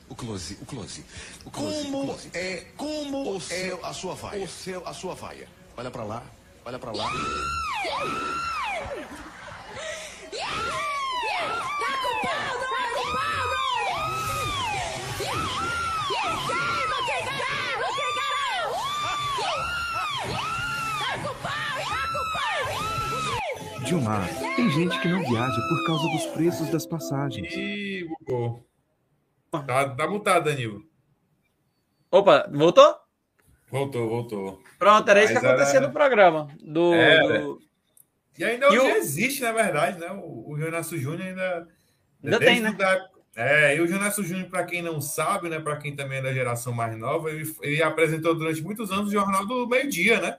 O 0.09 0.15
close, 0.15 0.57
o 0.61 0.65
close. 0.65 1.05
O 1.45 1.51
close, 1.51 1.85
como 1.85 2.05
close. 2.05 2.29
é 2.33 2.65
como 2.75 3.35
o 3.35 3.41
seu, 3.41 3.85
a 3.85 3.93
sua 3.93 4.15
vaia. 4.15 4.43
O 4.43 4.47
seu, 4.47 4.87
a 4.87 4.93
sua 4.93 5.13
vaia. 5.13 5.47
Olha 5.77 5.91
pra 5.91 6.03
lá, 6.03 6.23
olha 6.65 6.79
pra 6.79 6.91
lá. 6.91 7.07
Gilmar, 23.85 24.27
tem 24.55 24.69
gente 24.71 24.99
que 25.01 25.07
não 25.07 25.19
viaja 25.23 25.61
por 25.69 25.85
causa 25.85 26.07
dos 26.09 26.25
preços 26.27 26.69
das 26.69 26.85
passagens. 26.85 27.53
Ih, 27.53 28.07
bugou. 28.19 28.65
Tá, 29.51 29.89
tá 29.89 30.07
mutado, 30.07 30.45
Danilo. 30.45 30.83
Opa, 32.11 32.49
voltou? 32.51 32.95
Voltou, 33.69 34.09
voltou. 34.09 34.63
Pronto, 34.77 35.07
era 35.09 35.19
isso 35.23 35.29
que 35.29 35.33
Mas 35.35 35.43
era- 35.43 35.53
acontecia 35.55 35.81
no 35.81 35.91
programa. 35.91 36.47
Do, 36.61 36.93
Era. 36.93 37.39
do- 37.41 37.61
E 38.37 38.43
ainda 38.43 38.65
E 38.67 38.77
hoje 38.79 38.91
o- 38.93 38.97
existe, 38.97 39.41
na 39.41 39.51
verdade, 39.51 39.99
né? 39.99 40.11
O, 40.11 40.51
o 40.51 40.57
Jonas 40.59 40.89
Júnior 40.89 41.21
ainda. 41.27 41.67
Ainda 42.23 42.39
desde 42.39 42.45
tem, 42.45 42.61
né? 42.61 42.71
da- 42.73 43.09
é, 43.35 43.75
e 43.77 43.81
o 43.81 43.87
Jonas 43.87 44.15
Júnior, 44.15 44.49
para 44.49 44.63
quem 44.65 44.81
não 44.81 44.99
sabe, 45.01 45.49
né? 45.49 45.59
Para 45.59 45.77
quem 45.77 45.95
também 45.95 46.19
é 46.19 46.21
da 46.21 46.33
geração 46.33 46.73
mais 46.73 46.97
nova, 46.97 47.29
ele, 47.29 47.49
ele 47.61 47.81
apresentou 47.83 48.33
durante 48.35 48.61
muitos 48.61 48.91
anos 48.91 49.07
o 49.09 49.11
Jornal 49.11 49.45
do 49.45 49.67
Meio 49.67 49.89
Dia, 49.89 50.19
né? 50.21 50.37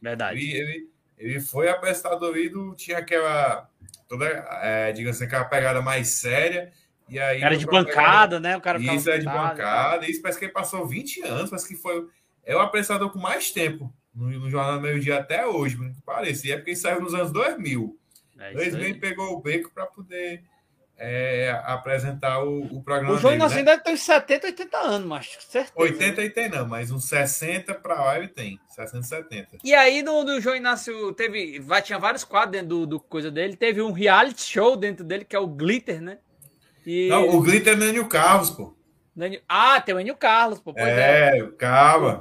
Verdade. 0.00 0.38
Ele, 0.40 0.52
ele, 0.56 0.87
ele 1.18 1.40
foi 1.40 1.68
apresentador 1.68 2.34
aí 2.34 2.48
do. 2.48 2.74
Tinha 2.74 2.98
aquela. 2.98 3.68
Toda, 4.08 4.26
é, 4.62 4.92
digamos 4.92 5.16
assim, 5.16 5.26
aquela 5.26 5.44
pegada 5.44 5.82
mais 5.82 6.08
séria. 6.08 6.72
E 7.08 7.18
aí, 7.18 7.40
Cara 7.40 7.56
de 7.56 7.66
bancada, 7.66 8.40
né? 8.40 8.56
O 8.56 8.60
cara 8.60 8.78
Isso 8.78 9.10
é 9.10 9.18
de 9.18 9.26
e 9.26 9.30
bancada. 9.30 10.08
Isso 10.08 10.20
parece 10.22 10.38
que 10.38 10.44
ele 10.44 10.52
passou 10.52 10.86
20 10.86 11.22
anos. 11.22 11.50
Parece 11.50 11.68
que 11.68 11.74
foi. 11.74 12.06
É 12.44 12.54
o 12.54 12.60
apresentador 12.60 13.10
com 13.10 13.18
mais 13.18 13.50
tempo 13.50 13.92
no, 14.14 14.28
no 14.30 14.50
Jornal 14.50 14.76
do 14.76 14.80
Meio 14.80 15.00
Dia 15.00 15.18
até 15.18 15.46
hoje, 15.46 15.76
por 15.76 15.86
que 15.86 16.02
parecia. 16.02 16.54
É 16.54 16.56
porque 16.56 16.70
ele 16.70 16.76
saiu 16.76 17.00
nos 17.00 17.14
anos 17.14 17.32
2000. 17.32 17.98
É 18.38 18.48
isso 18.48 18.56
2000 18.56 18.78
aí. 18.78 18.90
ele 18.90 18.98
pegou 18.98 19.32
o 19.32 19.40
beco 19.40 19.70
para 19.70 19.86
poder 19.86 20.42
é, 20.98 21.50
apresentar 21.64 22.42
o, 22.42 22.60
o 22.76 22.82
programa. 22.82 23.14
O 23.14 23.18
João 23.18 23.32
dele, 23.32 23.42
Inácio 23.44 23.58
né? 23.58 23.64
deve 23.64 23.82
ter 23.82 23.92
uns 23.92 24.00
70, 24.00 24.46
80 24.48 24.78
anos, 24.78 25.08
macho. 25.08 25.38
Certeza. 25.40 25.72
80 25.76 26.20
ele 26.20 26.30
tem, 26.30 26.48
não, 26.48 26.66
mas 26.66 26.90
uns 26.90 27.04
60 27.08 27.74
para 27.74 28.02
lá 28.02 28.18
ele 28.18 28.28
tem. 28.28 28.60
60, 28.68 29.02
70. 29.04 29.48
E 29.62 29.74
aí, 29.74 30.02
no, 30.02 30.24
do 30.24 30.40
João 30.40 30.56
Inácio, 30.56 31.12
teve. 31.12 31.60
Vai, 31.60 31.80
tinha 31.82 31.98
vários 31.98 32.24
quadros 32.24 32.52
dentro 32.52 32.68
do, 32.68 32.86
do 32.86 33.00
coisa 33.00 33.30
dele. 33.30 33.56
Teve 33.56 33.80
um 33.80 33.92
reality 33.92 34.42
show 34.42 34.76
dentro 34.76 35.04
dele, 35.04 35.24
que 35.24 35.36
é 35.36 35.38
o 35.38 35.46
Glitter, 35.46 36.02
né? 36.02 36.18
E... 36.84 37.08
Não, 37.08 37.28
o 37.28 37.40
Glitter 37.42 37.74
é 37.74 37.76
Nânio 37.76 38.06
Carlos, 38.08 38.50
pô. 38.50 38.76
Nânio- 39.14 39.42
Ah, 39.48 39.80
tem 39.80 39.94
o 39.94 40.00
Enio 40.00 40.16
Carlos, 40.16 40.60
pô. 40.60 40.72
Pois 40.72 40.86
é. 40.86 41.38
É, 41.38 41.46
calma. 41.58 42.20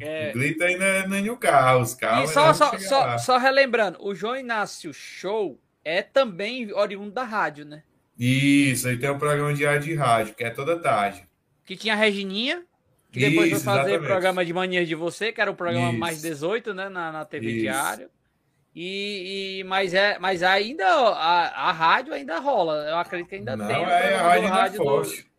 É. 0.00 0.30
O 0.30 0.32
Glitter 0.32 0.68
ainda 0.68 0.84
é 0.84 1.06
Nânio 1.06 1.36
Carlos, 1.36 1.94
calma. 1.94 2.24
E 2.24 2.28
só, 2.28 2.54
só, 2.54 2.78
só, 2.78 3.18
só 3.18 3.36
relembrando, 3.36 3.98
o 4.00 4.14
João 4.14 4.36
Inácio 4.36 4.94
Show 4.94 5.60
é 5.84 6.02
também 6.02 6.72
oriundo 6.72 7.10
da 7.10 7.24
rádio, 7.24 7.64
né? 7.64 7.82
Isso, 8.22 8.86
aí 8.86 8.98
tem 8.98 9.10
um 9.10 9.18
programa 9.18 9.54
diário 9.54 9.80
de 9.80 9.94
rádio, 9.94 10.34
que 10.34 10.44
é 10.44 10.50
toda 10.50 10.78
tarde. 10.78 11.26
Que 11.64 11.74
tinha 11.74 11.94
a 11.94 11.96
Regininha, 11.96 12.62
que 13.10 13.18
depois 13.18 13.50
Isso, 13.50 13.64
foi 13.64 13.74
fazer 13.74 13.90
exatamente. 13.92 14.06
programa 14.08 14.44
de 14.44 14.52
Manias 14.52 14.86
de 14.86 14.94
Você, 14.94 15.32
que 15.32 15.40
era 15.40 15.50
o 15.50 15.54
programa 15.54 15.88
Isso. 15.90 15.98
mais 15.98 16.20
18, 16.20 16.74
né? 16.74 16.90
Na, 16.90 17.10
na 17.10 17.24
TV 17.24 17.46
Isso. 17.50 17.60
Diário. 17.60 18.10
E, 18.74 19.60
e- 19.60 19.64
mas, 19.64 19.94
é, 19.94 20.18
mas 20.18 20.42
ainda 20.42 20.86
a, 20.86 21.68
a 21.70 21.72
rádio 21.72 22.12
ainda 22.12 22.38
rola. 22.38 22.86
Eu 22.88 22.98
acredito 22.98 23.28
que 23.28 23.36
ainda 23.36 23.56
Não, 23.56 23.66
tem. 23.66 23.76
é, 23.76 24.14
a 24.14 24.22
rádio 24.22 24.44
ainda 24.44 24.46
é 24.46 24.60
rádio 24.60 24.84
do- 24.84 25.30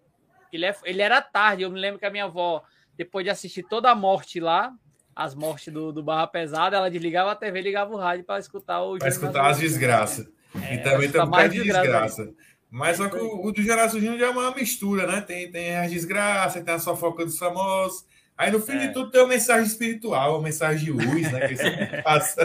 ele, 0.52 0.66
é, 0.66 0.76
ele 0.84 1.02
era 1.04 1.22
tarde. 1.22 1.62
Eu 1.64 1.70
me 1.70 1.80
lembro 1.80 2.00
que 2.00 2.06
a 2.06 2.10
minha 2.10 2.26
avó, 2.26 2.64
depois 2.98 3.24
de 3.24 3.30
assistir 3.30 3.64
toda 3.64 3.92
a 3.92 3.96
morte 3.96 4.40
lá, 4.40 4.74
as 5.16 5.36
mortes 5.36 5.72
do, 5.72 5.94
do 5.94 6.02
Barra 6.04 6.26
Pesada, 6.28 6.76
ela 6.78 6.90
desligava 6.90 7.32
a 7.32 7.36
TV 7.36 7.60
e 7.60 7.62
ligava 7.62 7.94
o 7.94 7.98
rádio 7.98 8.26
para 8.26 8.40
escutar 8.40 8.82
o 8.82 8.98
Para 8.98 9.08
escutar 9.08 9.50
as 9.50 9.60
desgraças. 9.60 10.28
É, 10.64 10.76
e 10.76 10.78
também 10.80 11.10
tem 11.10 11.22
um 11.22 11.26
mais 11.28 11.50
bocado 11.50 11.54
de 11.54 11.64
desgraça 11.64 12.24
desgraça. 12.26 12.51
Mas 12.72 12.96
só 12.98 13.10
que 13.10 13.18
o, 13.18 13.46
o 13.46 13.52
do 13.52 13.62
Gerardo 13.62 14.00
Júnior 14.00 14.18
já 14.18 14.28
é 14.28 14.30
uma 14.30 14.56
mistura, 14.56 15.06
né? 15.06 15.20
Tem, 15.20 15.52
tem 15.52 15.76
as 15.76 15.92
desgraças, 15.92 16.64
tem 16.64 16.74
a 16.74 16.80
fofoca 16.80 17.26
dos 17.26 17.38
famosos. 17.38 18.06
Aí 18.38 18.50
no 18.50 18.62
fim 18.62 18.78
É. 18.78 18.88
de 18.88 18.94
tudo 18.94 19.12
tem 19.12 19.22
uma 19.22 19.28
mensagem 19.28 19.66
espiritual, 19.68 20.36
uma 20.36 20.44
mensagem 20.44 20.86
de 20.86 20.92
luz, 20.92 21.32
né? 21.32 21.48
Que 21.50 21.58
sempre 21.58 22.02
passa. 22.02 22.42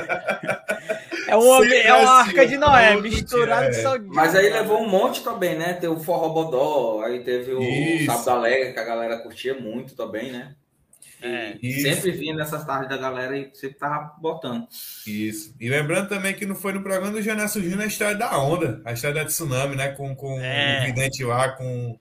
É 1.28 1.36
uma, 1.36 1.66
é 1.66 1.93
uma 1.94 2.20
assim, 2.20 2.31
arca 2.31 2.47
de 2.47 2.57
Noé, 2.59 3.01
misturado 3.01 3.70
dia, 3.70 3.82
só 3.82 3.97
é. 3.97 4.01
Mas 4.01 4.35
aí 4.35 4.51
levou 4.53 4.81
um 4.82 4.89
monte 4.89 5.23
também, 5.23 5.57
né? 5.57 5.74
Teve 5.74 5.94
o 5.94 6.01
Forró 6.01 6.28
Bodó, 6.31 7.03
aí 7.05 7.20
teve 7.20 7.53
o 7.53 7.62
Isso. 7.62 8.07
Sábado 8.07 8.31
Alegre, 8.31 8.73
que 8.73 8.81
a 8.81 8.85
galera 8.85 9.19
curtia 9.19 9.55
muito 9.55 9.94
também, 9.94 10.32
né? 10.32 10.55
É. 11.20 11.56
E 11.62 11.68
Isso. 11.70 11.82
sempre 11.82 12.10
vinha 12.12 12.34
nessas 12.34 12.64
tardes 12.64 12.88
da 12.88 12.97
galera 12.97 13.36
e 13.36 13.51
sempre 13.55 13.78
tava 13.78 14.14
botando. 14.18 14.66
Isso. 15.06 15.55
E 15.59 15.68
lembrando 15.68 16.09
também 16.09 16.34
que 16.34 16.44
não 16.47 16.55
foi 16.55 16.72
no 16.72 16.82
programa 16.82 17.10
do 17.10 17.22
Genésio 17.22 17.62
Júnior 17.62 17.82
a 17.82 17.86
história 17.86 18.14
da 18.14 18.38
onda, 18.38 18.80
a 18.84 18.93
história 18.93 19.16
da 19.16 19.24
tsunami, 19.24 19.76
né? 19.76 19.88
Com, 19.88 20.14
com 20.14 20.40
É. 20.40 20.82
o 20.82 20.86
vidente 20.86 21.24
lá, 21.24 21.51
com. 21.51 21.98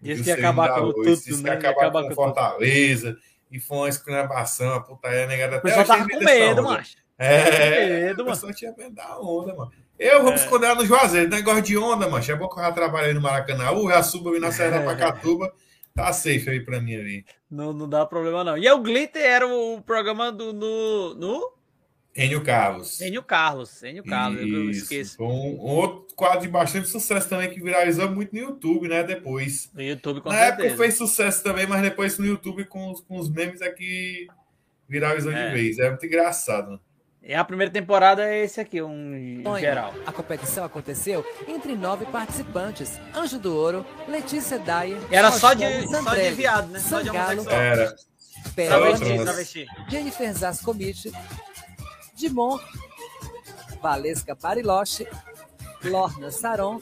Disse 0.00 0.20
o 0.20 0.24
que 0.24 0.30
acabar 0.30 0.74
com 0.74 0.80
Luz, 0.80 0.94
tudo, 0.94 1.04
Disse 1.14 1.36
que 1.36 1.42
né? 1.42 1.50
acabar, 1.52 1.80
acabar 1.80 2.02
com 2.02 2.08
com 2.08 2.14
tudo. 2.14 2.14
Fortaleza. 2.14 3.16
E 3.50 3.58
foi 3.58 3.78
uma 3.78 3.88
exclamação, 3.88 4.74
a 4.74 4.80
putaria 4.80 5.26
negada 5.26 5.56
O 5.56 5.58
até 5.58 5.68
pessoal 5.68 5.80
hoje 5.98 6.08
tava 6.08 6.18
com 6.18 6.24
medo 6.24 6.62
macho. 6.62 6.96
É, 7.18 8.12
o 8.12 8.24
pessoal 8.24 8.52
tinha 8.52 8.72
medo 8.76 8.94
da 8.94 9.18
onda, 9.18 9.54
mano. 9.54 9.72
Eu 9.98 10.22
vou 10.22 10.30
me 10.30 10.36
esconder 10.38 10.68
lá 10.68 10.74
no 10.76 10.86
Juazeiro. 10.86 11.28
Negócio 11.28 11.62
de 11.62 11.76
onda, 11.76 12.08
mano. 12.08 12.24
É 12.28 12.34
bom 12.36 12.48
que 12.48 12.60
eu 12.60 12.62
já 12.62 12.70
trabalhei 12.70 13.12
no 13.12 13.20
Maracanã. 13.20 13.72
Uh, 13.72 13.88
já 13.88 14.02
subo 14.02 14.28
ali 14.28 14.38
na 14.38 14.52
Serra 14.52 14.78
da 14.78 14.84
Pacatuba. 14.84 15.52
Tá 15.98 16.12
safe 16.12 16.48
aí 16.48 16.60
pra 16.60 16.80
mim 16.80 16.94
ali. 16.94 17.24
Não, 17.50 17.72
não 17.72 17.88
dá 17.88 18.06
problema, 18.06 18.44
não. 18.44 18.56
E 18.56 18.70
o 18.70 18.78
Glitter 18.80 19.20
era 19.22 19.46
o 19.48 19.82
programa 19.82 20.30
do, 20.30 20.52
no, 20.52 21.14
no 21.14 21.52
Enio 22.16 22.42
Carlos. 22.42 23.00
Enio 23.00 23.22
Carlos. 23.22 23.82
Enio 23.82 24.04
Carlos, 24.04 24.40
eu 24.40 24.70
Isso. 24.70 24.82
esqueço. 24.84 25.22
Um, 25.22 25.26
um 25.56 25.60
outro 25.66 26.14
quadro 26.14 26.40
de 26.42 26.48
bastante 26.48 26.88
sucesso 26.88 27.28
também 27.28 27.50
que 27.50 27.60
viralizou 27.60 28.08
muito 28.10 28.32
no 28.32 28.40
YouTube, 28.40 28.86
né? 28.88 29.02
Depois. 29.02 29.70
No 29.74 29.82
YouTube, 29.82 30.20
com 30.20 30.28
Na 30.28 30.36
certeza. 30.36 30.68
época 30.68 30.82
fez 30.84 30.94
sucesso 30.94 31.42
também, 31.42 31.66
mas 31.66 31.82
depois 31.82 32.16
no 32.18 32.26
YouTube 32.26 32.64
com 32.66 32.92
os, 32.92 33.00
com 33.00 33.18
os 33.18 33.28
memes 33.28 33.60
aqui 33.60 34.26
viralizou 34.88 35.32
É. 35.32 35.48
de 35.48 35.52
vez. 35.54 35.78
É 35.78 35.88
muito 35.90 36.06
engraçado. 36.06 36.80
E 37.28 37.34
a 37.34 37.44
primeira 37.44 37.70
temporada 37.70 38.24
é 38.26 38.42
esse 38.42 38.58
aqui, 38.58 38.80
um 38.80 39.42
Sonho. 39.44 39.60
geral. 39.60 39.92
A 40.06 40.10
competição 40.10 40.64
aconteceu 40.64 41.22
entre 41.46 41.76
nove 41.76 42.06
participantes: 42.06 42.98
Anjo 43.14 43.38
do 43.38 43.54
Ouro, 43.54 43.84
Letícia 44.08 44.58
Dyer, 44.58 44.98
Era 45.10 45.30
só 45.30 45.52
de- 45.52 45.62
Faustino 45.62 46.02
só 46.04 46.14
de 46.14 46.30
viado, 46.30 46.68
né? 46.68 46.80
Só 46.80 47.00
de 47.02 47.08
Sangalo. 47.08 47.50
Era. 47.50 47.94
Peroni, 48.56 48.96
Travesti, 48.98 49.24
travesti. 49.24 49.66
Jennifer 49.90 50.32
Zascomich, 50.32 51.12
Dimon, 52.14 52.58
Valesca 53.82 54.34
Bariloche, 54.34 55.06
Lorna 55.84 56.30
Saron. 56.30 56.80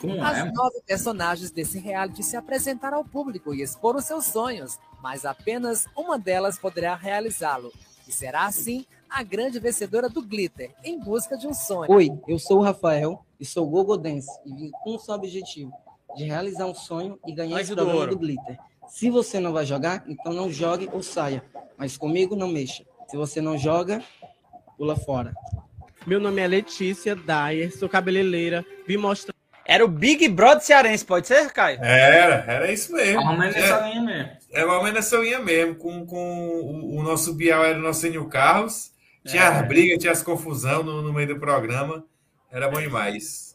Como 0.00 0.20
As 0.22 0.38
é? 0.38 0.44
nove 0.50 0.80
personagens 0.84 1.50
desse 1.52 1.78
reality 1.78 2.24
se 2.24 2.36
apresentaram 2.36 2.98
ao 2.98 3.04
público 3.04 3.54
e 3.54 3.62
exporam 3.62 4.00
seus 4.00 4.24
sonhos, 4.26 4.78
mas 5.00 5.24
apenas 5.24 5.86
uma 5.96 6.18
delas 6.18 6.58
poderá 6.58 6.94
realizá-lo. 6.96 7.72
E 8.06 8.12
será 8.12 8.46
assim 8.46 8.84
a 9.10 9.22
grande 9.22 9.58
vencedora 9.58 10.08
do 10.08 10.22
Glitter, 10.22 10.72
em 10.84 10.98
busca 10.98 11.36
de 11.36 11.46
um 11.46 11.54
sonho. 11.54 11.90
Oi, 11.90 12.10
eu 12.26 12.38
sou 12.38 12.58
o 12.58 12.62
Rafael 12.62 13.24
e 13.40 13.44
sou 13.44 13.66
Gogo 13.66 13.96
Dance 13.96 14.28
e 14.44 14.52
vim 14.54 14.70
com 14.82 14.94
um 14.94 14.98
só 14.98 15.14
objetivo, 15.14 15.72
de 16.16 16.24
realizar 16.24 16.66
um 16.66 16.74
sonho 16.74 17.18
e 17.26 17.32
ganhar 17.32 17.56
Anjo 17.56 17.62
esse 17.62 17.70
do 17.70 17.76
programa 17.76 18.00
Ouro. 18.00 18.10
do 18.12 18.18
Glitter. 18.18 18.58
Se 18.88 19.10
você 19.10 19.38
não 19.38 19.52
vai 19.52 19.66
jogar, 19.66 20.04
então 20.06 20.32
não 20.32 20.50
jogue 20.50 20.88
ou 20.92 21.02
saia, 21.02 21.42
mas 21.76 21.96
comigo 21.96 22.34
não 22.34 22.48
mexa. 22.48 22.84
Se 23.08 23.16
você 23.16 23.40
não 23.40 23.56
joga, 23.56 24.02
pula 24.76 24.96
fora. 24.96 25.34
Meu 26.06 26.20
nome 26.20 26.40
é 26.40 26.46
Letícia 26.46 27.14
Dyer, 27.14 27.76
sou 27.76 27.88
cabeleireira, 27.88 28.64
vim 28.86 28.96
mostrar. 28.96 29.34
Era 29.66 29.84
o 29.84 29.88
Big 29.88 30.26
Brother 30.30 30.62
cearense, 30.62 31.04
pode 31.04 31.26
ser, 31.26 31.52
Caio? 31.52 31.78
Era, 31.82 32.36
era 32.50 32.72
isso 32.72 32.90
mesmo. 32.92 33.22
Mais 33.36 33.54
é, 33.54 33.58
essa 33.58 33.86
linha 33.86 34.00
mesmo. 34.00 34.30
É 34.50 34.64
mais 34.64 34.82
menos 34.82 34.98
essa 34.98 35.16
linha 35.18 35.38
mesmo. 35.40 35.74
Com, 35.74 36.06
com 36.06 36.48
o, 36.48 36.96
o 36.96 37.02
nosso 37.02 37.34
Bial 37.34 37.62
era 37.62 37.78
o 37.78 37.82
nosso 37.82 38.06
Enio 38.06 38.26
Carlos. 38.28 38.92
Tinha 39.28 39.48
as 39.48 39.68
brigas, 39.68 39.98
tinha 39.98 40.12
as 40.12 40.22
confusão 40.22 40.82
no, 40.82 41.02
no 41.02 41.12
meio 41.12 41.28
do 41.28 41.38
programa. 41.38 42.02
Era 42.50 42.68
bom 42.68 42.80
demais. 42.80 43.54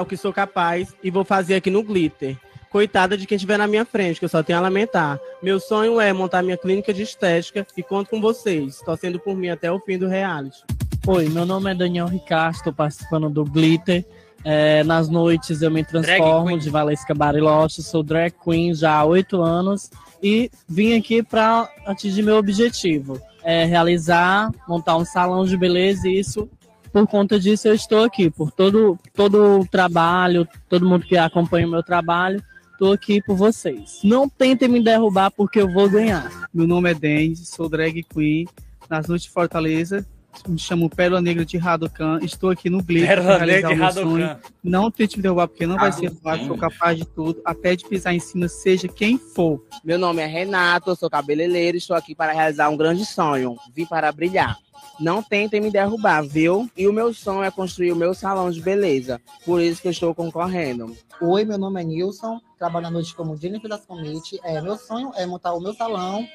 o 0.00 0.06
que 0.06 0.16
sou 0.16 0.32
capaz 0.32 0.94
e 1.02 1.10
vou 1.10 1.24
fazer 1.24 1.56
aqui 1.56 1.70
no 1.70 1.82
Glitter. 1.82 2.36
Coitada 2.70 3.16
de 3.16 3.26
quem 3.26 3.34
estiver 3.34 3.56
na 3.56 3.66
minha 3.66 3.84
frente, 3.84 4.20
que 4.20 4.24
eu 4.24 4.28
só 4.28 4.42
tenho 4.42 4.58
a 4.58 4.62
lamentar. 4.62 5.18
Meu 5.42 5.58
sonho 5.58 6.00
é 6.00 6.12
montar 6.12 6.42
minha 6.42 6.56
clínica 6.56 6.94
de 6.94 7.02
estética 7.02 7.66
e 7.76 7.82
conto 7.82 8.10
com 8.10 8.20
vocês, 8.20 8.80
torcendo 8.84 9.18
por 9.18 9.36
mim 9.36 9.48
até 9.48 9.72
o 9.72 9.80
fim 9.80 9.98
do 9.98 10.06
reality. 10.06 10.62
Oi, 11.06 11.28
meu 11.30 11.46
nome 11.46 11.70
é 11.70 11.74
Daniel 11.74 12.06
Ricardo, 12.06 12.54
estou 12.54 12.72
participando 12.72 13.28
do 13.28 13.44
Glitter. 13.44 14.04
É, 14.44 14.84
nas 14.84 15.08
noites 15.08 15.62
eu 15.62 15.70
me 15.70 15.82
transformo 15.82 16.56
de 16.56 16.70
Valesca 16.70 17.12
Bariloche, 17.12 17.82
sou 17.82 18.04
drag 18.04 18.32
queen 18.32 18.72
já 18.72 18.94
há 18.94 19.04
oito 19.04 19.42
anos 19.42 19.90
e 20.22 20.50
vim 20.68 20.96
aqui 20.96 21.22
para 21.22 21.68
atingir 21.86 22.22
meu 22.22 22.36
objetivo, 22.36 23.20
é 23.42 23.64
realizar, 23.64 24.50
montar 24.66 24.96
um 24.96 25.04
salão 25.04 25.44
de 25.44 25.56
beleza 25.56 26.08
e 26.08 26.18
isso, 26.18 26.48
por 26.92 27.06
conta 27.06 27.38
disso 27.38 27.68
eu 27.68 27.74
estou 27.74 28.04
aqui, 28.04 28.30
por 28.30 28.50
todo, 28.50 28.98
todo 29.14 29.60
o 29.60 29.66
trabalho, 29.66 30.48
todo 30.68 30.88
mundo 30.88 31.06
que 31.06 31.16
acompanha 31.16 31.66
o 31.66 31.70
meu 31.70 31.82
trabalho, 31.82 32.42
estou 32.72 32.92
aqui 32.92 33.22
por 33.22 33.36
vocês. 33.36 34.00
Não 34.02 34.28
tentem 34.28 34.68
me 34.68 34.82
derrubar 34.82 35.30
porque 35.30 35.60
eu 35.60 35.70
vou 35.70 35.88
ganhar. 35.88 36.48
Meu 36.52 36.66
nome 36.66 36.90
é 36.90 36.94
Dendi, 36.94 37.44
sou 37.44 37.68
drag 37.68 38.02
queen 38.04 38.46
nas 38.88 39.06
noites 39.06 39.26
de 39.26 39.32
Fortaleza. 39.32 40.06
Me 40.46 40.58
chamo 40.58 40.88
Pérola 40.88 41.20
Negra 41.20 41.44
de 41.44 41.58
Radocan. 41.58 42.20
Estou 42.22 42.50
aqui 42.50 42.70
no 42.70 42.82
Glitter 42.82 43.08
Pérola 43.08 43.36
para 43.36 43.44
realizar 43.44 43.68
Negra 43.68 43.84
o 43.84 43.88
de 43.88 43.94
sonho. 43.94 44.26
Radocan. 44.26 44.48
Não 44.62 44.90
tente 44.90 45.16
me 45.16 45.22
derrubar, 45.22 45.48
porque 45.48 45.66
não 45.66 45.76
vai 45.76 45.92
ser 45.92 46.10
fácil. 46.10 46.46
Sou 46.46 46.56
capaz 46.56 46.96
de 46.96 47.04
tudo, 47.04 47.40
até 47.44 47.74
de 47.74 47.84
pisar 47.86 48.14
em 48.14 48.20
cima, 48.20 48.48
seja 48.48 48.86
quem 48.88 49.18
for. 49.18 49.62
Meu 49.84 49.98
nome 49.98 50.22
é 50.22 50.26
Renato, 50.26 50.90
eu 50.90 50.96
sou 50.96 51.10
cabeleireiro 51.10 51.76
e 51.76 51.78
estou 51.78 51.96
aqui 51.96 52.14
para 52.14 52.32
realizar 52.32 52.68
um 52.68 52.76
grande 52.76 53.04
sonho. 53.04 53.56
Vim 53.74 53.84
para 53.84 54.10
brilhar. 54.12 54.56
Não 55.00 55.22
tentem 55.22 55.60
me 55.60 55.70
derrubar, 55.70 56.22
viu? 56.22 56.68
E 56.76 56.86
o 56.86 56.92
meu 56.92 57.12
sonho 57.12 57.42
é 57.42 57.50
construir 57.50 57.92
o 57.92 57.96
meu 57.96 58.14
salão 58.14 58.50
de 58.50 58.60
beleza. 58.60 59.20
Por 59.44 59.60
isso 59.60 59.80
que 59.82 59.88
eu 59.88 59.92
estou 59.92 60.14
concorrendo. 60.14 60.96
Oi, 61.20 61.44
meu 61.44 61.58
nome 61.58 61.80
é 61.80 61.84
Nilson, 61.84 62.40
trabalho 62.58 62.86
à 62.86 62.90
noite 62.90 63.14
como 63.14 63.36
Jennifer 63.36 63.68
das 63.68 63.84
Comite. 63.84 64.38
É, 64.44 64.60
meu 64.60 64.76
sonho 64.76 65.10
é 65.16 65.26
montar 65.26 65.52
o 65.52 65.60
meu 65.60 65.74
salão 65.74 66.26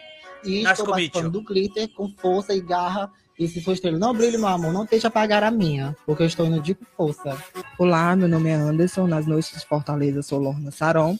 e 0.44 0.64
Das 0.64 0.74
estou 0.74 0.88
Comite. 0.88 1.11
participando 1.11 1.32
do 1.32 1.41
Glitter 1.44 1.90
com 1.90 2.10
força 2.18 2.53
e 2.53 2.60
garra. 2.61 3.10
E 3.38 3.47
se 3.47 3.61
for 3.64 3.73
estrela, 3.73 3.97
não 3.97 4.14
brilhe, 4.14 4.38
meu 4.38 4.47
amor, 4.47 4.72
não 4.72 4.85
deixe 4.85 5.07
apagar 5.07 5.43
a 5.43 5.49
minha, 5.49 5.95
porque 6.05 6.22
eu 6.23 6.27
estou 6.27 6.45
indo 6.45 6.61
de 6.61 6.77
força. 6.95 7.35
Olá, 7.80 8.15
meu 8.15 8.27
nome 8.27 8.49
é 8.49 8.53
Anderson. 8.53 9.07
Nas 9.07 9.26
noites 9.26 9.60
de 9.60 9.65
Fortaleza, 9.65 10.22
sou 10.22 10.39
Lorna 10.39 10.69
Saron. 10.69 11.18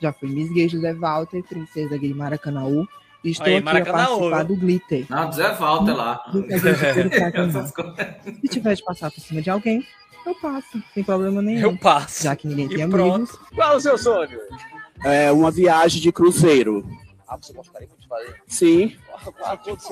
Já 0.00 0.12
fui 0.12 0.28
Miss 0.28 0.52
Gay 0.52 0.68
José 0.68 0.92
Walter, 0.94 1.42
princesa 1.42 1.96
gay 1.96 2.14
Maracanaú. 2.14 2.86
E 3.24 3.30
estou 3.30 3.46
Aí, 3.46 3.56
aqui 3.56 3.64
Maracanaú, 3.64 3.98
a 3.98 4.06
participar 4.06 4.44
viu? 4.44 4.54
do 4.56 4.60
Glitter. 4.60 5.06
Não, 5.08 5.32
Zé 5.32 5.52
Walter 5.54 5.96
lá. 5.96 6.20
Se 8.40 8.48
tiver 8.48 8.74
de 8.74 8.84
passar 8.84 9.10
por 9.10 9.20
cima 9.20 9.42
de 9.42 9.50
alguém, 9.50 9.84
eu 10.24 10.34
passo, 10.36 10.80
sem 10.94 11.02
problema 11.02 11.42
nenhum. 11.42 11.60
Eu 11.60 11.76
passo. 11.76 12.22
Já 12.22 12.36
que 12.36 12.46
ninguém 12.46 12.66
E 12.66 12.76
tem 12.76 12.88
pronto. 12.88 13.14
amigos. 13.14 13.36
Qual 13.54 13.76
o 13.76 13.80
seu 13.80 13.98
sonho? 13.98 14.38
É 15.04 15.32
uma 15.32 15.50
viagem 15.50 16.00
de 16.00 16.12
cruzeiro. 16.12 16.86
Ah, 17.28 17.36
você 17.40 17.52
gostaria 17.52 17.88
de 17.98 18.06
fazer? 18.06 18.34
Sim. 18.46 18.96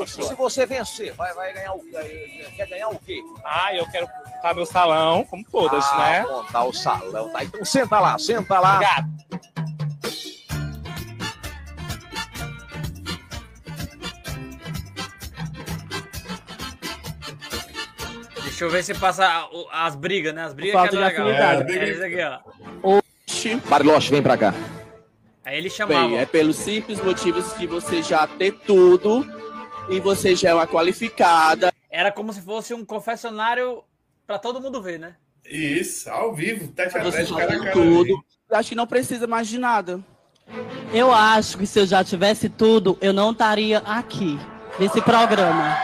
Se 0.07 0.35
você 0.35 0.67
vencer, 0.67 1.13
vai, 1.15 1.33
vai 1.35 1.53
ganhar 1.53 1.73
o 1.73 1.81
quê? 1.81 2.47
Quer 2.57 2.67
ganhar 2.69 2.89
o 2.89 2.99
quê? 2.99 3.23
Ah, 3.45 3.75
eu 3.75 3.87
quero 3.91 4.07
montar 4.07 4.55
meu 4.55 4.67
salão, 4.67 5.25
como 5.25 5.45
todas, 5.45 5.85
ah, 5.93 5.99
né? 5.99 6.23
montar 6.23 6.65
o 6.65 6.73
salão, 6.73 7.29
tá? 7.31 7.45
Então 7.45 7.65
senta 7.65 8.01
lá, 8.01 8.19
senta 8.19 8.61
lá. 8.61 8.75
Obrigado. 8.75 9.15
Deixa 18.43 18.65
eu 18.67 18.71
ver 18.71 18.85
se 18.85 18.95
passa 18.95 19.49
as 19.73 19.97
brigas, 19.97 20.33
né? 20.33 20.45
As 20.45 20.55
brigas 20.55 20.75
Falta 20.75 20.97
que 20.97 21.03
é 21.03 21.07
afinidade. 21.07 21.77
É, 21.77 21.91
isso 21.91 22.05
aqui, 22.05 22.23
ó. 22.23 22.99
Oxi. 23.27 23.57
Bariloche, 23.69 24.11
vem 24.11 24.23
pra 24.23 24.39
cá. 24.39 24.55
Aí 25.45 25.59
ele 25.59 25.69
chamava. 25.69 26.09
Bem, 26.09 26.19
é 26.19 26.27
pelos 26.27 26.57
simples 26.57 27.01
motivos 27.03 27.57
de 27.59 27.67
você 27.67 28.03
já 28.03 28.27
ter 28.27 28.53
tudo 28.53 29.27
e 29.89 30.01
você 30.01 30.35
já 30.35 30.51
é 30.51 30.55
uma 30.55 30.67
qualificada. 30.67 31.73
Era 31.91 32.11
como 32.11 32.33
se 32.33 32.41
fosse 32.41 32.73
um 32.73 32.85
confessionário 32.85 33.83
pra 34.27 34.39
todo 34.39 34.61
mundo 34.61 34.81
ver, 34.83 34.99
né? 34.99 35.17
Isso, 35.45 36.09
ao 36.11 36.35
vivo, 36.35 36.69
tete 36.69 36.97
a 36.97 37.03
Você 37.03 37.19
tete, 37.19 37.31
já 37.31 37.37
cara 37.37 37.51
a 37.51 37.55
tem 37.55 37.61
cara. 37.61 37.73
tudo. 37.73 38.25
Acho 38.51 38.69
que 38.71 38.75
não 38.75 38.87
precisa 38.87 39.27
mais 39.27 39.47
de 39.49 39.59
nada. 39.59 40.01
Eu 40.93 41.13
acho 41.13 41.59
que 41.59 41.67
se 41.67 41.79
eu 41.79 41.87
já 41.87 42.03
tivesse 42.03 42.49
tudo, 42.49 42.97
eu 43.01 43.13
não 43.13 43.33
estaria 43.33 43.79
aqui, 43.79 44.39
nesse 44.79 45.01
programa. 45.03 45.77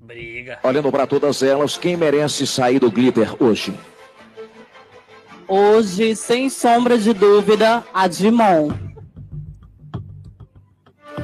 Briga. 0.00 0.58
Olhando 0.62 0.90
para 0.90 1.06
todas 1.06 1.42
elas, 1.42 1.76
quem 1.76 1.96
merece 1.96 2.46
sair 2.46 2.78
do 2.78 2.90
glitter 2.90 3.42
hoje? 3.42 3.74
Hoje, 5.48 6.14
sem 6.16 6.48
sombra 6.48 6.96
de 6.98 7.12
dúvida, 7.12 7.84
a 7.92 8.06
Dimon. 8.08 8.70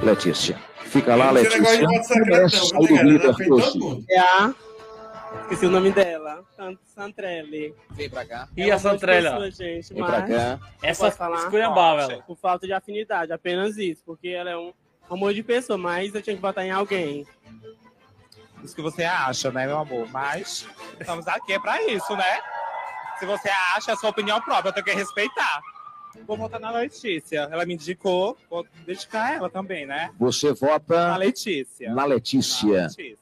Letícia. 0.03 0.59
Fica 0.85 1.15
lá, 1.15 1.33
Esse 1.41 1.59
negócio 1.59 1.87
de 1.87 2.29
Letícia. 2.29 4.05
É. 4.11 4.69
Esqueci 5.43 5.67
o 5.67 5.71
nome 5.71 5.91
dela. 5.93 6.43
San- 6.57 6.77
Santrelli. 6.85 7.75
Vem 7.91 8.09
pra 8.09 8.25
cá. 8.25 8.49
E 8.57 8.71
a 8.71 8.79
Santrelli, 8.79 9.27
ó? 9.27 9.31
Pessoa, 9.39 9.51
gente, 9.51 9.95
Vem 9.95 10.05
pra 10.05 10.23
cá. 10.23 10.59
Essa 10.83 11.09
esculhambava 11.09 12.03
ela. 12.03 12.23
Por 12.23 12.37
falta 12.37 12.67
de 12.67 12.73
afinidade, 12.73 13.33
apenas 13.33 13.77
isso. 13.77 14.03
Porque 14.05 14.29
ela 14.29 14.51
é 14.51 14.57
um 14.57 14.73
amor 15.11 15.35
de 15.35 15.43
pessoa, 15.43 15.77
mas 15.79 16.15
eu 16.15 16.23
tinha 16.23 16.35
que 16.37 16.43
votar 16.43 16.65
em 16.65 16.71
alguém. 16.71 17.27
Isso 18.65 18.75
que 18.75 18.83
você 18.83 19.05
acha, 19.05 19.51
né, 19.51 19.67
meu 19.67 19.79
amor? 19.79 20.09
Mas 20.11 20.67
estamos 20.99 21.27
aqui 21.29 21.53
é 21.53 21.61
pra 21.61 21.83
isso, 21.85 22.15
né? 22.17 22.41
Se 23.19 23.27
você 23.27 23.49
acha, 23.77 23.91
é 23.91 23.95
a 23.95 23.97
sua 23.97 24.11
opinião 24.11 24.41
própria, 24.41 24.69
eu 24.71 24.73
tenho 24.73 24.87
que 24.87 24.93
respeitar. 24.95 25.61
Vou 26.27 26.37
votar 26.37 26.61
na 26.61 26.71
Letícia. 26.71 27.49
Ela 27.51 27.65
me 27.65 27.75
indicou, 27.75 28.37
vou 28.51 28.67
dedicar 28.87 29.35
ela 29.35 29.49
também, 29.51 29.87
né? 29.87 30.11
Você 30.19 30.53
vota 30.53 31.09
Na 31.09 31.17
Letícia. 31.17 31.95
na 31.95 32.05
Letícia. 32.05 32.83
Letícia. 32.83 33.19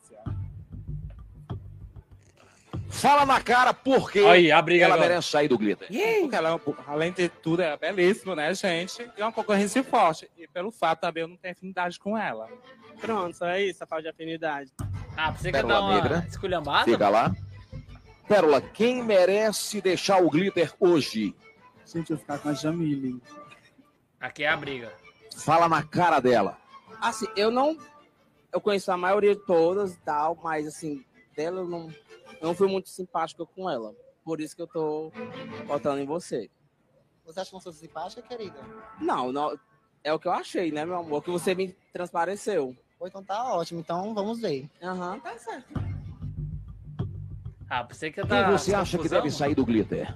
Fala 2.88 3.26
na 3.26 3.40
cara 3.40 3.74
por 3.74 4.10
que 4.10 4.20
Aí, 4.20 4.50
a 4.50 4.62
briga 4.62 4.84
ela 4.86 4.94
agora. 4.94 5.08
merece 5.10 5.28
sair 5.28 5.48
do 5.48 5.58
glitter. 5.58 5.86
Porque 5.88 6.34
ela, 6.36 6.54
é 6.54 6.60
além 6.86 7.12
de 7.12 7.28
tudo, 7.28 7.60
é 7.60 7.76
belíssima, 7.76 8.34
né, 8.34 8.54
gente? 8.54 9.02
E 9.16 9.20
é 9.20 9.24
uma 9.24 9.32
concorrência 9.32 9.84
forte. 9.84 10.30
E 10.38 10.46
pelo 10.48 10.70
fato 10.70 11.00
também 11.00 11.22
eu 11.22 11.28
não 11.28 11.36
tenho 11.36 11.52
afinidade 11.52 11.98
com 11.98 12.16
ela. 12.16 12.48
Pronto, 13.00 13.36
só 13.36 13.46
é 13.48 13.62
isso, 13.62 13.84
a 13.84 13.86
falta 13.86 14.04
de 14.04 14.08
afinidade. 14.08 14.70
Ah, 15.14 15.30
você 15.30 15.52
quer 15.52 15.64
dar 15.64 15.80
uma 15.82 15.94
Negra. 15.94 16.26
esculhambada? 16.28 16.84
Fica 16.90 17.08
lá. 17.10 17.34
Pérola, 18.28 18.60
quem 18.60 19.02
merece 19.02 19.80
deixar 19.80 20.22
o 20.22 20.28
glitter 20.28 20.74
hoje? 20.80 21.34
Gente, 21.84 22.10
eu 22.10 22.16
vou 22.16 22.18
ficar 22.18 22.38
com 22.38 22.48
a 22.48 22.52
Jamile. 22.52 23.20
Aqui 24.18 24.42
é 24.42 24.48
a 24.48 24.56
briga. 24.56 24.92
Fala 25.36 25.68
na 25.68 25.82
cara 25.82 26.18
dela. 26.18 26.58
Assim, 27.00 27.26
eu 27.36 27.50
não. 27.50 27.78
Eu 28.52 28.60
conheço 28.60 28.90
a 28.90 28.96
maioria 28.96 29.36
de 29.36 29.46
todas 29.46 29.94
e 29.94 29.98
tal, 29.98 30.36
mas 30.42 30.66
assim, 30.66 31.04
dela 31.36 31.60
eu 31.60 31.68
não, 31.68 31.88
eu 32.40 32.48
não 32.48 32.54
fui 32.54 32.66
muito 32.66 32.88
simpática 32.88 33.44
com 33.46 33.70
ela. 33.70 33.94
Por 34.24 34.40
isso 34.40 34.56
que 34.56 34.62
eu 34.62 34.66
tô 34.66 35.12
votando 35.66 36.00
em 36.00 36.06
você. 36.06 36.50
Você 37.24 37.40
acha 37.40 37.50
que 37.50 37.56
eu 37.56 37.60
sou 37.60 37.72
simpática, 37.72 38.22
querida? 38.22 38.58
Não, 39.00 39.30
não. 39.30 39.56
É 40.02 40.12
o 40.12 40.18
que 40.18 40.26
eu 40.26 40.32
achei, 40.32 40.72
né, 40.72 40.84
meu 40.84 40.96
amor? 40.96 41.22
Que 41.22 41.30
você 41.30 41.54
me 41.54 41.76
transpareceu. 41.92 42.76
Ou 42.98 43.06
então 43.06 43.22
tá 43.22 43.54
ótimo, 43.54 43.80
então 43.80 44.14
vamos 44.14 44.40
ver. 44.40 44.68
Aham, 44.82 45.20
tá 45.20 45.36
certo. 45.38 45.95
Ah, 47.68 47.82
você 47.82 48.10
que 48.10 48.20
Quem 48.20 48.28
tá. 48.28 48.50
você 48.50 48.74
acha 48.74 48.96
que 48.98 49.08
deve 49.08 49.30
sair 49.30 49.54
do 49.54 49.64
glitter? 49.64 50.14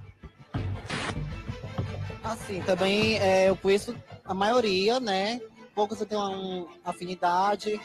Assim, 2.23 2.61
também 2.63 3.19
é, 3.19 3.49
eu 3.49 3.57
conheço 3.57 3.95
a 4.25 4.33
maioria, 4.33 5.01
né? 5.01 5.41
Poucos 5.75 6.01
eu 6.01 6.07
tenho 6.07 6.21
uma 6.21 6.69
afinidade. 6.85 7.81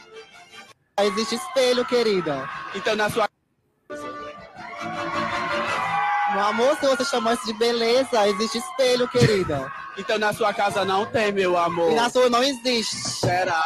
Existe 1.00 1.34
espelho, 1.34 1.84
querida. 1.84 2.48
Então, 2.74 2.94
na 2.94 3.10
sua. 3.10 3.28
Meu 6.32 6.44
amor, 6.44 6.76
se 6.76 6.86
você 6.86 7.04
chamou 7.04 7.32
isso 7.32 7.46
de 7.46 7.54
beleza, 7.54 8.28
existe 8.28 8.58
espelho, 8.58 9.08
querida. 9.08 9.72
Então 9.98 10.18
na 10.18 10.32
sua 10.32 10.52
casa 10.52 10.84
não 10.84 11.06
tem, 11.06 11.32
meu 11.32 11.56
amor. 11.56 11.90
E 11.90 11.94
na 11.94 12.10
sua 12.10 12.28
não 12.28 12.42
existe. 12.42 12.96
Será? 12.96 13.62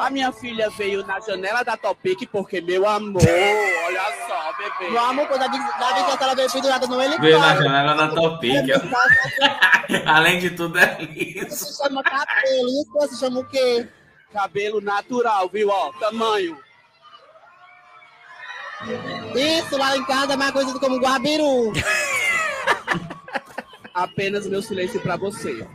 A 0.00 0.10
minha 0.10 0.32
filha 0.32 0.68
veio 0.70 1.06
na 1.06 1.20
janela 1.20 1.62
da 1.62 1.76
Topic 1.76 2.28
porque, 2.30 2.60
meu 2.60 2.86
amor, 2.88 3.22
olha 3.22 4.02
só, 4.26 4.52
bebê. 4.58 4.90
Meu 4.90 5.04
amor, 5.04 5.28
quando 5.28 5.42
a 5.42 5.48
que 5.48 6.22
ela 6.24 6.34
veio 6.34 6.50
pendurada 6.50 6.86
no 6.86 6.96
Veio 6.98 7.08
na 7.08 7.14
helicóptero. 7.14 7.62
janela 7.62 7.94
da 7.94 8.08
Topic. 8.08 8.64
ó. 8.74 10.10
Além 10.10 10.40
de 10.40 10.50
tudo, 10.50 10.78
é. 10.78 10.98
Isso 11.02 11.64
se 11.64 11.82
chama 11.82 12.02
cabelo. 12.02 12.68
Isso 12.68 12.92
você 12.92 13.16
chama 13.16 13.40
o 13.40 13.44
quê? 13.44 13.88
Cabelo 14.32 14.80
natural, 14.80 15.48
viu? 15.48 15.68
Ó, 15.68 15.92
tamanho. 16.00 16.58
Isso 19.36 19.78
lá 19.78 19.96
em 19.96 20.04
casa 20.04 20.32
é 20.32 20.36
mais 20.36 20.50
conhecido 20.50 20.80
como 20.80 20.98
guabiru. 20.98 21.72
Apenas 23.94 24.46
meu 24.46 24.62
silêncio 24.62 25.00
pra 25.00 25.16
você. 25.16 25.66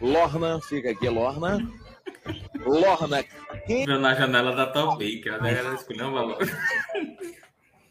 Lorna, 0.00 0.60
fica 0.60 0.90
aqui, 0.90 1.08
Lorna. 1.08 1.58
Lorna, 2.64 3.24
quem 3.66 3.86
na 3.86 4.14
janela 4.14 4.54
da 4.54 4.66
Topic. 4.66 5.26
A 5.28 5.38
galera 5.38 5.74
escolheu 5.74 6.10
logo. 6.10 6.36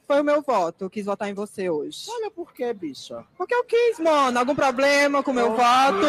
Foi 0.08 0.22
o 0.22 0.24
meu 0.24 0.42
voto. 0.42 0.86
Eu 0.86 0.90
quis 0.90 1.06
votar 1.06 1.30
em 1.30 1.34
você 1.34 1.70
hoje. 1.70 2.06
Olha 2.08 2.30
por 2.30 2.54
que, 2.54 2.72
bicha. 2.74 3.24
Porque 3.38 3.56
eu 3.56 3.64
quis, 3.64 4.00
mano. 4.00 4.38
Algum 4.38 4.56
problema 4.56 5.24
com 5.24 5.32
o 5.32 5.34
meu 5.34 5.52
voto? 5.52 6.06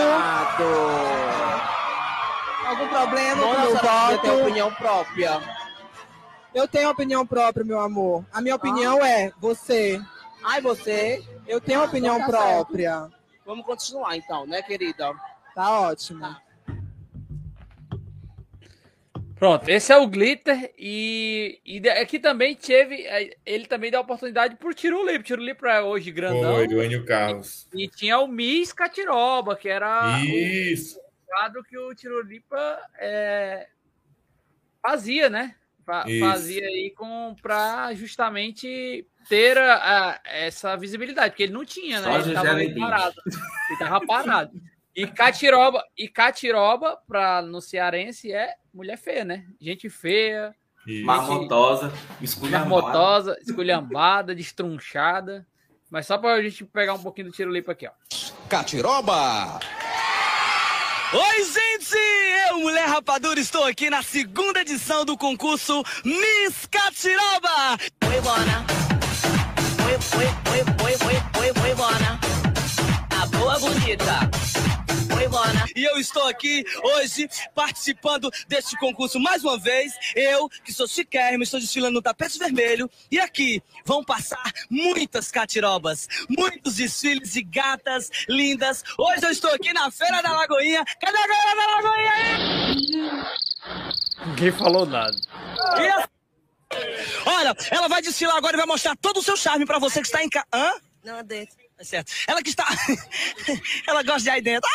Algum 2.66 2.88
problema 2.88 3.42
com 3.42 3.48
o 3.48 3.60
meu 3.60 3.70
você 3.70 4.18
tem 4.18 4.30
voto? 4.30 4.42
opinião 4.42 4.74
própria. 4.74 5.40
Eu 6.54 6.68
tenho 6.68 6.90
opinião 6.90 7.26
própria, 7.26 7.64
meu 7.64 7.80
amor. 7.80 8.24
A 8.32 8.40
minha 8.40 8.56
opinião 8.56 9.04
é 9.04 9.32
você. 9.40 10.00
Ai, 10.42 10.60
você? 10.60 11.24
Eu 11.46 11.60
tenho 11.60 11.84
opinião 11.84 12.16
Então 12.16 12.30
tá 12.30 12.38
certo. 12.38 12.66
própria. 12.66 13.10
Vamos 13.44 13.64
continuar 13.64 14.16
então, 14.16 14.46
né, 14.46 14.62
querida? 14.62 15.14
Tá 15.54 15.80
ótimo. 15.80 16.36
Pronto, 19.36 19.68
esse 19.68 19.92
é 19.92 19.96
o 19.98 20.06
Glitter 20.06 20.72
e, 20.78 21.60
e 21.64 21.88
aqui 21.90 22.18
também 22.18 22.54
teve, 22.54 23.06
é, 23.06 23.36
ele 23.44 23.66
também 23.66 23.90
deu 23.90 24.00
oportunidade 24.00 24.56
pro 24.56 24.72
Tirulipo. 24.72 25.22
Tirulipo 25.22 25.66
é 25.66 25.82
hoje 25.82 26.10
grandão. 26.10 26.54
Foi, 26.54 26.66
do 26.66 26.82
Enio 26.82 27.04
Carlos. 27.04 27.68
E 27.74 27.86
tinha 27.86 28.18
o 28.18 28.26
Miss 28.26 28.72
Catiroba, 28.72 29.54
que 29.54 29.68
era 29.68 30.18
Isso. 30.24 30.98
o 30.98 31.26
quadro 31.26 31.62
que 31.64 31.76
o 31.76 31.94
Tirulipa 31.94 32.80
é, 32.98 33.68
fazia, 34.82 35.28
né? 35.28 35.54
Fa- 35.86 36.04
Isso. 36.08 36.18
Fazia 36.26 36.66
aí 36.66 36.92
com 36.96 37.34
para 37.40 37.94
justamente 37.94 39.06
ter 39.28 39.56
a- 39.56 39.76
a- 39.76 40.20
essa 40.24 40.76
visibilidade, 40.76 41.30
porque 41.30 41.44
ele 41.44 41.52
não 41.52 41.64
tinha, 41.64 42.00
né? 42.00 42.12
Só 42.12 42.18
Ele 42.18 42.34
tava 42.34 42.80
parado. 42.80 43.14
Ele 43.70 43.78
tava 43.78 44.06
parado. 44.06 44.60
E 44.96 45.06
Catiroba, 45.06 45.84
e 45.96 46.08
Catiroba 46.08 46.98
para 47.06 47.40
no 47.42 47.60
cearense 47.60 48.32
é 48.32 48.54
mulher 48.74 48.96
feia, 48.98 49.24
né? 49.24 49.44
Gente 49.60 49.88
feia, 49.88 50.54
Marmotosa, 51.04 51.92
esculhambada. 52.20 52.68
marmotosa, 52.70 53.38
esculhambada, 53.42 54.34
destrunchada. 54.34 55.46
Mas 55.90 56.06
só 56.06 56.18
pra 56.18 56.42
gente 56.42 56.64
pegar 56.64 56.94
um 56.94 57.02
pouquinho 57.02 57.28
do 57.28 57.32
Tirulipa 57.32 57.70
aqui, 57.72 57.86
ó. 57.86 57.92
Catiroba! 58.48 59.60
Oi, 61.12 61.44
gente! 61.44 61.65
Eu, 62.56 62.60
Mulher 62.60 62.88
Rapadura, 62.88 63.38
estou 63.38 63.64
aqui 63.64 63.90
na 63.90 64.02
segunda 64.02 64.60
edição 64.60 65.04
do 65.04 65.14
concurso 65.14 65.84
Miss 66.02 66.66
Catiroba! 66.70 67.76
Oi, 68.06 68.20
Bona! 68.22 68.64
Oi, 69.84 69.92
oi, 69.92 70.26
oi, 70.52 70.64
oi, 70.82 70.96
oi, 71.06 71.42
oi, 71.42 71.62
oi, 71.62 71.74
Bona! 71.74 72.18
A 73.10 73.26
boa 73.26 73.58
bonita! 73.58 74.45
E 75.74 75.84
eu 75.84 75.98
estou 75.98 76.22
aqui 76.28 76.64
hoje 76.82 77.28
participando 77.54 78.30
deste 78.46 78.76
concurso 78.78 79.18
mais 79.18 79.42
uma 79.42 79.58
vez. 79.58 79.92
Eu, 80.14 80.48
que 80.64 80.72
sou 80.72 80.86
chiquérrimo, 80.86 81.42
estou 81.42 81.58
desfilando 81.58 81.94
no 81.94 82.02
tapete 82.02 82.38
vermelho. 82.38 82.88
E 83.10 83.18
aqui 83.18 83.60
vão 83.84 84.04
passar 84.04 84.52
muitas 84.70 85.30
catirobas, 85.30 86.08
muitos 86.28 86.76
desfiles 86.76 87.32
de 87.32 87.42
gatas 87.42 88.08
lindas. 88.28 88.84
Hoje 88.98 89.24
eu 89.24 89.30
estou 89.30 89.50
aqui 89.52 89.72
na 89.72 89.90
Feira 89.90 90.22
da 90.22 90.32
Lagoinha. 90.32 90.84
Cadê 91.00 91.18
a 91.18 91.26
galera 91.26 91.56
da 91.56 91.66
Lagoinha? 91.76 93.26
Ninguém 94.26 94.52
falou 94.52 94.86
nada. 94.86 95.16
E 95.80 95.88
a- 95.88 96.08
Olha, 97.26 97.54
ela 97.70 97.88
vai 97.88 98.00
desfilar 98.02 98.36
agora 98.36 98.54
e 98.54 98.58
vai 98.58 98.66
mostrar 98.66 98.96
todo 98.96 99.18
o 99.18 99.22
seu 99.22 99.36
charme 99.36 99.66
pra 99.66 99.78
você 99.78 100.00
que 100.00 100.06
está 100.06 100.22
em 100.22 100.28
casa. 100.28 100.46
Hã? 100.52 100.72
Não, 101.04 101.22
dentro. 101.24 101.56
É 101.78 101.84
certo. 101.84 102.12
Ela 102.26 102.42
que 102.42 102.50
está. 102.50 102.66
ela 103.86 104.02
gosta 104.02 104.22
de 104.22 104.30
aí 104.30 104.40
dentro. 104.40 104.68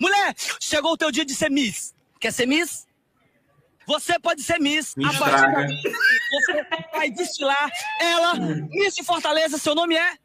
Mulher, 0.00 0.34
chegou 0.60 0.92
o 0.92 0.96
teu 0.96 1.10
dia 1.10 1.24
de 1.24 1.34
ser 1.34 1.50
Miss. 1.50 1.94
Quer 2.20 2.32
ser 2.32 2.46
Miss? 2.46 2.86
Você 3.86 4.18
pode 4.18 4.42
ser 4.42 4.58
Miss. 4.58 4.94
Me 4.96 5.04
a 5.04 5.12
partir 5.12 5.52
daqui, 5.52 5.82
você 6.30 6.88
vai 6.92 7.10
desfilar. 7.10 7.70
Ela, 8.00 8.34
Miss 8.70 8.94
de 8.94 9.04
Fortaleza, 9.04 9.58
seu 9.58 9.74
nome 9.74 9.96
é? 9.96 10.16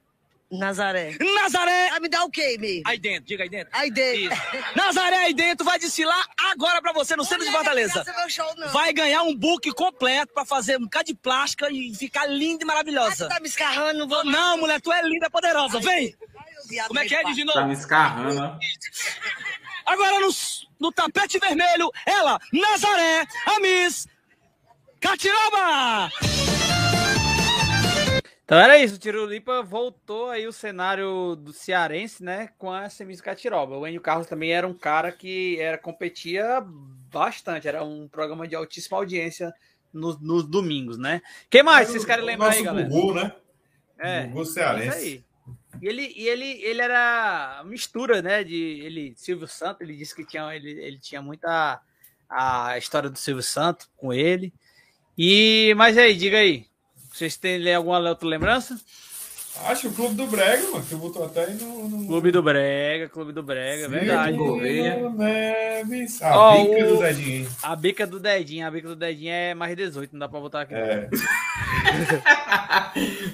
Nazaré. 0.50 1.18
Nazaré. 1.20 1.90
Vai 1.90 2.00
me 2.00 2.08
dar 2.08 2.24
o 2.24 2.30
quê, 2.32 2.58
Mi? 2.58 2.82
Aí 2.86 2.98
dentro, 2.98 3.26
diga 3.26 3.44
aí 3.44 3.50
dentro. 3.50 3.70
Aí 3.74 3.92
dentro. 3.92 4.34
Isso. 4.34 4.42
Nazaré 4.76 5.18
aí 5.18 5.34
dentro 5.34 5.66
vai 5.66 5.78
desfilar 5.78 6.26
agora 6.52 6.82
pra 6.82 6.94
você 6.94 7.16
no 7.18 7.26
centro 7.26 7.46
de 7.46 7.52
Fortaleza. 7.52 8.04
Não 8.08 8.16
meu 8.16 8.30
show, 8.30 8.56
não. 8.56 8.70
Vai 8.70 8.94
ganhar 8.94 9.24
um 9.24 9.36
book 9.36 9.70
completo 9.74 10.34
pra 10.34 10.46
fazer 10.46 10.78
um 10.78 10.84
bocado 10.84 11.06
de 11.06 11.16
plástica 11.16 11.70
e 11.70 11.94
ficar 11.94 12.26
linda 12.28 12.64
e 12.64 12.66
maravilhosa. 12.66 13.26
Ah, 13.26 13.30
tu 13.30 13.34
tá 13.34 13.40
me 13.42 13.48
escarrando, 13.48 14.00
não 14.00 14.08
vou 14.08 14.24
Não, 14.24 14.58
mulher, 14.58 14.80
tu 14.80 14.92
é 14.92 15.02
linda, 15.04 15.30
poderosa. 15.30 15.80
Vem. 15.82 16.16
viado, 16.70 16.88
Como 16.88 17.00
é 17.00 17.06
que 17.06 17.16
é, 17.16 17.24
de 17.24 17.46
Tá 17.46 17.54
novo? 17.56 17.68
me 17.68 17.74
escarrando, 17.74 18.42
ó. 18.42 18.58
Agora 19.92 20.20
no, 20.20 20.30
no 20.80 20.92
tapete 20.94 21.40
vermelho, 21.40 21.92
ela, 22.06 22.40
Nazaré, 22.54 23.26
a 23.46 23.60
Miss 23.60 24.08
Catiroba. 25.02 26.10
Então 28.48 28.58
era 28.58 28.78
isso, 28.78 28.96
o 28.96 28.98
Tirulipa 28.98 29.62
voltou 29.62 30.30
aí 30.30 30.48
o 30.48 30.54
cenário 30.54 31.36
do 31.36 31.52
cearense, 31.52 32.24
né, 32.24 32.48
com 32.58 32.72
a 32.72 32.90
Semis 32.90 33.20
Catiroba. 33.20 33.76
O 33.76 33.86
Enio 33.86 34.00
Carlos 34.00 34.26
também 34.26 34.54
era 34.54 34.66
um 34.66 34.74
cara 34.74 35.12
que 35.12 35.60
era 35.60 35.78
competia 35.78 36.64
bastante, 36.66 37.68
era 37.68 37.84
um 37.84 38.08
programa 38.08 38.48
de 38.48 38.56
altíssima 38.56 39.00
audiência 39.00 39.54
nos, 39.92 40.18
nos 40.22 40.46
domingos, 40.46 40.98
né? 40.98 41.22
Quem 41.50 41.62
mais 41.62 41.90
vocês 41.90 42.06
querem 42.06 42.24
lembrar 42.24 42.54
aí, 42.54 42.64
galera? 42.64 42.88
Gugu, 42.88 43.16
né? 43.16 43.36
É, 44.00 44.28
Gugu 44.28 44.46
cearense. 44.46 44.88
isso 44.88 44.98
aí. 44.98 45.26
E 45.82 45.86
ele, 45.86 46.14
e 46.16 46.30
ele, 46.30 46.62
ele 46.64 46.82
era 46.82 47.62
mistura, 47.66 48.22
né? 48.22 48.46
De 48.46 48.56
ele, 48.56 49.14
Silvio 49.18 49.50
Santos, 49.50 49.82
ele 49.82 49.98
disse 49.98 50.16
que 50.16 50.26
tinha, 50.26 50.56
ele, 50.56 50.72
ele 50.72 51.00
tinha 51.00 51.22
muita 51.22 51.82
a 52.30 52.78
história 52.78 53.10
do 53.10 53.18
Silvio 53.18 53.44
Santos 53.44 53.90
com 53.98 54.14
ele. 54.14 54.54
E 55.18 55.74
mas 55.76 55.98
aí, 55.98 56.16
diga 56.16 56.38
aí, 56.38 56.66
vocês 57.18 57.36
têm 57.38 57.74
alguma 57.74 58.00
outra 58.00 58.28
lembrança? 58.28 58.80
Acho 59.66 59.88
o 59.88 59.92
Clube 59.92 60.14
do 60.14 60.28
Brega, 60.28 60.68
mano, 60.70 60.86
que 60.86 60.94
botou 60.94 61.26
até 61.26 61.46
aí 61.46 61.56
no. 61.56 61.90
no... 61.90 62.06
Clube 62.08 62.30
do 62.30 62.44
Brega, 62.44 63.10
Clube 63.10 63.32
do 63.34 63.42
Brega, 63.42 63.86
é 63.86 63.88
verdade. 63.88 64.38
Gouveia. 64.38 65.10
Neves. 65.10 66.22
A 66.22 66.38
Ó, 66.38 66.64
bica 66.64 66.86
o- 66.86 66.88
do 66.94 67.00
Dedinho. 67.00 67.50
A 67.64 67.76
bica 67.76 68.06
do 68.06 68.20
Dedinho, 68.20 68.68
a 68.68 68.70
bica 68.72 68.88
do 68.90 68.96
Dedinho 68.96 69.32
é 69.32 69.56
mais 69.56 69.76
18, 69.76 70.12
não 70.14 70.20
dá 70.20 70.30
pra 70.30 70.40
botar 70.40 70.62
aqui. 70.62 70.76
É. 70.76 71.10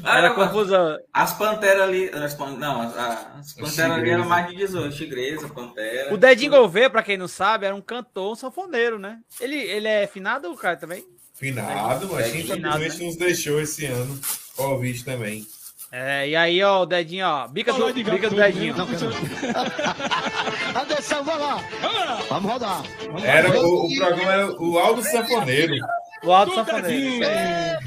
Era 0.05 0.27
Ah, 0.27 0.34
confusão. 0.34 0.97
As 1.14 1.34
panteras 1.34 1.81
ali. 1.81 2.10
As, 2.10 2.34
pan- 2.34 2.51
não, 2.57 2.81
as, 2.81 2.97
as 2.97 3.53
panteras 3.53 3.91
ali 3.97 4.10
eram 4.10 4.26
mais 4.26 4.47
de 4.47 4.55
18. 4.55 4.95
Tigresa, 4.95 5.49
pantera. 5.49 6.14
O 6.14 6.18
Dedinho 6.18 6.51
Gouveia, 6.51 6.89
pra 6.89 7.03
quem 7.03 7.18
não 7.18 7.27
sabe, 7.27 7.65
era 7.65 7.76
um 7.76 7.81
cantor, 7.81 8.31
um 8.31 8.35
sanfoneiro, 8.35 8.97
né? 8.97 9.19
Ele, 9.41 9.55
ele 9.57 9.88
é 9.88 10.07
finado, 10.07 10.49
o 10.51 10.55
cara, 10.57 10.77
também? 10.77 11.03
Finado, 11.43 12.09
mas 12.11 12.27
Finado, 12.31 12.77
infelizmente 12.77 12.99
né? 12.99 13.05
nos 13.05 13.15
deixou 13.17 13.59
esse 13.59 13.85
ano. 13.85 14.19
Covid 14.55 15.03
também. 15.03 15.45
É, 15.91 16.27
e 16.29 16.35
aí, 16.35 16.63
ó, 16.63 16.81
o 16.81 16.85
Dedinho, 16.85 17.27
ó, 17.27 17.47
bica 17.47 17.73
do, 17.73 17.93
bica 17.93 18.29
do 18.29 18.35
Dedinho. 18.35 18.73
Atenção, 20.73 21.21
vai 21.25 21.37
lá. 21.37 21.59
Vamos 22.29 22.51
rodar. 22.51 22.83
Vamos 23.05 23.23
Era, 23.23 23.49
rodar. 23.49 23.63
o, 23.63 23.85
o 23.85 23.95
programa 23.95 24.31
era 24.31 24.51
o 24.61 24.79
Aldo 24.79 25.03
Sanfoneiro. 25.03 25.73
O 26.23 26.31
Aldo 26.31 26.55
Sanfoneiro. 26.55 26.95
isso 26.95 27.23
aí. 27.29 27.77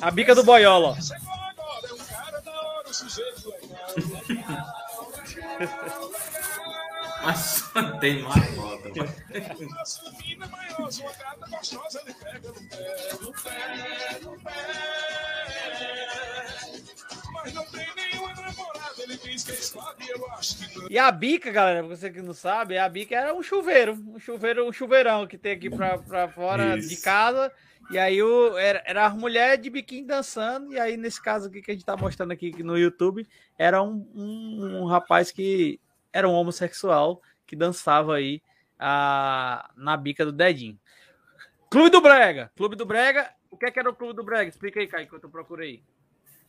A 0.00 0.10
bica 0.10 0.34
do 0.34 0.42
Boiola. 0.42 0.96
Mas 7.26 7.72
tem 7.98 8.22
mais 8.22 8.54
foto. 8.54 8.86
E 20.88 20.98
a 20.98 21.10
bica, 21.10 21.50
galera, 21.50 21.84
pra 21.84 21.96
você 21.96 22.10
que 22.10 22.22
não 22.22 22.32
sabe, 22.32 22.78
a 22.78 22.88
bica 22.88 23.16
era 23.16 23.34
um 23.34 23.42
chuveiro, 23.42 23.94
um 24.06 24.20
chuveiro, 24.20 24.68
um 24.68 24.72
chuveirão 24.72 25.26
que 25.26 25.36
tem 25.36 25.52
aqui 25.52 25.68
pra, 25.68 25.98
pra 25.98 26.28
fora 26.28 26.78
Isso. 26.78 26.88
de 26.88 26.96
casa. 26.98 27.50
E 27.90 27.98
aí 27.98 28.22
o, 28.22 28.56
era, 28.56 28.82
era 28.86 29.06
as 29.06 29.14
mulheres 29.14 29.60
de 29.60 29.68
biquíni 29.68 30.06
dançando. 30.06 30.72
E 30.72 30.78
aí, 30.78 30.96
nesse 30.96 31.20
caso 31.20 31.48
aqui 31.48 31.60
que 31.60 31.72
a 31.72 31.74
gente 31.74 31.84
tá 31.84 31.96
mostrando 31.96 32.30
aqui 32.30 32.62
no 32.62 32.78
YouTube, 32.78 33.26
era 33.58 33.82
um, 33.82 34.08
um, 34.14 34.82
um 34.82 34.84
rapaz 34.86 35.32
que 35.32 35.80
era 36.16 36.28
um 36.28 36.32
homossexual 36.32 37.20
que 37.46 37.54
dançava 37.54 38.16
aí 38.16 38.42
a, 38.78 39.70
na 39.76 39.96
bica 39.96 40.24
do 40.24 40.32
dedinho. 40.32 40.78
Clube 41.70 41.90
do 41.90 42.00
Brega. 42.00 42.50
Clube 42.56 42.76
do 42.76 42.86
Brega. 42.86 43.30
O 43.50 43.56
que, 43.56 43.66
é 43.66 43.70
que 43.70 43.78
era 43.78 43.90
o 43.90 43.94
Clube 43.94 44.14
do 44.14 44.24
Brega? 44.24 44.48
Explica 44.48 44.80
aí, 44.80 44.86
Caio, 44.86 45.04
enquanto 45.04 45.24
eu 45.24 45.30
procuro 45.30 45.62
aí. 45.62 45.82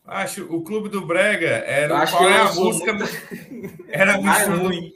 Acho 0.05 0.45
o 0.53 0.63
Clube 0.63 0.89
do 0.89 1.05
Brega 1.05 1.47
era 1.47 1.93
Eu 1.93 1.97
acho 1.97 2.17
qual 2.17 2.23
que 2.27 2.33
é 2.33 2.39
a 2.39 2.53
música. 2.53 2.93
muito- 2.93 3.83
Era 3.89 4.17
mistura, 4.21 4.55
ruim. 4.57 4.89
do, 4.89 4.95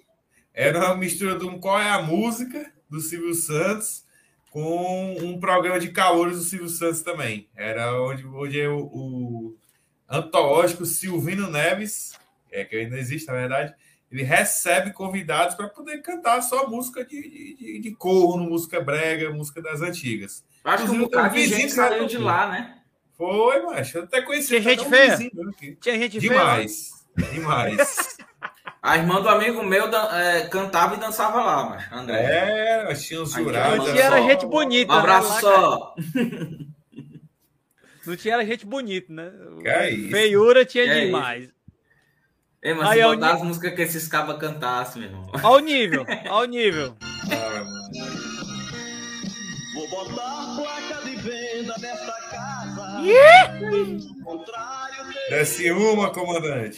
era 0.54 0.80
uma 0.80 0.96
mistura 0.96 1.38
de 1.38 1.46
um 1.46 1.60
qual 1.60 1.80
é 1.80 1.90
a 1.90 2.02
música 2.02 2.72
do 2.90 3.00
Silvio 3.02 3.34
Santos 3.34 4.06
com 4.50 5.16
um 5.22 5.40
programa 5.40 5.80
de 5.80 5.90
calores 5.92 6.38
do 6.38 6.44
Silvio 6.44 6.70
Santos 6.70 7.02
também. 7.02 7.50
Era 7.56 7.94
onde 8.02 8.26
hoje 8.26 8.60
é 8.60 8.70
o, 8.70 8.80
o 8.80 9.58
antológico 10.10 10.86
Silvino 10.86 11.50
Neves, 11.50 12.14
é 12.52 12.64
que 12.66 12.76
ainda 12.76 12.98
existe 12.98 13.28
na 13.28 13.34
verdade. 13.34 13.74
Ele 14.12 14.24
recebe 14.24 14.92
convidados 14.92 15.56
para 15.56 15.70
poder 15.70 16.02
cantar 16.02 16.42
só 16.42 16.68
música 16.68 17.06
de, 17.06 17.22
de, 17.22 17.56
de- 17.56 17.80
de 17.80 17.92
corno, 17.96 18.50
música 18.50 18.82
brega, 18.82 19.32
música 19.32 19.62
das 19.62 19.82
antigas. 19.82 20.44
Acho 20.64 20.86
que 20.86 20.92
um 20.92 21.00
bocado 21.00 21.34
de 21.34 21.42
vizinho 21.42 21.62
gente 21.62 21.74
saiu 21.74 22.06
de 22.06 22.18
lá, 22.18 22.50
né? 22.50 22.78
Foi, 23.18 23.62
macho. 23.62 24.00
Eu 24.00 24.04
até 24.04 24.22
conheci 24.22 24.48
Tinha 24.50 24.62
gente 24.62 24.84
um 24.86 24.90
feia? 24.90 25.18
Tinha 25.80 25.98
gente 25.98 26.20
feia? 26.20 26.32
Demais. 26.34 26.90
Demais. 27.32 28.18
A 28.84 28.98
irmã 28.98 29.22
do 29.22 29.30
amigo 29.30 29.62
meu 29.64 29.86
é, 29.86 30.48
cantava 30.48 30.96
e 30.96 31.00
dançava 31.00 31.40
lá, 31.44 31.70
mas 31.70 31.92
André. 31.92 32.20
É, 32.24 32.84
mas 32.84 33.04
tinha 33.06 33.22
os 33.22 33.32
Aqui, 33.36 33.44
jurados. 33.44 33.78
Não 33.78 33.86
tinha 33.94 34.04
era 34.06 34.18
só. 34.18 34.28
gente 34.28 34.46
bonita. 34.48 34.92
Um 34.92 34.96
abraço 34.98 35.34
né, 35.36 35.40
só. 35.42 35.96
Não 38.08 38.16
tinha 38.16 38.34
era 38.34 38.44
gente 38.46 38.66
bonita, 38.66 39.14
né? 39.14 39.32
Que 39.62 39.68
é 39.70 39.92
isso? 39.92 40.10
Feiura 40.10 40.66
tinha 40.66 40.84
Que 40.86 40.90
é 40.90 41.06
Ei, 42.64 42.74
mas 42.76 42.90
Aí, 42.90 42.98
se 42.98 43.02
é 43.02 43.08
botar 43.08 43.34
as 43.34 43.42
músicas 43.42 43.74
que 43.74 43.82
esses 43.82 44.08
cabas 44.08 44.38
cantassem, 44.38 45.02
meu 45.02 45.10
irmão. 45.12 45.32
Olha 45.44 45.56
o 45.56 45.60
nível, 45.60 46.06
olha 46.30 46.48
o 46.48 46.52
nível. 46.52 46.96
Vou 49.74 49.88
botar 49.90 50.56
placa 50.56 51.02
de 51.04 51.16
venda 51.16 51.76
nesta 51.80 52.12
casa. 52.30 53.02
Desce 55.30 55.72
uma, 55.72 56.12
comandante. 56.12 56.78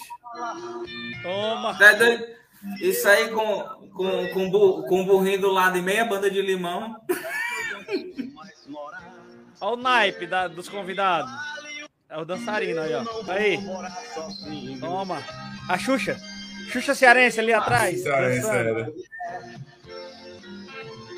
Toma. 1.21 1.77
Tá? 1.77 1.91
Isso 2.79 3.07
aí 3.09 3.27
com, 3.29 3.63
com, 3.93 4.27
com, 4.29 4.49
bu- 4.49 4.83
com 4.87 5.05
burrinho 5.05 5.41
do 5.41 5.51
lado 5.51 5.77
e 5.77 5.81
meia 5.81 6.05
banda 6.05 6.29
de 6.31 6.41
limão. 6.41 6.95
Olha 9.59 9.73
o 9.73 9.75
naipe 9.75 10.25
da- 10.27 10.47
dos 10.47 10.69
convidados. 10.69 11.31
É 12.13 12.17
o 12.19 12.25
dançarino 12.25 12.79
aí, 12.79 12.93
ó. 12.93 13.03
Aí. 13.27 13.59
Toma. 14.79 15.23
A 15.67 15.77
Xuxa. 15.79 16.15
Xuxa 16.69 16.93
Cearense 16.93 17.39
ali 17.39 17.51
atrás. 17.51 18.03
Cearense, 18.03 18.41
dançando. 18.41 18.55
era. 18.79 18.93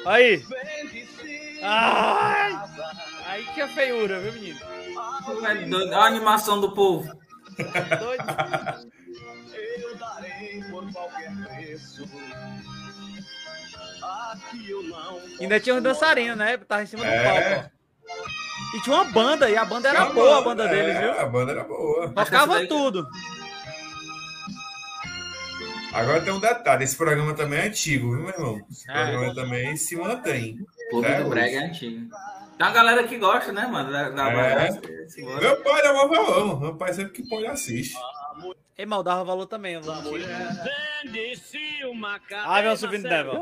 Aí. 0.05 0.41
Ai. 1.61 2.51
Aí 3.25 3.45
que 3.53 3.59
é 3.59 3.67
feiura, 3.67 4.21
viu, 4.21 4.31
menino? 4.31 4.57
É. 4.61 5.75
Olha 5.75 5.97
a 5.97 6.05
animação 6.05 6.61
do 6.61 6.71
povo. 6.73 7.11
Doido. 7.99 8.23
Eu 9.77 9.97
darei 9.97 10.63
por 10.71 10.89
qualquer 10.93 11.35
preço. 11.45 12.09
Aqui 14.01 14.69
eu 14.71 14.83
não. 14.83 15.19
Ainda 15.41 15.59
tinha 15.59 15.75
um 15.75 15.81
dançarino, 15.81 16.37
né? 16.37 16.55
Tava 16.57 16.83
em 16.83 16.85
cima 16.85 17.03
do 17.03 17.09
É. 17.09 17.23
palco, 17.23 17.71
ó. 18.31 18.34
E 18.73 18.81
tinha 18.81 18.95
uma 18.95 19.05
banda, 19.05 19.49
e 19.49 19.55
a 19.55 19.63
banda 19.63 19.89
era 19.89 20.05
boa, 20.07 20.39
a 20.39 20.41
banda, 20.41 20.63
banda 20.63 20.67
deles, 20.75 20.95
é, 20.95 21.01
viu? 21.01 21.19
a 21.19 21.25
banda 21.25 21.51
era 21.53 21.63
boa. 21.63 22.09
Tocava 22.09 22.65
tudo. 22.67 23.07
Agora 25.93 26.21
tem 26.21 26.33
um 26.33 26.39
detalhe: 26.39 26.83
esse 26.83 26.95
programa 26.97 27.33
também 27.33 27.59
é 27.59 27.67
antigo, 27.67 28.11
viu, 28.11 28.19
meu 28.23 28.29
irmão? 28.33 28.61
Esse 28.69 28.89
É. 28.91 28.93
programa 28.93 29.33
também 29.33 29.77
se 29.77 29.95
mantém. 29.95 30.57
Até 30.99 31.15
do 31.15 31.21
hoje. 31.21 31.29
Brega 31.29 31.57
é 31.57 31.65
antigo. 31.65 32.09
Tem 32.57 32.67
uma 32.67 32.71
galera 32.73 33.03
que 33.07 33.17
gosta, 33.17 33.51
né, 33.51 33.65
mano? 33.67 33.91
Da, 33.91 34.09
da 34.09 34.29
É. 34.29 34.67
gosta. 34.67 34.81
Meu 35.41 35.61
pai 35.63 35.81
dava 35.81 36.07
valor, 36.07 36.59
meu 36.59 36.75
pai 36.75 36.93
sempre 36.93 37.13
que 37.13 37.27
pode 37.29 37.47
assiste. 37.47 37.95
Ei, 38.77 38.85
mal 38.85 39.01
dava 39.01 39.23
valor 39.23 39.45
também. 39.47 39.79
Vende-se 41.03 41.85
uma 41.85 42.19
casa. 42.19 42.47
Ah, 42.49 42.61
meu 42.61 42.75
subindo 42.75 43.03
Devil. 43.03 43.33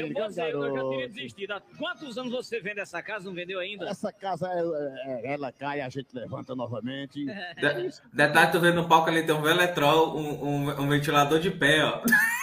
Eu, 0.00 0.06
eu 0.06 0.74
já 0.74 0.88
teria 0.90 1.08
desistido. 1.08 1.50
Há 1.52 1.60
quantos 1.76 2.16
anos 2.16 2.32
você 2.32 2.60
vende 2.60 2.80
essa 2.80 3.02
casa? 3.02 3.26
Não 3.26 3.34
vendeu 3.34 3.58
ainda? 3.58 3.88
Essa 3.88 4.10
casa, 4.12 4.48
é- 4.48 5.28
é- 5.28 5.34
ela 5.34 5.52
cai, 5.52 5.80
a 5.82 5.88
gente 5.90 6.08
levanta 6.14 6.54
novamente. 6.54 7.24
De- 7.56 7.90
Detalhe, 8.12 8.52
tu 8.52 8.60
vê 8.60 8.70
no 8.72 8.88
palco 8.88 9.10
ali 9.10 9.22
tem 9.24 9.34
um 9.34 9.42
Veletrol, 9.42 10.16
um, 10.16 10.44
um, 10.44 10.80
um 10.82 10.88
ventilador 10.88 11.38
de 11.40 11.50
pé, 11.50 11.84
ó. 11.84 12.00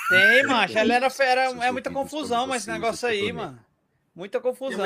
Tem, 0.10 0.44
macho. 0.46 0.78
Ela 0.78 0.94
era, 0.94 1.08
era, 1.20 1.42
é 1.66 1.72
muita 1.72 1.90
confusão, 1.90 2.46
mas 2.46 2.62
esse 2.64 2.72
negócio 2.72 3.08
aí, 3.08 3.32
mano. 3.34 3.60
Muita 4.16 4.40
confusão. 4.40 4.86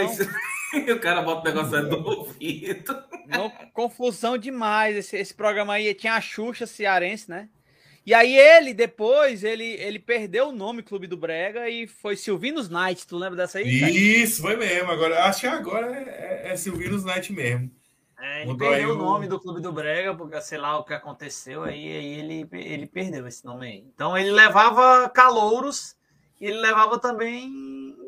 E 0.73 0.91
o 0.91 0.99
cara 0.99 1.21
bota 1.21 1.41
o 1.41 1.53
negócio 1.53 1.89
do 1.89 2.07
ouvido. 2.07 3.03
Não, 3.27 3.49
confusão 3.73 4.37
demais. 4.37 4.95
Esse, 4.95 5.17
esse 5.17 5.33
programa 5.33 5.73
aí 5.73 5.93
tinha 5.93 6.13
a 6.15 6.21
Xuxa 6.21 6.65
cearense, 6.65 7.29
né? 7.29 7.49
E 8.05 8.13
aí 8.15 8.35
ele, 8.35 8.73
depois, 8.73 9.43
ele, 9.43 9.63
ele 9.63 9.99
perdeu 9.99 10.47
o 10.49 10.51
nome 10.51 10.81
Clube 10.81 11.05
do 11.05 11.15
Brega 11.15 11.69
e 11.69 11.85
foi 11.85 12.15
Silvinos 12.15 12.67
Night. 12.67 13.05
Tu 13.05 13.15
lembra 13.15 13.35
dessa 13.37 13.59
aí? 13.59 13.67
Isso, 14.21 14.41
foi 14.41 14.55
mesmo. 14.55 14.89
Agora, 14.89 15.25
acho 15.25 15.41
que 15.41 15.47
agora 15.47 15.87
é, 15.95 16.47
é, 16.47 16.51
é 16.51 16.55
Silvinos 16.57 17.03
Night 17.05 17.31
mesmo. 17.31 17.69
É, 18.19 18.41
ele 18.41 18.51
Mudou 18.51 18.69
perdeu 18.69 18.89
o 18.89 18.93
o- 18.93 18.97
nome 18.97 19.27
do 19.27 19.39
Clube 19.39 19.61
do 19.61 19.71
Brega, 19.71 20.15
porque 20.15 20.39
sei 20.41 20.57
lá 20.57 20.77
o 20.79 20.83
que 20.83 20.93
aconteceu, 20.93 21.63
aí, 21.63 21.73
aí 21.95 22.19
ele, 22.19 22.47
ele 22.53 22.87
perdeu 22.87 23.27
esse 23.27 23.43
nome 23.45 23.67
aí. 23.67 23.85
Então 23.93 24.17
ele 24.17 24.31
levava 24.31 25.07
calouros 25.09 25.95
e 26.39 26.45
ele 26.47 26.57
levava 26.59 26.99
também 26.99 27.51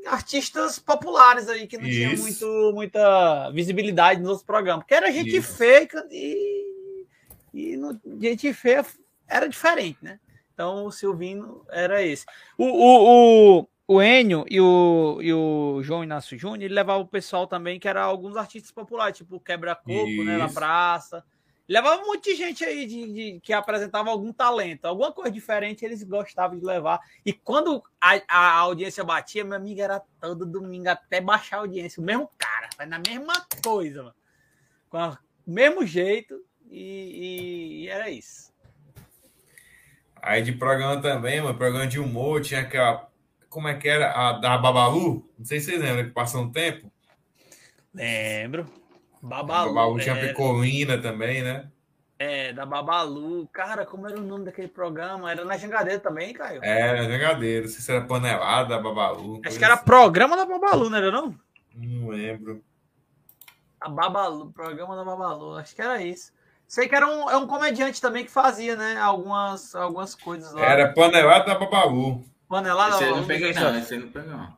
artistas 0.08 0.80
populares 0.80 1.48
aí, 1.50 1.68
que 1.68 1.78
não 1.78 1.86
tinha 1.86 2.14
Isso. 2.14 2.24
muito, 2.24 2.72
muita 2.74 3.50
visibilidade 3.52 4.20
nos 4.20 4.30
outros 4.30 4.46
programas. 4.46 4.84
Porque 4.84 4.94
era 4.94 5.12
gente 5.12 5.36
Isso. 5.38 5.56
feia 5.56 5.88
e, 6.12 7.06
e 7.54 7.78
no- 7.78 8.00
gente 8.20 8.52
feia 8.54 8.86
era 9.28 9.48
diferente, 9.48 9.98
né? 10.02 10.20
Então 10.54 10.86
o 10.86 10.92
Silvino 10.92 11.66
era 11.70 12.04
esse. 12.04 12.26
O, 12.58 12.66
o, 12.66 13.60
o, 13.60 13.68
o 13.88 14.02
Enio 14.02 14.46
e 14.50 14.62
o, 14.62 15.20
e 15.22 15.34
o 15.34 15.82
João 15.82 16.04
Inácio 16.04 16.38
Júnior, 16.38 16.64
ele 16.64 16.74
levava 16.74 17.00
o 17.00 17.08
pessoal 17.08 17.48
também, 17.48 17.80
que 17.80 17.88
era 17.88 18.04
alguns 18.04 18.36
artistas 18.38 18.72
populares, 18.72 19.18
tipo 19.18 19.36
o 19.36 19.40
Quebra-Coco, 19.40 20.24
né, 20.24 20.38
na 20.38 20.50
praça. 20.50 21.24
Levava 21.68 22.02
um 22.02 22.07
monte 22.07 22.31
de 22.31 22.35
gente 22.35 22.64
aí 22.65 22.85
de, 22.85 23.14
de- 23.14 23.40
que 23.40 23.53
apresentava 23.53 24.10
algum 24.10 24.34
talento, 24.34 24.85
alguma 24.85 25.11
coisa 25.14 25.31
diferente, 25.31 25.85
eles 25.85 26.03
gostavam 26.03 26.60
de 26.60 26.65
levar. 26.65 26.99
E 27.26 27.31
quando 27.31 27.81
a, 28.02 28.19
a 28.27 28.52
audiência 28.57 29.03
batia, 29.03 29.45
meu 29.45 29.56
amigo, 29.56 29.80
era 29.80 30.02
todo 30.19 30.45
domingo 30.45 30.90
até 30.90 31.22
baixar 31.22 31.57
a 31.57 31.60
audiência, 31.61 32.02
o 32.02 32.06
mesmo 32.06 32.30
cara, 32.38 32.69
faz 32.76 32.90
na 32.90 32.99
mesma 32.99 33.34
coisa, 33.64 34.03
mano. 34.03 34.15
Com 34.90 34.98
a- 34.98 35.18
mesmo 35.48 35.85
jeito, 35.85 36.44
e, 36.69 37.84
e 37.84 37.88
era 37.88 38.10
isso. 38.10 38.52
Aí 40.22 40.41
de 40.41 40.52
programa 40.53 41.02
também, 41.02 41.41
mano, 41.41 41.57
programa 41.57 41.88
de 41.88 41.99
humor, 41.99 42.41
tinha 42.41 42.61
aquela. 42.61 43.10
Como 43.49 43.68
é 43.68 43.76
que 43.76 43.88
era? 43.88 44.11
A 44.11 44.34
da 44.34 44.57
Babalu? 44.57 45.30
Não 45.38 45.45
sei 45.45 45.60
se 45.60 45.68
vocês 45.68 45.81
lembram, 45.81 46.06
que 46.06 46.11
passou 46.11 46.41
um 46.41 46.52
tempo. 46.52 46.91
Lembro. 47.94 48.65
Babalu. 49.24 49.74
Babalu 49.74 50.00
tinha 50.00 50.16
é, 50.16 50.98
também, 50.98 51.41
né? 51.41 51.72
é, 52.24 52.54
da 52.54 52.66
Babalu. 52.66 53.48
Cara, 53.48 53.86
como 53.86 54.08
era 54.08 54.18
o 54.18 54.24
nome 54.24 54.45
daquele 54.45 54.68
programa? 54.68 55.32
Era 55.32 55.44
na 55.44 55.58
Jangadeira 55.58 56.00
também, 56.00 56.34
Caio? 56.34 56.64
Era 56.64 57.04
Jangadeiro, 57.04 57.66
não 57.66 57.72
sei 57.72 57.82
se 57.82 57.91
era 57.91 58.06
panelada 58.06 58.70
da 58.70 58.82
Babalu. 58.82 59.41
Acho 59.45 59.58
que 59.58 59.66
era 59.66 59.74
assim. 59.76 59.86
programa 59.86 60.38
da 60.38 60.45
Babalu, 60.45 60.90
não 60.90 60.98
era 60.98 61.12
não? 61.12 61.36
Não 61.76 62.10
lembro. 62.10 62.64
A 63.80 63.90
Babalu, 63.90 64.52
programa 64.52 64.95
da 64.95 65.04
Babalu, 65.04 65.58
acho 65.58 65.76
que 65.76 65.82
era 65.82 66.02
isso. 66.02 66.32
Sei 66.66 66.88
que 66.88 66.95
era 66.95 67.06
um, 67.06 67.30
é 67.30 67.36
um 67.38 67.45
comediante 67.45 68.02
também 68.02 68.24
que 68.24 68.32
fazia, 68.32 68.76
né? 68.76 68.98
Algumas, 68.98 69.76
algumas 69.76 70.16
coisas 70.16 70.54
lá. 70.54 70.62
Era 70.62 70.94
panelada 70.94 71.45
da 71.45 71.56
Babalu. 71.56 72.24
Panelada 72.48 72.95
Esse 72.95 73.04
aí 73.04 73.10
eu 73.10 73.16
da 73.16 73.22
não 73.22 73.28
peguei, 73.28 73.54
não. 73.54 73.78
Esse 73.78 73.95
eu 73.95 74.00
não 74.00 74.08
peguei, 74.08 74.30
não. 74.30 74.56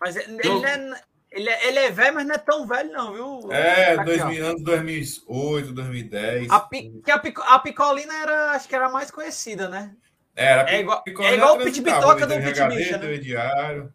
Mas 0.00 0.16
ele, 0.16 0.32
ele, 0.32 0.48
não 0.48 0.66
é, 0.66 1.02
ele, 1.32 1.48
é, 1.48 1.68
ele 1.68 1.78
é 1.78 1.90
velho, 1.90 2.14
mas 2.14 2.26
não 2.26 2.34
é 2.34 2.38
tão 2.38 2.66
velho, 2.66 2.92
não, 2.92 3.12
viu? 3.12 3.52
É, 3.52 3.92
Aqui, 3.92 4.00
ó. 4.00 4.04
2000, 4.04 4.46
anos 4.46 4.62
2008, 4.62 5.72
2010. 5.72 6.50
A, 6.50 6.60
pi- 6.60 7.00
que 7.04 7.10
a, 7.10 7.18
pico- 7.18 7.42
a 7.42 7.58
Picolina 7.58 8.14
era, 8.14 8.50
acho 8.52 8.68
que 8.68 8.74
era 8.74 8.86
a 8.86 8.90
mais 8.90 9.10
conhecida, 9.10 9.68
né? 9.68 9.94
Era, 10.34 10.70
é 10.70 10.80
igual, 10.80 11.02
Picolina 11.02 11.32
é 11.34 11.36
igual 11.36 11.56
o 11.56 11.64
Pit 11.64 11.80
Bitoca 11.82 12.26
do 12.26 12.34
Pit 12.34 12.64
Bicha, 12.68 12.98
né? 12.98 13.16
Diário. 13.18 13.92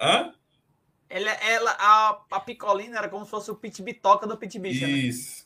Hã? 0.00 0.32
Ela, 1.08 1.30
ela, 1.30 1.76
a, 1.78 2.20
a 2.32 2.40
Picolina 2.40 2.98
era 2.98 3.08
como 3.08 3.24
se 3.24 3.30
fosse 3.30 3.50
o 3.50 3.54
Pit 3.56 3.82
Bitoca 3.82 4.26
do 4.26 4.36
Pit 4.36 4.58
Bicha, 4.58 4.86
né? 4.86 4.92
Isso. 4.92 5.44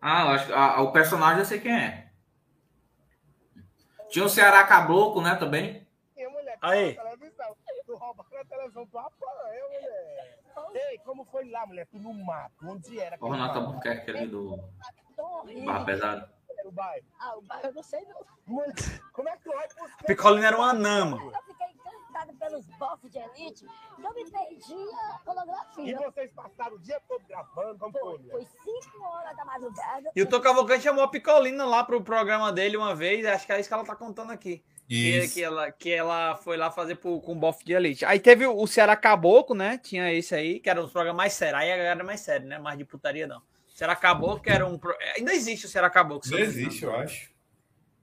Ah, 0.00 0.22
eu 0.22 0.28
acho 0.30 0.46
que 0.46 0.52
ah, 0.52 0.80
o 0.82 0.92
personagem 0.92 1.40
eu 1.40 1.44
sei 1.46 1.60
quem 1.60 1.72
é. 1.74 2.08
Tinha 4.10 4.24
o 4.24 4.28
Ceará 4.28 4.64
Caboclo, 4.64 5.20
né, 5.22 5.34
também. 5.34 5.86
Aí. 6.60 6.98
Tu 8.68 8.78
roubaram 8.78 8.78
a 8.78 8.80
televisão 8.80 8.84
do 8.86 8.98
apanha, 8.98 9.64
mulher. 9.68 10.38
Ei, 10.90 10.98
como 10.98 11.24
foi 11.24 11.48
lá, 11.50 11.66
mulher? 11.66 11.86
Tu 11.86 11.98
no 11.98 12.12
mato, 12.12 12.54
onde 12.64 13.00
era? 13.00 13.16
O 13.20 13.30
Renato 13.30 13.58
Albuquerque 13.58 14.10
ali 14.10 14.26
do 14.26 14.58
Barra 15.64 15.84
Pesada. 15.84 16.32
O 16.64 16.72
bairro. 16.72 17.06
Ah, 17.18 17.36
o 17.36 17.42
bairro 17.42 17.68
eu 17.68 17.74
não 17.74 17.82
sei 17.82 18.04
não. 18.04 18.24
Como 19.12 19.28
é 19.28 19.36
que 19.36 19.44
tu 19.44 19.50
vai 19.50 19.68
buscar? 19.68 20.04
Picolina 20.06 20.48
era 20.48 20.56
uma 20.56 20.70
anã, 20.70 21.04
mano. 21.04 21.32
Eu 21.32 21.42
fiquei 21.42 21.66
encantada 21.68 22.32
pelos 22.34 22.66
bofs 22.78 23.10
de 23.10 23.18
elite 23.18 23.66
eu 23.98 24.14
me 24.14 24.30
perdi 24.30 24.74
a 25.76 25.80
E 25.80 25.94
vocês 25.94 26.32
passaram 26.32 26.76
o 26.76 26.78
dia 26.78 27.00
todo 27.08 27.24
gravando, 27.26 27.78
como 27.78 27.98
foi? 27.98 28.18
Foi 28.30 28.44
5 28.44 29.02
horas 29.02 29.36
da 29.36 29.44
madrugada. 29.44 30.10
E 30.14 30.22
o 30.22 30.28
Tom 30.28 30.40
Cavalcante 30.40 30.82
chamou 30.82 31.04
a 31.04 31.08
Picolina 31.08 31.64
lá 31.64 31.84
pro 31.84 32.02
programa 32.02 32.52
dele 32.52 32.76
uma 32.76 32.94
vez, 32.94 33.24
acho 33.24 33.46
que 33.46 33.52
é 33.52 33.60
isso 33.60 33.68
que 33.68 33.74
ela 33.74 33.84
tá 33.84 33.96
contando 33.96 34.32
aqui. 34.32 34.62
Que, 34.88 35.18
Isso. 35.18 35.34
que, 35.34 35.42
ela, 35.42 35.70
que 35.70 35.90
ela 35.92 36.34
foi 36.36 36.56
lá 36.56 36.70
fazer 36.70 36.94
pro, 36.94 37.20
com 37.20 37.32
o 37.32 37.34
bofe 37.34 37.62
de 37.64 37.74
elite. 37.74 38.04
Aí 38.06 38.18
teve 38.18 38.46
o 38.46 38.66
Ceará 38.66 38.96
Caboclo, 38.96 39.54
né? 39.54 39.78
Tinha 39.82 40.10
esse 40.12 40.34
aí, 40.34 40.58
que 40.60 40.70
era 40.70 40.82
um 40.82 40.88
programa 40.88 41.18
mais 41.18 41.34
sério. 41.34 41.56
Aí 41.58 41.68
era 41.68 42.02
mais 42.02 42.20
sério, 42.20 42.46
né? 42.46 42.58
Mais 42.58 42.78
de 42.78 42.84
putaria, 42.86 43.26
não. 43.26 43.42
Ceará 43.68 43.94
Caboclo, 43.94 44.40
que 44.40 44.48
era 44.50 44.66
um. 44.66 44.78
pro- 44.78 44.96
Ainda 45.16 45.32
existe 45.34 45.66
o 45.66 45.68
Ceará 45.68 45.90
Caboclo. 45.90 46.30
Não 46.30 46.38
me 46.38 46.44
existe, 46.44 46.84
eu 46.84 46.96
acho. 46.96 47.30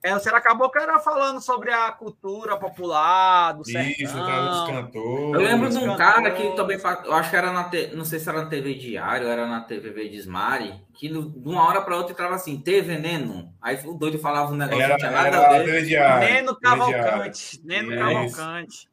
É, 0.06 0.14
o 0.14 0.20
Ceará 0.20 0.40
Caboclo 0.40 0.80
era 0.80 0.98
falando 0.98 1.40
sobre 1.40 1.72
a 1.72 1.90
cultura 1.90 2.56
popular, 2.56 3.52
do 3.52 3.64
sertão. 3.64 3.92
Isso, 3.98 4.16
dos 4.16 4.66
cantores. 4.68 5.34
Eu 5.34 5.40
lembro 5.40 5.68
de 5.68 5.78
um 5.78 5.96
cara 5.96 6.30
que 6.30 6.48
também, 6.54 6.78
eu 7.04 7.12
acho 7.14 7.30
que 7.30 7.36
era 7.36 7.52
na, 7.52 7.64
te- 7.64 7.88
não 7.94 8.04
sei 8.04 8.18
se 8.18 8.28
era 8.28 8.42
na 8.42 8.46
TV 8.48 8.74
Diário, 8.74 9.26
era 9.26 9.46
na 9.46 9.60
TV 9.62 9.90
Verdesmari, 9.90 10.74
que 10.94 11.08
no- 11.08 11.28
de 11.30 11.48
uma 11.48 11.66
hora 11.68 11.80
para 11.80 11.96
outra 11.96 12.12
entrava 12.12 12.34
assim, 12.36 12.58
T 12.60 12.80
veneno. 12.82 13.52
Aí 13.60 13.78
o 13.84 13.94
doido 13.94 14.18
falava 14.18 14.52
um 14.52 14.56
negócio 14.56 14.80
Era- 14.82 14.96
que 14.96 15.02
não 15.02 15.08
tinha 15.10 15.22
nada 15.22 15.46
a 15.46 15.58
ver. 15.58 15.82
Neno 16.20 16.56
Cavalcante. 16.60 17.60
Neno 17.64 17.92
É. 17.92 17.96
Cavalcante. 17.98 18.88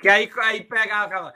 Que 0.00 0.08
aí, 0.08 0.30
aí 0.44 0.64
pegava. 0.64 1.34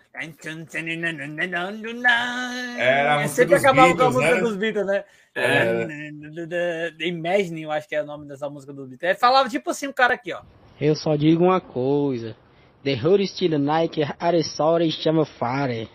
Era 2.79 3.17
a 3.17 3.21
É 3.21 3.23
música 3.25 3.29
sempre 3.29 3.55
dos 3.57 3.65
acabava 3.65 3.95
com 3.95 4.03
a 4.03 4.11
Beatles, 4.11 4.15
música 4.15 4.35
né? 4.35 4.41
dos 4.41 4.57
Beatles, 4.57 4.87
né? 4.87 5.05
É. 5.37 7.07
Imagine, 7.07 7.63
eu 7.63 7.73
acho 7.73 7.89
que 7.89 7.95
é 7.95 8.03
o 8.03 8.07
nome 8.07 8.27
dessa 8.27 8.49
música 8.49 8.73
dos 8.73 8.89
Beatles. 8.89 9.11
Aí 9.11 9.17
falava 9.17 9.49
tipo 9.49 9.69
assim, 9.71 9.87
o 9.87 9.93
cara 9.93 10.15
aqui, 10.15 10.33
ó. 10.33 10.41
Eu 10.81 10.95
só 10.95 11.15
digo 11.15 11.45
uma 11.45 11.61
coisa. 11.61 12.37
The 12.83 12.95
hood 12.95 13.23
estilo 13.23 13.59
Nike, 13.59 14.03
Aresora 14.19 14.85
e 14.85 14.91
chama 14.91 15.25
Fire. 15.25 15.89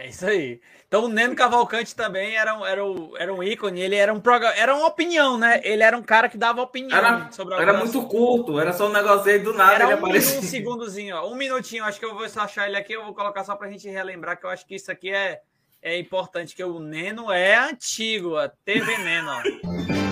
É 0.00 0.06
isso 0.10 0.24
aí. 0.26 0.60
Então 0.86 1.04
o 1.06 1.08
Neno 1.08 1.34
Cavalcante 1.34 1.92
também 1.94 2.36
era 2.36 2.56
um, 2.56 2.64
era, 2.64 2.84
um, 2.84 3.16
era 3.18 3.34
um 3.34 3.42
ícone, 3.42 3.80
ele 3.80 3.96
era 3.96 4.14
um 4.14 4.20
programa, 4.20 4.54
era 4.54 4.72
uma 4.72 4.86
opinião, 4.86 5.36
né? 5.36 5.60
Ele 5.64 5.82
era 5.82 5.96
um 5.98 6.02
cara 6.02 6.28
que 6.28 6.38
dava 6.38 6.62
opinião 6.62 6.96
Era, 6.96 7.28
sobre 7.32 7.54
era 7.54 7.72
algumas- 7.72 7.92
muito 7.92 8.08
curto, 8.08 8.60
era 8.60 8.72
só 8.72 8.86
um 8.86 8.92
negócio 8.92 9.28
aí 9.28 9.40
do 9.40 9.52
nada 9.52 9.74
Era 9.74 9.88
um, 9.88 9.94
aparecia. 9.94 10.38
um 10.38 10.42
segundozinho, 10.42 11.16
ó. 11.16 11.28
Um 11.28 11.34
minutinho. 11.34 11.82
Acho 11.84 11.98
que 11.98 12.06
eu 12.06 12.14
vou 12.14 12.24
achar 12.24 12.68
ele 12.68 12.76
aqui. 12.76 12.92
Eu 12.92 13.04
vou 13.04 13.12
colocar 13.12 13.42
só 13.42 13.56
pra 13.56 13.68
gente 13.68 13.88
relembrar 13.88 14.38
que 14.38 14.46
eu 14.46 14.50
acho 14.50 14.64
que 14.64 14.76
isso 14.76 14.90
aqui 14.92 15.12
é, 15.12 15.40
é 15.82 15.98
importante, 15.98 16.54
que 16.54 16.62
o 16.62 16.78
Neno 16.78 17.32
é 17.32 17.56
antigo, 17.56 18.36
a 18.36 18.48
TV 18.48 18.96
Neno, 18.98 19.30
ó. 19.32 20.07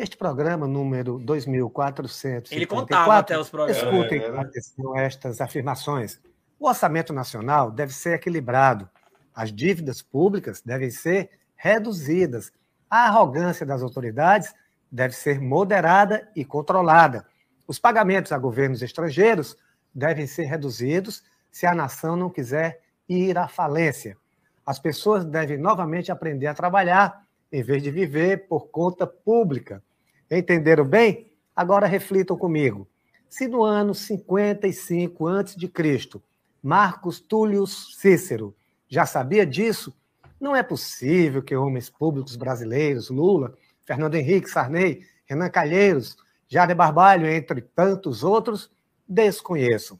Este 0.00 0.16
programa 0.16 0.66
número 0.66 1.18
2434. 1.18 2.54
Ele 2.54 2.64
contava 2.64 3.18
até 3.18 3.38
os 3.38 3.50
programas. 3.50 3.82
Escutem 3.82 4.18
É, 4.18 4.30
com 4.30 4.32
né? 4.32 4.40
atenção 4.40 4.96
estas 4.96 5.42
afirmações. 5.42 6.18
O 6.58 6.66
orçamento 6.66 7.12
nacional 7.12 7.70
deve 7.70 7.92
ser 7.92 8.14
equilibrado. 8.14 8.88
As 9.34 9.52
dívidas 9.52 10.00
públicas 10.00 10.62
devem 10.62 10.90
ser 10.90 11.28
reduzidas. 11.54 12.50
A 12.88 13.08
arrogância 13.08 13.66
das 13.66 13.82
autoridades 13.82 14.54
deve 14.90 15.14
ser 15.14 15.38
moderada 15.38 16.26
e 16.34 16.46
controlada. 16.46 17.26
Os 17.66 17.78
pagamentos 17.78 18.32
a 18.32 18.38
governos 18.38 18.80
estrangeiros 18.80 19.54
devem 19.94 20.26
ser 20.26 20.44
reduzidos 20.44 21.22
se 21.50 21.66
a 21.66 21.74
nação 21.74 22.16
não 22.16 22.30
quiser 22.30 22.80
ir 23.06 23.36
à 23.36 23.46
falência. 23.46 24.16
As 24.64 24.78
pessoas 24.78 25.26
devem 25.26 25.58
novamente 25.58 26.10
aprender 26.10 26.46
a 26.46 26.54
trabalhar 26.54 27.22
em 27.52 27.62
vez 27.62 27.82
de 27.82 27.90
viver 27.90 28.48
por 28.48 28.68
conta 28.68 29.06
pública. 29.06 29.82
Entenderam 30.30 30.84
bem? 30.84 31.32
Agora 31.54 31.86
reflitam 31.86 32.36
comigo. 32.36 32.86
Se 33.28 33.48
no 33.48 33.62
ano 33.62 33.94
55 33.94 35.26
a.C., 35.26 36.20
Marcos 36.62 37.20
Túlio 37.20 37.66
Cícero 37.66 38.54
já 38.88 39.06
sabia 39.06 39.46
disso, 39.46 39.94
não 40.40 40.54
é 40.54 40.62
possível 40.62 41.42
que 41.42 41.54
homens 41.54 41.88
públicos 41.90 42.36
brasileiros, 42.36 43.10
Lula, 43.10 43.56
Fernando 43.84 44.14
Henrique, 44.14 44.48
Sarney, 44.48 45.04
Renan 45.26 45.50
Calheiros, 45.50 46.16
Jade 46.48 46.74
Barbalho, 46.74 47.28
entre 47.28 47.60
tantos 47.60 48.24
outros, 48.24 48.70
desconheçam. 49.08 49.98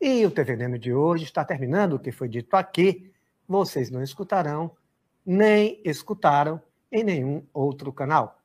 E 0.00 0.24
o 0.26 0.30
TV 0.30 0.56
Veneno 0.56 0.78
de 0.78 0.92
hoje 0.92 1.24
está 1.24 1.44
terminando 1.44 1.94
o 1.94 1.98
que 1.98 2.12
foi 2.12 2.28
dito 2.28 2.54
aqui. 2.54 3.10
Vocês 3.48 3.90
não 3.90 4.02
escutarão, 4.02 4.70
nem 5.24 5.80
escutaram 5.84 6.60
em 6.92 7.02
nenhum 7.02 7.42
outro 7.52 7.92
canal. 7.92 8.40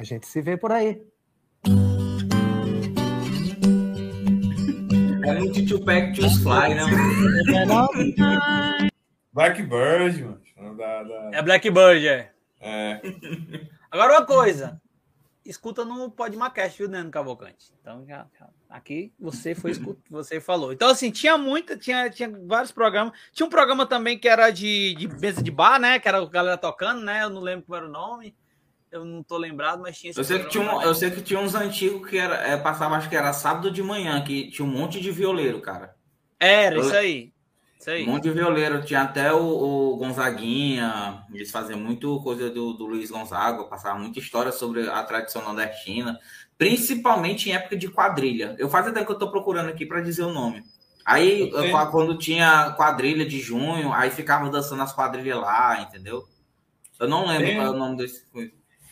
A 0.00 0.02
gente 0.02 0.26
se 0.26 0.40
vê 0.40 0.56
por 0.56 0.72
aí. 0.72 0.98
É 5.26 5.34
muito 5.34 5.66
Tupac 5.66 6.14
Choose 6.16 6.42
Fly, 6.42 6.74
né? 6.74 6.84
Blackbird, 9.30 10.24
mano. 10.24 10.40
Da, 10.78 11.02
da... 11.02 11.30
É 11.34 11.42
Blackbird, 11.42 12.08
é. 12.08 12.32
É. 12.60 12.98
Agora 13.92 14.14
uma 14.20 14.24
coisa. 14.26 14.80
Escuta 15.44 15.84
no 15.84 16.10
Podmacast, 16.10 16.78
viu, 16.78 16.88
Neno 16.88 17.10
Cavalcante? 17.10 17.70
Então, 17.82 18.06
já, 18.08 18.26
já- 18.38 18.48
aqui 18.70 19.12
você 19.20 19.54
foi 19.54 19.72
escut- 19.72 19.98
você 20.08 20.40
falou. 20.40 20.72
Então, 20.72 20.88
assim, 20.88 21.10
tinha 21.10 21.36
muita, 21.36 21.76
tinha, 21.76 22.08
tinha 22.08 22.30
vários 22.46 22.72
programas. 22.72 23.12
Tinha 23.34 23.46
um 23.46 23.50
programa 23.50 23.84
também 23.84 24.18
que 24.18 24.26
era 24.30 24.50
de, 24.50 24.94
de 24.94 25.06
mesa 25.08 25.42
de 25.42 25.50
bar, 25.50 25.78
né? 25.78 25.98
Que 25.98 26.08
era 26.08 26.18
a 26.22 26.26
galera 26.26 26.56
tocando, 26.56 27.02
né? 27.02 27.22
Eu 27.22 27.28
não 27.28 27.42
lembro 27.42 27.66
qual 27.66 27.78
era 27.80 27.86
o 27.86 27.92
nome. 27.92 28.34
Eu 28.90 29.04
não 29.04 29.22
tô 29.22 29.36
lembrado, 29.36 29.82
mas 29.82 29.98
tinha 29.98 30.10
esse 30.10 30.18
Eu 30.18 30.24
sei, 30.24 30.40
que 30.40 30.48
tinha 30.48 30.64
um- 30.64 30.82
eu 30.82 30.94
sei 30.94 31.10
que 31.10 31.22
tinha 31.22 31.38
uns 31.38 31.54
antigos 31.54 32.08
que 32.08 32.18
era, 32.18 32.34
é, 32.36 32.56
passava, 32.56 32.96
acho 32.96 33.08
que 33.08 33.16
era 33.16 33.32
sábado 33.32 33.70
de 33.70 33.82
manhã, 33.82 34.22
que 34.24 34.50
tinha 34.50 34.66
um 34.66 34.70
monte 34.70 35.00
de 35.00 35.10
violeiro, 35.12 35.60
cara. 35.60 35.94
Era, 36.38 36.74
Eu- 36.76 36.82
isso 36.82 36.94
aí. 36.96 37.32
Isso 37.78 37.90
aí. 37.90 38.02
Um 38.06 38.12
monte 38.12 38.24
de 38.24 38.30
violeiro. 38.32 38.82
Tinha 38.84 39.02
até 39.02 39.32
o, 39.32 39.40
o 39.42 39.96
Gonzaguinha. 39.96 41.24
Eles 41.32 41.50
faziam 41.50 41.78
muito 41.78 42.20
coisa 42.22 42.50
do, 42.50 42.74
do 42.74 42.84
Luiz 42.84 43.10
Gonzaga, 43.10 43.64
passava 43.64 43.98
muita 43.98 44.18
história 44.18 44.52
sobre 44.52 44.88
a 44.88 45.02
tradição 45.02 45.42
nordestina, 45.42 46.18
principalmente 46.58 47.48
em 47.48 47.54
época 47.54 47.76
de 47.76 47.88
quadrilha. 47.88 48.54
Eu 48.58 48.68
faz 48.68 48.86
até 48.86 49.02
que 49.04 49.10
eu 49.10 49.18
tô 49.18 49.30
procurando 49.30 49.70
aqui 49.70 49.86
para 49.86 50.02
dizer 50.02 50.24
o 50.24 50.32
nome. 50.32 50.62
Aí, 51.06 51.50
quando 51.90 52.18
tinha 52.18 52.72
quadrilha 52.72 53.24
de 53.24 53.40
junho, 53.40 53.92
aí 53.92 54.10
ficava 54.10 54.50
dançando 54.50 54.82
as 54.82 54.92
quadrilhas 54.92 55.38
lá, 55.38 55.80
entendeu? 55.80 56.28
Eu 56.98 57.08
não 57.08 57.26
lembro 57.26 57.46
qual 57.56 57.66
é 57.66 57.70
o 57.70 57.78
nome 57.78 57.96
desse. 57.96 58.26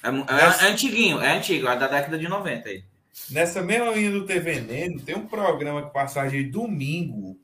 É, 0.02 0.08
é- 0.08 0.66
é 0.66 0.70
antiguinho, 0.70 1.20
é 1.20 1.36
antigo, 1.36 1.68
é 1.68 1.76
da 1.76 1.86
década 1.88 2.18
de 2.18 2.28
90 2.28 2.68
aí. 2.68 2.84
Nessa 3.30 3.60
mesma 3.62 3.90
linha 3.92 4.12
do 4.12 4.24
TV 4.24 4.52
Veneno, 4.60 5.00
tem 5.00 5.16
um 5.16 5.26
programa 5.26 5.86
que 5.86 5.92
passava 5.92 6.28
de 6.30 6.44
domingo 6.44 7.36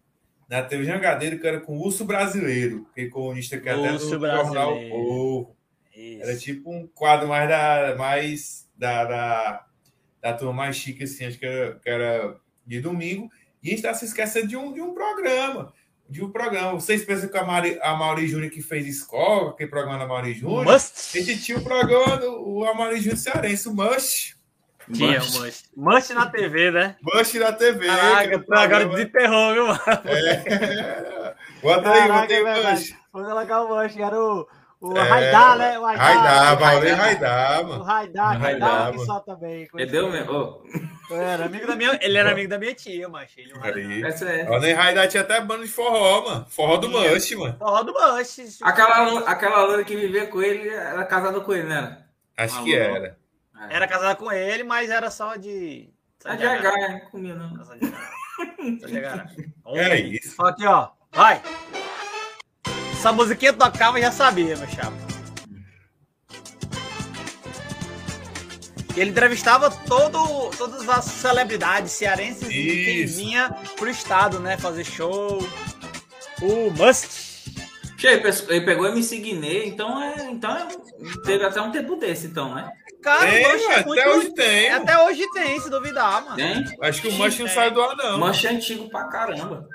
na 0.48 0.62
TV 0.62 0.84
Jangadeiro, 0.84 1.38
que 1.38 1.46
era 1.46 1.60
com 1.60 1.76
o 1.76 1.84
Urso 1.84 2.04
Brasileiro, 2.04 2.86
que 2.94 3.02
é 3.02 3.08
comunista 3.08 3.58
que 3.58 3.68
até 3.68 3.80
no 3.88 3.94
Urso 3.94 4.10
jornal 4.10 4.50
Brasileiro. 4.50 4.90
Povo. 4.94 5.56
Era 5.96 6.36
tipo 6.36 6.70
um 6.72 6.86
quadro 6.86 7.28
mais 7.28 7.48
da 7.48 7.94
mais 7.96 8.68
da, 8.76 9.04
da, 9.04 9.66
da 10.20 10.32
turma 10.32 10.52
mais 10.52 10.76
chique, 10.76 11.04
assim, 11.04 11.24
acho 11.24 11.38
que 11.38 11.46
era, 11.46 11.74
que 11.78 11.88
era 11.88 12.36
de 12.66 12.80
domingo. 12.80 13.30
E 13.62 13.68
a 13.68 13.70
gente 13.70 13.78
está 13.78 13.94
se 13.94 14.04
esquecendo 14.04 14.48
de 14.48 14.56
um, 14.56 14.72
de 14.72 14.80
um 14.80 14.92
programa. 14.94 15.72
De 16.14 16.22
um 16.22 16.30
programa. 16.30 16.70
Vocês 16.74 17.04
pensam 17.04 17.28
que 17.28 17.36
a 17.36 17.42
Mauri, 17.42 17.76
a 17.82 17.92
Mauri 17.96 18.28
Júnior 18.28 18.48
que 18.48 18.62
fez 18.62 18.86
escola, 18.86 19.50
aquele 19.50 19.68
programa 19.68 19.98
da 19.98 20.06
Mauri 20.06 20.32
Júnior? 20.32 20.64
Must. 20.64 21.18
A 21.18 21.20
gente 21.20 21.42
tinha 21.42 21.58
o 21.58 21.64
programa 21.64 22.16
do 22.18 22.50
o 22.50 22.64
Amaury 22.64 22.98
Júnior 22.98 23.16
Cearense, 23.16 23.68
o 23.68 23.74
Must. 23.74 24.36
Tinha, 24.92 25.18
Must. 25.18 25.64
Must 25.76 26.14
na 26.14 26.26
TV, 26.26 26.70
né? 26.70 26.94
Must 27.02 27.36
na 27.36 27.52
TV. 27.52 27.86
Caraca, 27.88 28.38
tu 28.38 28.54
agora 28.54 28.68
programa. 28.68 28.94
desenterrou, 28.94 29.54
viu, 29.54 29.66
mano? 29.66 29.80
É. 30.04 31.34
Bota 31.60 31.90
aí, 31.90 32.06
bota 32.08 32.32
aí, 32.32 32.44
é. 32.44 32.70
Must. 32.70 32.96
Vou 33.12 33.24
colocar 33.24 33.62
o 33.62 33.68
Manche, 33.70 33.96
que 33.96 34.02
era 34.02 34.16
o, 34.84 34.92
o 34.92 34.98
É, 34.98 35.02
Raidar, 35.02 35.58
né? 35.58 35.78
O 35.78 35.82
Raidar. 35.84 36.06
Raidar, 36.98 37.60
O 37.62 37.68
mano. 37.68 37.82
Raidar, 37.84 38.26
Raidar, 38.38 38.40
Raidar 38.40 38.90
que 38.90 38.96
mano. 38.96 39.06
só 39.06 39.20
também. 39.20 39.68
Ele 39.74 39.86
deu 39.90 40.10
mesmo. 40.10 40.62
Era 41.10 41.44
amigo 41.46 41.66
da 41.66 41.76
Minha- 41.76 41.98
ele 42.02 42.16
era 42.18 42.30
amigo 42.32 42.48
da 42.48 42.58
minha 42.58 42.74
tia, 42.74 43.08
macho. 43.08 43.38
Ele, 43.38 43.52
Aí. 43.62 44.02
Essa 44.04 44.24
é. 44.28 44.58
Nem 44.60 44.72
Raidar 44.74 45.06
tinha 45.08 45.22
até 45.22 45.40
banda 45.40 45.64
de 45.64 45.70
forró, 45.70 46.22
mano. 46.28 46.46
Forró 46.48 46.76
do 46.76 46.88
Must, 46.88 47.36
mano. 47.36 47.56
Forró 47.58 47.82
do 47.82 47.92
Must. 47.92 48.58
Aquela, 48.62 49.18
aquela 49.28 49.62
loura 49.64 49.84
que 49.84 49.96
vivia 49.96 50.26
com 50.26 50.40
ele 50.42 50.68
era 50.68 51.04
casada 51.04 51.40
com 51.40 51.52
ele, 51.52 51.68
né? 51.68 51.98
Acho 52.36 52.56
Uma 52.56 52.64
que 52.64 52.74
era. 52.76 53.18
Era 53.70 53.86
casada 53.86 54.16
com 54.16 54.30
ele, 54.32 54.64
mas 54.64 54.90
era 54.90 55.10
só 55.10 55.36
de. 55.36 55.88
Só 56.20 56.30
É 56.30 56.36
de 56.36 56.46
H, 56.46 56.72
né? 56.72 57.00
Comia 57.10 57.34
não. 57.34 57.64
Só 57.64 57.74
de 57.74 57.84
H. 57.86 57.98
Só 58.80 58.86
de 58.86 58.98
H. 58.98 59.26
É 59.66 60.00
isso. 60.00 60.44
Aqui, 60.44 60.66
ó. 60.66 60.88
Vai. 61.12 61.40
Essa 63.04 63.12
musiquinha 63.12 63.52
tocava, 63.52 63.98
eu 63.98 64.02
já 64.04 64.10
sabia, 64.10 64.56
meu 64.56 64.66
chapa. 64.66 64.94
Ele 68.96 69.10
entrevistava 69.10 69.70
todo, 69.70 70.48
todas 70.56 70.88
as 70.88 71.04
celebridades 71.04 71.92
cearenses 71.92 72.48
e 72.48 72.84
quem 72.84 73.02
Isso. 73.02 73.16
vinha 73.18 73.54
pro 73.76 73.90
estado, 73.90 74.40
né? 74.40 74.56
Fazer 74.56 74.84
show. 74.84 75.36
O 76.40 76.70
Must. 76.70 77.44
Che, 77.98 78.06
ele 78.06 78.20
pe- 78.22 78.44
ele 78.48 78.64
pegou 78.64 78.86
MC 78.86 79.18
Guiné, 79.18 79.66
então 79.66 80.02
é. 80.02 80.30
Então 80.30 80.56
é, 80.56 80.66
teve 81.26 81.44
até 81.44 81.60
um 81.60 81.70
tempo 81.70 81.96
desse, 81.96 82.28
então, 82.28 82.54
né? 82.54 82.70
Cara, 83.02 83.30
Tem, 83.30 83.44
o 83.46 83.52
Must 83.52 83.66
é 83.66 83.74
até 83.74 83.84
muito- 83.86 84.08
hoje 84.08 84.32
tem. 84.32 84.70
Até 84.70 84.98
hoje 85.04 85.30
tem, 85.32 85.60
se 85.60 85.68
duvidar, 85.68 86.24
mano. 86.24 86.36
Tem? 86.36 86.64
Acho 86.80 87.02
que 87.02 87.08
o 87.08 87.12
Must 87.12 87.42
não 87.42 87.48
sai 87.50 87.70
do 87.70 87.82
ar, 87.82 87.94
não. 87.96 88.18
Mancha 88.18 88.48
é 88.48 88.52
antigo 88.52 88.88
pra 88.88 89.04
caramba. 89.08 89.68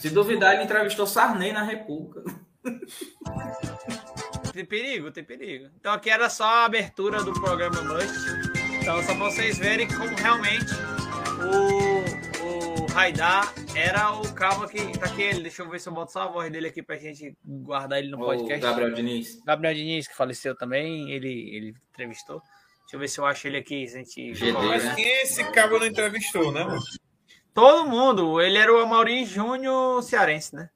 Se 0.00 0.10
duvidar, 0.10 0.54
ele 0.54 0.64
entrevistou 0.64 1.06
Sarney 1.06 1.52
na 1.52 1.62
República. 1.62 2.22
Tem 4.52 4.64
perigo, 4.64 5.10
tem 5.10 5.24
perigo. 5.24 5.68
Então 5.78 5.92
aqui 5.92 6.10
era 6.10 6.28
só 6.30 6.44
a 6.44 6.64
abertura 6.64 7.22
do 7.22 7.32
programa 7.32 7.82
Must. 7.82 8.14
Então 8.80 9.02
só 9.02 9.14
pra 9.14 9.24
vocês 9.30 9.58
verem 9.58 9.86
como 9.88 10.14
realmente 10.16 10.72
o, 11.42 12.82
o 12.82 12.86
Raidar 12.92 13.52
era 13.74 14.12
o 14.12 14.32
cabo 14.32 14.66
que. 14.66 14.98
Tá 14.98 15.06
aqui 15.06 15.22
ele, 15.22 15.42
deixa 15.42 15.62
eu 15.62 15.68
ver 15.68 15.80
se 15.80 15.88
eu 15.88 15.92
boto 15.92 16.12
só 16.12 16.22
a 16.22 16.28
voz 16.28 16.50
dele 16.50 16.68
aqui 16.68 16.82
pra 16.82 16.96
gente 16.96 17.36
guardar 17.44 17.98
ele 17.98 18.08
no 18.08 18.16
O 18.18 18.24
podcast. 18.24 18.60
Gabriel 18.60 18.92
Diniz. 18.94 19.42
Gabriel 19.44 19.74
Diniz, 19.74 20.08
que 20.08 20.16
faleceu 20.16 20.56
também, 20.56 21.10
ele, 21.10 21.28
ele 21.54 21.74
entrevistou. 21.90 22.40
Deixa 22.82 22.94
eu 22.96 23.00
ver 23.00 23.08
se 23.08 23.18
eu 23.18 23.26
acho 23.26 23.46
ele 23.48 23.58
aqui. 23.58 23.86
Gente 23.86 24.32
GD, 24.32 24.52
Mas 24.52 24.84
né? 24.84 24.94
quem 24.94 25.22
esse 25.22 25.44
cabo 25.50 25.78
não 25.78 25.86
entrevistou, 25.86 26.52
né, 26.52 26.64
mano? 26.64 26.80
Todo 27.56 27.88
mundo. 27.88 28.38
Ele 28.40 28.58
era 28.58 28.72
o 28.72 28.78
Amaury 28.78 29.24
Júnior 29.24 30.02
cearense, 30.02 30.54
né? 30.54 30.68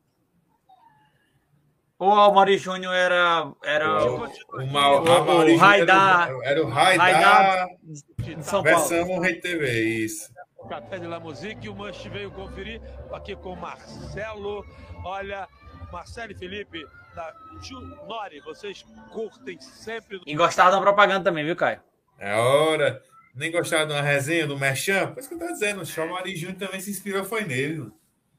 Ou 1.99 2.09
o 2.09 2.19
Amaury 2.21 2.57
Júnior 2.57 2.95
era. 2.95 3.53
era 3.63 4.05
O, 4.11 4.25
o, 4.25 4.67
Ma- 4.73 4.91
o- 4.93 5.53
o 5.53 5.57
Raidar. 5.59 6.31
Era, 6.43 6.65
o- 6.65 6.69
Raidar, 6.71 7.69
de 7.83 8.43
São 8.43 8.63
Paulo. 8.65 9.21
Rei 9.21 9.35
TV, 9.39 9.83
isso. 10.05 10.33
Café 10.69 10.99
de 10.99 11.07
la 11.07 11.21
Musique, 11.21 11.69
o 11.69 11.75
Manche 11.75 12.09
veio 12.09 12.31
conferir 12.31 12.81
aqui 13.13 13.37
com 13.37 13.53
o 13.53 13.57
Marcelo. 13.61 14.65
Olha, 15.05 15.47
Marcelo 15.93 16.33
e 16.33 16.35
Felipe 16.35 16.83
da 17.15 17.35
Tio 17.61 17.79
Nori, 18.07 18.41
vocês 18.41 18.83
curtem 19.13 19.61
sempre. 19.61 20.19
E 20.25 20.35
gostava 20.35 20.71
da 20.71 20.81
propaganda 20.81 21.25
também, 21.25 21.45
viu, 21.45 21.57
Caio? 21.57 21.81
É 22.19 22.35
hora. 22.35 23.03
Nem 23.35 23.51
gostava 23.53 23.87
de 23.87 23.93
uma 23.93 24.03
resenha 24.03 24.47
do 24.47 24.59
Merchan? 24.59 25.13
Por 25.13 25.21
isso 25.21 25.29
que 25.29 25.35
eu 25.35 25.39
tô 25.39 25.47
dizendo, 25.47 25.81
o 25.83 25.87
Chamari 25.87 26.35
Júnior 26.37 26.59
também 26.59 26.81
se 26.81 26.91
inspirou, 26.91 27.25
foi 27.25 27.45
nele. 27.45 27.79
mano. 27.79 27.95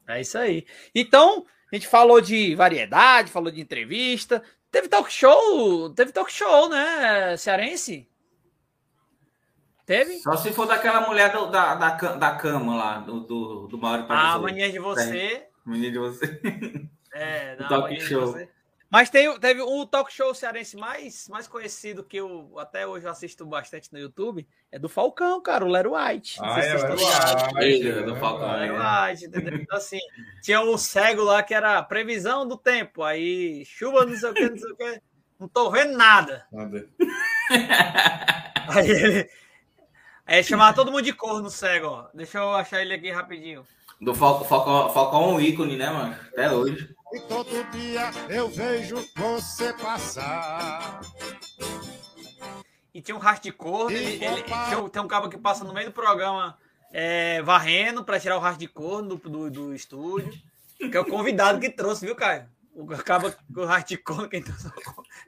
É 0.07 0.19
isso 0.21 0.37
aí. 0.37 0.65
Então, 0.93 1.45
a 1.71 1.75
gente 1.75 1.87
falou 1.87 2.19
de 2.19 2.53
variedade, 2.55 3.31
falou 3.31 3.49
de 3.51 3.61
entrevista. 3.61 4.43
Teve 4.69 4.87
talk 4.87 5.11
show, 5.11 5.89
teve 5.93 6.11
talk 6.11 6.31
show, 6.31 6.69
né, 6.69 7.35
cearense? 7.37 8.07
Teve? 9.85 10.19
Só 10.19 10.35
se 10.37 10.51
for 10.53 10.65
daquela 10.67 11.07
mulher 11.07 11.31
do- 11.31 11.47
da, 11.47 11.75
da, 11.75 11.89
da 11.95 12.35
cama 12.35 12.75
lá, 12.75 12.99
do, 12.99 13.21
do, 13.21 13.67
do 13.67 13.77
Mauro 13.77 14.05
A 14.09 14.37
Mania 14.39 14.71
de 14.71 14.79
Você. 14.79 15.17
É, 15.17 15.47
Mania 15.65 15.91
de 15.91 15.97
você. 15.99 16.39
É, 17.13 17.57
O 17.59 17.63
não, 17.69 17.89
de 17.89 17.99
show. 18.01 18.27
Você. 18.27 18.49
Mas 18.91 19.09
tem, 19.09 19.39
teve 19.39 19.61
um 19.61 19.85
talk 19.85 20.11
show 20.11 20.35
cearense 20.35 20.75
mais, 20.75 21.29
mais 21.29 21.47
conhecido 21.47 22.03
que 22.03 22.17
eu 22.17 22.51
até 22.59 22.85
hoje 22.85 23.05
eu 23.05 23.11
assisto 23.11 23.45
bastante 23.45 23.91
no 23.93 23.97
YouTube. 23.97 24.45
É 24.69 24.77
do 24.77 24.89
Falcão, 24.89 25.41
cara, 25.41 25.63
o 25.63 25.69
Lero 25.69 25.93
White. 25.95 26.37
Não 26.41 26.49
Ah, 26.49 26.59
é, 26.59 26.73
Lero. 26.73 26.93
White, 26.93 27.87
é, 27.87 28.01
do 28.03 28.15
Falcão, 28.17 28.53
é. 28.53 28.59
Lero 28.59 28.75
White, 28.75 29.25
entendeu? 29.25 29.55
Então, 29.61 29.77
assim, 29.77 29.99
tinha 30.43 30.59
um 30.59 30.77
cego 30.77 31.23
lá 31.23 31.41
que 31.41 31.53
era 31.53 31.81
previsão 31.83 32.45
do 32.45 32.57
tempo. 32.57 33.01
Aí, 33.01 33.63
chuva, 33.63 34.05
não 34.05 34.17
sei 34.17 34.29
o 34.29 34.33
que, 34.33 34.49
não 34.49 34.57
sei 34.57 34.71
o 34.71 34.75
que. 34.75 35.01
Não 35.39 35.47
tô 35.47 35.71
vendo 35.71 35.97
nada. 35.97 36.45
Nada. 36.51 36.89
Aí 38.67 38.89
ele. 38.89 39.29
Aí 40.25 40.43
chamava 40.43 40.75
todo 40.75 40.91
mundo 40.91 41.03
de 41.03 41.13
corno 41.13 41.49
cego, 41.49 41.87
ó. 41.87 42.07
Deixa 42.13 42.39
eu 42.39 42.51
achar 42.51 42.81
ele 42.81 42.93
aqui 42.93 43.09
rapidinho. 43.09 43.65
Do 44.01 44.13
Falcão, 44.13 44.45
Falcão, 44.45 44.89
Falcão 44.89 45.23
é 45.23 45.27
um 45.27 45.39
ícone, 45.39 45.77
né, 45.77 45.89
mano? 45.89 46.15
Até 46.33 46.51
hoje. 46.51 46.93
E 47.13 47.19
todo 47.21 47.63
dia 47.71 48.09
eu 48.29 48.47
vejo 48.49 48.95
você 49.15 49.73
passar. 49.73 51.01
E 52.93 53.01
tinha 53.01 53.15
um 53.15 53.19
rastro 53.19 53.51
de 53.51 53.57
corno. 53.57 53.91
Ele, 53.91 54.23
ele- 54.23 54.43
tinha 54.43 54.89
tem 54.89 55.01
um 55.01 55.07
cabo 55.07 55.29
que 55.29 55.37
passa 55.37 55.63
no 55.63 55.73
meio 55.73 55.87
do 55.87 55.93
programa 55.93 56.57
é, 56.93 57.41
varrendo 57.41 58.03
pra 58.03 58.19
tirar 58.19 58.37
o 58.37 58.39
rastro 58.39 58.59
de 58.59 58.67
corno 58.67 59.15
do, 59.15 59.29
do, 59.29 59.49
do 59.51 59.75
estúdio. 59.75 60.31
Que 60.77 60.97
é 60.97 60.99
o 60.99 61.05
convidado 61.05 61.59
que 61.59 61.69
trouxe, 61.69 62.05
viu, 62.05 62.15
Caio? 62.15 62.45
O 62.73 62.85
cabo 62.87 63.31
com 63.53 63.61
o 63.61 63.65
rastro 63.65 63.97
de 63.97 64.03
corno, 64.03 64.29
quem 64.29 64.41
trouxe 64.41 64.69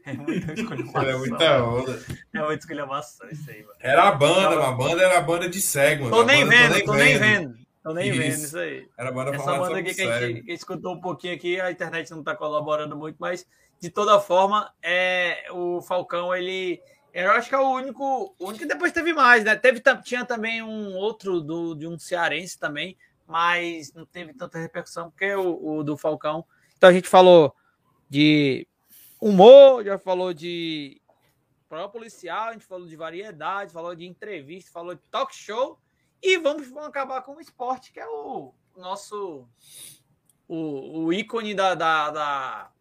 É 0.06 0.14
muita 0.14 0.54
escolhamação. 0.54 1.02
Era 1.02 1.18
muita 1.18 1.64
onda. 1.64 2.06
É 2.34 2.40
muita 2.40 2.56
escolhamação 2.56 3.30
isso 3.30 3.50
aí, 3.50 3.62
mano. 3.64 3.76
Era 3.82 4.08
a 4.08 4.12
banda, 4.14 4.50
mano. 4.52 4.62
a 4.64 4.72
banda 4.72 5.04
era 5.04 5.18
a 5.18 5.22
banda 5.22 5.50
de 5.50 5.62
cego, 5.62 6.06
mano. 6.06 6.16
Tô 6.16 6.24
nem 6.24 6.46
banda 6.46 6.56
vendo, 6.70 6.86
tô 6.86 6.94
nem 6.94 7.18
vendo. 7.20 7.50
Tô 7.50 7.54
nem 7.56 7.63
Isso. 8.10 8.18
vendo 8.18 8.34
isso 8.34 8.58
aí. 8.58 8.88
Era 8.98 9.10
a 9.10 9.12
banda 9.12 9.36
Essa 9.36 9.58
banda 9.58 9.78
aqui 9.80 9.94
que 9.94 10.02
a, 10.02 10.20
gente, 10.20 10.44
que 10.44 10.54
escutou 10.54 10.94
um 10.94 11.02
pouquinho 11.02 11.36
aqui, 11.36 11.60
a 11.60 11.72
internet 11.72 12.10
não 12.12 12.24
tá 12.24 12.36
colaborando 12.36 12.96
muito, 12.96 13.18
mas 13.20 13.46
de 13.80 13.90
toda 13.90 14.20
forma, 14.20 14.74
é, 14.82 15.46
o 15.52 15.82
Falcão, 15.82 16.34
ele. 16.34 16.82
Eu 17.14 17.32
acho 17.32 17.50
que 17.50 17.56
é 17.56 17.60
o 17.60 17.70
único. 17.70 18.34
O 18.40 18.46
único 18.48 18.60
que 18.60 18.66
depois 18.66 18.94
teve 18.94 19.14
mais, 19.14 19.44
né? 19.44 19.56
Teve, 19.56 19.82
tinha 20.04 20.26
também 20.26 20.64
um 20.64 20.96
outro 20.96 21.42
do, 21.42 21.76
de 21.76 21.86
um 21.86 22.00
cearense 22.00 22.58
também, 22.58 22.98
mas 23.28 23.94
não 23.94 24.06
teve 24.06 24.34
tanta 24.34 24.58
repercussão, 24.58 25.12
porque 25.12 25.36
o, 25.36 25.80
o 25.80 25.84
do 25.84 25.98
Falcão. 25.98 26.46
Então 26.78 26.90
a 26.90 26.94
gente 26.94 27.10
falou 27.10 27.54
de 28.10 28.66
humor, 29.20 29.84
já 29.84 29.98
falou 29.98 30.34
de 30.34 31.02
prova 31.68 31.90
policial, 31.90 32.50
a 32.50 32.54
gente 32.54 32.66
falou 32.66 32.88
de 32.88 32.96
variedade, 32.96 33.74
falou 33.74 33.94
de 33.96 34.06
entrevista, 34.06 34.72
falou 34.72 34.96
de 34.96 35.02
talk 35.12 35.36
show. 35.36 35.78
E 36.24 36.38
vamos, 36.38 36.70
vamos 36.70 36.88
acabar 36.88 37.22
com 37.22 37.36
o 37.36 37.42
esporte, 37.42 37.92
que 37.92 38.00
é 38.00 38.08
o 38.08 38.54
nosso. 38.78 39.46
O, 40.48 41.06
o 41.06 41.14
ícone 41.14 41.54
da, 41.54 41.76
da, 41.76 42.10
da, 42.12 42.72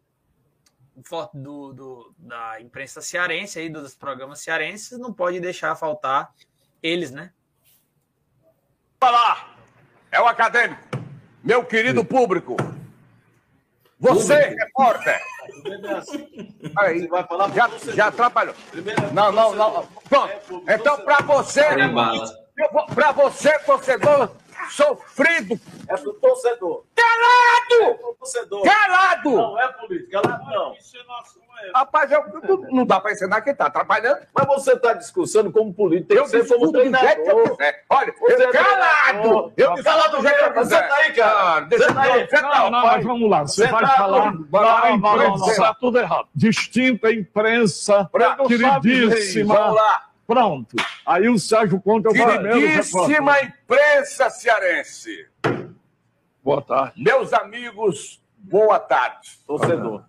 do, 1.33 1.73
do- 1.73 2.15
da 2.17 2.61
imprensa 2.61 3.01
cearense, 3.01 3.59
aí, 3.59 3.69
dos 3.69 3.93
programas 3.95 4.39
cearenses, 4.39 4.97
não 4.97 5.11
pode 5.13 5.39
deixar 5.39 5.75
faltar 5.75 6.33
eles, 6.81 7.11
né? 7.11 7.33
falar. 8.99 9.57
É 10.09 10.21
o 10.21 10.25
acadêmico. 10.27 10.81
Meu 11.43 11.65
querido 11.65 12.05
público. 12.05 12.55
Você, 13.99 14.35
repórter. 14.35 15.19
Aí, 16.77 17.09
já, 17.53 17.91
já 17.93 18.07
atrapalhou. 18.07 18.55
Não, 19.13 19.31
não, 19.31 19.53
não. 19.55 19.85
Pronto. 20.07 20.63
Então, 20.69 21.03
para 21.03 21.17
você, 21.21 21.63
Pra 22.93 23.11
você, 23.11 23.57
torcedor 23.59 24.29
sofrido. 24.69 25.59
É 25.87 25.97
pro 25.97 26.13
torcedor. 26.13 26.83
Calado! 26.95 27.91
É 27.91 27.93
pro 27.95 28.13
torcedor. 28.19 28.63
Calado! 28.63 29.31
Não 29.31 29.59
é 29.61 29.67
político, 29.73 30.11
calado 30.11 30.43
não. 30.45 30.73
Rapaz, 31.73 32.11
eu- 32.11 32.23
não 32.71 32.85
dá 32.85 32.99
para 32.99 33.11
ensinar 33.13 33.41
quem 33.41 33.55
tá 33.55 33.67
atrapalhando. 33.67 34.19
Mas 34.33 34.47
você 34.47 34.73
está 34.73 34.93
discursando 34.93 35.51
como 35.51 35.73
político, 35.73 36.13
Eu 36.13 36.25
ser 36.25 36.45
como 36.47 36.71
que 36.71 36.77
eu 36.77 36.91
treinador. 36.91 37.57
Olha, 37.89 38.13
Você 38.19 38.43
eu, 38.43 38.49
é 38.49 38.51
calado! 38.51 39.53
Eu 39.55 39.73
discuto 39.73 39.83
calado 39.83 40.17
do 40.17 40.21
jeito 40.23 40.43
que 40.53 40.59
você 40.59 40.81
tá 40.81 40.95
aí, 40.95 41.13
cara. 41.13 41.61
Deixa 41.61 41.93
tá 41.93 42.01
aí. 42.01 42.27
Não, 42.41 42.69
não, 42.69 42.81
mas 42.85 43.03
vamos 43.03 43.29
lá. 43.29 43.41
Você 43.47 43.67
vai 43.67 43.85
falar 43.85 44.33
Vai 44.49 44.63
lá, 44.63 44.73
da 44.75 44.81
vai 44.81 45.17
lá, 45.17 45.25
imprensa. 45.27 45.51
Está 45.51 45.73
tudo 45.73 45.99
errado. 45.99 46.27
Distinta 46.35 47.11
imprensa, 47.11 48.09
queridíssima. 48.47 49.55
Vamos 49.55 49.75
lá. 49.75 50.09
Pronto. 50.25 50.75
Aí 51.05 51.27
o 51.27 51.37
Sérgio 51.37 51.81
Conte 51.81 52.07
é 52.07 52.09
o 52.09 52.13
Queridíssima 52.13 53.41
imprensa 53.41 54.29
cearense. 54.29 55.27
Boa 56.43 56.61
tarde. 56.61 57.01
Meus 57.01 57.33
amigos, 57.33 58.21
boa 58.37 58.79
tarde. 58.79 59.37
Torcedor. 59.45 60.05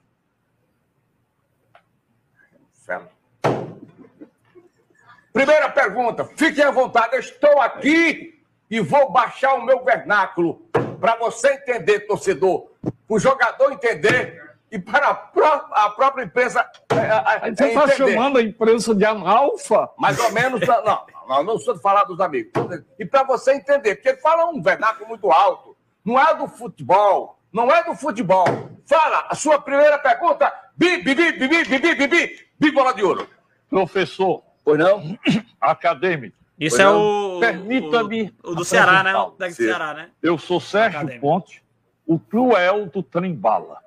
Primeira 5.32 5.68
pergunta, 5.68 6.24
fiquem 6.24 6.62
à 6.62 6.70
vontade, 6.70 7.14
eu 7.14 7.20
estou 7.20 7.60
aqui 7.60 8.40
e 8.70 8.78
vou 8.78 9.10
baixar 9.10 9.54
o 9.54 9.64
meu 9.64 9.82
vernáculo 9.84 10.64
para 11.00 11.16
você 11.16 11.54
entender, 11.54 12.06
torcedor, 12.06 12.70
para 12.80 13.16
o 13.16 13.18
jogador 13.18 13.72
entender 13.72 14.43
e 14.74 14.78
para 14.80 15.08
a, 15.08 15.14
pró- 15.14 15.68
a 15.70 15.90
própria 15.90 16.24
imprensa 16.24 16.68
é, 16.90 17.46
é, 17.48 17.54
Você 17.54 17.66
está 17.68 17.88
chamando 17.88 18.38
a 18.38 18.42
imprensa 18.42 18.94
de 18.94 19.04
analfa? 19.04 19.88
Mais 19.98 20.18
ou 20.18 20.32
menos, 20.32 20.60
não, 20.66 21.06
não, 21.28 21.44
não 21.44 21.58
sou 21.58 21.74
de 21.74 21.80
falar 21.80 22.04
dos 22.04 22.18
amigos. 22.20 22.50
E 22.98 23.04
para 23.06 23.22
você 23.22 23.54
entender, 23.54 23.94
porque 23.94 24.08
ele 24.08 24.18
fala 24.18 24.46
um 24.46 24.60
vernáculo 24.60 25.08
muito 25.08 25.30
alto, 25.30 25.76
não 26.04 26.18
é 26.20 26.34
do 26.34 26.48
futebol, 26.48 27.38
não 27.52 27.70
é 27.70 27.84
do 27.84 27.94
futebol. 27.94 28.44
Fala, 28.84 29.26
a 29.28 29.34
sua 29.36 29.60
primeira 29.60 29.96
pergunta, 29.98 30.52
bi, 30.76 30.96
bi, 30.98 31.14
bi, 31.14 31.32
bi, 31.32 31.48
bi, 31.48 31.64
bi, 31.64 31.78
bi, 31.78 31.94
bi, 31.94 32.06
bi, 32.08 32.38
bi, 32.58 32.70
bola 32.72 32.92
de 32.92 33.04
ouro. 33.04 33.28
Professor. 33.70 34.42
Pois 34.64 34.78
não? 34.78 35.16
Acadêmico. 35.60 36.36
Isso 36.58 36.76
Pois 36.76 36.88
é 36.88 36.92
não? 36.92 37.36
o- 37.36 37.40
Permita-me. 37.40 38.34
o- 38.42 38.50
o 38.50 38.54
do 38.56 38.64
Ceará, 38.64 39.02
né? 39.02 39.14
O 39.16 39.30
do 39.30 39.50
Ceará, 39.52 39.94
né? 39.94 40.10
Eu 40.22 40.36
sou 40.38 40.60
Sérgio 40.60 40.98
Acadêmico. 41.00 41.26
Ponte, 41.26 41.62
o 42.06 42.18
cruel 42.18 42.86
do 42.86 43.02
trem-bala. 43.02 43.78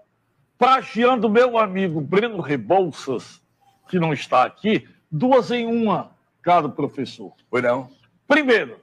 Pragiando 0.57 1.29
meu 1.29 1.57
amigo 1.57 2.01
Breno 2.01 2.41
Rebouças, 2.41 3.41
que 3.87 3.99
não 3.99 4.11
está 4.11 4.43
aqui, 4.43 4.87
duas 5.11 5.51
em 5.51 5.67
uma, 5.67 6.11
caro 6.41 6.69
professor. 6.69 7.33
Pois 7.49 7.63
não? 7.63 7.89
Primeiro, 8.27 8.79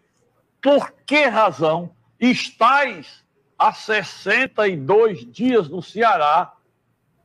por 0.63 0.93
que 1.05 1.25
razão 1.25 1.91
estáis 2.19 3.25
há 3.59 3.73
62 3.73 5.31
dias 5.31 5.69
no 5.69 5.83
Ceará 5.83 6.53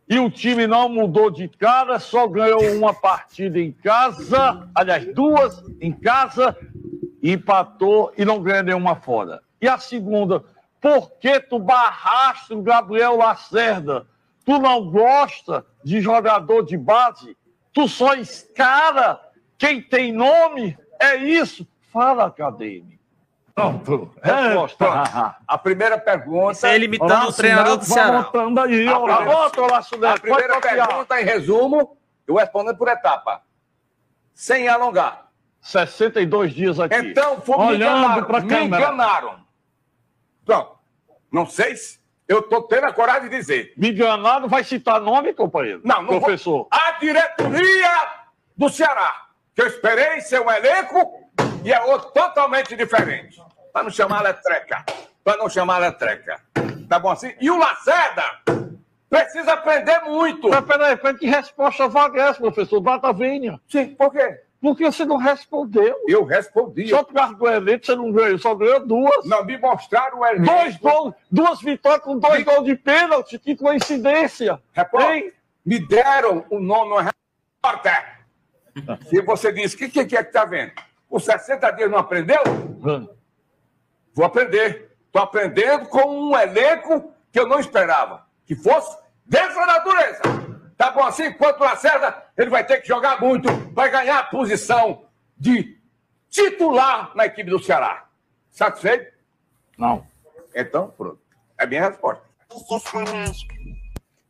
e 0.08 0.18
o 0.18 0.32
time 0.32 0.66
não 0.66 0.90
mudou 0.90 1.30
de 1.30 1.48
cara, 1.48 2.00
só 2.00 2.28
ganhou 2.28 2.64
uma 2.76 2.94
partida 2.94 3.60
em 3.60 3.72
casa, 3.72 4.68
aliás, 4.74 5.06
duas 5.14 5.64
em 5.80 5.92
casa, 5.92 6.58
empatou 7.22 8.12
e 8.18 8.26
não 8.26 8.42
ganhou 8.42 8.64
nenhuma 8.64 8.96
fora. 8.96 9.42
E 9.62 9.68
a 9.68 9.78
segunda, 9.78 10.44
por 10.82 11.12
que 11.20 11.40
tu 11.40 11.60
barraste 11.60 12.54
o 12.54 12.62
Gabriel 12.64 13.18
Lacerda? 13.18 14.08
Tu 14.50 14.58
não 14.58 14.90
gosta 14.90 15.64
de 15.84 16.02
jogador 16.02 16.64
de 16.64 16.76
base? 16.76 17.38
Tu 17.72 17.88
só 17.88 18.16
escara 18.16 19.22
quem 19.60 19.80
tem 19.80 20.12
nome? 20.12 20.76
É 21.00 21.18
isso? 21.18 21.68
Fala, 21.94 22.26
acadêmico. 22.26 23.00
Pronto. 23.54 24.12
Resposta. 24.24 24.78
Pronto. 24.86 25.36
A 25.48 25.58
primeira 25.60 26.00
pergunta. 26.00 26.54
Isso 26.54 26.66
é 26.66 26.74
ele 26.74 26.86
imitando 26.86 27.28
o 27.30 27.32
treinador 27.34 27.78
do 27.78 27.86
Ceará. 27.86 28.24
Botando 28.24 28.58
aí, 28.62 28.88
A 28.88 28.98
ó. 28.98 29.04
primeira- 29.06 29.26
Bota, 29.32 29.62
Laço 29.68 29.96
A 30.04 30.20
primeira 30.20 30.60
pergunta, 30.60 31.22
em 31.22 31.26
resumo, 31.26 31.96
eu 32.26 32.34
respondendo 32.34 32.76
por 32.76 32.88
etapa. 32.88 33.44
Sem 34.34 34.68
alongar. 34.68 35.30
62 35.62 36.56
dias 36.56 36.80
aqui. 36.80 36.96
Então, 36.96 37.40
foi, 37.42 37.56
me 37.56 37.64
Olhando 37.66 38.00
enganaram. 38.00 38.24
pra 38.26 38.40
me 38.40 38.50
câmera. 38.50 38.82
enganaram. 38.84 39.36
Pronto. 40.44 40.72
Não 41.32 41.46
sei 41.46 41.76
se 41.76 42.00
eu 42.30 42.40
estou 42.40 42.62
tendo 42.62 42.86
a 42.86 42.94
coragem 42.94 43.28
de 43.28 43.36
dizer. 43.36 43.74
Enganaram, 43.76 44.48
vai 44.48 44.64
citar 44.64 45.02
nome, 45.02 45.34
companheiro? 45.34 45.82
Não, 45.84 46.04
não 46.04 46.12
vou- 46.12 46.22
Professor. 46.22 46.68
A 46.72 46.92
diretoria 47.00 47.92
do 48.56 48.70
Ceará, 48.70 49.26
que 49.56 49.62
eu 49.64 49.68
esperei 49.68 50.22
ser 50.22 50.40
um 50.40 50.50
elenco 50.52 51.28
e 51.64 51.74
é 51.74 51.82
outro 51.82 52.12
totalmente 52.12 52.76
diferente. 52.76 53.42
Para 53.74 53.84
não 53.84 53.90
chamar 53.90 54.20
ela 54.22 54.34
treca. 54.34 54.86
Para 55.24 55.38
não 55.38 55.50
chamar 55.50 55.78
ela 55.82 55.92
treca. 55.92 56.40
Tá 56.88 57.00
bom 57.00 57.10
assim? 57.10 57.34
E 57.42 57.50
o 57.50 57.58
Lacerda 57.58 58.24
precisa 59.10 59.54
aprender 59.54 60.00
muito. 60.02 60.50
Mas 60.50 60.66
peraí, 60.66 60.96
peraí, 60.98 61.18
que 61.18 61.26
resposta 61.28 61.88
vaga 61.88 62.22
é 62.22 62.30
essa, 62.30 62.40
professor? 62.40 62.82
Venha. 63.16 63.60
Sim, 63.68 63.96
por 63.96 64.12
quê? 64.12 64.42
Porque 64.62 64.84
você 64.84 65.06
não 65.06 65.18
respondeu. 65.18 65.96
Eu 66.08 66.26
respondi. 66.26 66.90
Só 66.90 67.04
por 67.04 67.14
causa 67.14 67.34
do 67.34 67.48
elenco 67.48 67.86
você 67.86 67.96
não 67.96 68.12
ganhou, 68.12 68.38
só 68.38 68.54
ganhou 68.54 68.86
duas. 68.86 69.26
Não, 69.26 69.44
me 69.46 69.58
mostraram 69.58 70.20
o 70.20 70.26
elenco. 70.26 70.46
Dois 70.46 70.78
gols, 70.78 71.14
duas 71.32 71.62
vitórias 71.62 72.04
com 72.04 72.20
dois 72.20 72.44
gols 72.44 72.66
de 72.66 72.76
pênalti, 72.76 73.40
que 73.40 73.56
coincidência. 73.56 74.62
Repórter, 74.74 75.34
me 75.66 75.80
deram 75.80 76.46
o 76.50 76.60
nome 76.60 76.90
no 76.90 76.98
repórter. 76.98 78.20
E 79.12 79.22
você 79.22 79.52
disse, 79.52 79.76
o 79.76 79.78
que, 79.78 79.90
que, 79.90 80.06
que 80.06 80.18
é 80.18 80.24
que 80.24 80.32
tá 80.32 80.44
vendo? 80.44 80.74
Os 81.10 81.24
60 81.24 81.72
dias 81.72 81.90
não 81.90 81.98
aprendeu? 81.98 82.42
Vou 84.14 84.26
aprender. 84.26 84.92
Estou 85.06 85.22
aprendendo 85.22 85.88
com 85.88 86.30
um 86.30 86.38
elenco 86.38 87.14
que 87.32 87.40
eu 87.40 87.48
não 87.48 87.60
esperava. 87.60 88.28
Que 88.46 88.56
fosse 88.56 88.98
dessa 89.26 89.66
natureza. 89.66 90.22
Tá 90.80 90.92
bom 90.92 91.04
assim? 91.04 91.26
Enquanto 91.26 91.60
o 91.60 91.64
Lacerda, 91.66 92.24
ele 92.38 92.50
vai 92.50 92.66
ter 92.66 92.80
que 92.82 92.88
jogar 92.88 93.20
muito, 93.20 93.50
vai 93.74 93.92
ganhar 93.92 94.20
a 94.20 94.24
posição 94.24 95.04
de 95.38 95.78
titular 96.30 97.12
na 97.18 97.26
equipe 97.26 97.50
do 97.50 97.62
Ceará. 97.62 98.08
Satisfeito? 98.50 99.12
Não. 99.78 100.08
Então, 100.56 100.90
pronto. 100.98 101.20
É 101.58 101.66
a 101.66 101.68
minha 101.68 101.90
resposta. 101.90 102.24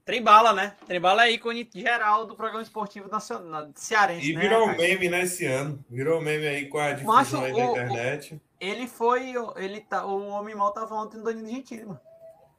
Trembala, 0.04 0.52
né? 0.54 0.76
Trembala 0.88 1.28
é 1.28 1.32
ícone 1.34 1.70
geral 1.72 2.26
do 2.26 2.36
programa 2.36 2.64
esportivo 2.64 3.08
nacional 3.10 3.70
cearense, 3.76 4.32
E 4.32 4.34
né? 4.34 4.42
virou 4.42 4.66
cara? 4.66 4.78
meme 4.80 5.08
nesse 5.08 5.46
ano. 5.46 5.86
Virou 5.88 6.20
meme 6.20 6.48
aí 6.48 6.66
com 6.66 6.80
a 6.80 6.94
difusão 6.94 7.14
Macho, 7.16 7.38
aí 7.38 7.52
o- 7.54 7.56
da 7.56 7.62
o- 7.64 7.70
internet. 7.70 8.42
Ele 8.60 8.88
foi. 8.88 9.34
Ele 9.56 9.82
tá, 9.82 10.04
o 10.04 10.30
Homem 10.30 10.56
Mal 10.56 10.74
tava 10.74 10.96
ontem 10.96 11.18
no 11.18 11.24
Danilo 11.26 11.48
Gentili, 11.48 11.86
mano. 11.86 12.00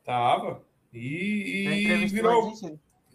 Tava. 0.04 0.62
E, 0.92 1.66
e 1.66 2.06
virou. 2.06 2.52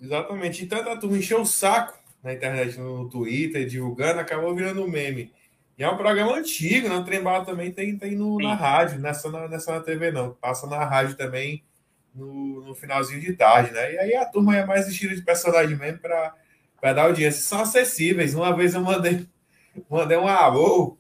Exatamente. 0.02 0.64
E 0.64 0.68
tanta 0.68 0.98
turma 0.98 1.18
encheu 1.18 1.42
o 1.42 1.46
saco 1.46 1.98
na 2.24 2.34
internet, 2.34 2.80
no 2.80 3.10
Twitter, 3.10 3.68
divulgando, 3.68 4.20
acabou 4.20 4.56
virando 4.56 4.84
um 4.84 4.90
meme. 4.90 5.32
E 5.78 5.84
é 5.84 5.90
um 5.90 5.98
programa 5.98 6.36
antigo, 6.36 6.88
né? 6.88 6.96
O 6.96 7.04
Trembala 7.04 7.46
também 7.46 7.72
tem, 7.72 7.98
tem 7.98 8.16
no, 8.16 8.38
na 8.38 8.54
rádio, 8.56 9.00
não 9.00 9.10
é 9.10 9.14
só 9.14 9.30
na, 9.30 9.48
não 9.48 9.58
é 9.58 9.72
na 9.72 9.80
TV, 9.82 10.12
não. 10.12 10.34
Passa 10.34 10.66
na 10.68 10.84
rádio 10.84 11.16
também 11.16 11.64
no, 12.14 12.62
no 12.62 12.74
finalzinho 12.74 13.20
de 13.20 13.34
tarde, 13.34 13.72
né? 13.72 13.94
E 13.94 14.00
aí 14.00 14.16
a 14.16 14.26
turma 14.26 14.56
é 14.56 14.66
mais 14.66 14.88
estilo 14.88 15.14
de 15.14 15.22
personagem 15.22 15.76
mesmo 15.76 16.00
para 16.00 16.94
dar 16.94 17.04
audiência. 17.04 17.42
São 17.42 17.62
acessíveis. 17.62 18.34
Uma 18.34 18.56
vez 18.56 18.74
eu 18.74 18.82
mandei, 18.82 19.28
mandei 19.90 20.18
um 20.18 20.28
alô, 20.28 20.98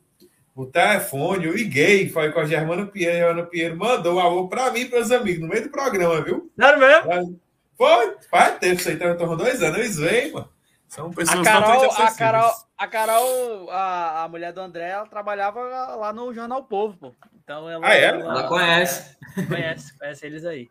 o 0.53 0.65
telefone, 0.65 1.45
eu 1.45 1.55
liguei, 1.55 2.09
falei 2.09 2.31
com 2.31 2.39
a 2.39 2.45
Germana 2.45 2.85
Pinheiro, 2.85 3.15
a 3.15 3.19
Germana 3.19 3.47
Pinheiro 3.47 3.77
mandou 3.77 4.15
um 4.15 4.19
alô 4.19 4.47
para 4.47 4.71
mim 4.71 4.81
e 4.81 4.85
para 4.85 5.01
os 5.01 5.11
amigos, 5.11 5.41
no 5.41 5.47
meio 5.47 5.63
do 5.63 5.69
programa, 5.69 6.21
viu? 6.21 6.51
Sério 6.57 6.79
mesmo? 6.79 7.39
Foi, 7.77 8.17
faz 8.29 8.57
tempo 8.59 8.79
isso 8.79 8.89
aí, 8.89 8.95
então, 8.95 9.11
então 9.11 9.35
dois 9.37 9.61
anos, 9.61 9.77
eles 9.79 9.97
veem, 9.97 10.31
mano. 10.31 10.49
São 10.87 11.11
pessoas 11.11 11.39
A 11.39 11.43
Carol, 11.43 11.81
totalmente 11.81 12.11
a. 12.11 12.15
Carol, 12.15 12.53
a 12.77 12.87
Carol, 12.87 13.69
a, 13.71 14.23
a 14.23 14.27
mulher 14.29 14.53
do 14.53 14.61
André, 14.61 14.89
ela 14.89 15.07
trabalhava 15.07 15.59
lá 15.95 16.13
no 16.13 16.33
Jornal 16.33 16.63
Povo, 16.63 16.95
pô. 16.97 17.15
Então 17.43 17.69
ela, 17.69 17.85
Ah, 17.85 17.93
é? 17.95 18.05
Ela 18.05 18.47
conhece. 18.47 19.17
Conhece, 19.47 19.97
conhece 19.97 20.25
eles 20.25 20.45
aí. 20.45 20.69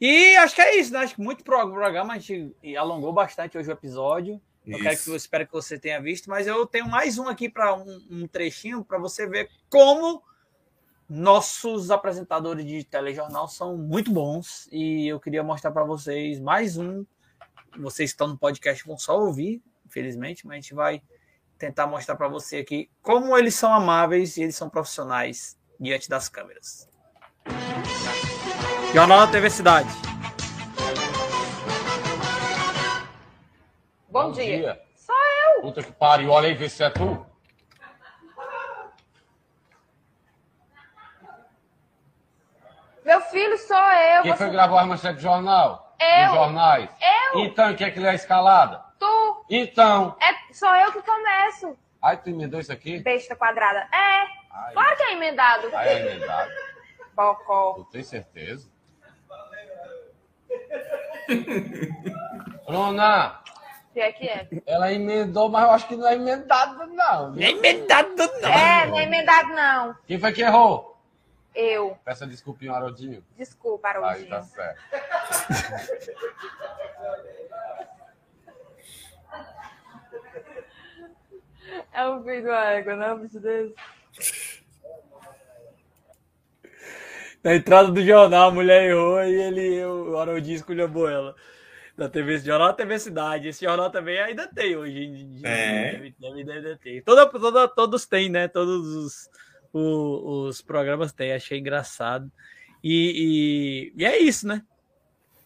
E 0.00 0.36
acho 0.36 0.54
que 0.54 0.60
é 0.60 0.76
isso, 0.76 0.92
né? 0.92 0.98
Acho 0.98 1.14
que 1.14 1.20
muito 1.22 1.42
pro- 1.44 1.70
programa, 1.72 2.14
a 2.14 2.18
gente 2.18 2.54
alongou 2.76 3.12
bastante 3.12 3.56
hoje 3.56 3.70
o 3.70 3.72
episódio. 3.72 4.40
Eu 4.66 4.78
quero 4.80 4.96
que 4.98 5.08
eu 5.10 5.16
espero 5.16 5.46
que 5.46 5.52
você 5.52 5.78
tenha 5.78 6.00
visto, 6.00 6.28
mas 6.28 6.46
eu 6.46 6.66
tenho 6.66 6.88
mais 6.88 7.16
um 7.18 7.28
aqui 7.28 7.48
para 7.48 7.74
um, 7.74 8.02
um 8.10 8.26
trechinho 8.26 8.82
para 8.84 8.98
você 8.98 9.26
ver 9.26 9.48
como 9.70 10.22
nossos 11.08 11.90
apresentadores 11.90 12.64
de 12.64 12.82
telejornal 12.84 13.46
são 13.46 13.76
muito 13.76 14.10
bons 14.10 14.68
e 14.72 15.08
eu 15.08 15.20
queria 15.20 15.42
mostrar 15.42 15.70
para 15.70 15.84
vocês 15.84 16.40
mais 16.40 16.76
um. 16.76 17.04
Vocês 17.78 18.10
estão 18.10 18.28
no 18.28 18.38
podcast 18.38 18.86
vão 18.86 18.96
só 18.96 19.18
ouvir, 19.18 19.62
infelizmente, 19.84 20.46
mas 20.46 20.54
a 20.54 20.60
gente 20.60 20.74
vai 20.74 21.02
tentar 21.58 21.86
mostrar 21.86 22.16
para 22.16 22.28
você 22.28 22.58
aqui 22.58 22.90
como 23.02 23.36
eles 23.36 23.54
são 23.54 23.72
amáveis 23.72 24.36
e 24.36 24.42
eles 24.42 24.56
são 24.56 24.70
profissionais 24.70 25.58
diante 25.78 26.08
das 26.08 26.28
câmeras. 26.28 26.88
Jornal 28.94 29.26
da 29.26 29.32
TV 29.32 29.50
Cidade. 29.50 29.88
Bom, 34.08 34.30
dia. 34.30 34.80
Só 34.94 35.12
eu. 35.56 35.62
Puta 35.62 35.82
que 35.82 35.92
pariu, 35.92 36.30
olha 36.30 36.48
aí, 36.48 36.54
vê 36.54 36.68
se 36.68 36.82
é 36.82 36.90
tu. 36.90 37.33
Meu 43.04 43.20
filho 43.22 43.56
sou 43.58 43.76
eu. 43.76 44.22
Quem 44.22 44.32
você- 44.32 44.38
foi 44.44 44.50
gravar 44.50 44.80
a 44.82 44.86
manchete 44.86 45.16
do 45.16 45.20
jornal? 45.20 45.94
Nos 46.00 46.28
Eu? 46.28 46.34
jornais. 46.34 46.90
Eu? 47.32 47.40
Então, 47.40 47.74
quem 47.76 47.86
é 47.86 47.90
que 47.90 48.00
lê 48.00 48.08
a 48.08 48.14
escalada? 48.14 48.82
Tu? 48.98 49.46
Então. 49.50 50.16
É, 50.20 50.52
sou 50.54 50.74
eu 50.74 50.92
que 50.92 51.02
começo. 51.02 51.76
Ai, 52.02 52.16
tu 52.16 52.30
emendou 52.30 52.60
isso 52.60 52.72
aqui? 52.72 52.98
Besta 52.98 53.34
quadrada. 53.36 53.88
É. 53.92 54.72
Claro 54.72 54.96
que 54.96 55.02
é 55.02 55.12
emendado. 55.12 55.70
Ai, 55.74 55.88
é 55.88 56.00
emendado. 56.00 56.50
Bocó. 57.14 57.74
Tu 57.74 57.84
tem 57.86 58.02
certeza? 58.02 58.68
Bruna, 62.66 63.40
que 63.92 64.00
é 64.00 64.12
que 64.12 64.28
é? 64.28 64.48
ela 64.66 64.92
emendou, 64.92 65.48
mas 65.48 65.62
eu 65.64 65.70
acho 65.70 65.88
que 65.88 65.96
não 65.96 66.06
é 66.08 66.14
emendado, 66.14 66.86
não. 66.86 67.30
Não 67.32 67.42
é 67.42 67.50
emendado, 67.50 68.08
não. 68.16 68.48
É, 68.48 68.86
não 68.86 68.98
é 68.98 69.02
emendado, 69.04 69.48
não. 69.48 69.94
Quem 70.06 70.18
foi 70.18 70.32
que 70.32 70.42
errou? 70.42 70.93
Eu. 71.54 71.96
Peça 72.04 72.26
desculpinha, 72.26 72.72
Haroldinho. 72.72 73.24
Desculpa, 73.36 73.88
Aí 73.88 73.96
Haroldinho. 73.96 74.28
tá 74.30 74.42
certo. 74.42 74.80
É 81.92 82.08
um 82.08 82.22
filho 82.22 82.44
da 82.44 82.64
égua, 82.72 82.96
não, 82.96 83.18
bicho 83.18 83.40
desse. 83.40 83.74
Na 87.42 87.54
entrada 87.54 87.90
do 87.90 88.02
jornal, 88.02 88.48
a 88.48 88.52
mulher 88.52 88.84
errou 88.90 89.22
e 89.22 89.34
ele, 89.34 89.84
o 89.84 90.16
Haroldinho 90.16 90.56
esculhambou 90.56 91.08
ela. 91.08 91.34
Da 91.96 92.08
TV 92.08 92.38
Jornal 92.38 92.74
TV 92.74 92.98
Cidade. 92.98 93.48
Esse 93.48 93.64
jornal 93.64 93.88
também 93.90 94.18
ainda 94.18 94.48
tem 94.48 94.76
hoje 94.76 95.04
em 95.04 95.30
dia. 95.36 95.48
É. 95.48 95.92
Deve, 95.92 96.14
deve, 96.18 96.44
deve 96.44 96.76
ter. 96.78 97.02
Toda, 97.02 97.26
toda, 97.28 97.68
todos 97.68 98.04
têm, 98.06 98.28
né? 98.28 98.48
Todos 98.48 98.86
os, 98.88 99.30
o- 99.78 100.46
os 100.48 100.62
programas 100.62 101.12
têm. 101.12 101.32
Achei 101.32 101.58
engraçado. 101.58 102.30
E, 102.82 103.92
e, 103.96 104.02
e 104.02 104.04
é 104.04 104.18
isso, 104.18 104.46
né? 104.46 104.62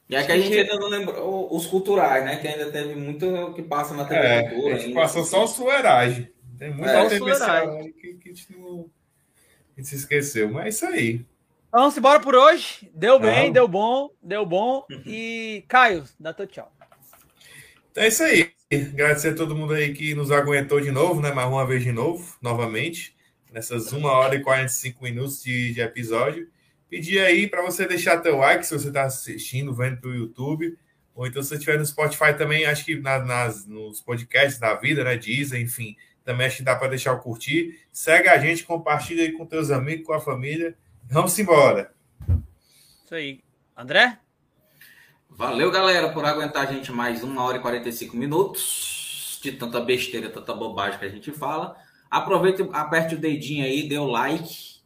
E 0.08 0.16
é 0.16 0.24
que 0.24 0.32
a 0.32 0.38
gente 0.38 0.58
ainda 0.58 0.76
não 0.78 0.88
lembrou 0.88 1.54
os 1.54 1.66
culturais, 1.66 2.24
né? 2.24 2.36
Que 2.36 2.48
ainda 2.48 2.70
teve 2.72 2.94
muito 2.94 3.52
que 3.54 3.62
passa 3.62 3.94
na 3.94 4.04
TV 4.04 4.20
É, 4.26 4.42
Cultura. 4.50 4.74
a 4.74 4.78
gente 4.78 4.88
ainda. 4.88 5.00
passou 5.00 5.24
só 5.24 5.44
o 5.44 5.48
sueragem. 5.48 6.30
Tem 6.58 6.72
muita 6.72 6.90
É, 6.92 7.08
TV 7.08 7.92
que, 7.92 8.14
que 8.14 8.28
a 8.30 8.32
gente 8.34 8.52
não 8.56 8.90
a 9.76 9.80
gente 9.80 9.88
se 9.90 9.96
esqueceu. 9.96 10.50
Mas 10.50 10.64
é 10.64 10.68
isso 10.70 10.86
aí. 10.86 11.10
Então, 11.68 11.80
Vamos 11.80 11.96
embora 11.96 12.18
por 12.20 12.34
hoje. 12.34 12.90
Deu 12.94 13.18
bem, 13.20 13.52
Vamos. 13.52 13.52
deu 13.52 13.68
bom, 13.68 14.10
deu 14.22 14.46
bom. 14.46 14.84
E 15.06 15.62
Caio, 15.68 16.04
dá 16.18 16.32
teu 16.32 16.46
tchau. 16.46 16.72
Então 17.92 18.02
é 18.04 18.08
isso 18.08 18.22
aí. 18.22 18.50
Agradecer 18.72 19.28
a 19.30 19.34
todo 19.36 19.54
mundo 19.54 19.74
aí 19.74 19.92
que 19.94 20.14
nos 20.14 20.30
aguentou 20.30 20.80
de 20.80 20.90
novo, 20.90 21.20
né? 21.20 21.32
Mais 21.32 21.48
uma 21.48 21.66
vez 21.66 21.82
de 21.82 21.92
novo, 21.92 22.36
novamente. 22.42 23.14
Nessas 23.52 23.92
1 23.92 24.04
hora 24.04 24.34
e 24.34 24.42
45 24.42 25.02
minutos 25.02 25.42
de, 25.42 25.72
de 25.72 25.80
episódio. 25.80 26.48
Pedir 26.88 27.18
aí 27.20 27.46
para 27.46 27.62
você 27.62 27.86
deixar 27.86 28.18
teu 28.18 28.36
like 28.36 28.66
se 28.66 28.72
você 28.78 28.88
está 28.88 29.04
assistindo, 29.04 29.74
vendo 29.74 30.00
pelo 30.00 30.14
YouTube. 30.14 30.76
Ou 31.14 31.26
então 31.26 31.42
se 31.42 31.48
você 31.50 31.54
estiver 31.56 31.78
no 31.78 31.84
Spotify 31.86 32.34
também, 32.36 32.64
acho 32.66 32.84
que 32.84 32.96
na- 33.00 33.18
nas, 33.24 33.66
nos 33.66 34.00
podcasts 34.00 34.58
da 34.58 34.74
vida, 34.74 35.02
né? 35.04 35.16
Deezer, 35.16 35.60
enfim. 35.60 35.96
Também 36.24 36.46
acho 36.46 36.58
que 36.58 36.62
dá 36.62 36.76
para 36.76 36.88
deixar 36.88 37.12
o 37.14 37.20
curtir. 37.20 37.80
Segue 37.92 38.28
a 38.28 38.38
gente, 38.38 38.64
compartilha 38.64 39.22
aí 39.24 39.32
com 39.32 39.46
teus 39.46 39.70
amigos, 39.70 40.06
com 40.06 40.12
a 40.12 40.20
família. 40.20 40.76
Vamos 41.10 41.38
embora. 41.38 41.92
Isso 43.04 43.14
aí. 43.14 43.40
André? 43.76 44.18
Valeu, 45.30 45.70
galera, 45.70 46.10
por 46.10 46.24
aguentar 46.24 46.68
a 46.68 46.72
gente 46.72 46.90
mais 46.92 47.22
1 47.22 47.38
hora 47.38 47.58
e 47.58 47.60
45 47.60 48.16
minutos 48.16 49.38
de 49.42 49.52
tanta 49.52 49.80
besteira, 49.80 50.28
tanta 50.28 50.52
bobagem 50.52 50.98
que 50.98 51.04
a 51.04 51.08
gente 51.08 51.30
fala. 51.32 51.76
Aproveite, 52.10 52.66
aperte 52.72 53.14
o 53.14 53.18
dedinho 53.18 53.64
aí, 53.64 53.88
dê 53.88 53.98
o 53.98 54.06
like 54.06 54.78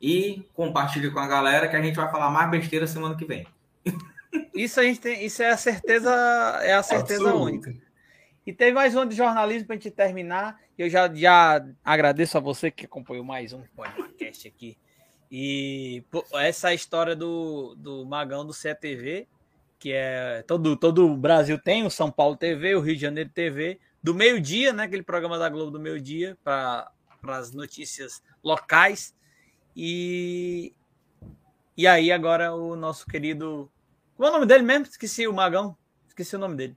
e 0.00 0.42
compartilhe 0.54 1.10
com 1.10 1.18
a 1.18 1.26
galera 1.26 1.68
que 1.68 1.76
a 1.76 1.82
gente 1.82 1.94
vai 1.94 2.10
falar 2.10 2.30
mais 2.30 2.50
besteira 2.50 2.86
semana 2.86 3.16
que 3.16 3.24
vem. 3.24 3.46
Isso 4.54 4.80
a 4.80 4.82
gente 4.82 5.00
tem, 5.00 5.24
isso 5.24 5.42
é 5.42 5.50
a 5.50 5.56
certeza, 5.56 6.10
é 6.62 6.74
a 6.74 6.82
certeza 6.82 7.22
Absoluta. 7.22 7.44
única. 7.44 7.74
E 8.46 8.52
teve 8.52 8.72
mais 8.72 8.94
um 8.94 9.06
de 9.06 9.14
jornalismo 9.14 9.66
para 9.66 9.74
a 9.74 9.78
gente 9.78 9.90
terminar. 9.90 10.60
Eu 10.76 10.90
já, 10.90 11.12
já 11.12 11.64
agradeço 11.84 12.36
a 12.36 12.40
você 12.40 12.70
que 12.70 12.84
acompanhou 12.84 13.24
mais 13.24 13.52
um 13.52 13.62
podcast 13.74 14.46
aqui. 14.46 14.76
E 15.30 16.04
essa 16.34 16.74
história 16.74 17.16
do, 17.16 17.74
do 17.76 18.04
Magão 18.04 18.44
do 18.44 18.52
CETV, 18.52 19.26
que 19.78 19.92
é 19.92 20.44
todo, 20.46 20.76
todo 20.76 21.06
o 21.06 21.16
Brasil 21.16 21.58
tem, 21.58 21.84
o 21.84 21.90
São 21.90 22.10
Paulo 22.10 22.36
TV, 22.36 22.74
o 22.74 22.80
Rio 22.80 22.94
de 22.94 23.02
Janeiro 23.02 23.30
TV, 23.30 23.78
do 24.04 24.14
meio-dia, 24.14 24.70
né? 24.70 24.82
Aquele 24.84 25.02
programa 25.02 25.38
da 25.38 25.48
Globo 25.48 25.70
do 25.70 25.80
meio-dia, 25.80 26.36
para 26.44 26.92
as 27.26 27.52
notícias 27.52 28.22
locais. 28.44 29.14
E, 29.74 30.74
e 31.74 31.86
aí, 31.86 32.12
agora 32.12 32.54
o 32.54 32.76
nosso 32.76 33.06
querido. 33.06 33.70
Qual 34.14 34.28
é 34.28 34.30
o 34.30 34.34
nome 34.34 34.46
dele 34.46 34.62
mesmo? 34.62 34.84
Esqueci 34.84 35.26
o 35.26 35.32
Magão. 35.32 35.74
Esqueci 36.06 36.36
o 36.36 36.38
nome 36.38 36.54
dele. 36.54 36.74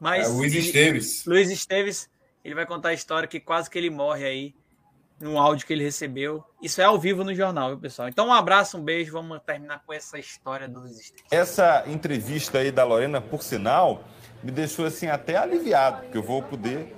Mas, 0.00 0.26
É, 0.28 0.30
Luiz 0.30 0.54
ele- 0.54 0.64
Esteves. 0.66 1.24
Luiz 1.26 1.50
Esteves. 1.50 2.08
Ele 2.44 2.54
vai 2.54 2.64
contar 2.64 2.90
a 2.90 2.94
história 2.94 3.28
que 3.28 3.40
quase 3.40 3.68
que 3.68 3.76
ele 3.76 3.90
morre 3.90 4.24
aí. 4.24 4.54
Num 5.20 5.36
áudio 5.36 5.66
que 5.66 5.72
ele 5.72 5.82
recebeu. 5.82 6.44
Isso 6.62 6.80
é 6.80 6.84
ao 6.84 6.96
vivo 6.96 7.24
no 7.24 7.34
jornal, 7.34 7.70
viu, 7.70 7.78
pessoal? 7.80 8.08
Então, 8.08 8.28
um 8.28 8.32
abraço, 8.32 8.78
um 8.78 8.84
beijo. 8.84 9.10
Vamos 9.10 9.40
terminar 9.44 9.82
com 9.84 9.92
essa 9.92 10.16
história 10.16 10.68
do 10.68 10.78
Luiz 10.78 10.96
Esteves. 11.00 11.24
Essa 11.32 11.82
entrevista 11.88 12.58
aí 12.58 12.70
da 12.70 12.84
Lorena, 12.84 13.20
por 13.20 13.42
sinal, 13.42 14.04
me 14.42 14.50
deixou 14.50 14.86
assim 14.86 15.06
até 15.06 15.36
aliviado, 15.36 16.02
porque 16.02 16.18
eu 16.18 16.22
vou 16.22 16.42
poder 16.42 16.94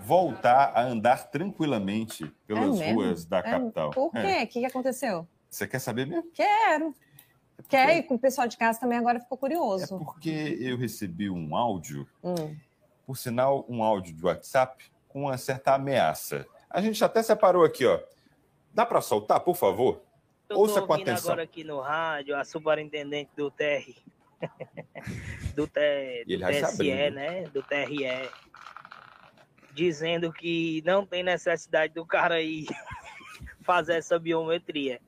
voltar 0.00 0.72
a 0.74 0.82
andar 0.82 1.30
tranquilamente 1.30 2.26
pelas 2.46 2.80
É 2.80 2.92
ruas 2.92 3.24
da 3.24 3.38
É, 3.38 3.42
capital. 3.42 3.90
Por 3.90 4.10
quê? 4.12 4.18
É. 4.18 4.42
O 4.44 4.46
que 4.46 4.60
que 4.60 4.66
aconteceu? 4.66 5.26
Você 5.48 5.66
quer 5.66 5.78
saber 5.78 6.06
mesmo? 6.06 6.30
Quero. 6.32 6.94
Quer 7.68 7.98
ir 7.98 8.02
com 8.04 8.14
o 8.14 8.18
pessoal 8.18 8.48
de 8.48 8.56
casa 8.56 8.80
também 8.80 8.98
agora 8.98 9.20
ficou 9.20 9.36
curioso. 9.36 9.98
Porque 9.98 10.56
eu 10.60 10.76
recebi 10.76 11.28
um 11.28 11.54
áudio, 11.54 12.08
Hum. 12.24 12.56
por 13.06 13.16
sinal, 13.16 13.64
um 13.68 13.82
áudio 13.82 14.14
de 14.14 14.24
WhatsApp 14.24 14.84
com 15.08 15.22
uma 15.24 15.36
certa 15.36 15.74
ameaça. 15.74 16.46
A 16.68 16.80
gente 16.80 17.04
até 17.04 17.22
separou 17.22 17.64
aqui, 17.64 17.84
ó. 17.86 18.00
Dá 18.72 18.86
para 18.86 19.00
soltar, 19.00 19.40
por 19.40 19.56
favor? 19.56 20.00
Eu 20.48 20.58
Ouça 20.58 20.80
com 20.82 20.92
atenção. 20.94 21.30
agora 21.32 21.42
aqui 21.42 21.62
no 21.62 21.80
rádio 21.80 22.34
a 22.36 22.44
superintendente 22.44 23.30
do 23.36 23.50
TR. 23.50 23.94
do, 25.54 25.66
T, 25.66 26.24
do 26.26 26.38
TSE, 26.38 27.10
né? 27.10 27.44
Do 27.44 27.62
TRE. 27.62 28.30
Dizendo 29.72 30.32
que 30.32 30.82
não 30.84 31.06
tem 31.06 31.22
necessidade 31.22 31.94
do 31.94 32.04
cara 32.04 32.40
ir 32.40 32.66
fazer 33.62 33.94
essa 33.94 34.18
biometria. 34.18 35.00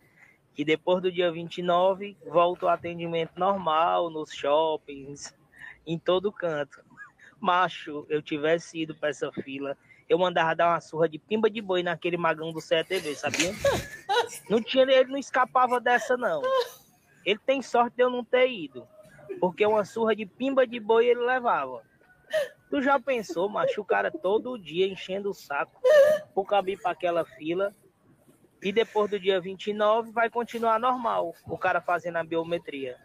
Que 0.55 0.65
depois 0.65 1.03
do 1.03 1.11
dia 1.11 1.33
29 1.33 2.17
volta 2.27 2.67
o 2.67 2.69
atendimento 2.69 3.33
normal 3.37 4.11
nos 4.11 4.33
shoppings, 4.33 5.35
em 5.87 5.99
todo 5.99 6.31
canto. 6.31 6.85
Macho, 7.41 8.07
eu 8.09 8.23
tivesse 8.23 8.83
ido 8.83 8.95
para 8.95 9.09
essa 9.09 9.33
fila, 9.33 9.77
eu 10.09 10.19
mandava 10.19 10.55
dar 10.55 10.69
uma 10.69 10.81
surra 10.81 11.09
de 11.09 11.19
pimba 11.19 11.51
de 11.51 11.61
boi 11.61 11.83
naquele 11.83 12.17
magão 12.17 12.53
do 12.53 12.61
CETV, 12.61 13.15
sabia? 13.15 13.53
Não 14.49 14.63
tinha, 14.63 14.85
ele 14.85 15.11
não 15.11 15.19
escapava 15.19 15.81
dessa, 15.81 16.17
não. 16.17 16.43
Ele 17.25 17.39
tem 17.39 17.63
sorte 17.63 17.97
de 17.97 18.03
eu 18.03 18.11
não 18.11 18.23
ter 18.23 18.49
ido. 18.49 18.87
Porque 19.41 19.67
uma 19.67 19.85
surra 19.85 20.15
de 20.15 20.27
pimba 20.27 20.67
de 20.67 20.79
boi 20.79 21.07
ele 21.07 21.21
levava. 21.21 21.83
Tu 22.71 22.81
já 22.81 22.99
pensou, 22.99 23.49
macho, 23.49 23.81
o 23.81 23.85
cara 23.85 24.11
todo 24.11 24.59
dia 24.59 24.87
enchendo 24.87 25.31
o 25.31 25.35
saco 25.35 25.81
por 26.35 26.47
caber 26.47 26.81
para 26.81 26.93
aquela 26.93 27.25
fila. 27.25 27.75
E 28.63 28.73
depois 28.73 29.11
do 29.11 29.19
dia 29.19 29.41
29 29.41 30.13
vai 30.13 30.31
continuar 30.31 30.79
normal 30.79 31.35
o 31.47 31.59
cara 31.59 31.81
fazendo 31.81 32.17
a 32.17 32.25
biometria. 32.25 32.97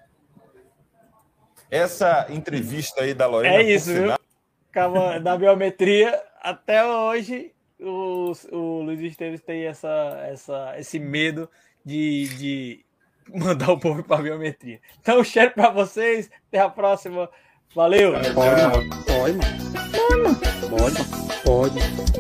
Essa 1.70 2.28
entrevista 2.30 3.02
aí 3.02 3.14
da 3.14 3.28
Lorena, 3.28 3.56
É 3.56 3.64
isso, 3.64 3.92
viu? 3.92 4.14
Da 5.24 5.36
biometria, 5.36 6.24
até 6.40 6.86
hoje, 6.86 7.52
o, 7.80 8.32
o 8.52 8.82
Luiz 8.84 9.02
Esteves 9.02 9.42
tem 9.42 9.66
essa, 9.66 10.24
essa, 10.30 10.76
esse 10.78 11.00
medo 11.00 11.50
de, 11.84 12.28
de 12.38 12.86
mandar 13.34 13.72
o 13.72 13.80
povo 13.80 14.04
para 14.04 14.22
biometria. 14.22 14.80
Então, 15.00 15.24
cheiro 15.24 15.52
para 15.52 15.70
vocês. 15.70 16.30
Até 16.48 16.60
a 16.60 16.70
próxima. 16.70 17.30
Valeu. 17.76 18.14
Pode, 18.14 18.90
pode. 19.06 19.38
Pode, 20.70 21.04
pode. 21.44 22.18